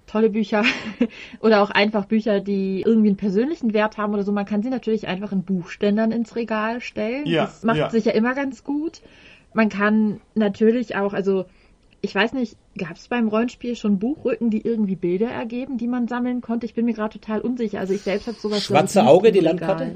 tolle 0.06 0.30
Bücher 0.30 0.64
oder 1.40 1.62
auch 1.62 1.70
einfach 1.70 2.06
Bücher, 2.06 2.40
die 2.40 2.82
irgendwie 2.82 3.10
einen 3.10 3.18
persönlichen 3.18 3.74
Wert 3.74 3.98
haben 3.98 4.14
oder 4.14 4.24
so. 4.24 4.32
Man 4.32 4.46
kann 4.46 4.62
sie 4.62 4.70
natürlich 4.70 5.08
einfach 5.08 5.32
in 5.32 5.44
Buchständern 5.44 6.12
ins 6.12 6.36
Regal 6.36 6.82
stellen. 6.82 7.26
Ja, 7.26 7.46
das 7.46 7.64
macht 7.64 7.78
ja. 7.78 7.90
sich 7.90 8.06
ja 8.06 8.12
immer 8.12 8.36
ganz 8.36 8.64
gut. 8.64 9.02
Man 9.54 9.70
kann 9.70 10.20
natürlich 10.36 10.96
auch, 10.96 11.14
also 11.14 11.46
ich 12.06 12.14
weiß 12.14 12.34
nicht, 12.34 12.58
gab 12.78 12.98
es 12.98 13.08
beim 13.08 13.30
Rollenspiel 13.30 13.78
schon 13.78 13.98
Buchrücken, 13.98 14.50
die 14.50 14.60
irgendwie 14.62 14.98
Bilder 14.98 15.30
ergeben, 15.30 15.78
die 15.78 15.88
man 15.88 16.10
sammeln 16.10 16.42
konnte? 16.42 16.66
Ich 16.66 16.74
bin 16.74 16.84
mir 16.84 16.94
gerade 16.94 17.18
total 17.18 17.40
unsicher. 17.40 17.80
Also 17.80 17.94
ich 17.94 18.02
selbst 18.02 18.28
habe 18.28 18.38
sowas. 18.38 18.66
Schwarze 18.66 19.06
Auge, 19.06 19.32
die 19.32 19.40
Landkarte? 19.40 19.96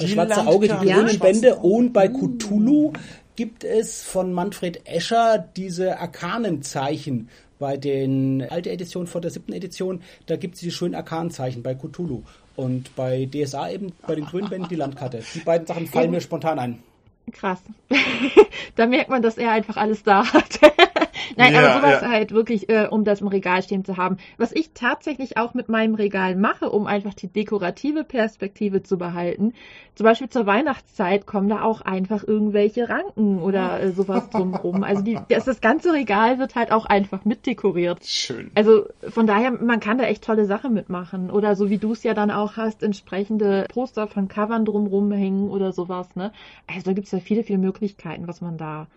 Die 0.00 0.08
Schwarze 0.08 0.34
Landkarte. 0.34 0.50
Auge, 0.50 0.66
die 0.66 0.74
grünen 0.74 1.08
ja. 1.08 1.16
Bände 1.16 1.54
und 1.54 1.92
bei 1.92 2.08
Cthulhu 2.08 2.92
gibt 3.36 3.62
es 3.62 4.02
von 4.02 4.32
Manfred 4.32 4.80
Escher 4.84 5.38
diese 5.38 6.00
Arkanenzeichen 6.00 7.28
bei 7.60 7.76
den 7.76 8.44
alten 8.50 8.70
Editionen 8.70 9.06
vor 9.06 9.20
der 9.20 9.30
siebten 9.30 9.52
Edition. 9.52 10.02
Da 10.26 10.34
gibt 10.34 10.56
es 10.56 10.60
die 10.60 10.72
schönen 10.72 10.96
Arkanenzeichen 10.96 11.62
bei 11.62 11.76
Cthulhu. 11.76 12.22
Und 12.56 12.96
bei 12.96 13.26
DSA 13.32 13.70
eben 13.70 13.92
bei 14.04 14.16
den 14.16 14.26
grünen 14.26 14.48
Bänden 14.48 14.68
die 14.68 14.76
Landkarte. 14.76 15.22
Die 15.34 15.40
beiden 15.40 15.68
Sachen 15.68 15.86
fallen 15.86 16.10
mir 16.10 16.20
spontan 16.20 16.58
ein. 16.58 16.82
Krass. 17.30 17.60
da 18.74 18.86
merkt 18.86 19.08
man, 19.08 19.22
dass 19.22 19.38
er 19.38 19.52
einfach 19.52 19.76
alles 19.76 20.02
da 20.02 20.32
hat. 20.32 20.60
Nein, 21.36 21.54
ja, 21.54 21.60
aber 21.60 21.80
sowas 21.80 22.02
ja. 22.02 22.08
halt 22.08 22.32
wirklich, 22.32 22.68
äh, 22.68 22.88
um 22.90 23.04
das 23.04 23.20
im 23.20 23.28
Regal 23.28 23.62
stehen 23.62 23.84
zu 23.84 23.96
haben. 23.96 24.16
Was 24.36 24.52
ich 24.52 24.72
tatsächlich 24.72 25.36
auch 25.36 25.54
mit 25.54 25.68
meinem 25.68 25.94
Regal 25.94 26.36
mache, 26.36 26.70
um 26.70 26.86
einfach 26.86 27.14
die 27.14 27.28
dekorative 27.28 28.04
Perspektive 28.04 28.82
zu 28.82 28.98
behalten. 28.98 29.52
Zum 29.94 30.04
Beispiel 30.04 30.28
zur 30.28 30.46
Weihnachtszeit 30.46 31.26
kommen 31.26 31.48
da 31.48 31.62
auch 31.62 31.80
einfach 31.80 32.24
irgendwelche 32.26 32.88
Ranken 32.88 33.40
oder 33.40 33.80
äh, 33.80 33.92
sowas 33.92 34.28
drumherum. 34.30 34.82
Also 34.82 35.02
die, 35.02 35.18
das, 35.28 35.44
das 35.44 35.60
ganze 35.60 35.92
Regal 35.92 36.38
wird 36.38 36.54
halt 36.54 36.72
auch 36.72 36.86
einfach 36.86 37.24
mitdekoriert. 37.24 38.04
Schön. 38.04 38.50
Also 38.54 38.86
von 39.08 39.26
daher, 39.26 39.52
man 39.52 39.80
kann 39.80 39.98
da 39.98 40.04
echt 40.04 40.24
tolle 40.24 40.46
Sachen 40.46 40.74
mitmachen. 40.74 41.30
Oder 41.30 41.54
so 41.54 41.70
wie 41.70 41.78
du 41.78 41.92
es 41.92 42.02
ja 42.02 42.14
dann 42.14 42.30
auch 42.30 42.56
hast, 42.56 42.82
entsprechende 42.82 43.66
Poster 43.68 44.08
von 44.08 44.28
Covern 44.28 44.64
drumherum 44.64 45.12
hängen 45.12 45.48
oder 45.48 45.72
sowas. 45.72 46.16
Ne? 46.16 46.32
Also 46.66 46.82
da 46.86 46.92
gibt 46.92 47.06
es 47.06 47.12
ja 47.12 47.20
viele, 47.20 47.44
viele 47.44 47.58
Möglichkeiten, 47.58 48.26
was 48.26 48.40
man 48.40 48.58
da 48.58 48.88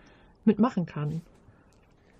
mitmachen 0.45 0.85
kann. 0.85 1.21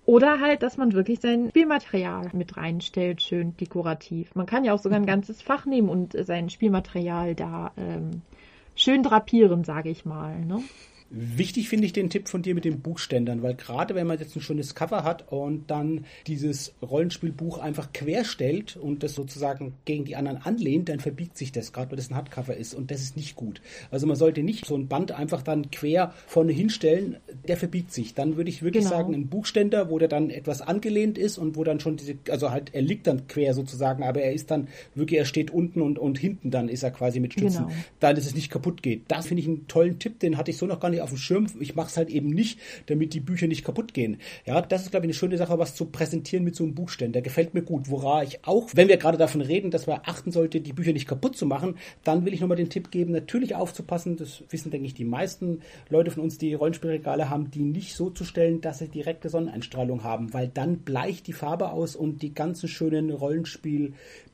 Oder 0.08 0.40
halt, 0.40 0.62
dass 0.62 0.78
man 0.78 0.94
wirklich 0.94 1.20
sein 1.20 1.50
Spielmaterial 1.50 2.30
mit 2.32 2.56
reinstellt, 2.56 3.20
schön 3.20 3.54
dekorativ. 3.58 4.34
Man 4.34 4.46
kann 4.46 4.64
ja 4.64 4.72
auch 4.72 4.78
sogar 4.78 4.98
ein 4.98 5.04
ganzes 5.04 5.42
Fach 5.42 5.66
nehmen 5.66 5.90
und 5.90 6.16
sein 6.24 6.48
Spielmaterial 6.48 7.34
da 7.34 7.72
ähm, 7.76 8.22
schön 8.74 9.02
drapieren, 9.02 9.64
sage 9.64 9.90
ich 9.90 10.06
mal. 10.06 10.40
Ne? 10.40 10.62
Wichtig 11.10 11.68
finde 11.68 11.86
ich 11.86 11.94
den 11.94 12.10
Tipp 12.10 12.28
von 12.28 12.42
dir 12.42 12.54
mit 12.54 12.66
den 12.66 12.80
Buchständern, 12.80 13.42
weil 13.42 13.54
gerade 13.54 13.94
wenn 13.94 14.06
man 14.06 14.18
jetzt 14.18 14.36
ein 14.36 14.42
schönes 14.42 14.74
Cover 14.74 15.04
hat 15.04 15.32
und 15.32 15.70
dann 15.70 16.04
dieses 16.26 16.74
Rollenspielbuch 16.82 17.58
einfach 17.58 17.94
querstellt 17.94 18.76
und 18.76 19.02
das 19.02 19.14
sozusagen 19.14 19.72
gegen 19.86 20.04
die 20.04 20.16
anderen 20.16 20.38
anlehnt, 20.38 20.90
dann 20.90 21.00
verbiegt 21.00 21.38
sich 21.38 21.50
das, 21.50 21.72
gerade 21.72 21.90
weil 21.90 21.96
das 21.96 22.10
ein 22.10 22.16
Hardcover 22.16 22.56
ist 22.56 22.74
und 22.74 22.90
das 22.90 23.00
ist 23.00 23.16
nicht 23.16 23.36
gut. 23.36 23.62
Also 23.90 24.06
man 24.06 24.16
sollte 24.16 24.42
nicht 24.42 24.66
so 24.66 24.76
ein 24.76 24.88
Band 24.88 25.12
einfach 25.12 25.40
dann 25.40 25.70
quer 25.70 26.12
vorne 26.26 26.52
hinstellen, 26.52 27.16
der 27.46 27.56
verbiegt 27.56 27.90
sich. 27.90 28.12
Dann 28.12 28.36
würde 28.36 28.50
ich 28.50 28.62
wirklich 28.62 28.84
genau. 28.84 28.96
sagen, 28.96 29.14
ein 29.14 29.28
Buchständer, 29.28 29.88
wo 29.90 29.98
der 29.98 30.08
dann 30.08 30.28
etwas 30.28 30.60
angelehnt 30.60 31.16
ist 31.16 31.38
und 31.38 31.56
wo 31.56 31.64
dann 31.64 31.80
schon 31.80 31.96
diese, 31.96 32.18
also 32.28 32.50
halt, 32.50 32.74
er 32.74 32.82
liegt 32.82 33.06
dann 33.06 33.26
quer 33.28 33.54
sozusagen, 33.54 34.02
aber 34.02 34.20
er 34.20 34.34
ist 34.34 34.50
dann 34.50 34.68
wirklich, 34.94 35.18
er 35.18 35.24
steht 35.24 35.50
unten 35.50 35.80
und, 35.80 35.98
und 35.98 36.18
hinten 36.18 36.50
dann 36.50 36.68
ist 36.68 36.82
er 36.82 36.90
quasi 36.90 37.18
mit 37.18 37.32
Stützen, 37.32 37.66
genau. 37.66 37.78
dann 38.00 38.14
dass 38.14 38.26
es 38.26 38.34
nicht 38.34 38.50
kaputt 38.50 38.82
geht. 38.82 39.02
Das 39.08 39.26
finde 39.26 39.40
ich 39.40 39.48
einen 39.48 39.66
tollen 39.68 39.98
Tipp, 39.98 40.20
den 40.20 40.36
hatte 40.36 40.50
ich 40.50 40.58
so 40.58 40.66
noch 40.66 40.80
gar 40.80 40.90
nicht 40.90 40.97
auf 41.00 41.10
dem 41.10 41.18
Schirm. 41.18 41.46
Ich 41.60 41.74
mache 41.74 41.88
es 41.88 41.96
halt 41.96 42.10
eben 42.10 42.28
nicht, 42.28 42.58
damit 42.86 43.14
die 43.14 43.20
Bücher 43.20 43.46
nicht 43.46 43.64
kaputt 43.64 43.94
gehen. 43.94 44.18
Ja, 44.46 44.60
das 44.60 44.82
ist, 44.82 44.90
glaube 44.90 45.06
ich, 45.06 45.08
eine 45.08 45.14
schöne 45.14 45.38
Sache, 45.38 45.58
was 45.58 45.74
zu 45.74 45.86
präsentieren 45.86 46.44
mit 46.44 46.56
so 46.56 46.64
einem 46.64 46.74
Buchständer. 46.74 47.20
Gefällt 47.22 47.54
mir 47.54 47.62
gut. 47.62 47.90
Woran 47.90 48.26
ich 48.26 48.44
auch, 48.44 48.68
wenn 48.74 48.88
wir 48.88 48.96
gerade 48.96 49.18
davon 49.18 49.40
reden, 49.40 49.70
dass 49.70 49.86
man 49.86 50.00
achten 50.04 50.32
sollte, 50.32 50.60
die 50.60 50.72
Bücher 50.72 50.92
nicht 50.92 51.08
kaputt 51.08 51.36
zu 51.36 51.46
machen, 51.46 51.76
dann 52.04 52.24
will 52.24 52.34
ich 52.34 52.40
nochmal 52.40 52.56
den 52.56 52.70
Tipp 52.70 52.90
geben, 52.90 53.12
natürlich 53.12 53.54
aufzupassen. 53.54 54.16
Das 54.16 54.42
wissen, 54.50 54.70
denke 54.70 54.86
ich, 54.86 54.94
die 54.94 55.04
meisten 55.04 55.60
Leute 55.88 56.10
von 56.10 56.22
uns, 56.22 56.38
die 56.38 56.54
Rollenspielregale 56.54 57.30
haben, 57.30 57.50
die 57.50 57.62
nicht 57.62 57.94
so 57.94 58.10
zu 58.10 58.24
stellen, 58.24 58.60
dass 58.60 58.78
sie 58.78 58.88
direkte 58.88 59.28
Sonneneinstrahlung 59.28 60.04
haben, 60.04 60.32
weil 60.32 60.48
dann 60.48 60.78
bleicht 60.78 61.26
die 61.26 61.32
Farbe 61.32 61.70
aus 61.70 61.96
und 61.96 62.22
die 62.22 62.34
ganzen 62.34 62.68
schönen 62.68 63.10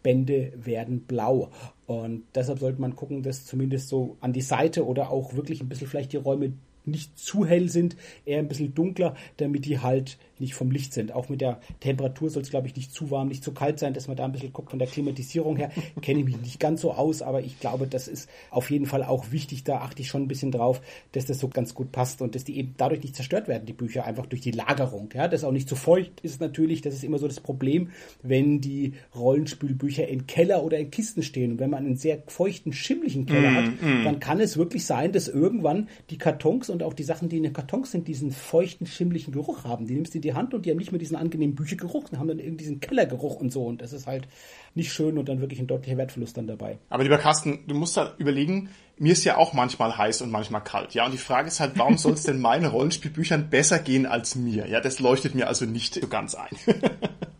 Rollenspielbände 0.04 0.52
werden 0.56 1.00
blau. 1.00 1.50
Und 1.86 2.24
deshalb 2.34 2.58
sollte 2.58 2.80
man 2.80 2.94
gucken, 2.94 3.22
dass 3.22 3.46
zumindest 3.46 3.88
so 3.88 4.16
an 4.20 4.32
die 4.32 4.40
Seite 4.40 4.86
oder 4.86 5.10
auch 5.10 5.34
wirklich 5.34 5.60
ein 5.60 5.68
bisschen 5.68 5.88
vielleicht 5.88 6.12
die 6.12 6.18
Räume 6.18 6.52
nicht 6.84 7.18
zu 7.18 7.46
hell 7.46 7.68
sind, 7.68 7.96
eher 8.24 8.38
ein 8.38 8.48
bisschen 8.48 8.74
dunkler, 8.74 9.14
damit 9.36 9.64
die 9.64 9.80
halt 9.80 10.18
nicht 10.38 10.54
vom 10.54 10.70
Licht 10.70 10.92
sind. 10.92 11.12
Auch 11.12 11.28
mit 11.28 11.40
der 11.40 11.60
Temperatur 11.80 12.30
soll 12.30 12.42
es, 12.42 12.50
glaube 12.50 12.66
ich, 12.66 12.76
nicht 12.76 12.92
zu 12.92 13.10
warm, 13.10 13.28
nicht 13.28 13.44
zu 13.44 13.52
kalt 13.52 13.78
sein, 13.78 13.94
dass 13.94 14.08
man 14.08 14.16
da 14.16 14.24
ein 14.24 14.32
bisschen 14.32 14.52
guckt 14.52 14.70
von 14.70 14.78
der 14.78 14.88
Klimatisierung 14.88 15.56
her. 15.56 15.70
Kenne 16.02 16.20
ich 16.20 16.24
mich 16.24 16.40
nicht 16.40 16.60
ganz 16.60 16.80
so 16.80 16.92
aus, 16.92 17.22
aber 17.22 17.42
ich 17.42 17.60
glaube, 17.60 17.86
das 17.86 18.08
ist 18.08 18.28
auf 18.50 18.70
jeden 18.70 18.86
Fall 18.86 19.04
auch 19.04 19.30
wichtig. 19.30 19.64
Da 19.64 19.78
achte 19.78 20.02
ich 20.02 20.08
schon 20.08 20.22
ein 20.22 20.28
bisschen 20.28 20.50
drauf, 20.50 20.80
dass 21.12 21.26
das 21.26 21.38
so 21.38 21.48
ganz 21.48 21.74
gut 21.74 21.92
passt 21.92 22.20
und 22.20 22.34
dass 22.34 22.44
die 22.44 22.58
eben 22.58 22.74
dadurch 22.76 23.02
nicht 23.02 23.16
zerstört 23.16 23.48
werden, 23.48 23.66
die 23.66 23.72
Bücher, 23.72 24.04
einfach 24.04 24.26
durch 24.26 24.42
die 24.42 24.50
Lagerung. 24.50 25.08
Ja, 25.14 25.28
dass 25.28 25.44
auch 25.44 25.52
nicht 25.52 25.68
zu 25.68 25.76
feucht 25.76 26.20
ist 26.22 26.40
natürlich, 26.40 26.80
das 26.80 26.94
ist 26.94 27.04
immer 27.04 27.18
so 27.18 27.28
das 27.28 27.40
Problem, 27.40 27.90
wenn 28.22 28.60
die 28.60 28.94
Rollenspielbücher 29.14 30.08
in 30.08 30.26
Keller 30.26 30.64
oder 30.64 30.78
in 30.78 30.90
Kisten 30.90 31.22
stehen. 31.22 31.52
Und 31.52 31.60
wenn 31.60 31.70
man 31.70 31.86
einen 31.86 31.96
sehr 31.96 32.22
feuchten, 32.26 32.72
schimmlichen 32.72 33.26
Keller 33.26 33.50
mm, 33.50 33.56
hat, 33.56 33.64
mm. 33.82 34.04
dann 34.04 34.20
kann 34.20 34.40
es 34.40 34.56
wirklich 34.56 34.84
sein, 34.84 35.12
dass 35.12 35.28
irgendwann 35.28 35.88
die 36.10 36.18
Kartons 36.18 36.70
und 36.74 36.82
auch 36.82 36.92
die 36.92 37.02
Sachen, 37.02 37.28
die 37.28 37.38
in 37.38 37.44
den 37.44 37.52
Kartons 37.52 37.92
sind, 37.92 38.06
diesen 38.06 38.30
feuchten, 38.30 38.86
schimmlichen 38.86 39.32
Geruch 39.32 39.64
haben. 39.64 39.86
Die 39.86 39.94
nimmst 39.94 40.14
du 40.14 40.18
die 40.18 40.34
Hand 40.34 40.52
und 40.52 40.66
die 40.66 40.70
haben 40.70 40.76
nicht 40.76 40.92
mehr 40.92 40.98
diesen 40.98 41.16
angenehmen 41.16 41.54
Büchergeruch, 41.54 42.10
die 42.10 42.18
haben 42.18 42.28
dann 42.28 42.38
irgendwie 42.38 42.64
diesen 42.64 42.80
Kellergeruch 42.80 43.36
und 43.36 43.52
so 43.52 43.64
und 43.64 43.80
das 43.80 43.92
ist 43.92 44.06
halt 44.06 44.28
nicht 44.74 44.92
schön 44.92 45.16
und 45.16 45.28
dann 45.28 45.40
wirklich 45.40 45.60
ein 45.60 45.66
deutlicher 45.66 45.96
Wertverlust 45.96 46.36
dann 46.36 46.46
dabei. 46.46 46.78
Aber 46.90 47.02
lieber 47.02 47.18
Carsten, 47.18 47.60
du 47.66 47.74
musst 47.74 47.96
da 47.96 48.14
überlegen, 48.18 48.68
mir 48.98 49.12
ist 49.12 49.24
ja 49.24 49.36
auch 49.36 49.52
manchmal 49.52 49.96
heiß 49.96 50.22
und 50.22 50.30
manchmal 50.30 50.62
kalt, 50.62 50.94
ja, 50.94 51.06
und 51.06 51.12
die 51.12 51.18
Frage 51.18 51.48
ist 51.48 51.60
halt, 51.60 51.78
warum 51.78 51.96
soll 51.96 52.12
es 52.12 52.24
denn 52.24 52.40
meinen 52.40 52.66
Rollenspielbüchern 52.66 53.48
besser 53.48 53.78
gehen 53.78 54.06
als 54.06 54.34
mir? 54.34 54.68
Ja, 54.68 54.80
das 54.80 55.00
leuchtet 55.00 55.34
mir 55.34 55.48
also 55.48 55.64
nicht 55.64 55.94
so 55.94 56.06
ganz 56.08 56.34
ein. 56.34 56.56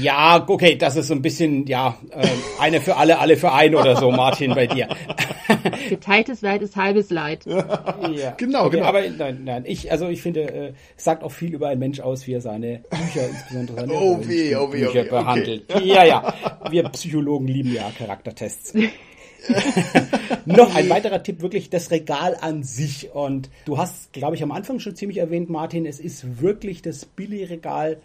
Ja, 0.00 0.44
okay, 0.46 0.76
das 0.76 0.96
ist 0.96 1.08
so 1.08 1.14
ein 1.14 1.22
bisschen, 1.22 1.66
ja, 1.66 1.96
äh, 2.10 2.26
eine 2.58 2.80
für 2.80 2.96
alle, 2.96 3.18
alle 3.18 3.36
für 3.36 3.52
einen 3.52 3.74
oder 3.74 3.96
so, 3.96 4.10
Martin, 4.10 4.54
bei 4.54 4.66
dir. 4.66 4.88
Geteiltes 5.88 6.40
Leid 6.42 6.62
ist 6.62 6.76
halbes 6.76 7.10
Leid. 7.10 7.44
ja. 7.46 8.30
Genau, 8.36 8.66
okay, 8.66 8.76
genau. 8.76 8.88
Aber 8.88 9.02
nein, 9.08 9.40
nein, 9.44 9.64
ich, 9.66 9.90
also 9.90 10.08
ich 10.08 10.22
finde, 10.22 10.42
äh, 10.42 10.72
sagt 10.96 11.22
auch 11.22 11.32
viel 11.32 11.54
über 11.54 11.68
einen 11.68 11.80
Mensch 11.80 12.00
aus, 12.00 12.26
wie 12.26 12.34
er 12.34 12.40
seine 12.40 12.82
Bücher, 12.90 13.28
insbesondere 13.28 13.80
seine 13.80 13.92
oh, 13.92 14.18
weh, 14.26 14.54
oh, 14.56 14.72
weh, 14.72 14.84
Bücher 14.84 15.00
oh, 15.00 15.04
weh, 15.04 15.10
behandelt. 15.10 15.74
Okay. 15.74 15.86
Ja, 15.86 16.04
ja, 16.04 16.34
wir 16.70 16.88
Psychologen 16.90 17.48
lieben 17.48 17.74
ja 17.74 17.90
Charaktertests. 17.96 18.74
Noch 20.44 20.74
ein 20.74 20.88
weiterer 20.88 21.22
Tipp, 21.22 21.40
wirklich 21.40 21.70
das 21.70 21.90
Regal 21.90 22.36
an 22.40 22.62
sich. 22.62 23.10
Und 23.12 23.50
du 23.64 23.78
hast, 23.78 24.12
glaube 24.12 24.36
ich, 24.36 24.42
am 24.42 24.52
Anfang 24.52 24.80
schon 24.80 24.94
ziemlich 24.94 25.18
erwähnt, 25.18 25.50
Martin, 25.50 25.86
es 25.86 26.00
ist 26.00 26.40
wirklich 26.40 26.82
das 26.82 27.04
Billigregal 27.04 28.00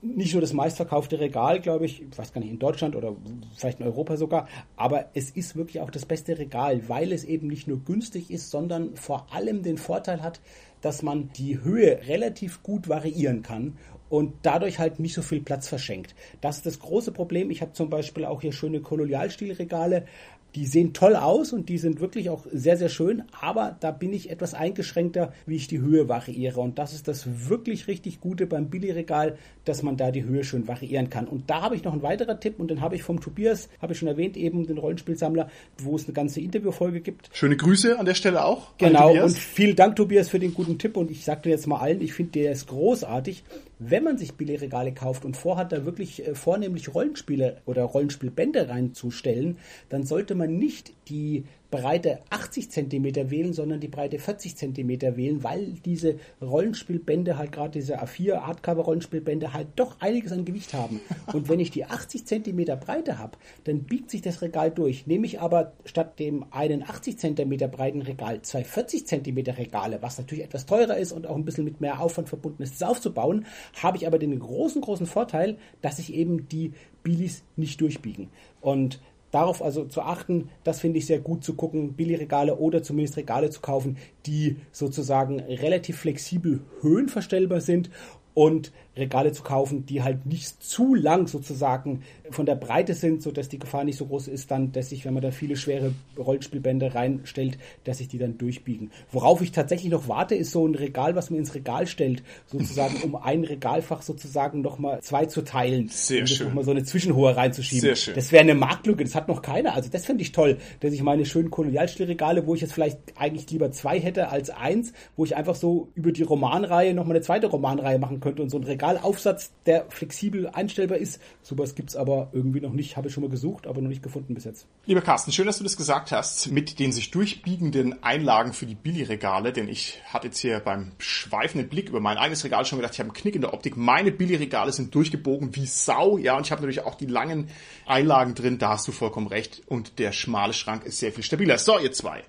nicht 0.00 0.32
nur 0.32 0.40
das 0.40 0.52
meistverkaufte 0.52 1.18
Regal, 1.18 1.60
glaube 1.60 1.86
ich, 1.86 2.02
ich 2.02 2.18
weiß 2.18 2.32
gar 2.32 2.40
nicht, 2.40 2.50
in 2.50 2.58
Deutschland 2.58 2.94
oder 2.94 3.16
vielleicht 3.56 3.80
in 3.80 3.86
Europa 3.86 4.16
sogar, 4.16 4.48
aber 4.76 5.06
es 5.14 5.30
ist 5.30 5.56
wirklich 5.56 5.80
auch 5.80 5.90
das 5.90 6.06
beste 6.06 6.38
Regal, 6.38 6.88
weil 6.88 7.12
es 7.12 7.24
eben 7.24 7.48
nicht 7.48 7.66
nur 7.66 7.78
günstig 7.80 8.30
ist, 8.30 8.50
sondern 8.50 8.94
vor 8.96 9.26
allem 9.32 9.62
den 9.62 9.76
Vorteil 9.78 10.22
hat, 10.22 10.40
dass 10.80 11.02
man 11.02 11.30
die 11.32 11.62
Höhe 11.62 12.06
relativ 12.06 12.62
gut 12.62 12.88
variieren 12.88 13.42
kann 13.42 13.76
und 14.08 14.34
dadurch 14.42 14.78
halt 14.78 15.00
nicht 15.00 15.14
so 15.14 15.22
viel 15.22 15.40
Platz 15.40 15.68
verschenkt. 15.68 16.14
Das 16.40 16.58
ist 16.58 16.66
das 16.66 16.78
große 16.78 17.12
Problem. 17.12 17.50
Ich 17.50 17.60
habe 17.60 17.72
zum 17.72 17.90
Beispiel 17.90 18.24
auch 18.24 18.40
hier 18.40 18.52
schöne 18.52 18.80
Kolonialstilregale, 18.80 20.06
die 20.54 20.66
sehen 20.66 20.92
toll 20.92 21.14
aus 21.14 21.52
und 21.52 21.68
die 21.68 21.78
sind 21.78 22.00
wirklich 22.00 22.30
auch 22.30 22.46
sehr, 22.50 22.76
sehr 22.76 22.88
schön, 22.88 23.22
aber 23.40 23.76
da 23.80 23.90
bin 23.90 24.12
ich 24.12 24.30
etwas 24.30 24.54
eingeschränkter, 24.54 25.32
wie 25.46 25.56
ich 25.56 25.68
die 25.68 25.80
Höhe 25.80 26.08
variiere. 26.08 26.60
Und 26.60 26.78
das 26.78 26.94
ist 26.94 27.06
das 27.06 27.48
wirklich 27.48 27.86
richtig 27.86 28.20
Gute 28.20 28.46
beim 28.46 28.70
Billigregal, 28.70 29.36
dass 29.64 29.82
man 29.82 29.96
da 29.96 30.10
die 30.10 30.24
Höhe 30.24 30.44
schön 30.44 30.66
variieren 30.66 31.10
kann. 31.10 31.28
Und 31.28 31.50
da 31.50 31.62
habe 31.62 31.76
ich 31.76 31.84
noch 31.84 31.92
einen 31.92 32.02
weiteren 32.02 32.40
Tipp 32.40 32.58
und 32.58 32.70
den 32.70 32.80
habe 32.80 32.96
ich 32.96 33.02
vom 33.02 33.20
Tobias, 33.20 33.68
habe 33.80 33.92
ich 33.92 33.98
schon 33.98 34.08
erwähnt, 34.08 34.36
eben 34.36 34.66
den 34.66 34.78
Rollenspielsammler, 34.78 35.50
wo 35.78 35.96
es 35.96 36.04
eine 36.04 36.14
ganze 36.14 36.40
Interviewfolge 36.40 37.00
gibt. 37.00 37.30
Schöne 37.32 37.56
Grüße 37.56 37.98
an 37.98 38.06
der 38.06 38.14
Stelle 38.14 38.44
auch. 38.44 38.76
Genau, 38.78 39.22
und 39.22 39.36
vielen 39.36 39.76
Dank, 39.76 39.96
Tobias, 39.96 40.28
für 40.28 40.38
den 40.38 40.54
guten 40.54 40.78
Tipp. 40.78 40.96
Und 40.96 41.10
ich 41.10 41.24
sagte 41.24 41.50
jetzt 41.50 41.66
mal 41.66 41.78
allen, 41.78 42.00
ich 42.00 42.14
finde, 42.14 42.32
der 42.32 42.52
ist 42.52 42.66
großartig 42.68 43.44
wenn 43.78 44.04
man 44.04 44.18
sich 44.18 44.34
Billigregale 44.34 44.92
kauft 44.92 45.24
und 45.24 45.36
vorhat, 45.36 45.72
da 45.72 45.84
wirklich 45.84 46.26
äh, 46.26 46.34
vornehmlich 46.34 46.94
Rollenspiele 46.94 47.58
oder 47.66 47.84
Rollenspielbände 47.84 48.68
reinzustellen, 48.68 49.58
dann 49.88 50.04
sollte 50.04 50.34
man 50.34 50.58
nicht 50.58 50.92
die 51.08 51.44
Breite 51.70 52.20
80 52.30 52.70
cm 52.70 53.30
wählen, 53.30 53.52
sondern 53.52 53.80
die 53.80 53.88
Breite 53.88 54.18
40 54.18 54.56
cm 54.56 55.16
wählen, 55.16 55.42
weil 55.42 55.74
diese 55.84 56.16
Rollenspielbände 56.40 57.36
halt 57.36 57.52
gerade 57.52 57.72
diese 57.72 58.02
A4 58.02 58.46
Hardcover 58.46 58.82
Rollenspielbände 58.84 59.52
halt 59.52 59.68
doch 59.76 60.00
einiges 60.00 60.32
an 60.32 60.46
Gewicht 60.46 60.72
haben. 60.72 61.00
Und 61.32 61.48
wenn 61.48 61.60
ich 61.60 61.70
die 61.70 61.84
80 61.84 62.24
cm 62.24 62.64
Breite 62.80 63.18
habe, 63.18 63.36
dann 63.64 63.82
biegt 63.82 64.10
sich 64.10 64.22
das 64.22 64.40
Regal 64.40 64.70
durch. 64.70 65.06
Nehme 65.06 65.26
ich 65.26 65.40
aber 65.40 65.72
statt 65.84 66.18
dem 66.18 66.46
einen 66.50 66.82
80 66.82 67.18
cm 67.18 67.70
breiten 67.70 68.02
Regal 68.02 68.40
zwei 68.42 68.64
40 68.64 69.06
cm 69.06 69.38
Regale, 69.38 70.00
was 70.00 70.18
natürlich 70.18 70.44
etwas 70.44 70.64
teurer 70.64 70.96
ist 70.96 71.12
und 71.12 71.26
auch 71.26 71.36
ein 71.36 71.44
bisschen 71.44 71.64
mit 71.64 71.80
mehr 71.80 72.00
Aufwand 72.00 72.28
verbunden 72.28 72.62
ist, 72.62 72.80
das 72.80 72.88
aufzubauen, 72.88 73.46
habe 73.82 73.96
ich 73.98 74.06
aber 74.06 74.18
den 74.18 74.38
großen, 74.38 74.80
großen 74.80 75.06
Vorteil, 75.06 75.58
dass 75.82 75.96
sich 75.96 76.14
eben 76.14 76.48
die 76.48 76.72
Bilis 77.02 77.42
nicht 77.56 77.80
durchbiegen. 77.80 78.28
Und 78.60 79.00
darauf 79.30 79.62
also 79.62 79.84
zu 79.84 80.02
achten, 80.02 80.48
das 80.64 80.80
finde 80.80 80.98
ich 80.98 81.06
sehr 81.06 81.18
gut 81.20 81.44
zu 81.44 81.54
gucken, 81.54 81.94
Billigregale 81.94 82.56
oder 82.56 82.82
zumindest 82.82 83.16
Regale 83.16 83.50
zu 83.50 83.60
kaufen, 83.60 83.96
die 84.26 84.56
sozusagen 84.72 85.40
relativ 85.40 85.98
flexibel 85.98 86.60
höhenverstellbar 86.80 87.60
sind 87.60 87.90
und 88.34 88.72
Regale 88.98 89.32
zu 89.32 89.42
kaufen, 89.42 89.86
die 89.86 90.02
halt 90.02 90.26
nicht 90.26 90.62
zu 90.62 90.94
lang 90.94 91.26
sozusagen 91.26 92.02
von 92.30 92.46
der 92.46 92.54
Breite 92.54 92.94
sind, 92.94 93.22
so 93.22 93.30
dass 93.30 93.48
die 93.48 93.58
Gefahr 93.58 93.84
nicht 93.84 93.96
so 93.96 94.06
groß 94.06 94.28
ist, 94.28 94.50
dann, 94.50 94.72
dass 94.72 94.90
sich, 94.90 95.04
wenn 95.04 95.14
man 95.14 95.22
da 95.22 95.30
viele 95.30 95.56
schwere 95.56 95.92
Rollenspielbände 96.18 96.94
reinstellt, 96.94 97.58
dass 97.84 97.98
sich 97.98 98.08
die 98.08 98.18
dann 98.18 98.38
durchbiegen. 98.38 98.90
Worauf 99.10 99.40
ich 99.40 99.52
tatsächlich 99.52 99.90
noch 99.90 100.08
warte, 100.08 100.34
ist 100.34 100.50
so 100.50 100.66
ein 100.66 100.74
Regal, 100.74 101.14
was 101.14 101.30
man 101.30 101.38
ins 101.38 101.54
Regal 101.54 101.86
stellt, 101.86 102.22
sozusagen, 102.46 102.96
um 103.02 103.16
ein 103.16 103.44
Regalfach 103.44 104.02
sozusagen 104.02 104.60
nochmal 104.60 105.00
zwei 105.00 105.26
zu 105.26 105.42
teilen. 105.42 105.88
Sehr 105.88 106.20
und 106.20 106.28
schön. 106.28 106.48
nochmal 106.48 106.64
so 106.64 106.70
eine 106.70 106.84
Zwischenhohe 106.84 107.36
reinzuschieben. 107.36 107.80
Sehr 107.80 107.96
schön. 107.96 108.14
Das 108.14 108.32
wäre 108.32 108.42
eine 108.42 108.54
Marktlücke, 108.54 109.04
das 109.04 109.14
hat 109.14 109.28
noch 109.28 109.42
keiner. 109.42 109.74
Also 109.74 109.88
das 109.90 110.04
finde 110.04 110.22
ich 110.22 110.32
toll, 110.32 110.58
dass 110.80 110.92
ich 110.92 111.02
meine 111.02 111.24
schönen 111.24 111.50
Kolonialstilregale, 111.50 112.46
wo 112.46 112.54
ich 112.54 112.60
jetzt 112.60 112.72
vielleicht 112.72 112.98
eigentlich 113.16 113.50
lieber 113.50 113.70
zwei 113.72 114.00
hätte 114.00 114.28
als 114.30 114.50
eins, 114.50 114.92
wo 115.16 115.24
ich 115.24 115.36
einfach 115.36 115.54
so 115.54 115.88
über 115.94 116.12
die 116.12 116.22
Romanreihe 116.22 116.94
nochmal 116.94 117.16
eine 117.16 117.24
zweite 117.24 117.46
Romanreihe 117.46 117.98
machen 117.98 118.20
könnte 118.20 118.42
und 118.42 118.50
so 118.50 118.58
ein 118.58 118.64
Regalaufsatz, 118.88 119.52
der 119.66 119.86
flexibel 119.90 120.48
einstellbar 120.48 120.98
ist. 120.98 121.20
Sowas 121.42 121.74
gibt's 121.74 121.96
aber 121.96 122.28
irgendwie 122.32 122.60
noch 122.60 122.72
nicht. 122.72 122.96
Habe 122.96 123.08
ich 123.08 123.14
schon 123.14 123.22
mal 123.22 123.30
gesucht, 123.30 123.66
aber 123.66 123.80
noch 123.80 123.88
nicht 123.88 124.02
gefunden 124.02 124.34
bis 124.34 124.44
jetzt. 124.44 124.66
Lieber 124.86 125.00
Carsten, 125.00 125.32
schön, 125.32 125.46
dass 125.46 125.58
du 125.58 125.64
das 125.64 125.76
gesagt 125.76 126.10
hast, 126.10 126.50
mit 126.50 126.78
den 126.78 126.92
sich 126.92 127.10
durchbiegenden 127.10 128.02
Einlagen 128.02 128.52
für 128.52 128.66
die 128.66 128.74
Billigregale, 128.74 129.52
denn 129.52 129.68
ich 129.68 130.00
hatte 130.06 130.28
jetzt 130.28 130.38
hier 130.38 130.60
beim 130.60 130.92
schweifenden 130.98 131.68
Blick 131.68 131.88
über 131.88 132.00
mein 132.00 132.16
eigenes 132.16 132.44
Regal 132.44 132.64
schon 132.64 132.78
gedacht, 132.78 132.94
ich 132.94 133.00
habe 133.00 133.10
einen 133.10 133.16
Knick 133.16 133.34
in 133.34 133.42
der 133.42 133.52
Optik. 133.52 133.76
Meine 133.76 134.10
Billigregale 134.10 134.72
sind 134.72 134.94
durchgebogen 134.94 135.54
wie 135.54 135.66
Sau, 135.66 136.18
ja, 136.18 136.36
und 136.36 136.46
ich 136.46 136.52
habe 136.52 136.62
natürlich 136.62 136.84
auch 136.84 136.94
die 136.94 137.06
langen 137.06 137.48
Einlagen 137.86 138.34
drin, 138.34 138.58
da 138.58 138.70
hast 138.70 138.88
du 138.88 138.92
vollkommen 138.92 139.26
recht. 139.26 139.62
Und 139.66 139.98
der 139.98 140.12
schmale 140.12 140.52
Schrank 140.52 140.84
ist 140.84 140.98
sehr 140.98 141.12
viel 141.12 141.24
stabiler. 141.24 141.58
So, 141.58 141.78
ihr 141.78 141.92
zwei. 141.92 142.24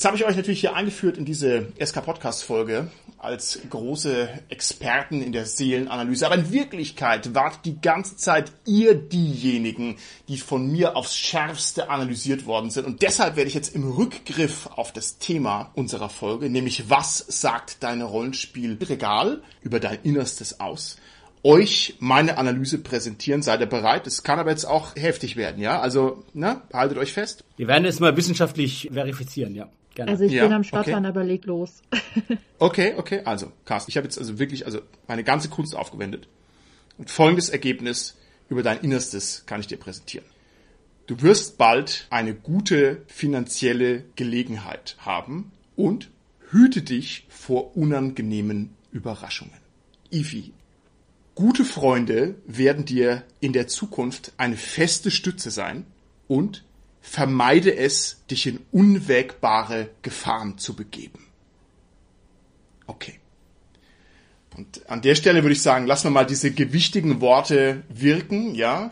Jetzt 0.00 0.06
habe 0.06 0.16
ich 0.16 0.24
euch 0.24 0.36
natürlich 0.36 0.60
hier 0.60 0.74
eingeführt 0.74 1.18
in 1.18 1.26
diese 1.26 1.74
SK-Podcast-Folge 1.78 2.88
als 3.18 3.60
große 3.68 4.30
Experten 4.48 5.20
in 5.20 5.32
der 5.32 5.44
Seelenanalyse. 5.44 6.24
Aber 6.24 6.36
in 6.36 6.50
Wirklichkeit 6.50 7.34
wart 7.34 7.66
die 7.66 7.82
ganze 7.82 8.16
Zeit 8.16 8.50
ihr 8.64 8.94
diejenigen, 8.94 9.96
die 10.26 10.38
von 10.38 10.72
mir 10.72 10.96
aufs 10.96 11.18
Schärfste 11.18 11.90
analysiert 11.90 12.46
worden 12.46 12.70
sind. 12.70 12.86
Und 12.86 13.02
deshalb 13.02 13.36
werde 13.36 13.48
ich 13.48 13.54
jetzt 13.54 13.74
im 13.74 13.92
Rückgriff 13.92 14.68
auf 14.74 14.90
das 14.90 15.18
Thema 15.18 15.70
unserer 15.74 16.08
Folge, 16.08 16.48
nämlich 16.48 16.88
was 16.88 17.18
sagt 17.28 17.82
deine 17.82 18.04
Rollenspielregal 18.04 19.42
über 19.60 19.80
dein 19.80 19.98
Innerstes 20.02 20.60
aus, 20.60 20.96
euch 21.42 21.96
meine 21.98 22.38
Analyse 22.38 22.78
präsentieren. 22.78 23.42
Seid 23.42 23.60
ihr 23.60 23.66
bereit? 23.66 24.06
Es 24.06 24.22
kann 24.22 24.38
aber 24.38 24.48
jetzt 24.48 24.64
auch 24.64 24.96
heftig 24.96 25.36
werden, 25.36 25.60
ja? 25.60 25.78
Also, 25.78 26.24
ne? 26.32 26.62
Haltet 26.72 26.96
euch 26.96 27.12
fest. 27.12 27.44
Wir 27.58 27.68
werden 27.68 27.84
es 27.84 28.00
mal 28.00 28.16
wissenschaftlich 28.16 28.88
verifizieren, 28.90 29.54
ja. 29.54 29.68
Gerne. 30.00 30.12
Also 30.12 30.24
ich 30.24 30.32
Ja, 30.32 30.44
bin 30.44 30.54
am 30.54 30.64
Stottern, 30.64 31.04
okay. 31.04 31.06
aber 31.08 31.24
leg 31.24 31.44
los. 31.44 31.82
Okay, 32.58 32.94
okay, 32.96 33.20
also, 33.24 33.52
Carsten, 33.66 33.90
ich 33.90 33.96
habe 33.98 34.06
jetzt 34.06 34.18
also 34.18 34.38
wirklich 34.38 34.64
also 34.64 34.80
meine 35.08 35.24
ganze 35.24 35.48
Kunst 35.50 35.76
aufgewendet. 35.76 36.26
Und 36.96 37.10
folgendes 37.10 37.50
Ergebnis 37.50 38.16
über 38.48 38.62
dein 38.62 38.80
Innerstes 38.80 39.44
kann 39.44 39.60
ich 39.60 39.66
dir 39.66 39.78
präsentieren. 39.78 40.24
Du 41.06 41.20
wirst 41.20 41.58
bald 41.58 42.06
eine 42.08 42.34
gute 42.34 43.02
finanzielle 43.08 44.04
Gelegenheit 44.16 44.96
haben 45.00 45.52
und 45.76 46.10
hüte 46.50 46.80
dich 46.80 47.26
vor 47.28 47.76
unangenehmen 47.76 48.70
Überraschungen. 48.92 49.60
Ifi, 50.10 50.52
gute 51.34 51.64
Freunde 51.64 52.36
werden 52.46 52.86
dir 52.86 53.24
in 53.40 53.52
der 53.52 53.68
Zukunft 53.68 54.32
eine 54.38 54.56
feste 54.56 55.10
Stütze 55.10 55.50
sein 55.50 55.84
und 56.26 56.64
vermeide 57.00 57.74
es, 57.76 58.18
dich 58.30 58.46
in 58.46 58.60
unwägbare 58.72 59.90
Gefahren 60.02 60.58
zu 60.58 60.74
begeben. 60.74 61.26
Okay. 62.86 63.18
Und 64.56 64.88
an 64.90 65.00
der 65.00 65.14
Stelle 65.14 65.42
würde 65.42 65.52
ich 65.52 65.62
sagen, 65.62 65.86
lassen 65.86 66.04
wir 66.06 66.10
mal 66.10 66.26
diese 66.26 66.50
gewichtigen 66.50 67.20
Worte 67.20 67.82
wirken, 67.88 68.54
ja. 68.54 68.90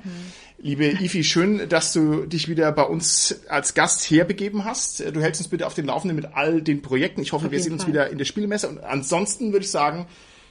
Liebe 0.60 0.86
Ifi, 0.86 1.22
schön, 1.22 1.68
dass 1.68 1.92
du 1.92 2.26
dich 2.26 2.48
wieder 2.48 2.72
bei 2.72 2.82
uns 2.82 3.42
als 3.48 3.74
Gast 3.74 4.10
herbegeben 4.10 4.64
hast. 4.64 5.00
Du 5.00 5.20
hältst 5.20 5.40
uns 5.40 5.48
bitte 5.48 5.66
auf 5.66 5.74
den 5.74 5.86
Laufenden 5.86 6.16
mit 6.16 6.34
all 6.34 6.62
den 6.62 6.82
Projekten. 6.82 7.22
Ich 7.22 7.32
hoffe, 7.32 7.46
Auf 7.46 7.52
wir 7.52 7.62
sehen 7.62 7.74
uns 7.74 7.84
Fall. 7.84 7.92
wieder 7.92 8.10
in 8.10 8.18
der 8.18 8.24
Spielmesse. 8.24 8.68
Und 8.68 8.82
ansonsten 8.82 9.52
würde 9.52 9.64
ich 9.64 9.70
sagen, 9.70 10.06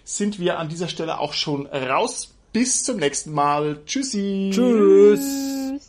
sind 0.06 0.40
wir 0.40 0.60
an 0.60 0.70
dieser 0.70 0.88
Stelle 0.88 1.20
auch 1.20 1.34
schon 1.34 1.66
raus. 1.68 2.34
Bis 2.54 2.84
zum 2.84 2.98
nächsten 2.98 3.34
Mal. 3.34 3.82
Tschüssi. 3.86 4.52
Tschüss. 4.54 5.87